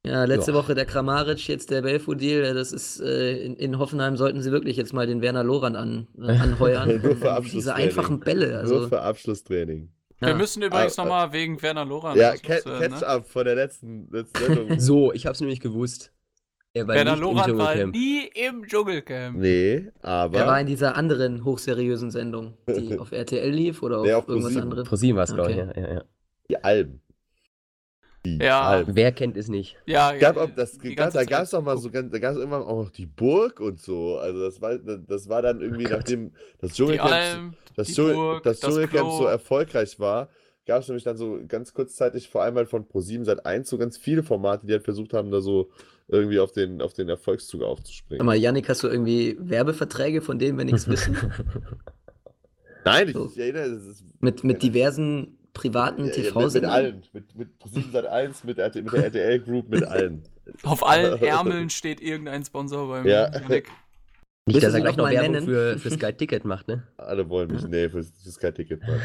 Ja, 0.05 0.25
letzte 0.25 0.51
Ja. 0.51 0.57
Woche 0.57 0.75
der 0.75 0.85
Kramaric, 0.85 1.47
jetzt 1.47 1.71
der 1.71 1.81
Belfodil. 1.81 2.53
Das 2.53 2.73
ist 2.73 2.99
äh, 2.99 3.37
in, 3.37 3.55
in 3.55 3.79
Hoffenheim 3.79 4.17
sollten 4.17 4.41
sie 4.41 4.51
wirklich 4.51 4.75
jetzt 4.75 4.93
mal 4.93 5.07
den 5.07 5.21
Werner 5.21 5.43
Loran 5.43 5.75
an, 5.77 6.07
äh, 6.19 6.31
anheuern. 6.31 6.89
Nur 7.03 7.15
für 7.15 7.15
Diese 7.15 7.31
Abschlusstraining. 7.31 7.87
einfachen 7.89 8.19
Bälle. 8.19 8.57
Also, 8.59 8.79
Nur 8.79 8.89
für 8.89 9.01
Abschlusstraining. 9.01 9.89
Wir 10.19 10.29
ja. 10.29 10.35
müssen 10.35 10.61
übrigens 10.61 10.97
Ah, 10.99 11.03
nochmal 11.03 11.31
wegen 11.33 11.61
Werner 11.61 11.85
Loran. 11.85 12.17
Ja, 12.17 12.31
das 12.31 12.41
Catch, 12.41 12.65
loswerden, 12.65 12.91
Catch 12.91 13.01
ne? 13.01 13.07
up 13.07 13.27
von 13.27 13.45
der 13.45 13.55
letzten, 13.55 14.09
letzten 14.11 14.45
Sendung. 14.45 14.67
So, 14.79 15.13
ich 15.13 15.25
hab's 15.25 15.39
nämlich 15.39 15.59
gewusst. 15.61 16.11
Er 16.73 16.87
war 16.87 16.95
Werner 16.95 17.13
im 17.13 17.19
Lorand 17.21 17.57
war 17.57 17.75
nie 17.85 18.29
im 18.33 18.65
Dschungelcamp. 18.65 19.37
Nee, 19.37 19.91
aber. 20.01 20.39
Er 20.39 20.47
war 20.47 20.59
in 20.59 20.65
dieser 20.65 20.95
anderen 20.97 21.45
hochseriösen 21.45 22.09
Sendung, 22.09 22.57
die 22.67 22.97
auf 22.99 23.11
RTL 23.11 23.49
lief 23.51 23.83
oder 23.83 23.99
auf, 23.99 24.05
Nee, 24.05 24.13
auf 24.13 24.27
irgendwas 24.27 24.57
anderes. 24.57 24.89
ProSieben 24.89 25.15
war 25.17 25.23
es, 25.25 25.33
glaube 25.33 25.51
ich. 25.51 25.57
Okay. 25.59 25.71
Ja, 25.79 25.87
ja, 25.87 25.93
ja. 25.95 26.03
Die 26.49 26.63
Alben. 26.63 27.02
Ja. 28.25 28.83
Wer 28.87 29.11
kennt 29.11 29.35
es 29.37 29.47
nicht? 29.49 29.75
Ja, 29.85 30.15
Gab, 30.17 30.37
auch 30.37 30.49
das, 30.55 30.79
gab, 30.79 30.95
ganze 30.95 31.17
da 31.17 31.25
gab 31.25 31.43
es 31.43 31.49
doch 31.49 31.61
mal 31.61 31.77
so 31.77 31.89
ganz, 31.89 32.11
da 32.11 32.19
gab 32.19 32.31
es 32.31 32.37
irgendwann 32.37 32.63
auch 32.63 32.83
noch 32.85 32.89
die 32.91 33.05
Burg 33.05 33.59
und 33.59 33.81
so. 33.81 34.17
Also 34.17 34.41
das 34.41 34.61
war, 34.61 34.77
das 34.77 35.27
war 35.29 35.41
dann 35.41 35.61
irgendwie, 35.61 35.87
Oh 35.87 35.89
nachdem 35.91 36.31
das 36.59 36.73
Dschungelcamp, 36.73 37.11
Alm, 37.11 37.53
das 37.75 37.87
die 37.87 37.93
Dschungel, 37.93 38.13
Burg, 38.13 38.43
das 38.43 38.59
das 38.59 38.69
Dschungelcamp 38.69 39.09
Klo. 39.09 39.17
so 39.17 39.25
erfolgreich 39.25 39.99
war, 39.99 40.29
gab 40.65 40.81
es 40.81 40.87
nämlich 40.87 41.03
dann 41.03 41.17
so 41.17 41.39
ganz 41.47 41.73
kurzzeitig, 41.73 42.29
vor 42.29 42.43
allem 42.43 42.55
halt 42.55 42.69
von 42.69 42.85
Pro7 42.85 43.25
seit 43.25 43.45
1 43.45 43.69
so 43.69 43.77
ganz 43.77 43.97
viele 43.97 44.23
Formate, 44.23 44.65
die 44.65 44.71
halt 44.73 44.83
versucht 44.83 45.13
haben, 45.13 45.29
da 45.29 45.41
so 45.41 45.69
irgendwie 46.07 46.39
auf 46.39 46.51
den, 46.53 46.81
auf 46.81 46.93
den 46.93 47.09
Erfolgszug 47.09 47.61
aufzuspringen. 47.63 48.25
mal, 48.25 48.35
Yannick, 48.37 48.69
hast 48.69 48.83
du 48.83 48.87
irgendwie 48.87 49.37
Werbeverträge, 49.39 50.21
von 50.21 50.39
denen 50.39 50.57
wir 50.57 50.65
nichts 50.65 50.87
wissen? 50.87 51.17
Nein, 52.85 53.07
ich, 53.09 53.13
So. 53.13 53.27
ich 53.27 53.39
erinnere, 53.39 53.63
es 53.63 53.85
ist 53.85 54.03
Mit, 54.19 54.43
mit 54.43 54.61
diversen 54.63 55.37
privaten 55.53 56.05
Ja, 56.05 56.11
ja, 56.11 56.15
mit, 56.15 56.17
mit 56.25 56.33
TV-Sendern? 56.33 56.71
allen. 56.71 57.03
Mit, 57.13 57.35
mit 57.35 57.59
ProSieben 57.59 57.91
seit 57.91 58.05
1, 58.05 58.43
mit, 58.43 58.59
RT, 58.59 58.75
mit 58.75 58.93
der 58.93 59.03
RTL 59.05 59.39
Group, 59.39 59.69
mit 59.69 59.83
allen. 59.83 60.23
Auf 60.63 60.85
allen 60.87 61.21
Ärmeln 61.21 61.69
steht 61.69 62.01
irgendein 62.01 62.43
Sponsor 62.43 62.87
beim 62.87 63.05
Ja. 63.07 63.31
Yannick. 63.31 63.69
Nicht, 64.45 64.61
dass 64.61 64.73
er 64.73 64.81
gleich 64.81 64.97
noch 64.97 65.09
Werbung 65.09 65.31
nennen? 65.31 65.45
für, 65.47 65.79
für 65.79 65.89
Sky 65.91 66.11
Ticket 66.11 66.43
macht, 66.43 66.67
ne? 66.67 66.83
Alle 66.97 67.29
wollen 67.29 67.49
mich. 67.49 67.63
Nee, 67.65 67.87
für, 67.87 68.03
für 68.03 68.29
Sky 68.31 68.51
Ticket. 68.51 68.81
Mann. 68.81 68.99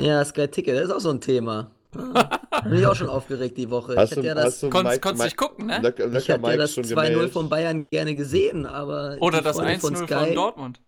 Ja, 0.00 0.24
Sky 0.24 0.48
Ticket, 0.48 0.74
das 0.74 0.86
ist 0.86 0.90
auch 0.90 0.98
so 1.00 1.10
ein 1.10 1.20
Thema. 1.20 1.70
Bin 1.92 2.74
ich 2.78 2.84
auch 2.84 2.96
schon 2.96 3.08
aufgeregt 3.08 3.56
die 3.56 3.70
Woche. 3.70 3.94
Hast 3.96 4.10
ich 4.10 4.14
du, 4.16 4.20
hätte 4.22 4.26
ja 4.26 4.34
das, 4.34 4.58
du 4.60 4.68
Konntest, 4.68 4.96
Mike- 4.96 5.00
konntest 5.00 5.22
Mike- 5.22 5.26
nicht 5.26 5.36
gucken, 5.36 5.66
ne? 5.66 5.76
Ich 6.18 6.28
hätte 6.28 6.42
ja 6.50 6.56
das 6.56 6.74
schon 6.74 6.84
2-0 6.84 6.88
gemeldet? 6.88 7.32
von 7.32 7.48
Bayern 7.48 7.86
gerne 7.88 8.14
gesehen, 8.16 8.66
aber. 8.66 9.16
Oder 9.20 9.42
das 9.42 9.56
Freunde 9.56 9.74
1-0 9.74 9.80
von, 9.80 9.96
Sky- 9.96 10.34
Dortmund. 10.34 10.80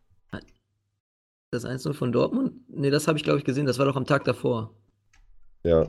Das 1.53 1.67
1-0 1.67 1.95
von 1.95 2.13
Dortmund? 2.13 2.53
Nee, 2.69 2.91
das 2.91 3.09
habe 3.09 3.19
ich, 3.19 3.25
glaube 3.25 3.39
ich, 3.41 3.45
gesehen. 3.45 3.67
Das 3.67 3.79
war 3.79 3.87
doch 3.87 3.97
am 3.97 4.05
Tag 4.07 4.25
davor. 4.25 4.73
Ja. 5.65 5.89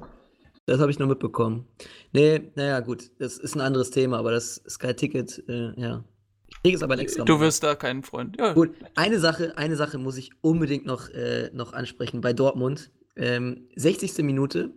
Das 0.65 0.79
habe 0.79 0.89
ich 0.89 0.97
nur 0.97 1.07
mitbekommen. 1.07 1.67
Nee, 2.13 2.51
naja, 2.55 2.79
gut. 2.79 3.11
Das 3.19 3.37
ist 3.37 3.55
ein 3.55 3.61
anderes 3.61 3.91
Thema, 3.91 4.17
aber 4.17 4.31
das 4.31 4.55
Sky-Ticket, 4.67 5.43
äh, 5.47 5.79
ja. 5.79 6.03
Ich 6.49 6.61
kriege 6.63 6.77
es 6.77 6.83
aber 6.83 6.93
ein 6.93 6.99
extra 6.99 7.23
Du 7.25 7.33
Mal. 7.35 7.41
wirst 7.41 7.63
da 7.63 7.75
keinen 7.75 8.01
Freund. 8.03 8.37
Ja, 8.39 8.53
Gut, 8.53 8.71
eine 8.95 9.19
Sache, 9.19 9.55
eine 9.57 9.75
Sache 9.75 9.97
muss 9.99 10.17
ich 10.17 10.31
unbedingt 10.41 10.85
noch, 10.85 11.09
äh, 11.09 11.49
noch 11.53 11.73
ansprechen 11.73 12.21
bei 12.21 12.33
Dortmund. 12.33 12.89
Ähm, 13.15 13.67
60. 13.75 14.17
Minute, 14.23 14.71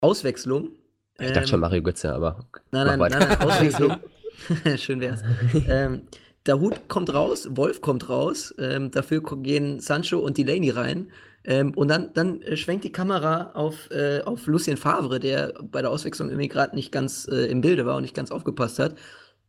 Auswechslung. 0.00 0.70
Ich 1.18 1.26
dachte 1.28 1.40
Ähm, 1.40 1.46
schon 1.46 1.60
Mario 1.60 1.82
Götze, 1.82 2.12
aber. 2.14 2.46
Nein, 2.70 2.86
nein, 2.86 2.98
nein, 2.98 3.10
nein, 3.18 3.40
Auswechslung. 3.40 3.96
Schön 4.76 5.00
wär's. 5.00 5.22
ähm, 5.68 6.02
Dahut 6.44 6.88
kommt 6.88 7.12
raus, 7.12 7.48
Wolf 7.52 7.80
kommt 7.80 8.08
raus, 8.08 8.54
ähm, 8.58 8.90
dafür 8.90 9.22
gehen 9.42 9.80
Sancho 9.80 10.18
und 10.18 10.36
Delaney 10.36 10.70
rein. 10.70 11.10
Ähm, 11.46 11.72
und 11.74 11.88
dann, 11.88 12.10
dann 12.14 12.40
äh, 12.42 12.56
schwenkt 12.56 12.84
die 12.84 12.92
Kamera 12.92 13.52
auf, 13.54 13.90
äh, 13.90 14.20
auf 14.24 14.46
Lucien 14.46 14.76
Favre, 14.76 15.20
der 15.20 15.52
bei 15.62 15.82
der 15.82 15.90
Auswechslung 15.90 16.28
irgendwie 16.28 16.48
gerade 16.48 16.74
nicht 16.74 16.90
ganz 16.92 17.28
äh, 17.30 17.46
im 17.50 17.60
Bilde 17.60 17.84
war 17.84 17.96
und 17.96 18.02
nicht 18.02 18.14
ganz 18.14 18.30
aufgepasst 18.30 18.78
hat. 18.78 18.96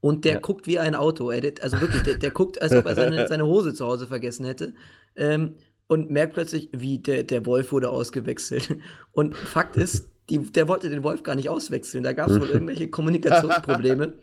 Und 0.02 0.26
der 0.26 0.34
Ja. 0.34 0.39
guckt 0.39 0.68
wie 0.68 0.78
ein 0.80 0.93
Auto. 0.96 1.32
Der, 1.32 1.54
also 1.62 1.80
wirklich, 1.82 2.04
der, 2.04 2.16
der 2.18 2.32
guckt, 2.32 2.62
als 2.62 2.74
ob 2.74 2.86
er 2.86 2.96
seine, 2.96 3.28
seine 3.30 3.46
Hose 3.46 3.74
zu 3.74 3.86
Hause 3.86 4.08
vergessen 4.08 4.46
hätte. 4.46 4.74
Ähm, 5.16 5.56
und 5.88 6.10
merkt 6.12 6.34
plötzlich, 6.34 6.70
wie 6.74 7.00
der, 7.00 7.24
der 7.24 7.46
Wolf 7.46 7.72
wurde 7.72 7.89
ausgewechselt. 7.89 8.76
Und 9.12 9.36
Fakt 9.36 9.78
ist, 9.78 10.10
die, 10.30 10.39
der 10.39 10.68
wollte 10.68 10.89
den 10.89 11.04
Wolf 11.04 11.24
gar 11.24 11.36
nicht 11.36 11.50
auswechseln. 11.50 12.04
Da 12.04 12.14
gab 12.14 12.30
es 12.30 12.39
wohl 12.39 12.50
irgendwelche 12.52 12.89
Kommunikationsprobleme 12.89 14.14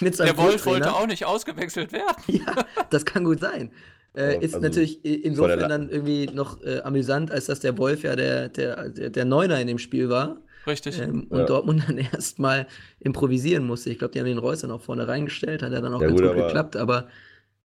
der 0.00 0.36
Wolf 0.36 0.66
wollte 0.66 0.92
auch 0.94 1.06
nicht 1.06 1.24
ausgewechselt 1.24 1.92
werden. 1.92 2.16
Ja, 2.28 2.64
das 2.90 3.04
kann 3.04 3.24
gut 3.24 3.40
sein. 3.40 3.70
Äh, 4.14 4.36
ist 4.38 4.54
also, 4.54 4.60
natürlich 4.66 5.04
insofern 5.04 5.68
dann 5.68 5.90
irgendwie 5.90 6.26
noch 6.26 6.62
äh, 6.62 6.80
amüsant, 6.80 7.30
als 7.30 7.46
dass 7.46 7.60
der 7.60 7.76
Wolf 7.76 8.02
ja 8.02 8.16
der, 8.16 8.48
der, 8.48 8.88
der, 8.88 9.24
Neuner 9.26 9.60
in 9.60 9.66
dem 9.66 9.78
Spiel 9.78 10.08
war 10.08 10.38
Richtig. 10.66 10.98
ähm, 11.00 11.26
und 11.28 11.40
Ja. 11.40 11.44
Dortmund 11.44 11.84
dann 11.88 11.98
erstmal 11.98 12.66
improvisieren 13.00 13.66
musste. 13.66 13.90
Ich 13.90 13.98
glaube, 13.98 14.12
die 14.12 14.18
haben 14.20 14.26
den 14.26 14.38
Reus 14.38 14.60
dann 14.62 14.70
auch 14.70 14.80
vorne 14.80 15.06
reingestellt, 15.06 15.62
hat 15.62 15.72
ja 15.72 15.80
dann 15.82 15.92
auch 15.92 16.00
Ja, 16.00 16.08
ganz 16.08 16.18
gut, 16.20 16.28
gut 16.28 16.36
aber- 16.38 16.46
geklappt, 16.46 16.76
aber 16.76 17.08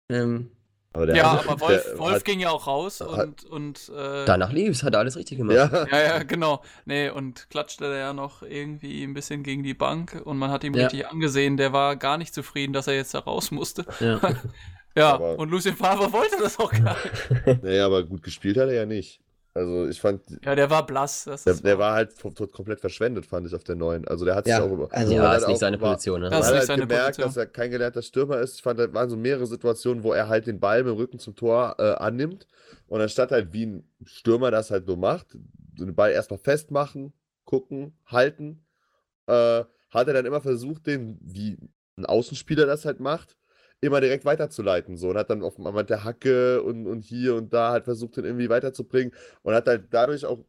ähm, 0.08 0.50
Aber 0.92 1.06
der 1.06 1.16
ja, 1.16 1.32
hat- 1.32 1.48
aber 1.48 1.60
Wolf, 1.68 1.84
der 1.84 1.98
Wolf 1.98 2.14
hat- 2.16 2.24
ging 2.24 2.40
ja 2.40 2.50
auch 2.50 2.66
raus 2.66 3.00
hat- 3.00 3.44
und, 3.44 3.44
und 3.44 3.92
äh, 3.96 4.24
Danach 4.24 4.52
lief's, 4.52 4.82
hat 4.82 4.94
er 4.94 5.00
alles 5.00 5.16
richtig 5.16 5.38
gemacht. 5.38 5.54
Ja, 5.56 5.86
Ja, 5.90 6.02
ja, 6.02 6.22
genau. 6.24 6.62
Nee, 6.84 7.10
und 7.10 7.48
klatschte 7.48 7.84
ja 7.96 8.12
noch 8.12 8.42
irgendwie 8.42 9.04
ein 9.04 9.14
bisschen 9.14 9.42
gegen 9.44 9.62
die 9.62 9.74
Bank 9.74 10.20
und 10.24 10.36
man 10.38 10.50
hat 10.50 10.64
ihm 10.64 10.74
Ja. 10.74 10.84
richtig 10.84 11.06
angesehen, 11.06 11.56
der 11.56 11.72
war 11.72 11.94
gar 11.96 12.18
nicht 12.18 12.34
zufrieden, 12.34 12.72
dass 12.72 12.86
er 12.88 12.94
jetzt 12.94 13.14
da 13.14 13.20
raus 13.20 13.50
musste. 13.50 13.84
ja. 14.00 14.20
Ja, 14.96 15.14
Aber- 15.14 15.38
und 15.38 15.50
Lucien 15.52 15.76
Favre 15.76 16.12
wollte 16.12 16.36
das 16.42 16.58
auch 16.58 16.72
gar 16.72 16.96
nicht. 17.46 17.62
nee, 17.62 17.78
aber 17.78 18.02
gut 18.02 18.24
gespielt 18.24 18.56
hat 18.56 18.66
er 18.68 18.74
ja 18.74 18.86
nicht. 18.86 19.20
Also 19.52 19.88
ich 19.88 20.00
fand, 20.00 20.22
Ja, 20.44 20.54
der 20.54 20.70
war 20.70 20.86
blass. 20.86 21.24
Das 21.24 21.42
der, 21.44 21.54
der 21.54 21.78
war 21.78 21.94
halt 21.94 22.14
komplett 22.52 22.80
verschwendet, 22.80 23.26
fand 23.26 23.46
ich, 23.48 23.54
auf 23.54 23.64
der 23.64 23.74
neuen. 23.74 24.06
Also 24.06 24.24
der 24.24 24.36
hat 24.36 24.46
Ja, 24.46 24.56
sich 24.56 24.64
auch 24.64 24.72
über. 24.72 24.88
also- 24.92 25.12
Ja, 25.12 25.28
hat 25.30 25.40
ist 25.40 25.48
nicht 25.48 25.58
seine 25.58 25.76
Position, 25.78 26.20
ne? 26.20 26.30
Das 26.30 26.40
ist 26.40 26.46
hat 26.46 26.52
nicht 26.52 26.58
halt 26.60 26.66
seine 26.68 26.82
gemerkt, 26.82 27.06
Position. 27.16 27.26
dass 27.28 27.36
er 27.36 27.46
kein 27.46 27.70
gelernter 27.72 28.02
Stürmer 28.02 28.38
ist. 28.38 28.54
Ich 28.56 28.62
fand, 28.62 28.78
da 28.78 28.92
waren 28.94 29.10
so 29.10 29.16
mehrere 29.16 29.46
Situationen, 29.46 30.04
wo 30.04 30.12
er 30.12 30.28
halt 30.28 30.46
den 30.46 30.60
Ball 30.60 30.84
mit 30.84 30.92
dem 30.92 30.96
Rücken 30.98 31.18
zum 31.18 31.34
Tor 31.34 31.74
äh, 31.78 31.82
annimmt 31.94 32.46
und 32.86 33.00
anstatt 33.00 33.32
halt 33.32 33.52
wie 33.52 33.66
ein 33.66 33.88
Stürmer 34.04 34.52
das 34.52 34.70
halt 34.70 34.86
so 34.86 34.94
macht, 34.96 35.26
so 35.76 35.84
den 35.84 35.94
Ball 35.96 36.12
erstmal 36.12 36.38
festmachen, 36.38 37.12
gucken, 37.44 37.98
halten, 38.06 38.64
äh, 39.26 39.64
hat 39.90 40.06
er 40.06 40.14
dann 40.14 40.26
immer 40.26 40.40
versucht, 40.40 40.86
den, 40.86 41.18
wie 41.20 41.58
ein 41.96 42.06
Außenspieler 42.06 42.66
das 42.66 42.84
halt 42.84 43.00
macht, 43.00 43.36
immer 43.80 44.00
direkt 44.00 44.24
weiterzuleiten. 44.24 44.96
So 44.96 45.08
und 45.10 45.16
hat 45.16 45.30
dann 45.30 45.42
auf 45.42 45.58
einmal 45.58 45.84
der 45.84 46.04
Hacke 46.04 46.62
und, 46.62 46.86
und 46.86 47.02
hier 47.02 47.34
und 47.34 47.52
da 47.52 47.72
halt 47.72 47.84
versucht, 47.84 48.16
den 48.16 48.24
irgendwie 48.24 48.48
weiterzubringen 48.48 49.12
und 49.42 49.54
hat 49.54 49.66
halt 49.66 49.84
dadurch 49.90 50.24
auch 50.26 50.44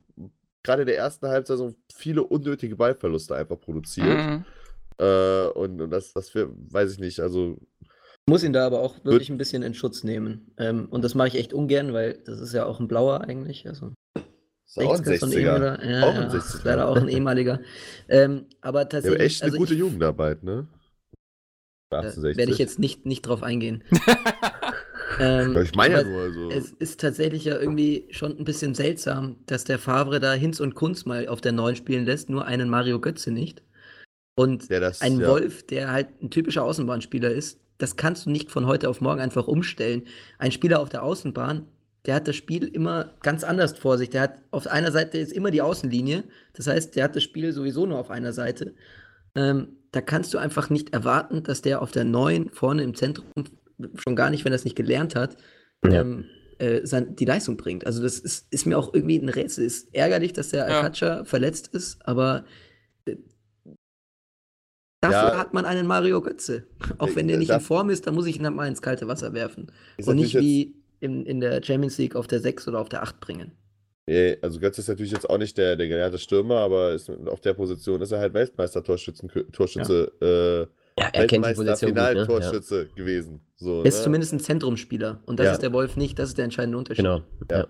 gerade 0.63 0.83
in 0.83 0.87
der 0.87 0.97
ersten 0.97 1.27
Halbzeit 1.27 1.57
so 1.57 1.73
viele 1.93 2.23
unnötige 2.23 2.75
Ballverluste 2.75 3.35
einfach 3.35 3.59
produziert. 3.59 4.07
Mhm. 4.17 4.45
Äh, 4.99 5.45
und, 5.55 5.81
und 5.81 5.89
das, 5.89 6.13
das 6.13 6.33
wir, 6.35 6.49
weiß 6.71 6.91
ich 6.93 6.99
nicht, 6.99 7.19
also 7.19 7.57
muss 8.29 8.43
ihn 8.43 8.53
da 8.53 8.67
aber 8.67 8.81
auch 8.81 9.03
wirklich 9.03 9.29
ein 9.31 9.37
bisschen 9.39 9.63
in 9.63 9.73
Schutz 9.73 10.03
nehmen. 10.03 10.53
Ähm, 10.57 10.87
und 10.89 11.03
das 11.03 11.15
mache 11.15 11.29
ich 11.29 11.35
echt 11.35 11.53
ungern, 11.53 11.91
weil 11.93 12.19
das 12.25 12.39
ist 12.39 12.53
ja 12.53 12.65
auch 12.65 12.79
ein 12.79 12.87
Blauer 12.87 13.21
eigentlich. 13.21 13.67
Also 13.67 13.93
auch 14.77 14.93
ein 14.93 15.03
60er, 15.03 15.17
so 15.19 15.25
60er. 15.25 15.37
ehemaliger- 15.39 15.83
Ja, 15.89 16.03
Auch 16.03 16.15
ein 16.15 16.29
ja, 16.29 16.29
60er. 16.29 16.61
Leider 16.63 16.87
auch 16.87 16.95
ein 16.97 17.09
ehemaliger. 17.09 17.59
ähm, 18.07 18.45
aber 18.61 18.87
tatsächlich. 18.87 19.21
echt 19.21 19.41
eine 19.41 19.51
also 19.51 19.57
gute 19.57 19.73
ich, 19.73 19.79
Jugendarbeit, 19.79 20.43
ne? 20.43 20.67
Bei 21.91 21.97
Äh, 21.97 22.07
68. 22.07 22.37
werde 22.37 22.51
ich 22.51 22.57
jetzt 22.57 22.79
nicht, 22.79 23.05
nicht 23.05 23.21
drauf 23.21 23.43
eingehen. 23.43 23.83
ähm, 25.19 25.55
ich 25.61 25.75
meine 25.75 25.95
ja 25.95 26.03
nur, 26.03 26.21
also. 26.21 26.49
Es 26.49 26.71
ist 26.71 27.01
tatsächlich 27.01 27.45
ja 27.45 27.59
irgendwie 27.59 28.07
schon 28.11 28.37
ein 28.37 28.45
bisschen 28.45 28.73
seltsam, 28.73 29.35
dass 29.45 29.65
der 29.65 29.77
Favre 29.77 30.19
da 30.19 30.33
Hinz 30.33 30.59
und 30.59 30.73
Kunz 30.73 31.05
mal 31.05 31.27
auf 31.27 31.41
der 31.41 31.51
Neuen 31.51 31.75
spielen 31.75 32.05
lässt, 32.05 32.29
nur 32.29 32.45
einen 32.45 32.69
Mario 32.69 32.99
Götze 32.99 33.31
nicht. 33.31 33.61
Und 34.35 34.69
der 34.69 34.79
das, 34.79 35.01
ein 35.01 35.19
ja. 35.19 35.27
Wolf, 35.27 35.63
der 35.67 35.91
halt 35.91 36.07
ein 36.21 36.31
typischer 36.31 36.63
Außenbahnspieler 36.63 37.29
ist, 37.29 37.59
das 37.77 37.97
kannst 37.97 38.25
du 38.25 38.29
nicht 38.29 38.51
von 38.51 38.67
heute 38.67 38.89
auf 38.89 39.01
morgen 39.01 39.19
einfach 39.19 39.47
umstellen. 39.47 40.03
Ein 40.37 40.53
Spieler 40.53 40.79
auf 40.79 40.89
der 40.89 41.03
Außenbahn, 41.03 41.67
der 42.05 42.15
hat 42.15 42.27
das 42.27 42.37
Spiel 42.37 42.67
immer 42.67 43.13
ganz 43.21 43.43
anders 43.43 43.77
vor 43.77 43.97
sich. 43.97 44.09
Der 44.09 44.21
hat 44.21 44.39
auf 44.51 44.65
einer 44.65 44.91
Seite 44.93 45.17
ist 45.17 45.33
immer 45.33 45.51
die 45.51 45.61
Außenlinie. 45.61 46.23
Das 46.53 46.67
heißt, 46.67 46.95
der 46.95 47.03
hat 47.03 47.17
das 47.17 47.23
Spiel 47.23 47.51
sowieso 47.51 47.85
nur 47.85 47.99
auf 47.99 48.09
einer 48.09 48.31
Seite. 48.31 48.75
Ähm, 49.35 49.77
da 49.91 50.01
kannst 50.01 50.33
du 50.33 50.37
einfach 50.37 50.69
nicht 50.69 50.93
erwarten, 50.93 51.43
dass 51.43 51.61
der 51.61 51.81
auf 51.81 51.91
der 51.91 52.03
neuen 52.05 52.49
vorne 52.51 52.83
im 52.83 52.95
Zentrum, 52.95 53.25
schon 53.95 54.15
gar 54.15 54.29
nicht, 54.29 54.45
wenn 54.45 54.53
er 54.53 54.55
es 54.55 54.63
nicht 54.63 54.75
gelernt 54.77 55.15
hat, 55.15 55.37
Ja. 55.85 56.01
ähm, 56.01 56.25
äh, 56.59 56.85
sein, 56.85 57.15
die 57.15 57.25
Leistung 57.25 57.57
bringt. 57.57 57.85
Also 57.85 58.01
das 58.03 58.19
ist, 58.19 58.47
ist 58.53 58.65
mir 58.67 58.77
auch 58.77 58.93
irgendwie 58.93 59.17
ein 59.17 59.29
Rätsel. 59.29 59.65
Ist 59.65 59.93
ärgerlich, 59.93 60.31
dass 60.33 60.49
der 60.49 60.69
Ja. 60.69 60.81
Alcacer 60.81 61.25
verletzt 61.25 61.67
ist, 61.73 61.97
aber 62.07 62.45
äh, 63.05 63.15
dafür 65.01 65.29
Ja. 65.33 65.37
hat 65.37 65.53
man 65.53 65.65
einen 65.65 65.87
Mario 65.87 66.21
Götze. 66.21 66.67
Auch 66.99 67.15
wenn 67.15 67.27
der 67.27 67.37
nicht 67.37 67.49
in 67.51 67.59
Form 67.59 67.89
ist, 67.89 68.05
dann 68.07 68.13
muss 68.13 68.27
ich 68.27 68.37
ihn 68.37 68.45
halt 68.45 68.55
mal 68.55 68.67
ins 68.67 68.81
kalte 68.81 69.07
Wasser 69.07 69.33
werfen. 69.33 69.71
Und 70.05 70.15
nicht 70.17 70.35
wie 70.35 70.75
in, 70.99 71.25
in 71.25 71.39
der 71.41 71.63
Champions 71.63 71.97
League 71.97 72.15
auf 72.15 72.27
der 72.27 72.39
6 72.39 72.67
oder 72.67 72.79
auf 72.79 72.89
der 72.89 73.01
8 73.01 73.19
bringen. 73.19 73.51
Nee, 74.11 74.37
also 74.41 74.59
Götz 74.59 74.77
ist 74.77 74.89
natürlich 74.89 75.11
jetzt 75.11 75.29
auch 75.29 75.37
nicht 75.37 75.57
der, 75.57 75.75
der 75.77 75.87
gelernte 75.87 76.17
Stürmer, 76.17 76.57
aber 76.57 76.91
ist, 76.91 77.09
auf 77.27 77.39
der 77.39 77.53
Position 77.53 78.01
ist 78.01 78.11
er 78.11 78.19
halt 78.19 78.33
Weltmeister-Torschütze, 78.33 79.27
Torschütze, 79.51 80.11
Ja, 80.99 81.07
er 81.13 81.27
kennt 81.27 81.45
die 81.45 81.53
Position 81.53 81.91
gut, 81.95 81.97
ne? 81.97 82.27
Ja. 82.41 82.83
Gewesen. 82.95 83.39
So, 83.55 83.79
Er 83.79 83.85
ist 83.85 83.99
ne? 83.99 84.03
zumindest 84.03 84.33
ein 84.33 84.39
Zentrumsspieler. 84.41 85.21
Und 85.25 85.39
das 85.39 85.45
Ja. 85.45 85.51
ist 85.53 85.61
der 85.61 85.71
Wolf 85.71 85.95
nicht. 85.95 86.19
Das 86.19 86.27
ist 86.29 86.37
der 86.37 86.43
entscheidende 86.43 86.77
Unterschied. 86.77 87.05
Genau. 87.05 87.21
Ja. 87.49 87.67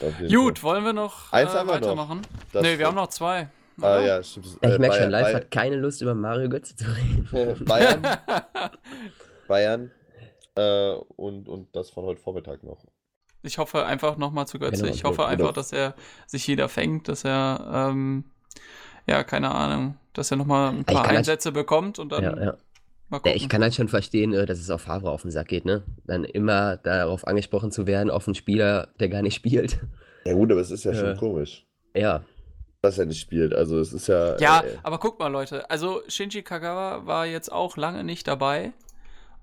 Ja. 0.00 0.28
Gut, 0.28 0.62
wollen 0.62 0.84
wir 0.84 0.92
noch 0.92 1.32
Eins 1.32 1.52
äh, 1.52 1.56
haben 1.56 1.68
wir 1.68 1.74
noch. 1.74 1.82
weitermachen? 1.82 2.20
Das- 2.52 2.62
nee, 2.62 2.78
wir 2.78 2.86
haben 2.86 2.94
noch 2.94 3.08
zwei. 3.08 3.48
Ah 3.80 4.00
ja, 4.00 4.22
stimmt. 4.22 4.46
Ja, 4.62 4.68
ich 4.70 4.74
Äh, 4.76 4.78
merke 4.78 4.96
schon, 4.96 5.10
Live 5.10 5.22
Bayern- 5.24 5.36
hat 5.36 5.50
keine 5.50 5.76
Lust, 5.76 6.00
über 6.02 6.14
Mario 6.14 6.48
Götze 6.48 6.76
zu 6.76 6.84
reden. 6.84 7.64
Bayern, 7.64 8.02
Bayern 9.48 9.90
äh, 10.54 10.92
und, 11.16 11.48
und 11.48 11.74
das 11.74 11.90
von 11.90 12.04
heute 12.04 12.20
Vormittag 12.20 12.62
noch. 12.62 12.84
Ich 13.46 13.58
hoffe 13.58 13.86
einfach 13.86 14.16
nochmal 14.16 14.46
zu 14.46 14.58
Götze. 14.58 14.82
Genau, 14.82 14.94
ich 14.94 15.04
hoffe 15.04 15.26
einfach, 15.26 15.52
dass 15.52 15.72
er 15.72 15.94
sich 16.26 16.46
jeder 16.46 16.68
fängt, 16.68 17.08
dass 17.08 17.24
er, 17.24 17.90
ähm, 17.90 18.24
ja, 19.06 19.22
keine 19.24 19.54
Ahnung, 19.54 19.96
dass 20.12 20.30
er 20.30 20.36
nochmal 20.36 20.70
ein 20.72 20.84
paar 20.84 21.04
das- 21.04 21.16
Einsätze 21.16 21.52
bekommt 21.52 21.98
und 21.98 22.10
dann 22.12 22.22
Ja, 22.24 22.30
ja. 22.30 22.56
Mal 23.08 23.18
Ja, 23.18 23.18
gucken. 23.18 23.32
ich 23.36 23.48
kann 23.48 23.62
halt 23.62 23.72
schon 23.74 23.86
verstehen, 23.88 24.32
äh, 24.34 24.46
dass 24.46 24.58
es 24.58 24.68
auf 24.68 24.82
Favre 24.82 25.10
auf 25.12 25.22
den 25.22 25.30
Sack 25.30 25.46
geht, 25.46 25.64
ne? 25.64 25.84
Dann 26.06 26.24
immer 26.24 26.76
darauf 26.78 27.24
angesprochen 27.24 27.70
zu 27.70 27.86
werden, 27.86 28.10
auf 28.10 28.26
einen 28.26 28.34
Spieler, 28.34 28.88
der 28.98 29.08
gar 29.08 29.22
nicht 29.22 29.36
spielt. 29.36 29.78
Ja 30.24 30.32
gut, 30.34 30.50
aber 30.50 30.60
es 30.60 30.72
ist 30.72 30.82
ja 30.84 30.92
schon 30.92 31.12
Äh. 31.12 31.16
komisch, 31.16 31.64
Ja, 31.94 32.22
dass 32.82 32.98
er 32.98 33.06
nicht 33.06 33.20
spielt. 33.20 33.54
Also 33.54 33.78
es 33.78 33.92
ist 33.92 34.08
ja. 34.08 34.36
Ja, 34.38 34.60
äh, 34.62 34.76
aber 34.82 34.98
guck 34.98 35.20
mal, 35.20 35.28
Leute. 35.28 35.70
Also 35.70 36.02
Shinji 36.08 36.42
Kagawa 36.42 37.06
war 37.06 37.26
jetzt 37.26 37.52
auch 37.52 37.76
lange 37.76 38.02
nicht 38.02 38.26
dabei 38.26 38.72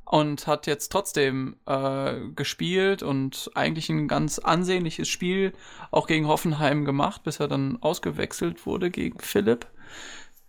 und 0.06 0.48
hat 0.48 0.68
jetzt 0.68 0.92
trotzdem 0.92 1.56
äh, 1.66 2.20
gespielt 2.36 3.04
und 3.04 3.50
eigentlich 3.56 3.90
ein 3.90 4.08
ganz 4.08 4.40
ansehnliches 4.40 5.08
Spiel 5.08 5.54
auch 5.92 6.08
gegen 6.08 6.28
Hoffenheim 6.28 6.86
gemacht, 6.86 7.24
bis 7.24 7.40
er 7.40 7.48
dann 7.48 7.78
ausgewechselt 7.82 8.66
wurde 8.66 8.92
gegen 8.92 9.20
Philipp. 9.20 9.68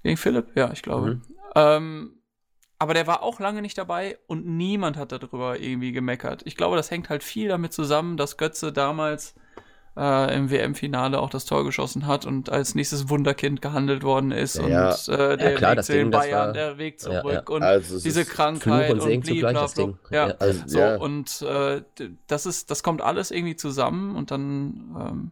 Gegen 0.03 0.17
Philipp? 0.17 0.49
Ja, 0.55 0.71
ich 0.73 0.83
glaube. 0.83 1.15
Mhm. 1.15 1.23
Ähm, 1.55 2.11
aber 2.79 2.95
der 2.95 3.07
war 3.07 3.23
auch 3.23 3.41
lange 3.41 3.63
nicht 3.63 3.79
dabei 3.79 4.19
und 4.27 4.47
niemand 4.47 4.97
hat 4.97 5.13
darüber 5.13 5.59
irgendwie 5.59 5.93
gemeckert. 5.93 6.43
Ich 6.45 6.57
glaube, 6.57 6.77
das 6.77 6.91
hängt 6.91 7.09
halt 7.09 7.23
viel 7.23 7.49
damit 7.49 7.73
zusammen, 7.73 8.17
dass 8.17 8.37
Götze 8.37 8.73
damals 8.73 9.35
äh, 9.97 10.37
im 10.37 10.51
WM-Finale 10.51 11.21
auch 11.21 11.31
das 11.31 11.45
Tor 11.45 11.65
geschossen 11.65 12.07
hat 12.07 12.27
und 12.27 12.51
als 12.51 12.75
nächstes 12.75 13.09
Wunderkind 13.09 13.63
gehandelt 13.63 14.03
worden 14.03 14.33
ist 14.33 14.57
Ja. 14.57 14.91
und 14.91 15.09
äh, 15.09 15.37
der 15.37 15.55
klar, 15.55 15.77
Weg 15.77 15.85
zu 15.85 15.93
den 15.93 16.11
Bayern, 16.11 16.47
war- 16.49 16.53
der 16.53 16.79
Weg 16.79 16.95
Ja, 17.03 17.21
zurück 17.23 17.49
ja. 17.49 17.55
und 17.55 17.63
also 17.63 17.97
es 17.97 18.03
diese 18.03 18.25
Krankheit 18.25 18.91
und 18.93 19.01
und 19.01 19.25
blablabla. 19.25 19.95
Ja, 20.11 20.29
Ja. 20.29 20.35
also, 20.39 20.63
so 20.67 20.79
ja, 20.79 20.97
und 20.97 21.43
äh, 21.43 21.83
das 22.27 22.47
ist, 22.47 22.71
das 22.71 22.83
kommt 22.83 23.03
alles 23.03 23.31
irgendwie 23.31 23.57
zusammen 23.57 24.17
und 24.17 24.31
dann, 24.31 24.97
ähm, 24.99 25.31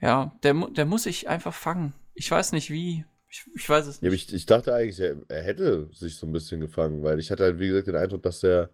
ja, 0.00 0.32
der, 0.42 0.52
der 0.76 0.84
muss 0.84 1.04
sich 1.04 1.28
einfach 1.28 1.54
fangen. 1.54 1.94
Ich 2.14 2.30
weiß 2.30 2.52
nicht 2.52 2.70
wie. 2.70 3.04
Ich, 3.28 3.44
ich 3.54 3.68
weiß 3.68 3.86
es 3.86 4.00
Ja, 4.02 4.10
nicht. 4.10 4.28
ich, 4.28 4.34
ich 4.34 4.46
dachte 4.46 4.74
eigentlich, 4.74 5.00
er, 5.00 5.16
er 5.28 5.42
hätte 5.42 5.88
sich 5.92 6.16
so 6.16 6.26
ein 6.26 6.32
bisschen 6.32 6.60
gefangen, 6.60 7.02
weil 7.02 7.18
ich 7.18 7.30
hatte 7.30 7.44
halt, 7.44 7.58
wie 7.58 7.68
gesagt, 7.68 7.88
den 7.88 7.96
Eindruck, 7.96 8.22
dass 8.22 8.42
er 8.44 8.70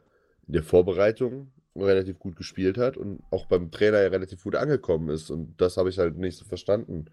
in 0.46 0.52
der 0.54 0.62
Vorbereitung 0.64 1.52
relativ 1.76 2.18
gut 2.18 2.36
gespielt 2.36 2.76
hat 2.78 2.96
und 2.96 3.20
auch 3.30 3.46
beim 3.46 3.70
Trainer 3.70 4.02
ja 4.02 4.08
relativ 4.08 4.42
gut 4.44 4.54
angekommen 4.56 5.08
ist. 5.08 5.30
Und 5.30 5.60
das 5.60 5.76
habe 5.76 5.88
ich 5.88 5.98
halt 5.98 6.16
nicht 6.18 6.36
so 6.38 6.44
verstanden. 6.44 7.06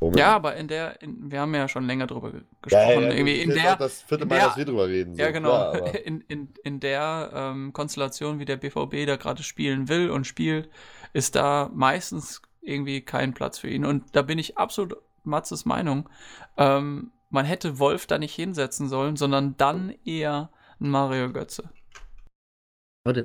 Warum- 0.00 0.14
Ja, 0.18 0.34
aber 0.36 0.56
in 0.56 0.68
der, 0.68 1.00
in, 1.00 1.30
wir 1.30 1.40
haben 1.40 1.54
ja 1.54 1.68
schon 1.68 1.86
länger 1.86 2.06
drüber 2.06 2.30
ge- 2.32 2.40
Ja, 2.68 2.78
ja, 2.80 2.86
gesprochen. 2.88 3.10
irgendwie 3.16 3.36
das 3.46 3.56
in 3.56 3.62
der, 3.62 3.76
das 3.76 4.02
vierte 4.02 4.26
Mal, 4.26 4.34
der- 4.36 4.46
dass 4.48 4.56
wir 4.58 4.64
drüber 4.66 4.88
reden. 4.88 5.14
So, 5.14 5.22
Ja, 5.22 5.30
genau. 5.30 5.48
Klar, 5.72 5.94
in, 6.04 6.20
in, 6.28 6.48
in 6.64 6.80
der 6.80 7.30
ähm, 7.32 7.72
Konstellation, 7.72 8.38
wie 8.38 8.44
der 8.44 8.56
BVB 8.58 9.06
da 9.06 9.16
gerade 9.16 9.42
spielen 9.42 9.88
will 9.88 10.10
und 10.10 10.26
spielt, 10.26 10.68
ist 11.14 11.34
da 11.34 11.70
meistens 11.72 12.42
irgendwie 12.60 13.00
kein 13.00 13.32
Platz 13.32 13.58
für 13.58 13.68
ihn. 13.70 13.86
Und 13.86 14.04
da 14.14 14.20
bin 14.22 14.38
ich 14.38 14.58
absolut 14.58 14.96
Matzes 15.24 15.64
Meinung. 15.64 16.08
Ähm, 16.58 17.10
man 17.30 17.46
hätte 17.46 17.78
Wolf 17.78 18.06
da 18.06 18.18
nicht 18.18 18.34
hinsetzen 18.34 18.88
sollen, 18.88 19.16
sondern 19.16 19.56
dann 19.56 19.94
eher 20.04 20.50
einen 20.78 20.90
Mario 20.90 21.32
Götze. 21.32 21.70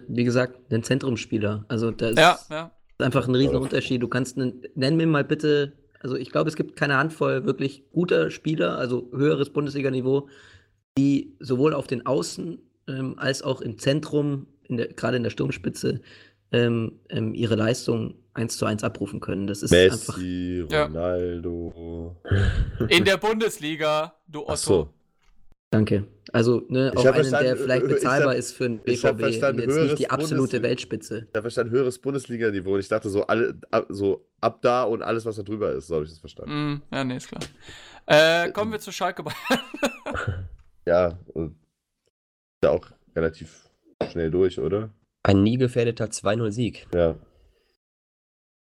Wie 0.07 0.23
gesagt, 0.23 0.71
ein 0.71 0.83
Zentrumsspieler. 0.83 1.65
Also 1.67 1.91
da 1.91 2.09
ist 2.09 2.17
Ja, 2.17 2.39
ja. 2.49 2.71
einfach 2.99 3.27
ein 3.27 3.35
riesen 3.35 3.55
Unterschied. 3.55 4.01
Du 4.01 4.07
kannst, 4.07 4.37
einen, 4.37 4.63
nenn 4.75 4.97
mir 4.97 5.07
mal 5.07 5.23
bitte, 5.23 5.73
also 6.01 6.15
ich 6.15 6.31
glaube, 6.31 6.49
es 6.49 6.55
gibt 6.55 6.75
keine 6.75 6.97
Handvoll 6.97 7.45
wirklich 7.45 7.83
guter 7.91 8.31
Spieler, 8.31 8.77
also 8.77 9.09
höheres 9.11 9.49
Bundesliga-Niveau, 9.51 10.27
die 10.97 11.35
sowohl 11.39 11.73
auf 11.73 11.87
den 11.87 12.05
Außen 12.05 12.59
ähm, 12.87 13.15
als 13.17 13.41
auch 13.43 13.61
im 13.61 13.77
Zentrum, 13.77 14.47
in 14.63 14.77
der, 14.77 14.87
gerade 14.87 15.17
in 15.17 15.23
der 15.23 15.29
Sturmspitze, 15.29 16.01
ähm, 16.51 16.99
ähm, 17.09 17.33
ihre 17.33 17.55
Leistung 17.55 18.15
eins 18.33 18.57
zu 18.57 18.65
eins 18.65 18.83
abrufen 18.83 19.19
können. 19.19 19.47
Das 19.47 19.61
ist 19.63 19.73
einfach. 19.73 20.17
Messi, 20.17 20.65
Ja. 20.69 20.85
Ronaldo. 20.85 22.17
In 22.89 23.05
der 23.05 23.17
Bundesliga, 23.17 24.13
du 24.27 24.41
Otto. 24.41 24.51
Ach 24.51 24.57
so. 24.57 24.89
Danke. 25.71 26.05
Also, 26.33 26.63
ne, 26.69 26.91
Ich 26.93 26.99
auch 26.99 27.05
einen, 27.05 27.13
der 27.13 27.23
verstanden, 27.23 27.57
vielleicht 27.63 27.83
äh, 27.83 27.87
ich 27.87 27.93
bezahlbar 27.93 28.31
hab- 28.33 28.37
ist 28.37 28.51
für 28.53 28.65
einen 28.65 28.81
ich 28.85 29.05
hab 29.05 29.17
BVB. 29.17 29.59
jetzt 29.59 29.67
nicht 29.77 29.99
die 29.99 30.09
absolute 30.09 30.57
Bundesliga- 30.57 30.63
Weltspitze. 30.63 31.27
Da 31.33 31.41
verstanden 31.41 31.71
höheres 31.73 31.97
Bundesliga-Niveau 31.99 32.73
und 32.73 32.79
ich 32.81 32.87
dachte 32.89 33.09
so, 33.09 33.25
alle, 33.25 33.59
ab, 33.71 33.85
so 33.89 34.27
ab 34.41 34.61
da 34.61 34.83
und 34.83 35.01
alles, 35.01 35.25
was 35.25 35.37
da 35.37 35.43
drüber 35.43 35.71
ist, 35.71 35.87
so 35.87 35.95
habe 35.95 36.03
ich 36.05 36.11
das 36.11 36.19
verstanden. 36.19 36.51
Mm, 36.53 36.81
ja, 36.93 37.03
nee, 37.05 37.15
ist 37.17 37.27
klar. 37.29 37.41
Äh, 38.05 38.51
kommen 38.51 38.71
wir 38.71 38.79
zu 38.79 38.91
Schalke 38.91 39.23
Bayern. 39.23 39.37
Ja, 40.85 41.19
und 41.33 41.51
ist 41.51 42.63
ja 42.65 42.71
auch 42.71 42.87
relativ 43.15 43.69
schnell 44.11 44.31
durch, 44.31 44.59
oder? 44.59 44.89
ein 45.23 45.43
nie 45.43 45.57
gefährdeter 45.57 46.05
2-0-Sieg. 46.05 46.87
Ja. 46.93 47.15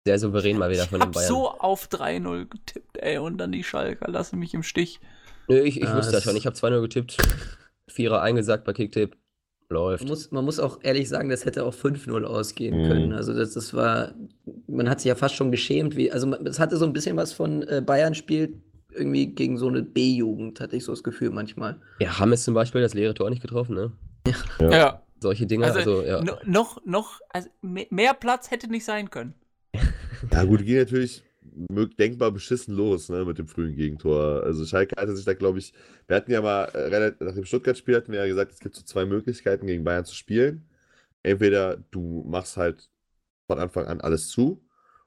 Sehr 0.07 0.19
souverän 0.19 0.57
mal 0.57 0.71
wieder 0.71 0.85
Ich 0.85 0.89
von 0.89 1.01
den 1.01 1.11
Bayern. 1.11 1.29
so 1.29 1.51
auf 1.51 1.89
3-0 1.89 2.47
getippt, 2.49 2.97
ey, 2.99 3.19
und 3.19 3.37
dann 3.39 3.53
die 3.53 3.63
Schalker 3.65 4.11
lassen 4.11 4.39
mich 4.39 4.55
im 4.55 4.63
Stich. 4.63 4.99
Nö, 5.49 5.61
ich, 5.61 5.77
ich 5.81 5.85
Ja, 5.85 5.97
wusste 5.97 6.13
das 6.13 6.25
schon. 6.25 6.37
Ich 6.37 6.47
habe 6.47 6.57
2-0 6.57 6.81
getippt. 6.83 7.17
Vierer 7.89 8.23
eingesagt 8.23 8.65
bei 8.65 8.73
Kicktipp. 8.73 9.17
Läuft. 9.69 10.05
Man 10.05 10.11
muss, 10.11 10.31
man 10.31 10.45
muss 10.45 10.61
auch 10.61 10.79
ehrlich 10.85 11.09
sagen, 11.09 11.29
das 11.29 11.45
hätte 11.45 11.65
auch 11.65 11.75
5-0 11.75 12.23
ausgehen 12.25 12.83
Mhm. 12.85 12.89
können. 12.89 13.13
Also 13.13 13.35
das, 13.35 13.55
das 13.55 13.75
war, 13.75 14.15
man 14.69 14.89
hat 14.89 15.01
sich 15.01 15.09
ja 15.09 15.17
fast 15.17 15.35
schon 15.35 15.51
geschämt, 15.51 15.97
wie, 15.97 16.13
also 16.13 16.33
es 16.45 16.61
hatte 16.61 16.77
so 16.77 16.85
ein 16.85 16.93
bisschen 16.93 17.17
was 17.17 17.33
von 17.33 17.65
äh, 17.65 17.83
Bayern 17.85 18.15
spielt 18.15 18.55
irgendwie 18.93 19.27
gegen 19.27 19.59
so 19.59 19.67
eine 19.67 19.83
B-Jugend, 19.83 20.61
hatte 20.61 20.77
ich 20.77 20.85
so 20.85 20.93
das 20.93 21.03
Gefühl 21.03 21.31
manchmal. 21.31 21.81
Ja, 21.99 22.17
Hammes 22.21 22.45
zum 22.45 22.55
Beispiel 22.55 22.81
das 22.81 22.95
leere 22.95 23.13
Tor 23.15 23.29
nicht 23.29 23.43
getroffen, 23.43 23.75
ne? 23.75 23.93
Ja. 24.61 24.71
Ja. 24.71 25.03
Solche 25.19 25.47
Dinge, 25.47 25.65
Also, 25.67 25.79
also, 25.79 26.03
ja. 26.05 26.23
no- 26.23 26.37
noch, 26.45 26.85
noch, 26.87 27.21
also 27.31 27.49
me- 27.61 27.87
mehr 27.91 28.15
Platz 28.15 28.51
hätte 28.53 28.69
nicht 28.71 28.85
sein 28.85 29.11
können. 29.11 29.35
Ja, 30.31 30.45
gut, 30.45 30.65
ging 30.65 30.79
natürlich 30.79 31.25
denkbar 31.99 32.33
beschissen 32.33 32.75
los, 32.75 33.09
ne, 33.09 33.25
mit 33.25 33.39
dem 33.39 33.49
frühen 33.49 33.75
Gegentor. 33.75 34.43
Also 34.43 34.65
Schalke 34.65 35.01
hatte 35.01 35.17
sich 35.17 35.25
da, 35.25 35.35
glaube 35.35 35.59
ich, 35.59 35.73
wir 36.07 36.17
hatten 36.17 36.33
ja 36.33 36.43
mal, 36.43 36.65
äh, 36.75 37.13
nach 37.25 37.35
dem 37.35 37.45
Stuttgart-Spiel 37.45 37.97
hatten 37.97 38.13
wir 38.13 38.21
ja 38.21 38.27
gesagt, 38.27 38.53
es 38.53 38.61
gibt 38.61 38.75
so 38.75 38.83
zwei 38.83 39.05
Möglichkeiten, 39.05 39.67
gegen 39.67 39.85
Bayern 39.85 40.05
zu 40.05 40.15
spielen. 40.15 40.69
Entweder 41.23 41.79
du 41.91 42.25
machst 42.29 42.57
halt 42.57 42.89
von 43.47 43.59
Anfang 43.59 43.87
an 43.87 44.01
alles 44.01 44.29
zu, 44.29 44.67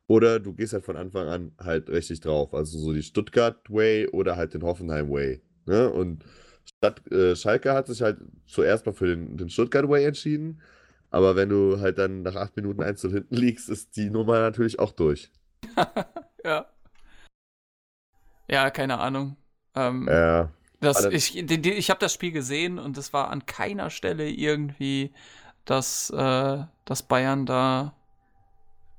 oder 0.10 0.40
du 0.40 0.54
gehst 0.54 0.74
halt 0.74 0.84
von 0.84 0.98
Anfang 0.98 1.28
an 1.28 1.52
halt 1.60 1.88
richtig 1.90 2.20
drauf. 2.22 2.56
Also 2.56 2.80
so 2.80 2.94
die 2.94 3.04
Stuttgart-Way 3.04 4.08
oder 4.08 4.36
halt 4.38 4.56
den 4.56 4.64
Hoffenheim-Way. 4.64 5.40
Ne? 5.68 5.90
Und 5.90 6.26
Stadt, 6.66 7.06
äh, 7.12 7.36
Schalke 7.36 7.74
hat 7.74 7.86
sich 7.88 8.02
halt 8.02 8.18
zuerst 8.48 8.88
mal 8.88 8.94
für 8.94 9.06
den, 9.06 9.38
den 9.38 9.50
Stuttgart-Way 9.52 10.06
entschieden. 10.06 10.62
Aber 11.12 11.36
wenn 11.36 11.50
du 11.50 11.80
halt 11.80 12.00
dann 12.00 12.24
nach 12.24 12.36
acht 12.36 12.56
Minuten 12.56 12.82
einzeln 12.82 13.14
hinten 13.14 13.36
liegst, 13.36 13.70
ist 13.70 13.96
die 13.98 14.10
Nummer 14.10 14.40
natürlich 14.40 14.80
auch 14.80 14.92
durch. 14.92 15.32
Ja. 16.44 16.66
Ja, 18.50 18.70
keine 18.72 19.00
Ahnung. 19.00 19.36
Ähm, 19.76 20.08
Ja. 20.10 20.50
das, 20.80 21.06
ich 21.06 21.38
ich 21.38 21.90
habe 21.90 22.00
das 22.00 22.14
Spiel 22.14 22.32
gesehen 22.32 22.80
und 22.80 22.98
es 22.98 23.14
war 23.14 23.30
an 23.30 23.46
keiner 23.46 23.90
Stelle 23.90 24.28
irgendwie, 24.30 25.14
dass, 25.66 26.10
äh, 26.10 26.64
dass 26.86 27.04
Bayern 27.04 27.46
da, 27.46 27.94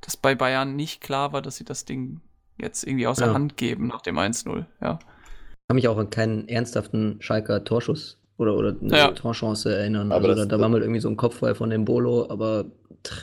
dass 0.02 0.16
bei 0.16 0.34
Bayern 0.34 0.76
nicht 0.76 1.00
klar 1.00 1.32
war, 1.32 1.42
dass 1.42 1.56
sie 1.56 1.64
das 1.64 1.84
Ding 1.84 2.20
jetzt 2.58 2.84
irgendwie 2.86 3.06
außer 3.06 3.26
Ja. 3.26 3.34
Hand 3.34 3.56
geben 3.56 3.86
nach 3.88 4.02
dem 4.02 4.18
1-0. 4.18 4.66
Ja. 4.80 4.98
Ich 5.02 5.68
kann 5.68 5.74
mich 5.76 5.88
auch 5.88 5.98
an 5.98 6.10
keinen 6.10 6.48
ernsthaften 6.48 7.20
Schalker 7.20 7.64
Torschuss 7.64 8.18
oder, 8.36 8.54
oder 8.56 8.76
eine 8.80 8.96
Ja. 8.96 9.10
Torchance 9.12 9.74
erinnern. 9.74 10.12
Aber 10.12 10.28
also 10.28 10.42
das- 10.42 10.48
da, 10.48 10.56
da 10.56 10.62
war 10.62 10.68
mal 10.68 10.80
irgendwie 10.80 11.00
so 11.00 11.08
ein 11.08 11.16
Kopfball 11.16 11.54
von 11.54 11.70
dem 11.70 11.84
Bolo, 11.84 12.28
aber 12.30 12.66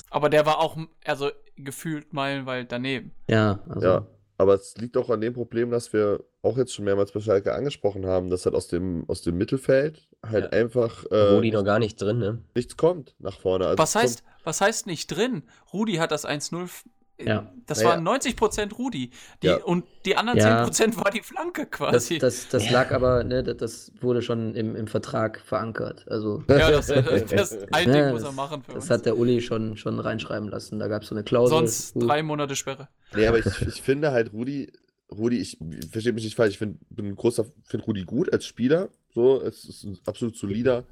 Aber 0.09 0.29
der 0.29 0.45
war 0.45 0.59
auch, 0.59 0.75
also 1.05 1.29
gefühlt 1.57 2.13
meilenweit 2.13 2.71
daneben. 2.71 3.11
ja, 3.29 3.59
also 3.69 3.87
Ja, 3.87 4.07
aber 4.37 4.53
es 4.53 4.75
liegt 4.77 4.95
auch 4.97 5.09
an 5.09 5.21
dem 5.21 5.33
Problem, 5.33 5.71
dass 5.71 5.91
wir 5.93 6.23
auch 6.43 6.57
jetzt 6.57 6.73
schon 6.73 6.85
mehrmals 6.85 7.11
bei 7.11 7.19
Schalke 7.19 7.53
angesprochen 7.53 8.05
haben, 8.05 8.29
dass 8.29 8.45
halt 8.45 8.55
aus 8.55 8.67
dem, 8.67 9.03
aus 9.07 9.21
dem 9.21 9.37
Mittelfeld 9.37 10.07
halt 10.25 10.45
Ja. 10.45 10.49
einfach 10.51 11.05
äh, 11.11 11.33
Rudi 11.33 11.51
noch 11.51 11.63
gar 11.63 11.79
nicht 11.79 11.99
drin, 12.01 12.19
ne? 12.19 12.41
nichts 12.55 12.77
kommt 12.77 13.15
nach 13.19 13.39
vorne. 13.39 13.65
Also 13.67 13.77
Was 13.79 13.95
heißt, 13.95 14.23
was 14.43 14.61
heißt 14.61 14.87
nicht 14.87 15.07
drin? 15.07 15.43
Rudi 15.73 15.95
hat 15.95 16.11
das 16.11 16.25
1-0. 16.25 16.69
Ja. 17.19 17.51
Das 17.65 17.79
Naja. 17.79 17.89
waren 17.89 18.03
90% 18.07 18.73
Rudi. 18.77 19.09
Die, 19.41 19.47
Ja. 19.47 19.57
Und 19.63 19.85
die 20.05 20.15
anderen 20.15 20.39
Ja. 20.39 20.63
10% 20.65 20.97
war 20.97 21.09
die 21.11 21.21
Flanke 21.21 21.63
das, 21.63 21.71
quasi. 21.71 22.17
das, 22.19 22.47
das 22.49 22.69
lag 22.69 22.91
aber, 22.91 23.23
ne, 23.23 23.43
das, 23.43 23.57
das 23.57 23.91
wurde 24.01 24.21
schon 24.21 24.53
im, 24.55 24.75
im 24.75 24.87
Vertrag 24.87 25.39
verankert. 25.41 26.05
Also 26.09 26.43
ja, 26.47 26.69
das, 26.71 26.87
das 26.87 27.57
ein 27.71 27.85
Ding 27.91 27.95
Ja, 27.95 28.11
muss 28.11 28.21
er 28.21 28.27
das- 28.27 28.35
machen 28.35 28.61
für 28.61 28.73
das 28.73 28.83
uns. 28.83 28.89
hat 28.91 29.05
der 29.05 29.17
Uli 29.17 29.41
schon, 29.41 29.77
schon 29.77 29.99
reinschreiben 29.99 30.47
lassen. 30.49 30.77
Da 30.79 30.87
gab 30.87 31.01
es 31.01 31.09
so 31.09 31.15
eine 31.15 31.23
Klausel. 31.23 31.57
Sonst 31.57 31.93
drei 31.95 32.21
Monate 32.23 32.55
Sperre. 32.55 32.87
Nee, 33.15 33.25
aber 33.27 33.39
ich, 33.39 33.61
ich 33.63 33.81
finde 33.81 34.11
halt 34.11 34.31
Rudi, 34.33 34.71
Rudi, 35.11 35.37
ich 35.39 35.57
verstehe 35.91 36.13
mich 36.13 36.23
nicht 36.25 36.35
falsch, 36.35 36.51
ich 36.53 36.57
find, 36.59 36.77
bin 36.89 37.05
ein 37.07 37.15
großer, 37.15 37.45
finde 37.65 37.85
Rudi 37.85 38.03
gut 38.03 38.31
als 38.31 38.45
Spieler. 38.45 38.89
So, 39.13 39.41
es 39.41 39.65
ist 39.65 39.83
ein 39.85 39.97
absolut 40.05 40.35
solider 40.37 40.83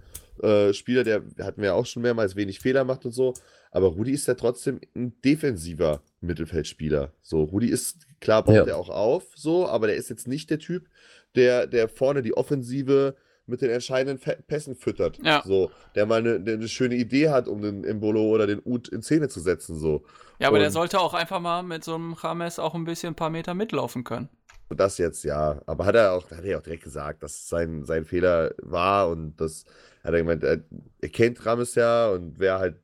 äh, 0.42 0.74
Spieler, 0.74 1.04
der 1.04 1.22
hatten 1.40 1.62
wir 1.62 1.68
ja 1.70 1.74
auch 1.74 1.86
schon 1.86 2.02
mehrmals 2.02 2.36
wenig 2.36 2.60
Fehler 2.60 2.84
macht 2.84 3.06
und 3.06 3.12
so. 3.12 3.34
Aber 3.72 3.88
Rudi 3.88 4.12
ist 4.12 4.26
ja 4.28 4.36
trotzdem 4.36 4.80
ein 4.96 5.14
defensiver 5.24 6.02
Mittelfeldspieler. 6.26 7.14
So, 7.22 7.44
Rudi 7.44 7.68
ist, 7.70 8.06
klar, 8.20 8.44
baut 8.44 8.56
Ja. 8.56 8.64
er 8.66 8.78
auch 8.78 8.90
auf, 8.90 9.24
so, 9.36 9.68
aber 9.68 9.88
der 9.88 9.96
ist 9.96 10.10
jetzt 10.10 10.28
nicht 10.28 10.50
der 10.50 10.60
Typ, 10.60 10.88
der, 11.36 11.68
der 11.68 11.88
vorne 11.90 12.22
die 12.22 12.36
Offensive 12.36 13.16
mit 13.48 13.62
den 13.62 13.70
entscheidenden 13.70 14.20
Pässen 14.48 14.76
füttert. 14.76 15.20
Ja. 15.24 15.44
So, 15.46 15.70
der 15.94 16.06
mal 16.08 16.18
eine, 16.20 16.36
eine 16.36 16.68
schöne 16.68 16.96
Idee 16.96 17.30
hat, 17.30 17.48
um 17.48 17.62
den 17.62 17.84
Embolo 17.84 18.24
oder 18.24 18.48
den 18.48 18.60
Ut 18.66 18.88
in 18.88 19.04
Szene 19.04 19.28
zu 19.30 19.40
setzen. 19.40 19.78
So. 19.78 20.04
Ja, 20.40 20.48
aber 20.48 20.58
der 20.58 20.68
Und- 20.68 20.74
sollte 20.74 21.00
auch 21.00 21.14
einfach 21.14 21.40
mal 21.40 21.62
mit 21.62 21.84
so 21.84 21.94
einem 21.96 22.16
James 22.22 22.58
auch 22.58 22.74
ein 22.74 22.86
bisschen 22.86 23.10
ein 23.14 23.16
paar 23.16 23.30
Meter 23.30 23.54
mitlaufen 23.54 24.04
können. 24.04 24.30
Das 24.70 24.98
jetzt 24.98 25.24
ja. 25.24 25.62
Aber 25.68 25.86
hat 25.86 25.94
er 25.96 26.14
auch, 26.14 26.32
hat 26.32 26.44
er 26.44 26.50
ja 26.52 26.58
auch 26.58 26.64
direkt 26.64 26.84
gesagt, 26.84 27.22
dass 27.22 27.48
sein, 27.48 27.84
sein 27.86 28.04
Fehler 28.04 28.56
war 28.64 29.10
und 29.10 29.36
das 29.40 29.64
hat 30.04 30.14
er 30.14 30.20
gemeint, 30.22 30.44
er, 30.44 30.64
er 31.02 31.10
kennt 31.10 31.46
Rames 31.46 31.76
ja 31.76 32.10
und 32.10 32.40
wäre 32.40 32.58
halt 32.58 32.78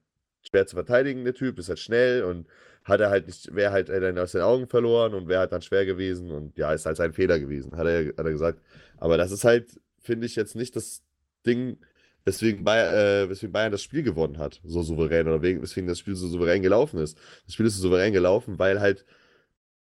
schwer 0.47 0.67
zu 0.67 0.75
verteidigen, 0.75 1.23
der 1.23 1.33
Typ, 1.33 1.57
ist 1.57 1.69
halt 1.69 1.79
schnell 1.79 2.23
und 2.23 2.45
hat 2.83 2.99
er 2.99 3.09
halt 3.09 3.27
nicht, 3.27 3.53
wäre 3.55 3.71
halt 3.71 3.89
dann 3.89 4.17
aus 4.17 4.31
den 4.31 4.41
Augen 4.41 4.67
verloren 4.67 5.13
und 5.13 5.27
wäre 5.27 5.41
halt 5.41 5.51
dann 5.51 5.61
schwer 5.61 5.85
gewesen 5.85 6.31
und 6.31 6.57
ja, 6.57 6.73
ist 6.73 6.85
halt 6.85 6.97
sein 6.97 7.13
Fehler 7.13 7.39
gewesen, 7.39 7.75
hat 7.77 7.87
er, 7.87 8.07
hat 8.07 8.17
er 8.17 8.31
gesagt. 8.31 8.59
Aber 8.97 9.17
das 9.17 9.31
ist 9.31 9.43
halt, 9.43 9.79
finde 9.99 10.25
ich, 10.25 10.35
jetzt 10.35 10.55
nicht 10.55 10.75
das 10.75 11.03
Ding, 11.45 11.77
weswegen, 12.25 12.63
Bayern, 12.63 12.93
äh, 12.93 13.29
weswegen 13.29 13.51
Bayern 13.53 13.71
das 13.71 13.83
Spiel 13.83 14.03
gewonnen 14.03 14.37
hat, 14.37 14.59
so 14.63 14.81
souverän, 14.81 15.27
oder 15.27 15.41
weswegen 15.41 15.87
das 15.87 15.99
Spiel 15.99 16.15
so 16.15 16.27
souverän 16.27 16.61
gelaufen 16.61 16.99
ist. 16.99 17.17
Das 17.45 17.53
Spiel 17.53 17.65
ist 17.65 17.75
so 17.77 17.83
souverän 17.83 18.13
gelaufen, 18.13 18.59
weil 18.59 18.79
halt 18.79 19.05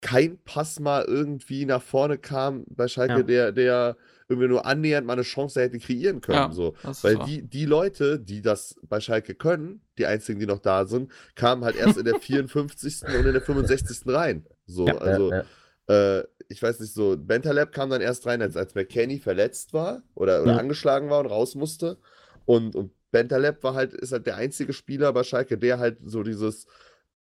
kein 0.02 0.38
Pass 0.46 0.80
mal 0.80 1.04
irgendwie 1.06 1.66
nach 1.66 1.82
vorne 1.82 2.18
kam 2.18 2.64
bei 2.70 2.88
Schalke, 2.88 3.14
Ja. 3.18 3.24
der, 3.24 3.52
der 3.52 3.98
irgendwie 4.30 4.48
nur 4.48 4.66
annähernd 4.66 5.08
mal 5.08 5.14
eine 5.14 5.24
Chance 5.24 5.60
hätte 5.60 5.80
kreieren 5.80 6.22
können. 6.22 6.38
Ja, 6.38 6.52
so. 6.54 6.76
Weil 7.02 7.18
wahr. 7.18 7.26
die, 7.26 7.42
die 7.42 7.66
Leute, 7.66 8.20
die 8.20 8.42
das 8.42 8.76
bei 8.84 9.00
Schalke 9.02 9.34
können, 9.36 9.82
die 9.98 10.06
einzigen, 10.06 10.40
die 10.40 10.46
noch 10.46 10.60
da 10.60 10.86
sind, 10.86 11.12
kamen 11.36 11.66
halt 11.66 11.76
erst 11.76 11.98
in 11.98 12.06
der 12.06 12.16
54. 12.20 13.04
und 13.08 13.26
in 13.26 13.34
der 13.34 13.42
65. 13.42 14.02
rein. 14.14 14.46
So, 14.68 14.86
Ja, 14.88 14.98
also, 15.00 15.32
ja, 15.32 15.44
ja. 15.90 16.20
äh, 16.20 16.24
ich 16.48 16.62
weiß 16.62 16.80
nicht, 16.80 16.94
so, 16.94 17.18
Bentaleb 17.18 17.72
kam 17.72 17.90
dann 17.90 18.02
erst 18.02 18.26
rein, 18.28 18.42
als, 18.42 18.56
als 18.56 18.76
McKenny 18.76 19.20
verletzt 19.20 19.74
war 19.74 20.04
oder, 20.14 20.44
oder 20.44 20.54
Ja. 20.54 20.58
angeschlagen 20.60 21.10
war 21.10 21.20
und 21.20 21.26
raus 21.28 21.56
musste. 21.56 21.98
Und, 22.46 22.76
und 22.76 22.92
Bentaleb 23.12 23.64
war 23.64 23.74
halt, 23.74 23.94
ist 23.94 24.12
halt 24.12 24.28
der 24.28 24.36
einzige 24.38 24.74
Spieler 24.74 25.12
bei 25.12 25.24
Schalke, 25.24 25.58
der 25.58 25.80
halt 25.80 25.98
so 26.06 26.22
dieses 26.22 26.68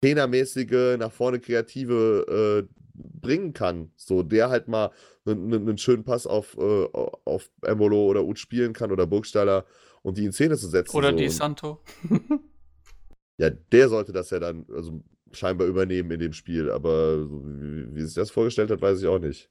trainermäßige, 0.03 0.97
nach 0.99 1.13
vorne 1.13 1.41
kreative 1.41 2.67
äh, 2.67 2.75
bringen 2.95 3.53
kann. 3.53 3.91
So, 3.97 4.23
der 4.23 4.49
halt 4.51 4.69
mal 4.69 4.91
einen, 5.25 5.53
einen 5.53 5.79
schönen 5.79 6.05
Pass 6.05 6.27
auf, 6.27 6.57
äh, 6.59 6.85
auf 7.25 7.51
Embolo 7.63 8.07
oder 8.07 8.25
Uth 8.25 8.39
spielen 8.39 8.73
kann 8.73 8.93
oder 8.93 9.07
Burgstaller 9.07 9.67
und 10.03 10.19
die 10.19 10.25
in 10.25 10.33
Szene 10.33 10.57
zu 10.57 10.69
setzen. 10.69 10.97
Oder 10.97 11.11
so. 11.11 11.17
Di 11.17 11.29
Santo. 11.29 11.81
ja, 13.39 13.51
der 13.51 13.89
sollte 13.89 14.13
das 14.13 14.31
ja 14.31 14.39
dann 14.39 14.67
also 14.73 15.03
scheinbar 15.33 15.67
übernehmen 15.67 16.11
in 16.13 16.21
dem 16.21 16.33
Spiel, 16.33 16.71
aber 16.71 17.19
so, 17.27 17.43
wie, 17.45 17.95
wie 17.95 18.03
sich 18.03 18.15
das 18.15 18.31
vorgestellt 18.31 18.71
hat, 18.71 18.81
weiß 18.81 19.01
ich 19.01 19.07
auch 19.07 19.19
nicht. 19.19 19.51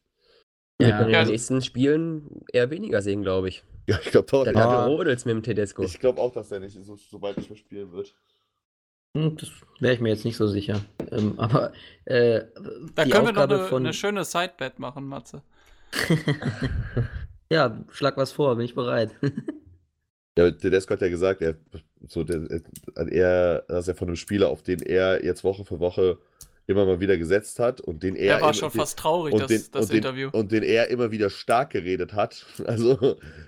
Ja, 0.82 0.90
man 0.90 1.08
in 1.08 1.14
Ja, 1.14 1.24
den 1.24 1.32
nächsten 1.32 1.62
Spielen 1.62 2.42
eher 2.52 2.70
weniger 2.70 3.02
sehen, 3.02 3.22
glaube 3.22 3.50
ich. 3.50 3.64
Ja, 3.88 4.00
ich 4.04 4.12
glaube 4.12 4.28
Da 4.46 4.52
ja, 4.52 4.52
Ja. 4.54 4.88
rodelt 4.88 5.26
mit 5.26 5.36
dem 5.36 5.44
Tedesco. 5.44 5.84
ich 5.84 6.00
glaube 6.00 6.20
auch, 6.20 6.32
dass 6.32 6.50
der 6.50 6.60
nicht 6.60 6.78
so, 6.84 6.96
so 6.96 7.20
bald 7.20 7.38
nicht 7.38 7.50
mehr 7.50 7.58
spielen 7.58 7.92
wird. 7.92 8.16
Hm, 9.16 9.38
Das 9.38 9.50
wäre 9.80 9.94
ich 9.96 10.00
mir 10.02 10.10
jetzt 10.10 10.26
nicht 10.26 10.38
so 10.38 10.48
sicher. 10.48 10.82
Ähm, 11.12 11.34
aber 11.40 11.72
äh, 12.06 12.42
Da 12.96 13.06
die 13.06 13.12
können 13.12 13.28
wir 13.28 13.34
noch 13.34 13.42
Aufgabe 13.44 13.56
eine, 13.56 13.64
von. 13.66 13.84
eine 13.84 13.94
schöne 13.94 14.24
Sidebet 14.26 14.78
machen, 14.80 15.06
Matze. 15.08 15.42
ja, 17.50 17.78
schlag 17.92 18.18
was 18.18 18.32
vor, 18.32 18.56
bin 18.56 18.66
ich 18.66 18.76
bereit. 18.76 19.12
Ja, 20.38 20.52
Tedesco 20.52 20.94
hat 20.94 21.02
ja 21.02 21.10
gesagt, 21.10 21.42
er, 21.42 21.56
so, 22.08 22.24
der, 22.24 22.42
er, 23.10 23.62
dass 23.68 23.88
er 23.88 23.96
von 23.96 24.10
einem 24.10 24.18
Spieler, 24.18 24.50
auf 24.50 24.64
den 24.64 24.82
er 24.82 25.24
jetzt 25.24 25.44
Woche 25.44 25.64
für 25.64 25.80
Woche 25.80 26.18
immer 26.68 26.86
mal 26.86 27.00
wieder 27.00 27.16
gesetzt 27.18 27.60
hat 27.60 27.80
und 27.80 28.02
den 28.04 28.16
er 28.16 28.26
Er 28.26 28.42
war 28.42 28.50
immer- 28.50 28.54
schon 28.54 28.70
den- 28.72 28.80
fast 28.80 28.98
traurig, 29.00 29.34
und 29.34 29.42
das, 29.44 29.48
den, 29.50 29.64
das 29.72 29.82
und, 29.84 29.90
den, 29.92 29.98
Interview. 29.98 30.30
und 30.34 30.52
den 30.52 30.64
er 30.64 30.90
immer 30.90 31.12
wieder 31.12 31.30
stark 31.30 31.70
geredet 31.72 32.14
hat. 32.14 32.46
Also, 32.66 32.96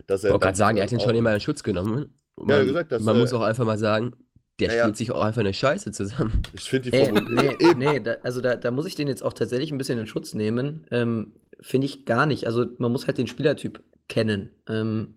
dass 0.05 0.21
Ich 0.23 0.27
er 0.29 0.31
wollte 0.33 0.45
gerade 0.45 0.57
sagen, 0.57 0.77
er 0.77 0.83
hat 0.83 0.91
ihn 0.91 0.99
schon 0.99 1.15
immer 1.15 1.33
in 1.33 1.41
Schutz 1.41 1.63
genommen. 1.63 2.13
Ja, 2.39 2.45
Man, 2.45 2.67
gesagt, 2.67 2.91
dass, 2.91 3.01
man 3.01 3.15
äh, 3.15 3.19
muss 3.19 3.33
auch 3.33 3.41
einfach 3.41 3.65
mal 3.65 3.79
sagen, 3.79 4.13
der 4.59 4.69
Ja, 4.69 4.73
ja. 4.73 4.83
spielt 4.83 4.97
sich 4.97 5.11
auch 5.11 5.21
einfach 5.23 5.41
eine 5.41 5.53
Scheiße 5.53 5.91
zusammen. 5.91 6.47
Ich 6.51 6.69
finde 6.69 6.91
die 6.91 6.91
Formulierung. 6.93 7.33
nee, 7.33 7.55
Eben. 7.59 7.79
nee, 7.79 7.99
da, 7.99 8.17
also 8.23 8.41
da, 8.41 8.55
da 8.55 8.71
muss 8.71 8.85
ich 8.85 8.95
den 8.95 9.07
jetzt 9.07 9.23
auch 9.23 9.33
tatsächlich 9.33 9.71
ein 9.71 9.77
bisschen 9.77 9.99
in 9.99 10.07
Schutz 10.07 10.33
nehmen. 10.33 10.85
Ähm, 10.91 11.33
Finde 11.61 11.85
ich 11.85 12.05
gar 12.05 12.25
nicht. 12.25 12.45
Also 12.45 12.65
man 12.77 12.91
muss 12.91 13.07
halt 13.07 13.17
den 13.17 13.27
Spielertyp 13.27 13.81
kennen. 14.07 14.51
Ähm, 14.67 15.15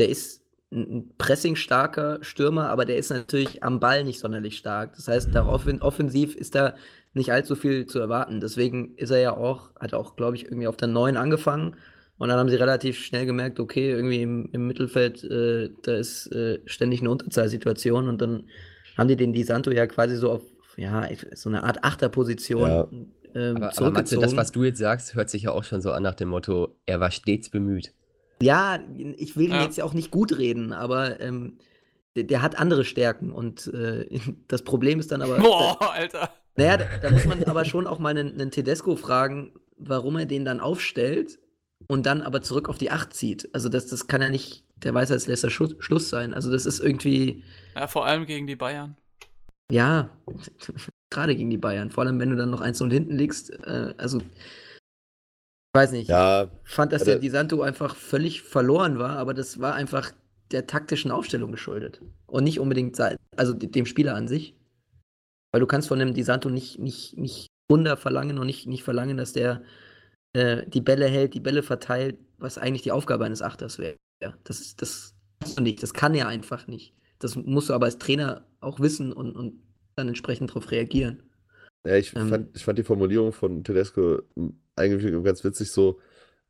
der 0.00 0.08
ist 0.08 0.42
ein 0.72 1.12
pressingstarker 1.18 2.18
Stürmer, 2.22 2.70
aber 2.70 2.86
der 2.86 2.96
ist 2.96 3.10
natürlich 3.10 3.62
am 3.62 3.78
Ball 3.78 4.04
nicht 4.04 4.20
sonderlich 4.20 4.56
stark. 4.56 4.94
Das 4.96 5.06
heißt, 5.08 5.34
darauf 5.34 5.66
offensiv 5.80 6.34
ist 6.34 6.54
da 6.54 6.74
nicht 7.12 7.30
allzu 7.30 7.56
viel 7.56 7.84
zu 7.86 7.98
erwarten. 7.98 8.40
Deswegen 8.40 8.94
ist 8.96 9.10
er 9.10 9.20
ja 9.20 9.36
auch, 9.36 9.70
hat 9.78 9.92
auch, 9.92 10.16
glaube 10.16 10.36
ich, 10.36 10.46
irgendwie 10.46 10.66
auf 10.66 10.78
der 10.78 10.88
9 10.88 11.16
angefangen. 11.18 11.76
Und 12.16 12.28
dann 12.28 12.38
haben 12.38 12.48
sie 12.48 12.56
relativ 12.56 12.98
schnell 13.04 13.26
gemerkt, 13.26 13.60
okay, 13.60 13.90
irgendwie 13.90 14.22
im, 14.22 14.48
im 14.52 14.66
Mittelfeld, 14.66 15.22
äh, 15.24 15.70
da 15.82 15.94
ist 15.96 16.28
äh, 16.32 16.60
ständig 16.66 17.00
eine 17.00 17.10
Unterzahlsituation. 17.10 18.08
Und 18.08 18.22
dann 18.22 18.44
haben 18.96 19.08
die 19.08 19.16
den 19.16 19.32
Di 19.32 19.42
Santo 19.44 19.70
ja 19.70 19.86
quasi 19.86 20.16
so 20.16 20.30
auf, 20.32 20.42
ja, 20.76 21.08
so 21.34 21.48
eine 21.48 21.62
Art 21.64 21.84
Achterposition 21.84 22.68
Ja. 22.70 22.88
ähm, 23.34 23.56
Aber, 23.56 23.76
aber 23.76 23.90
Matze, 23.90 24.18
das, 24.18 24.36
was 24.36 24.52
du 24.52 24.64
jetzt 24.64 24.78
sagst, 24.78 25.14
hört 25.14 25.30
sich 25.30 25.42
ja 25.42 25.52
auch 25.52 25.64
schon 25.64 25.80
so 25.80 25.92
an 25.92 26.02
nach 26.02 26.14
dem 26.14 26.28
Motto, 26.28 26.76
er 26.86 27.00
war 27.00 27.10
stets 27.10 27.50
bemüht. 27.50 27.92
Ja, 28.42 28.80
ich 29.16 29.36
will 29.36 29.46
ihn 29.46 29.52
Ja. 29.52 29.62
jetzt 29.62 29.78
ja 29.78 29.84
auch 29.84 29.94
nicht 29.94 30.10
gut 30.10 30.36
reden, 30.36 30.72
aber 30.72 31.20
ähm, 31.20 31.58
der, 32.16 32.24
der 32.24 32.42
hat 32.42 32.58
andere 32.58 32.84
Stärken 32.84 33.30
und 33.30 33.66
äh, 33.72 34.06
das 34.48 34.62
Problem 34.62 34.98
ist 35.00 35.12
dann 35.12 35.22
aber. 35.22 35.38
Boah, 35.38 35.92
Alter. 35.92 36.30
Naja, 36.56 36.76
da, 36.76 36.84
da 37.00 37.10
muss 37.10 37.24
man 37.24 37.42
aber 37.44 37.64
schon 37.64 37.86
auch 37.86 37.98
mal 37.98 38.10
einen, 38.10 38.32
einen 38.32 38.50
Tedesco 38.50 38.96
fragen, 38.96 39.52
warum 39.78 40.16
er 40.18 40.26
den 40.26 40.44
dann 40.44 40.60
aufstellt 40.60 41.38
und 41.86 42.04
dann 42.04 42.20
aber 42.20 42.42
zurück 42.42 42.68
auf 42.68 42.76
die 42.78 42.90
8 42.90 43.14
zieht. 43.14 43.48
Also 43.54 43.68
das, 43.70 43.86
das 43.86 44.06
kann 44.06 44.20
ja 44.20 44.28
nicht 44.28 44.64
der 44.82 44.94
Weisheitsletzter 44.94 45.50
Schluss, 45.50 45.74
Schluss 45.78 46.08
sein. 46.08 46.34
Also 46.34 46.50
das 46.50 46.66
ist 46.66 46.80
irgendwie, 46.80 47.42
Ja, 47.74 47.86
vor 47.86 48.06
allem 48.06 48.26
gegen 48.26 48.46
die 48.46 48.56
Bayern. 48.56 48.96
ja, 49.70 50.10
gerade 51.10 51.36
gegen 51.36 51.50
die 51.50 51.58
Bayern. 51.58 51.90
Vor 51.90 52.04
allem, 52.04 52.18
wenn 52.20 52.30
du 52.30 52.36
dann 52.36 52.50
noch 52.50 52.60
1 52.60 52.80
und 52.80 52.90
hinten 52.90 53.16
liegst. 53.16 53.50
Äh, 53.66 53.94
also, 53.98 54.18
ich 54.18 55.74
weiß 55.74 55.92
nicht. 55.92 56.08
Ja, 56.08 56.48
fand, 56.64 56.92
dass 56.92 57.02
Also- 57.02 57.12
der 57.12 57.20
Di 57.20 57.28
Santo 57.30 57.62
einfach 57.62 57.94
völlig 57.96 58.42
verloren 58.42 58.98
war, 58.98 59.16
aber 59.18 59.34
das 59.34 59.60
war 59.60 59.74
einfach 59.74 60.12
der 60.50 60.66
taktischen 60.66 61.10
Aufstellung 61.10 61.50
geschuldet. 61.50 62.02
Und 62.26 62.44
nicht 62.44 62.60
unbedingt 62.60 62.94
sei- 62.96 63.16
also 63.36 63.54
de- 63.54 63.70
dem 63.70 63.86
Spieler 63.86 64.14
an 64.14 64.28
sich. 64.28 64.54
Weil 65.52 65.60
du 65.60 65.66
kannst 65.66 65.88
von 65.88 65.98
dem 65.98 66.12
Di 66.14 66.22
Santo 66.22 66.50
nicht, 66.50 66.78
nicht, 66.78 67.16
nicht 67.16 67.46
Wunder 67.70 67.96
verlangen 67.96 68.38
und 68.38 68.46
nicht, 68.46 68.66
nicht 68.66 68.82
verlangen, 68.84 69.16
dass 69.16 69.32
der 69.32 69.62
äh, 70.34 70.66
die 70.66 70.80
Bälle 70.80 71.06
hält, 71.08 71.34
die 71.34 71.40
Bälle 71.40 71.62
verteilt, 71.62 72.16
was 72.38 72.56
eigentlich 72.58 72.82
die 72.82 72.92
Aufgabe 72.92 73.24
eines 73.26 73.42
Achters 73.42 73.78
wäre. 73.78 73.96
Das, 74.44 74.60
ist- 74.60 74.82
das 74.82 75.14
kannst 75.40 75.58
du 75.58 75.62
nicht, 75.62 75.82
das 75.82 75.94
kann 75.94 76.14
er 76.14 76.28
einfach 76.28 76.66
nicht. 76.66 76.94
Das 77.18 77.36
musst 77.36 77.68
du 77.68 77.74
aber 77.74 77.86
als 77.86 77.98
Trainer 77.98 78.46
auch 78.60 78.80
wissen 78.80 79.12
und, 79.12 79.36
und 79.36 79.62
dann 79.96 80.08
entsprechend 80.08 80.50
darauf 80.50 80.70
reagieren. 80.70 81.22
Ja, 81.84 81.96
ich, 81.96 82.10
Ähm. 82.14 82.28
fand, 82.28 82.56
ich 82.56 82.64
fand 82.64 82.78
die 82.78 82.84
Formulierung 82.84 83.32
von 83.32 83.64
Tedesco 83.64 84.22
m, 84.36 84.60
eigentlich 84.76 85.24
ganz 85.24 85.42
witzig, 85.44 85.70
so 85.70 86.00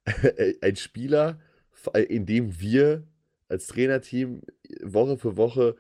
ein 0.63 0.77
Spieler, 0.77 1.41
in 2.09 2.27
dem 2.27 2.61
wir 2.61 3.05
als 3.49 3.69
Trainerteam 3.69 4.43
Woche 4.83 5.19
für 5.19 5.37
Woche 5.37 5.77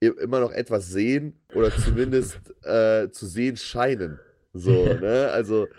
immer 0.00 0.40
noch 0.40 0.52
etwas 0.52 0.88
sehen 0.88 1.40
oder 1.48 1.74
zumindest 1.74 2.40
äh, 2.64 3.10
zu 3.10 3.26
sehen 3.26 3.56
scheinen. 3.56 4.20
So, 4.52 4.96
ne? 4.96 5.30
Also 5.32 5.70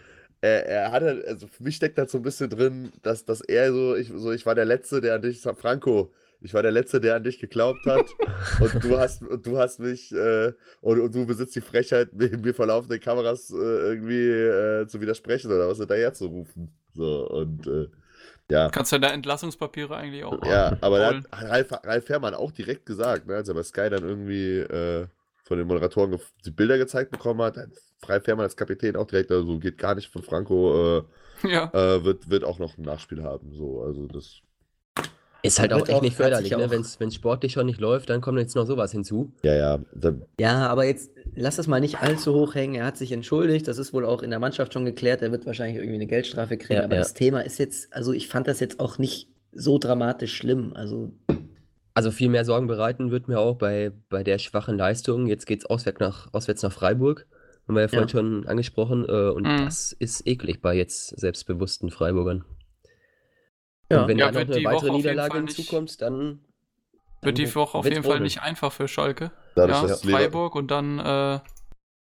er, 0.42 0.66
er 0.66 0.92
hatte, 0.92 1.24
also 1.28 1.48
für 1.48 1.64
mich 1.64 1.76
steckt 1.76 1.98
da 1.98 2.08
so 2.08 2.18
ein 2.18 2.24
bisschen 2.24 2.50
drin, 2.50 2.92
dass, 3.02 3.26
dass 3.26 3.42
er 3.42 3.72
so 3.74 3.96
ich, 3.96 4.12
so, 4.16 4.32
ich 4.32 4.46
war 4.46 4.56
der 4.56 4.66
Letzte, 4.66 5.02
der 5.02 5.16
an 5.16 5.22
dich, 5.22 5.42
Franco, 5.42 6.14
ich 6.42 6.54
war 6.54 6.62
der 6.62 6.72
Letzte, 6.72 7.02
der 7.02 7.16
an 7.16 7.24
dich 7.24 7.40
geglaubt 7.40 7.86
hat 7.86 8.06
und 8.60 8.84
du 8.84 8.98
hast, 8.98 9.24
und 9.24 9.46
du 9.46 9.58
hast 9.58 9.80
mich, 9.80 10.12
äh, 10.14 10.54
und, 10.82 11.00
und 11.00 11.16
du 11.16 11.26
besitzt 11.26 11.56
die 11.56 11.62
Frechheit, 11.62 12.14
mir, 12.14 12.38
mir 12.38 12.54
vor 12.54 12.68
laufenden 12.68 13.00
Kameras 13.00 13.50
äh, 13.52 13.56
irgendwie 13.56 14.28
äh, 14.28 14.88
zu 14.88 15.02
widersprechen 15.02 15.52
oder 15.52 15.68
was 15.68 15.80
hinterher 15.80 16.14
zu 16.14 16.28
rufen. 16.28 16.72
So, 16.94 17.28
und 17.30 17.66
äh, 17.68 17.88
ja. 18.50 18.70
Kannst 18.70 18.92
du 18.94 19.00
da 19.00 19.10
Entlassungspapiere 19.10 19.96
eigentlich 19.96 20.24
auch 20.24 20.42
Ja, 20.46 20.78
aber 20.82 21.00
da 21.00 21.16
hat 21.16 21.26
Ralf, 21.32 21.72
Ralf 21.84 22.10
Herrmann 22.10 22.34
auch 22.34 22.52
direkt 22.52 22.86
gesagt, 22.86 23.28
ne, 23.28 23.36
als 23.36 23.50
er 23.50 23.56
bei 23.56 23.64
Sky 23.64 23.90
dann 23.90 24.08
irgendwie 24.08 24.60
äh, 24.60 25.08
von 25.48 25.58
den 25.58 25.68
Moderatoren 25.68 26.20
die 26.46 26.52
Bilder 26.52 26.78
gezeigt 26.78 27.12
bekommen 27.12 27.42
hat, 27.42 27.58
Ralf 28.06 28.28
Herrmann 28.28 28.44
als 28.44 28.56
Kapitän 28.56 28.96
auch 28.96 29.08
direkt, 29.08 29.32
also 29.32 29.58
geht 29.60 29.78
gar 29.78 29.96
nicht 29.96 30.10
von 30.10 30.22
Franco, 30.22 31.04
Ja. 31.44 31.72
äh, 31.74 31.96
äh, 31.98 32.04
wird, 32.04 32.30
wird 32.30 32.44
auch 32.44 32.60
noch 32.60 32.78
ein 32.78 32.84
Nachspiel 32.84 33.24
haben. 33.24 33.54
So, 33.54 33.82
also 33.82 34.08
das, 34.08 34.42
Ist 35.44 35.60
halt 35.60 35.72
auch 35.74 35.88
echt 35.88 35.94
auch- 35.94 36.02
nicht 36.02 36.16
förderlich, 36.16 36.52
ne? 36.52 36.70
Wenn 36.70 36.82
es 36.82 37.16
sportlich 37.16 37.54
schon 37.54 37.66
nicht 37.68 37.80
läuft, 37.80 38.10
dann 38.10 38.22
kommt 38.22 38.40
jetzt 38.40 38.56
noch 38.56 38.66
sowas 38.66 38.92
hinzu. 38.92 39.32
ja, 39.44 39.54
ja, 39.56 39.80
da, 39.94 40.14
Ja, 40.40 40.68
aber 40.68 40.86
jetzt 40.86 41.12
lass 41.36 41.56
das 41.56 41.68
mal 41.68 41.80
nicht 41.80 42.02
allzu 42.02 42.34
hoch 42.34 42.56
hängen. 42.56 42.76
Er 42.76 42.86
hat 42.86 42.98
sich 42.98 43.12
entschuldigt. 43.12 43.68
Das 43.68 43.78
ist 43.78 43.94
wohl 43.94 44.04
auch 44.06 44.22
in 44.24 44.32
der 44.32 44.40
Mannschaft 44.40 44.74
schon 44.74 44.84
geklärt. 44.86 45.22
Er 45.22 45.32
wird 45.32 45.46
wahrscheinlich 45.46 45.78
irgendwie 45.78 45.96
eine 45.96 46.08
Geldstrafe 46.08 46.58
kriegen. 46.58 46.80
Ja, 46.80 46.84
aber 46.86 46.96
ja. 46.96 47.02
das 47.02 47.14
Thema 47.14 47.42
ist 47.42 47.58
jetzt, 47.60 47.94
also 47.94 48.12
ich 48.14 48.28
fand 48.28 48.48
das 48.48 48.60
jetzt 48.60 48.80
auch 48.80 48.98
nicht 48.98 49.30
so 49.54 49.78
dramatisch 49.78 50.36
schlimm. 50.36 50.74
Also, 50.76 51.12
Also 51.98 52.12
viel 52.12 52.30
mehr 52.30 52.46
Sorgen 52.46 52.68
bereiten 52.68 53.10
wird 53.10 53.28
mir 53.28 53.40
auch 53.40 53.56
bei, 53.58 53.92
bei 54.10 54.24
der 54.24 54.38
schwachen 54.38 54.78
Leistung. 54.78 55.26
Jetzt 55.26 55.48
geht 55.48 55.62
es 55.62 55.66
auswärts 55.66 56.00
nach, 56.00 56.32
auswärts 56.32 56.62
nach 56.62 56.72
Freiburg. 56.72 57.26
Haben 57.68 57.74
wir 57.74 57.82
ja 57.82 57.88
vorhin 57.88 58.08
Ja. 58.08 58.12
schon 58.12 58.48
angesprochen. 58.48 59.04
Äh, 59.10 59.32
und 59.32 59.48
Mhm. 59.48 59.66
das 59.66 59.94
ist 59.94 60.28
eklig 60.28 60.62
bei 60.62 60.76
jetzt 60.76 61.20
selbstbewussten 61.20 61.90
Freiburgern. 61.90 62.46
Ja. 63.92 64.04
Und 64.04 64.10
wenn 64.10 64.20
Ja, 64.20 64.28
da 64.28 64.32
noch 64.34 64.42
eine 64.42 64.58
die 64.60 64.64
Woche 64.64 64.74
weitere 64.76 64.90
jeden 64.90 64.98
Niederlage 64.98 65.38
hinzukommt, 65.40 66.00
dann. 66.04 66.46
Wird 67.24 67.40
die 67.40 67.46
dann 67.46 67.56
Woche 67.56 67.76
auf 67.80 67.86
jeden 67.86 68.04
Fall 68.04 68.20
nicht 68.20 68.44
einfach 68.44 68.72
für 68.72 68.88
Schalke. 68.88 69.32
dadurch, 69.56 69.78
ja, 69.82 69.88
Lever, 69.88 69.98
Freiburg 70.20 70.54
und 70.54 70.70
dann, 70.70 71.00
äh, 71.00 71.04
ja, 71.04 71.42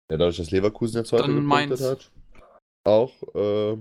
dadurch, 0.09 0.37
dass 0.37 0.51
Leverkusen 0.51 0.99
jetzt 0.99 1.13
heute 1.13 1.23
Dann 1.23 1.37
gepunktet 1.37 1.81
Mainz. 1.81 1.83
hat, 1.83 2.11
auch, 2.85 3.15
äh, 3.35 3.79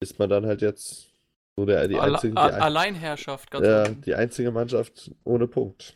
ist 0.00 0.18
man 0.18 0.28
dann 0.28 0.46
halt 0.46 0.62
jetzt 0.62 1.13
so 1.56 1.64
der, 1.66 1.86
die, 1.88 1.96
Alle- 1.96 2.14
einzige, 2.14 2.34
die, 2.34 2.38
Alleinherrschaft, 2.38 3.50
ganz 3.50 3.66
ja, 3.66 3.84
unten. 3.86 4.02
die 4.02 4.14
einzige 4.14 4.50
Mannschaft 4.50 5.10
ohne 5.24 5.46
Punkt. 5.46 5.94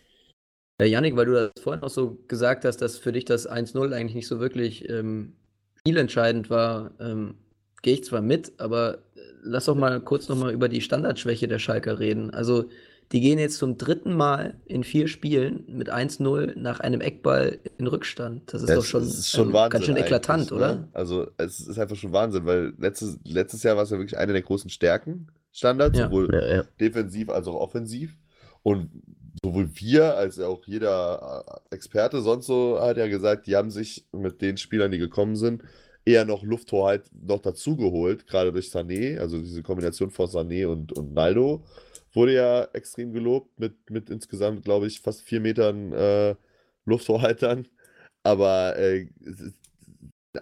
Ja, 0.81 0.87
Yannick, 0.87 1.17
weil 1.17 1.27
du 1.27 1.33
das 1.33 1.51
vorhin 1.63 1.83
auch 1.83 1.91
so 1.91 2.19
gesagt 2.29 2.65
hast, 2.65 2.77
dass 2.79 2.99
für 2.99 3.11
dich 3.13 3.25
das 3.25 3.49
1-0 3.51 3.93
eigentlich 3.93 4.15
nicht 4.15 4.29
so 4.29 4.39
wirklich 4.39 4.89
ähm, 4.89 5.33
spielentscheidend 5.81 6.51
war, 6.51 6.93
ähm, 7.01 7.35
gehe 7.83 7.95
ich 7.95 8.05
zwar 8.05 8.21
mit, 8.23 8.53
aber 8.61 8.99
äh, 9.17 9.21
lass 9.43 9.65
doch 9.65 9.75
mal 9.75 10.01
kurz 10.01 10.29
nochmal 10.29 10.53
über 10.53 10.69
die 10.69 10.81
Standardschwäche 10.81 11.49
der 11.49 11.59
Schalker 11.59 11.99
reden. 11.99 12.31
Also, 12.31 12.67
die 13.11 13.21
gehen 13.21 13.39
jetzt 13.39 13.57
zum 13.57 13.79
dritten 13.79 14.15
Mal 14.15 14.61
in 14.67 14.85
vier 14.85 15.09
Spielen 15.09 15.65
mit 15.67 15.91
1-0 15.91 16.57
nach 16.59 16.79
einem 16.81 17.01
Eckball 17.01 17.59
in 17.79 17.87
Rückstand. 17.87 18.53
Das 18.53 18.63
ist 18.63 18.69
Ja, 18.69 18.75
doch 18.77 18.85
schon, 18.85 19.03
ist 19.03 19.31
schon 19.31 19.49
ähm, 19.49 19.55
Wahnsinn 19.55 19.71
ganz 19.71 19.85
schön 19.87 19.97
eklatant, 19.97 20.41
eigentlich, 20.43 20.53
oder? 20.53 20.75
Ne? 20.75 20.89
Also 20.93 21.27
es 21.39 21.59
ist 21.59 21.79
einfach 21.79 21.97
schon 21.97 22.13
Wahnsinn, 22.13 22.45
weil 22.45 22.75
letztes, 22.79 23.19
letztes 23.25 23.63
Jahr 23.63 23.77
war 23.77 23.85
es 23.85 23.91
ja 23.91 23.97
wirklich 23.99 24.19
eine 24.19 24.33
der 24.35 24.43
großen 24.43 24.69
Stärken, 24.69 25.27
Standards, 25.53 25.99
Ja. 25.99 26.07
sowohl 26.07 26.29
Ja, 26.33 26.57
ja. 26.57 26.65
defensiv 26.81 27.31
als 27.31 27.47
auch 27.47 27.55
offensiv. 27.55 28.17
Und 28.63 28.91
sowohl 29.43 29.71
wir 29.75 30.17
als 30.17 30.39
auch 30.41 30.65
jeder 30.67 31.45
äh, 31.71 31.75
Experte 31.75 32.21
sonst 32.21 32.47
so 32.47 32.81
hat 32.81 32.97
ja 32.97 33.07
gesagt, 33.07 33.47
die 33.47 33.57
haben 33.57 33.71
sich 33.71 34.07
mit 34.13 34.43
den 34.43 34.57
Spielern, 34.57 34.91
die 34.91 34.99
gekommen 34.99 35.37
sind, 35.37 35.63
eher 36.05 36.25
noch 36.25 36.43
Lufthoheit 36.43 37.11
noch 37.13 37.41
dazu 37.41 37.77
geholt, 37.77 38.27
gerade 38.27 38.53
durch 38.53 38.69
Sané, 38.69 39.19
also 39.19 39.39
diese 39.39 39.63
Kombination 39.63 40.11
von 40.11 40.27
Sané 40.27 40.67
und, 40.67 40.93
und 40.93 41.13
Naldo 41.13 41.65
wurde 42.15 42.35
ja 42.35 42.65
extrem 42.73 43.13
gelobt 43.13 43.59
mit, 43.61 43.91
mit 43.91 44.11
insgesamt, 44.11 44.65
glaube 44.65 44.87
ich, 44.87 45.01
fast 45.01 45.23
vier 45.23 45.41
Metern 45.41 45.93
äh, 45.93 46.35
Lufthoheit 46.85 47.43
dann. 47.43 47.69
Aber 48.23 48.77
äh, 48.79 49.09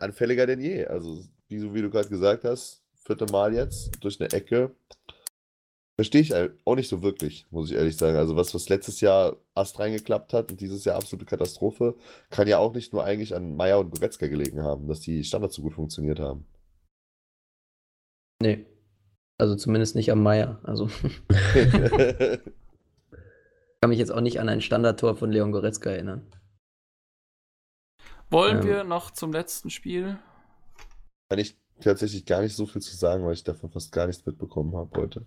anfälliger 0.01 0.47
denn 0.47 0.61
je. 0.61 0.87
Also, 0.87 1.25
wie, 1.49 1.75
wie 1.75 1.83
du 1.83 1.91
gerade 1.91 2.09
gesagt 2.09 2.45
hast, 2.45 2.83
vierte 3.07 3.27
Mal 3.33 3.55
jetzt 3.55 3.93
durch 4.01 4.21
eine 4.21 4.31
Ecke. 4.33 4.75
Verstehe 5.99 6.21
ich 6.21 6.35
auch 6.67 6.75
nicht 6.75 6.89
so 6.91 7.03
wirklich, 7.03 7.47
muss 7.51 7.71
ich 7.71 7.77
ehrlich 7.77 7.97
sagen. 7.97 8.19
Also, 8.19 8.37
was, 8.37 8.55
was 8.55 8.69
letztes 8.69 9.01
Jahr 9.01 9.37
Ast 9.55 9.79
reingeklappt 9.79 10.35
hat 10.35 10.51
und 10.51 10.61
dieses 10.61 10.85
Jahr 10.85 10.97
absolute 10.97 11.25
Katastrophe, 11.25 11.97
kann 12.29 12.47
ja 12.49 12.59
auch 12.59 12.75
nicht 12.75 12.93
nur 12.93 13.03
eigentlich 13.03 13.35
an 13.35 13.57
Meier 13.57 13.79
und 13.79 13.91
Goretzka 13.91 14.27
gelegen 14.27 14.63
haben, 14.63 14.89
dass 14.89 15.01
die 15.01 15.25
Standards 15.25 15.55
so 15.55 15.63
gut 15.63 15.73
funktioniert 15.73 16.21
haben. 16.21 16.45
Nee. 18.43 18.67
Also 19.39 19.55
zumindest 19.57 19.97
nicht 19.97 20.11
am 20.13 20.23
Meier. 20.23 20.61
Also 20.65 20.87
kann 23.81 23.89
mich 23.89 23.99
jetzt 23.99 24.13
auch 24.13 24.21
nicht 24.21 24.41
an 24.41 24.51
ein 24.51 24.61
Standardtor 24.61 25.17
von 25.17 25.31
Leon 25.31 25.53
Goretzka 25.53 25.91
erinnern. 25.91 26.27
Wollen 28.31 28.59
Ähm. 28.59 28.65
wir 28.65 28.85
noch 28.85 29.11
zum 29.11 29.33
letzten 29.33 29.71
Spiel? 29.71 30.19
Kann 31.31 31.39
ich 31.39 31.57
tatsächlich 31.81 32.25
gar 32.27 32.43
nicht 32.43 32.55
so 32.57 32.67
viel 32.67 32.83
zu 32.83 32.95
sagen, 32.97 33.25
weil 33.25 33.35
ich 33.35 33.45
davon 33.45 33.71
fast 33.71 33.93
gar 33.93 34.07
nichts 34.07 34.25
mitbekommen 34.27 34.75
habe 34.77 34.91
heute. 35.01 35.27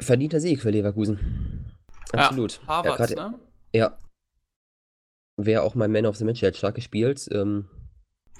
Verdienter 0.00 0.40
Sieg 0.40 0.60
für 0.62 0.70
Leverkusen. 0.70 1.64
Absolut. 2.12 2.60
Ja, 2.62 2.68
Havertz, 2.68 2.96
grad- 3.14 3.32
ne? 3.32 3.38
Ja. 3.74 3.98
Wäre 5.36 5.62
auch 5.62 5.74
mein 5.74 5.92
Man 5.92 6.06
of 6.06 6.16
the 6.16 6.24
Match, 6.24 6.40
der 6.40 6.48
hat 6.48 6.56
stark 6.56 6.74
gespielt. 6.76 7.28
Ähm, 7.32 7.68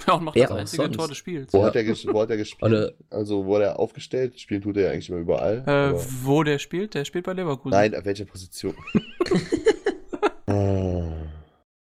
Ja, 0.06 0.14
und 0.14 0.24
macht 0.24 0.36
das 0.38 0.50
auch 0.50 0.56
einzige 0.56 0.82
sonst? 0.84 0.96
Tor 0.96 1.08
des 1.08 1.16
Spiels. 1.16 1.52
Wo, 1.52 1.58
Ja. 1.58 1.66
hat 1.66 1.76
er 1.76 1.84
wo 1.86 2.20
hat 2.22 2.30
er 2.30 2.36
gespielt? 2.36 2.62
Eine- 2.72 2.94
also, 3.10 3.44
wo 3.46 3.56
hat 3.56 3.62
er 3.62 3.78
aufgestellt? 3.78 4.38
Spielen 4.38 4.62
tut 4.62 4.76
er 4.76 4.84
ja 4.84 4.90
eigentlich 4.92 5.08
immer 5.10 5.18
überall. 5.18 5.64
Äh, 5.66 5.94
wo 6.24 6.42
der 6.44 6.58
spielt? 6.60 6.94
Der 6.94 7.04
spielt 7.04 7.24
bei 7.26 7.32
Leverkusen. 7.32 7.70
Nein, 7.76 7.94
auf 7.96 8.04
welcher 8.04 8.24
Position? 8.24 8.74
Ah, 10.46 11.26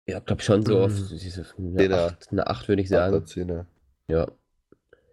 ja, 0.10 0.20
glaube 0.20 0.42
schon 0.42 0.66
so 0.66 0.80
auf 0.82 0.92
Mhm. 0.92 1.08
diese, 1.20 1.46
eine 1.58 1.98
8, 1.98 2.28
eine 2.32 2.48
8 2.48 2.68
würde 2.68 2.82
ich 2.82 2.90
sagen. 2.90 3.26
Zehner. 3.26 3.66
Ja. 4.10 4.28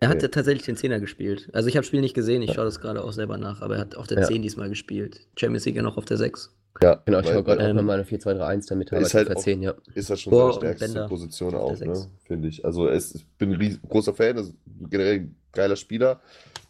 Er 0.04 0.08
hat 0.10 0.16
Okay. 0.16 0.24
ja 0.26 0.28
tatsächlich 0.28 0.64
den 0.64 0.76
Zehner 0.76 1.00
gespielt. 1.00 1.48
Also 1.52 1.68
ich 1.68 1.76
habe 1.76 1.82
das 1.82 1.88
Spiel 1.88 2.00
nicht 2.00 2.14
gesehen, 2.14 2.42
ich 2.42 2.52
schaue 2.52 2.64
das 2.64 2.80
gerade 2.80 3.02
auch 3.02 3.12
selber 3.12 3.38
nach, 3.38 3.60
aber 3.62 3.74
er 3.76 3.80
hat 3.82 3.96
auf 3.96 4.06
der 4.06 4.20
Ja. 4.20 4.24
10 4.26 4.42
diesmal 4.42 4.68
gespielt. 4.68 5.20
Champions 5.36 5.64
League 5.66 5.76
ja 5.76 5.82
noch 5.82 5.96
auf 5.96 6.04
der 6.04 6.16
6. 6.16 6.54
Ja, 6.82 7.00
Genau, 7.06 7.20
ich 7.20 7.26
schaue 7.26 7.44
gerade 7.44 7.58
weil- 7.60 7.66
auch 7.66 7.70
ähm, 7.70 7.76
nochmal 7.76 7.96
eine 7.96 8.04
4-2-3-1 8.04 8.66
damit 8.66 8.90
halt 8.90 9.04
auf 9.04 9.10
der 9.12 9.36
auch- 9.36 9.40
10, 9.42 9.62
ja. 9.62 9.74
ist 9.94 10.10
das 10.10 10.20
schon 10.20 10.30
Boah, 10.32 10.52
seine 10.52 10.56
stärkste 10.74 10.84
Bender 10.86 11.08
Position 11.08 11.54
auch, 11.54 11.78
ne? 11.78 12.06
Finde 12.26 12.48
ich. 12.48 12.64
Also 12.64 12.88
es, 12.88 13.14
ich 13.14 13.26
bin 13.38 13.52
ein 13.52 13.60
ries- 13.60 13.78
großer 13.88 14.12
Fan, 14.12 14.36
ist 14.38 14.54
generell 14.90 15.14
ein 15.20 15.36
geiler 15.52 15.76
Spieler, 15.76 16.20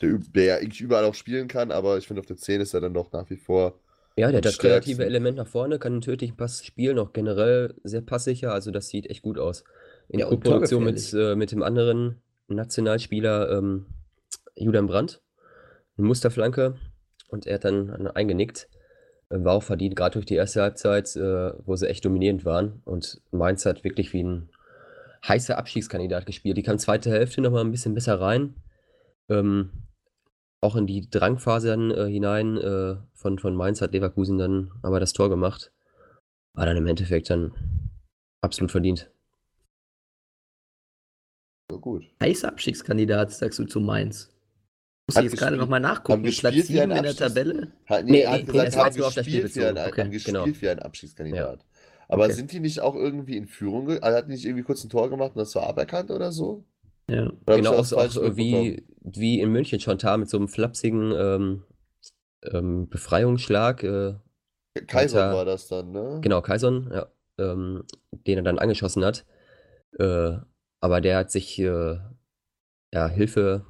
der, 0.03 0.19
der 0.35 0.45
ja 0.45 0.57
eigentlich 0.57 0.81
überall 0.83 1.05
auch 1.07 1.15
spielen 1.15 1.49
kann, 1.49 1.71
aber 1.73 1.97
ich 1.97 2.07
finde 2.07 2.21
auf 2.21 2.27
der 2.27 2.37
10 2.37 2.61
ist 2.61 2.75
er 2.75 2.83
dann 2.83 2.93
doch 2.93 3.11
nach 3.13 3.31
wie 3.31 3.37
vor. 3.37 3.81
Ja, 4.17 4.29
der 4.29 4.37
hat 4.39 4.45
das 4.45 4.55
stärksten. 4.55 4.93
kreative 4.93 5.07
Element 5.07 5.39
nach 5.39 5.49
vorne, 5.49 5.79
kann 5.79 5.93
einen 5.93 6.01
tödlichen 6.03 6.37
Pass 6.37 6.65
spielen, 6.65 6.99
auch 6.99 7.13
generell 7.15 7.75
sehr 7.83 8.03
passsicher, 8.03 8.53
also 8.53 8.71
das 8.71 8.89
sieht 8.89 9.09
echt 9.09 9.23
gut 9.23 9.39
aus. 9.39 9.65
In 10.09 10.21
Ja, 10.21 10.27
und 10.27 10.45
Co-Produktion 10.45 10.85
mit, 10.85 11.13
äh, 11.15 11.35
mit 11.35 11.51
dem 11.51 11.63
anderen 11.63 12.21
Nationalspieler 12.49 13.51
ähm, 13.51 13.87
Julian 14.57 14.87
Brandt. 14.87 15.23
Eine 15.97 16.09
Musterflanke 16.09 16.77
und 17.29 17.47
er 17.47 17.55
hat 17.55 17.65
dann 17.65 18.07
eingenickt. 18.09 18.69
Äh, 19.31 19.45
War 19.45 19.55
auch 19.55 19.63
verdient, 19.63 19.97
gerade 19.97 20.15
durch 20.15 20.27
die 20.27 20.35
erste 20.35 20.63
Halbzeit, 20.63 21.15
äh, 21.17 21.53
wo 21.65 21.77
sie 21.77 21.89
echt 21.89 22.05
dominierend 22.05 22.45
waren. 22.45 22.83
Und 22.85 23.21
Mainz 23.31 23.65
hat 23.67 23.85
wirklich 23.85 24.13
wie 24.13 24.23
ein 24.23 24.51
heißer 25.27 25.57
Abschiedskandidat 25.57 26.27
gespielt. 26.27 26.57
Die 26.57 26.63
kam 26.63 26.79
zweite 26.79 27.11
Hälfte 27.11 27.41
nochmal 27.41 27.65
ein 27.65 27.71
bisschen 27.71 27.95
besser 27.95 28.21
rein. 28.21 28.55
Ähm, 29.29 29.71
auch 30.61 30.77
in 30.77 30.87
die 30.87 31.09
Drangphase 31.09 31.69
dann 31.69 31.91
äh, 31.91 32.07
hinein 32.07 32.57
äh, 32.57 32.97
von, 33.15 33.39
von 33.39 33.55
Mainz 33.55 33.81
hat 33.81 33.93
Leverkusen 33.93 34.39
dann 34.39 34.73
aber 34.83 35.01
das 35.01 35.13
Tor 35.13 35.29
gemacht. 35.29 35.73
War 36.55 36.67
dann 36.67 36.77
im 36.77 36.87
Endeffekt 36.87 37.31
dann 37.31 37.53
absolut 38.41 38.71
verdient. 38.71 39.11
So 41.71 41.79
gut. 41.81 42.05
Heißer 42.23 42.49
Abstiegskandidat, 42.49 43.33
sagst 43.33 43.59
du 43.59 43.65
zu 43.65 43.81
Mainz. 43.81 44.31
Muss 45.09 45.17
Hat 45.17 45.25
ich 45.25 45.31
jetzt 45.33 45.41
gerade 45.41 45.57
nochmal 45.57 45.81
nachgucken. 45.81 46.23
gespielt 46.23 46.55
Platz 46.55 46.69
wie 46.69 46.81
ein 46.81 46.89
7 46.89 46.97
in 46.97 47.03
der 47.03 47.11
Abstiegs- 47.13 47.19
Tabelle. 47.35 47.73
Hat, 47.87 48.05
Nee, 48.05 48.11
nee, 48.13 48.27
hat 48.27 48.47
gesagt, 48.47 48.69
das 48.69 48.77
haben 48.77 49.15
gespielt 49.15 49.57
wie 49.57 49.65
ein. 49.65 49.79
Okay, 49.79 50.01
haben 50.03 50.11
gespielt 50.11 50.37
genau. 50.37 50.47
wie 50.61 50.69
ein 50.69 50.79
Abschiedskandidat. 50.79 51.65
Aber 52.09 52.25
Okay. 52.25 52.33
sind 52.35 52.53
die 52.53 52.61
nicht 52.61 52.81
auch 52.81 52.95
irgendwie 52.95 53.37
in 53.37 53.47
Führung? 53.47 53.89
Also 54.03 54.27
die 54.27 54.33
nicht 54.33 54.45
irgendwie 54.45 54.63
kurz 54.63 54.85
ein 54.85 54.91
Tor 54.91 55.09
gemacht 55.11 55.33
und 55.35 55.39
das 55.39 55.55
war 55.55 55.67
aberkannt 55.67 56.11
oder 56.11 56.33
so? 56.33 56.65
Ja. 57.11 57.27
Oder 57.47 57.57
Genau, 57.57 57.71
das 57.73 57.93
auch, 57.93 58.11
so- 58.11 58.23
auch 58.23 58.29
so 58.29 58.37
wie, 58.37 58.85
wie 59.03 59.41
in 59.41 59.51
München 59.51 59.81
schon 59.81 59.99
da 59.99 60.17
mit 60.17 60.29
so 60.29 60.37
einem 60.39 60.49
flapsigen 60.49 61.13
ähm, 61.17 61.63
ähm, 62.51 62.89
Befreiungsschlag. 62.89 63.83
Äh, 63.83 64.15
Kaiser 64.87 65.25
Alter. 65.25 65.37
war 65.37 65.45
das 65.45 65.69
dann, 65.69 65.93
ne? 65.93 66.19
genau, 66.21 66.41
Kaison, 66.43 66.91
ja, 66.93 67.07
ähm, 67.39 67.85
den 68.27 68.39
er 68.39 68.43
dann 68.45 68.59
angeschossen 68.59 69.05
hat. 69.05 69.25
Äh, 69.99 70.39
aber 70.85 71.01
der 71.01 71.17
hat 71.17 71.31
sich 71.31 71.59
äh, 71.59 71.97
ja, 72.93 73.09
Hilfe, 73.09 73.65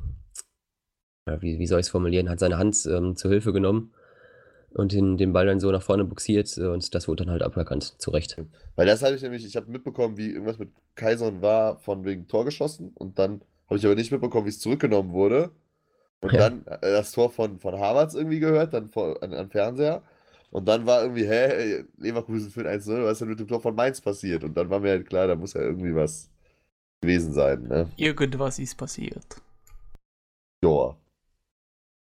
ja, 1.28 1.40
wie, 1.40 1.60
wie 1.60 1.66
soll 1.68 1.78
ich 1.78 1.86
es 1.86 1.90
formulieren, 1.90 2.28
hat 2.28 2.40
seine 2.40 2.58
Hand 2.58 2.84
ähm, 2.86 3.14
zur 3.14 3.30
Hilfe 3.30 3.52
genommen 3.52 3.94
und 4.70 4.92
den, 4.92 5.16
den 5.16 5.32
Ball 5.32 5.46
dann 5.46 5.60
so 5.60 5.70
nach 5.70 5.82
vorne 5.82 6.04
buxiert 6.04 6.58
äh, 6.58 6.66
und 6.66 6.92
das 6.92 7.06
wurde 7.06 7.24
dann 7.24 7.32
halt 7.32 7.42
aberkannt, 7.42 7.94
zu 8.00 8.10
Recht. 8.10 8.36
Weil 8.74 8.86
das 8.86 9.02
habe 9.04 9.14
ich 9.14 9.22
nämlich, 9.22 9.46
ich 9.46 9.54
habe 9.56 9.70
mitbekommen, 9.70 10.16
wie 10.16 10.30
irgendwas 10.32 10.58
mit 10.58 10.70
Kaison 10.96 11.40
war, 11.40 11.78
von 11.78 12.04
wegen 12.04 12.26
Tor 12.26 12.44
geschossen 12.44 12.90
und 12.96 13.18
dann 13.20 13.42
habe 13.68 13.78
ich 13.78 13.86
aber 13.86 13.94
nicht 13.94 14.10
mitbekommen, 14.10 14.46
wie 14.46 14.50
es 14.50 14.58
zurückgenommen 14.60 15.12
wurde. 15.12 15.50
Und 16.20 16.34
Ja. 16.34 16.40
dann 16.40 16.66
äh, 16.66 16.78
das 16.82 17.12
Tor 17.12 17.30
von, 17.30 17.58
von 17.60 17.78
Havertz 17.78 18.14
irgendwie 18.14 18.40
gehört, 18.40 18.74
dann 18.74 18.88
vor, 18.88 19.22
an, 19.22 19.34
an 19.34 19.50
Fernseher. 19.50 20.02
Und 20.50 20.66
dann 20.68 20.86
war 20.86 21.02
irgendwie, 21.02 21.26
hä, 21.26 21.84
Leverkusen 21.98 22.50
für 22.50 22.60
ein 22.62 22.66
1-0, 22.66 23.04
was 23.04 23.12
ist 23.14 23.20
denn 23.22 23.28
mit 23.28 23.40
dem 23.40 23.48
Tor 23.48 23.60
von 23.60 23.74
Mainz 23.74 24.00
passiert? 24.00 24.44
Und 24.44 24.56
dann 24.56 24.70
war 24.70 24.80
mir 24.80 24.90
halt 24.90 25.08
klar, 25.08 25.26
da 25.28 25.36
muss 25.36 25.54
ja 25.54 25.62
irgendwie 25.62 25.94
was 25.94 26.30
gewesen 27.04 27.32
sein, 27.32 27.62
ne? 27.68 27.88
Irgendwas 27.96 28.58
ist 28.58 28.76
passiert. 28.76 29.36
Joa. 30.64 30.96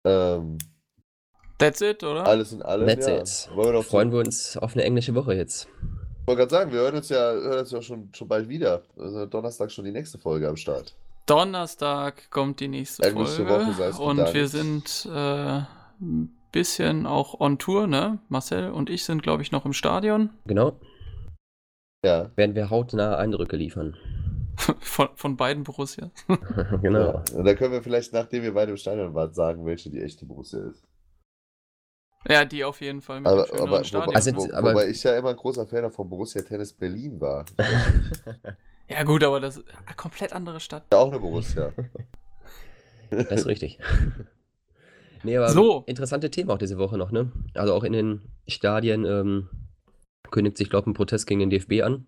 Ähm, 0.05 0.57
That's 1.57 1.81
it, 1.81 2.03
oder? 2.03 2.25
alles 2.25 2.51
in 2.51 2.61
allem, 2.61 2.87
That's 2.87 3.07
ja. 3.07 3.17
it. 3.19 3.49
Wir 3.55 3.83
Freuen 3.83 4.11
wir 4.11 4.19
uns 4.19 4.57
auf 4.57 4.73
eine 4.73 4.83
englische 4.83 5.15
Woche 5.15 5.33
jetzt. 5.33 5.67
Ich 6.21 6.27
wollte 6.27 6.39
gerade 6.39 6.51
sagen, 6.51 6.71
wir 6.71 6.79
hören 6.79 6.95
uns 6.95 7.09
ja, 7.09 7.17
hören 7.31 7.59
uns 7.59 7.71
ja 7.71 7.81
schon, 7.81 8.09
schon 8.13 8.27
bald 8.27 8.49
wieder. 8.49 8.81
Also 8.97 9.25
Donnerstag 9.25 9.71
schon 9.71 9.85
die 9.85 9.91
nächste 9.91 10.17
Folge 10.17 10.47
am 10.49 10.57
Start. 10.57 10.95
Donnerstag 11.27 12.29
kommt 12.29 12.59
die 12.59 12.67
nächste 12.67 13.03
Englische 13.03 13.45
Folge. 13.45 13.65
Woche, 13.67 13.73
sei 13.73 13.87
es 13.87 13.99
und 13.99 14.17
bedankt. 14.17 14.33
wir 14.35 14.47
sind 14.47 15.07
äh, 15.11 15.61
ein 16.01 16.35
bisschen 16.51 17.05
auch 17.07 17.39
on 17.39 17.57
Tour, 17.57 17.87
ne? 17.87 18.19
Marcel 18.29 18.71
und 18.71 18.89
ich 18.89 19.03
sind, 19.05 19.23
glaube 19.23 19.41
ich, 19.43 19.51
noch 19.51 19.65
im 19.65 19.73
Stadion. 19.73 20.29
Genau, 20.45 20.79
Ja. 22.03 22.29
werden 22.35 22.53
wir 22.55 22.69
hautnah 22.69 23.17
Eindrücke 23.17 23.55
liefern. 23.55 23.95
Von, 24.95 25.09
von 25.15 25.35
beiden 25.35 25.63
Borussia. 25.65 26.09
genau. 26.81 26.99
Ja. 26.99 27.23
Und 27.35 27.43
dann 27.43 27.55
können 27.57 27.73
wir 27.73 27.83
vielleicht, 27.83 28.13
nachdem 28.13 28.43
wir 28.43 28.53
beide 28.53 28.71
im 28.71 28.77
Stadion 28.77 29.13
waren, 29.13 29.33
sagen, 29.33 29.65
welche 29.65 29.89
die 29.89 30.01
echte 30.01 30.25
Borussia 30.25 30.59
ist. 30.69 30.87
Ja, 32.29 32.45
die 32.45 32.63
auf 32.63 32.79
jeden 32.79 33.01
Fall 33.01 33.19
mit 33.19 33.27
Aber, 33.27 33.41
aber, 33.61 33.83
Stadion. 33.83 34.07
wobei, 34.07 34.15
Also, 34.15 34.35
wo, 34.37 34.53
aber- 34.53 34.71
wobei 34.71 34.87
ich 34.89 35.03
ja 35.03 35.17
immer 35.17 35.31
ein 35.31 35.35
großer 35.35 35.67
Fan 35.67 35.91
von 35.91 36.09
Borussia 36.09 36.41
Tennis 36.43 36.71
Berlin 36.71 37.19
war. 37.19 37.43
ja, 38.87 39.03
gut, 39.03 39.21
aber 39.25 39.41
das 39.41 39.57
ist 39.57 39.65
eine 39.85 39.95
komplett 39.97 40.31
andere 40.31 40.61
Stadt. 40.61 40.85
Ja, 40.93 40.99
auch 40.99 41.11
eine 41.11 41.19
Borussia. 41.19 41.73
Das 43.11 43.41
ist 43.41 43.45
richtig. 43.45 43.77
nee, 45.23 45.37
aber 45.37 45.49
So. 45.49 45.83
interessante 45.85 46.31
Themen 46.31 46.49
auch 46.49 46.57
diese 46.57 46.77
Woche 46.79 46.97
noch, 46.97 47.11
ne? 47.11 47.31
Also 47.53 47.73
auch 47.73 47.83
in 47.83 47.93
den 47.93 48.21
Stadien 48.47 49.05
ähm, 49.05 49.49
kündigt 50.31 50.57
sich, 50.57 50.69
glaube 50.71 50.83
ich, 50.85 50.87
ein 50.87 50.93
Protest 50.95 51.27
gegen 51.27 51.39
den 51.41 51.49
DFB 51.51 51.83
an. 51.83 52.07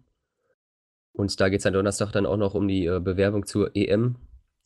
Und 1.18 1.40
da 1.42 1.50
geht 1.50 1.62
es 1.62 1.66
am 1.66 1.74
Donnerstag 1.74 2.12
dann 2.12 2.28
auch 2.28 2.38
noch 2.38 2.54
um 2.54 2.68
die 2.68 2.86
äh, 2.86 3.00
Bewerbung 3.00 3.46
zur 3.46 3.76
EM. 3.76 4.18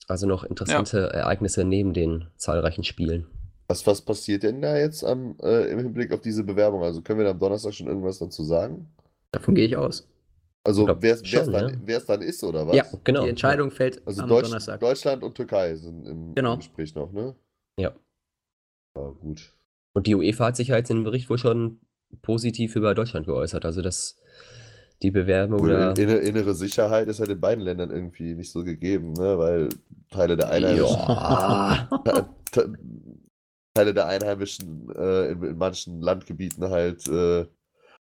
Also 0.07 0.28
noch 0.28 0.44
interessante 0.44 1.14
Ereignisse 1.14 1.64
neben 1.64 1.94
den 1.94 2.28
zahlreichen 2.36 2.84
Spielen. 2.84 3.28
Was, 3.69 3.88
was 3.88 4.02
passiert 4.02 4.44
denn 4.44 4.61
da 4.61 4.78
jetzt 4.78 5.03
am, 5.06 5.38
äh, 5.41 5.72
im 5.72 5.80
Hinblick 5.80 6.11
auf 6.11 6.19
diese 6.19 6.44
Bewerbung? 6.44 6.84
Also 6.84 7.02
können 7.02 7.19
wir 7.19 7.23
da 7.23 7.32
am 7.32 7.40
Donnerstag 7.40 7.73
schon 7.73 7.88
irgendwas 7.88 8.19
dazu 8.19 8.44
sagen? 8.44 8.88
Davon 9.32 9.56
gehe 9.56 9.65
ich 9.65 9.78
aus. 9.78 10.10
Also 10.64 10.88
wer 10.99 11.14
es 11.14 11.22
dann, 11.23 11.53
ja. 11.53 11.88
wer's 11.88 12.06
dann 12.06 12.22
ist, 12.22 12.44
oder 12.44 12.68
was? 12.68 12.76
Ja, 12.76 12.84
Genau. 13.06 13.23
Die 13.23 13.30
Entscheidung 13.30 13.72
fällt 13.72 14.06
Also 14.06 14.23
am 14.23 14.30
Deutsch, 14.30 14.48
Donnerstag. 14.48 14.80
Deutschland 14.82 15.23
und 15.23 15.36
Türkei 15.36 15.76
sind 15.76 16.06
im, 16.06 16.36
Genau. 16.36 16.53
im 16.53 16.60
Gespräch 16.60 16.94
noch, 16.95 17.14
ne? 17.14 17.34
Ja. 17.80 17.94
Ja, 18.95 19.10
gut. 19.22 19.53
Und 19.94 20.06
die 20.06 20.15
UEFA 20.15 20.48
hat 20.48 20.57
sich 20.57 20.68
ja 20.68 20.76
jetzt 20.76 20.91
in 20.91 20.98
dem 20.98 21.03
Bericht 21.06 21.30
wohl 21.30 21.38
schon 21.38 21.80
positiv 22.22 22.76
über 22.76 22.94
Deutschland 22.94 23.26
geäußert. 23.26 23.64
Also 23.64 23.82
dass 23.82 24.20
die 25.02 25.11
Bewerbung 25.11 25.68
da. 25.68 25.91
innere, 25.91 26.53
Sicherheit 26.53 27.07
ist 27.07 27.19
halt 27.19 27.30
in 27.30 27.40
beiden 27.40 27.64
Ländern 27.64 27.91
irgendwie 27.91 28.36
nicht 28.36 28.52
so 28.52 28.64
gegeben, 28.64 29.14
ne? 29.14 29.38
Weil 29.38 29.69
Teile 30.10 30.38
der 30.38 30.49
Einheimischen, 30.49 30.98
Ja. 31.07 31.90
Te- 32.52 32.73
Teile 33.73 33.94
der 33.94 34.07
Einheimischen 34.07 34.90
äh, 34.95 35.32
in, 35.32 35.44
in 35.44 35.57
manchen 35.57 36.02
Landgebieten 36.02 36.69
halt 36.69 37.07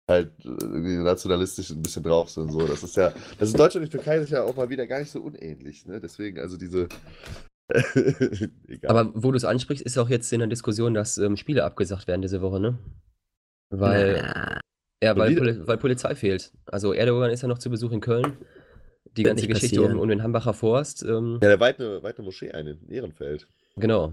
halt 0.08 0.32
äh, 0.44 0.48
irgendwie 0.48 0.96
nationalistisch 0.96 1.70
ein 1.70 1.82
bisschen 1.82 2.02
drauf 2.02 2.30
sind. 2.30 2.50
So. 2.50 2.66
Das 2.66 2.82
ist 2.82 2.96
ja, 2.96 3.12
das 3.38 3.50
ist 3.50 3.58
Deutschland 3.58 3.84
und 3.84 3.92
die 3.92 3.96
Türkei 3.96 4.20
sich 4.20 4.30
ja 4.30 4.42
auch 4.42 4.56
mal 4.56 4.70
wieder 4.70 4.86
gar 4.86 5.00
nicht 5.00 5.10
so 5.10 5.20
unähnlich, 5.20 5.84
ne? 5.86 6.00
Deswegen, 6.00 6.38
also 6.38 6.56
diese. 6.56 6.88
Aber 8.86 9.12
wo 9.14 9.30
du 9.30 9.36
es 9.36 9.44
ansprichst, 9.44 9.84
ist 9.84 9.98
auch 9.98 10.08
jetzt 10.08 10.32
in 10.32 10.38
der 10.38 10.48
Diskussion, 10.48 10.94
dass 10.94 11.18
ähm, 11.18 11.36
Spiele 11.36 11.64
abgesagt 11.64 12.06
werden 12.06 12.22
diese 12.22 12.40
Woche, 12.40 12.60
ne? 12.60 12.78
Weil, 13.70 14.22
Na, 14.22 14.60
ja, 15.02 15.16
weil, 15.16 15.34
Poli 15.36 15.66
weil 15.66 15.78
Polizei 15.78 16.14
fehlt. 16.14 16.52
Also 16.66 16.92
Erdogan 16.92 17.30
ist 17.30 17.42
ja 17.42 17.48
noch 17.48 17.58
zu 17.58 17.70
Besuch 17.70 17.92
in 17.92 18.00
Köln. 18.00 18.36
Die 19.16 19.22
ganze 19.22 19.48
Geschichte 19.48 19.82
um, 19.82 19.98
um 19.98 20.08
den 20.08 20.22
Hambacher 20.22 20.52
Forst. 20.54 21.02
Ähm, 21.02 21.38
ja, 21.42 21.48
der 21.48 21.60
weiht 21.60 21.80
eine, 21.80 22.00
eine 22.04 22.24
Moschee 22.24 22.52
ein 22.52 22.66
in 22.66 22.88
Ehrenfeld. 22.88 23.48
Genau. 23.76 24.12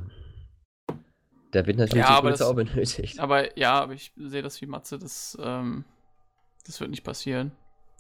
Da 1.51 1.65
wird 1.65 1.77
natürlich 1.77 2.03
Ja, 2.03 2.07
die 2.11 2.17
aber 2.17 2.21
Polizei 2.29 2.43
das- 2.43 2.47
auch 2.49 2.55
benötigt. 2.55 3.19
Aber 3.19 3.57
ja, 3.57 3.81
aber 3.81 3.93
ich 3.93 4.11
sehe 4.15 4.41
das 4.41 4.61
wie 4.61 4.65
Matze, 4.65 4.97
das, 4.97 5.37
ähm, 5.41 5.85
das 6.65 6.79
wird 6.79 6.89
nicht 6.91 7.03
passieren. 7.03 7.51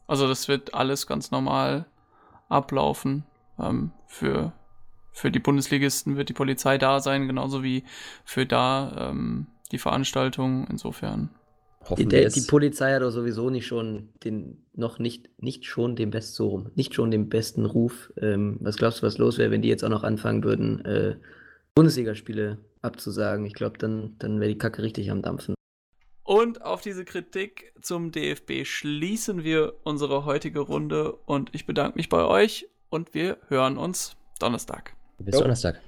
Also 0.07 0.27
das 0.27 0.47
wird 0.47 0.73
alles 0.73 1.07
ganz 1.07 1.31
normal 1.31 1.85
ablaufen. 2.49 3.23
Ähm, 3.59 3.91
für, 4.07 4.53
für 5.11 5.31
die 5.31 5.39
Bundesligisten 5.39 6.17
wird 6.17 6.29
die 6.29 6.33
Polizei 6.33 6.77
da 6.77 6.99
sein, 6.99 7.27
genauso 7.27 7.63
wie 7.63 7.83
für 8.23 8.45
da 8.45 9.09
ähm, 9.09 9.47
die 9.71 9.79
Veranstaltung. 9.79 10.67
Insofern. 10.69 11.29
Hoffen 11.89 12.09
die, 12.09 12.15
wir 12.15 12.21
der, 12.21 12.29
die 12.29 12.41
Polizei 12.41 12.93
hat 12.93 13.01
doch 13.01 13.11
sowieso 13.11 13.49
nicht 13.49 13.67
schon 13.67 14.09
den, 14.23 14.65
noch 14.73 14.97
nicht, 14.99 15.29
nicht 15.41 15.65
schon 15.65 15.95
den 15.95 16.09
besten, 16.09 16.35
so 16.35 16.47
rum, 16.47 16.71
nicht 16.75 16.93
schon 16.93 17.11
den 17.11 17.29
besten 17.29 17.65
Ruf. 17.65 18.11
Ähm, 18.19 18.57
was 18.59 18.77
glaubst 18.77 19.01
du, 19.01 19.05
was 19.05 19.17
los 19.17 19.37
wäre, 19.37 19.51
wenn 19.51 19.61
die 19.61 19.69
jetzt 19.69 19.83
auch 19.83 19.89
noch 19.89 20.03
anfangen 20.03 20.43
würden, 20.43 20.83
äh, 20.85 21.15
Bundesligaspiele 21.75 22.57
abzusagen? 22.81 23.45
Ich 23.45 23.53
glaube, 23.53 23.77
dann, 23.77 24.15
dann 24.19 24.39
wäre 24.39 24.49
die 24.49 24.57
Kacke 24.57 24.81
richtig 24.81 25.11
am 25.11 25.21
Dampfen. 25.21 25.53
Und 26.23 26.63
auf 26.63 26.81
diese 26.81 27.05
Kritik 27.05 27.71
zum 27.81 28.11
DFB 28.11 28.65
schließen 28.65 29.43
wir 29.43 29.75
unsere 29.83 30.25
heutige 30.25 30.61
Runde 30.61 31.13
und 31.13 31.51
ich 31.53 31.67
bedanke 31.67 31.97
mich 31.97 32.09
bei 32.09 32.25
euch 32.25 32.67
und 32.89 33.13
wir 33.13 33.37
hören 33.47 33.77
uns 33.77 34.15
Donnerstag. 34.39 34.95
Bis 35.19 35.35
Jo. 35.35 35.41
Donnerstag. 35.41 35.81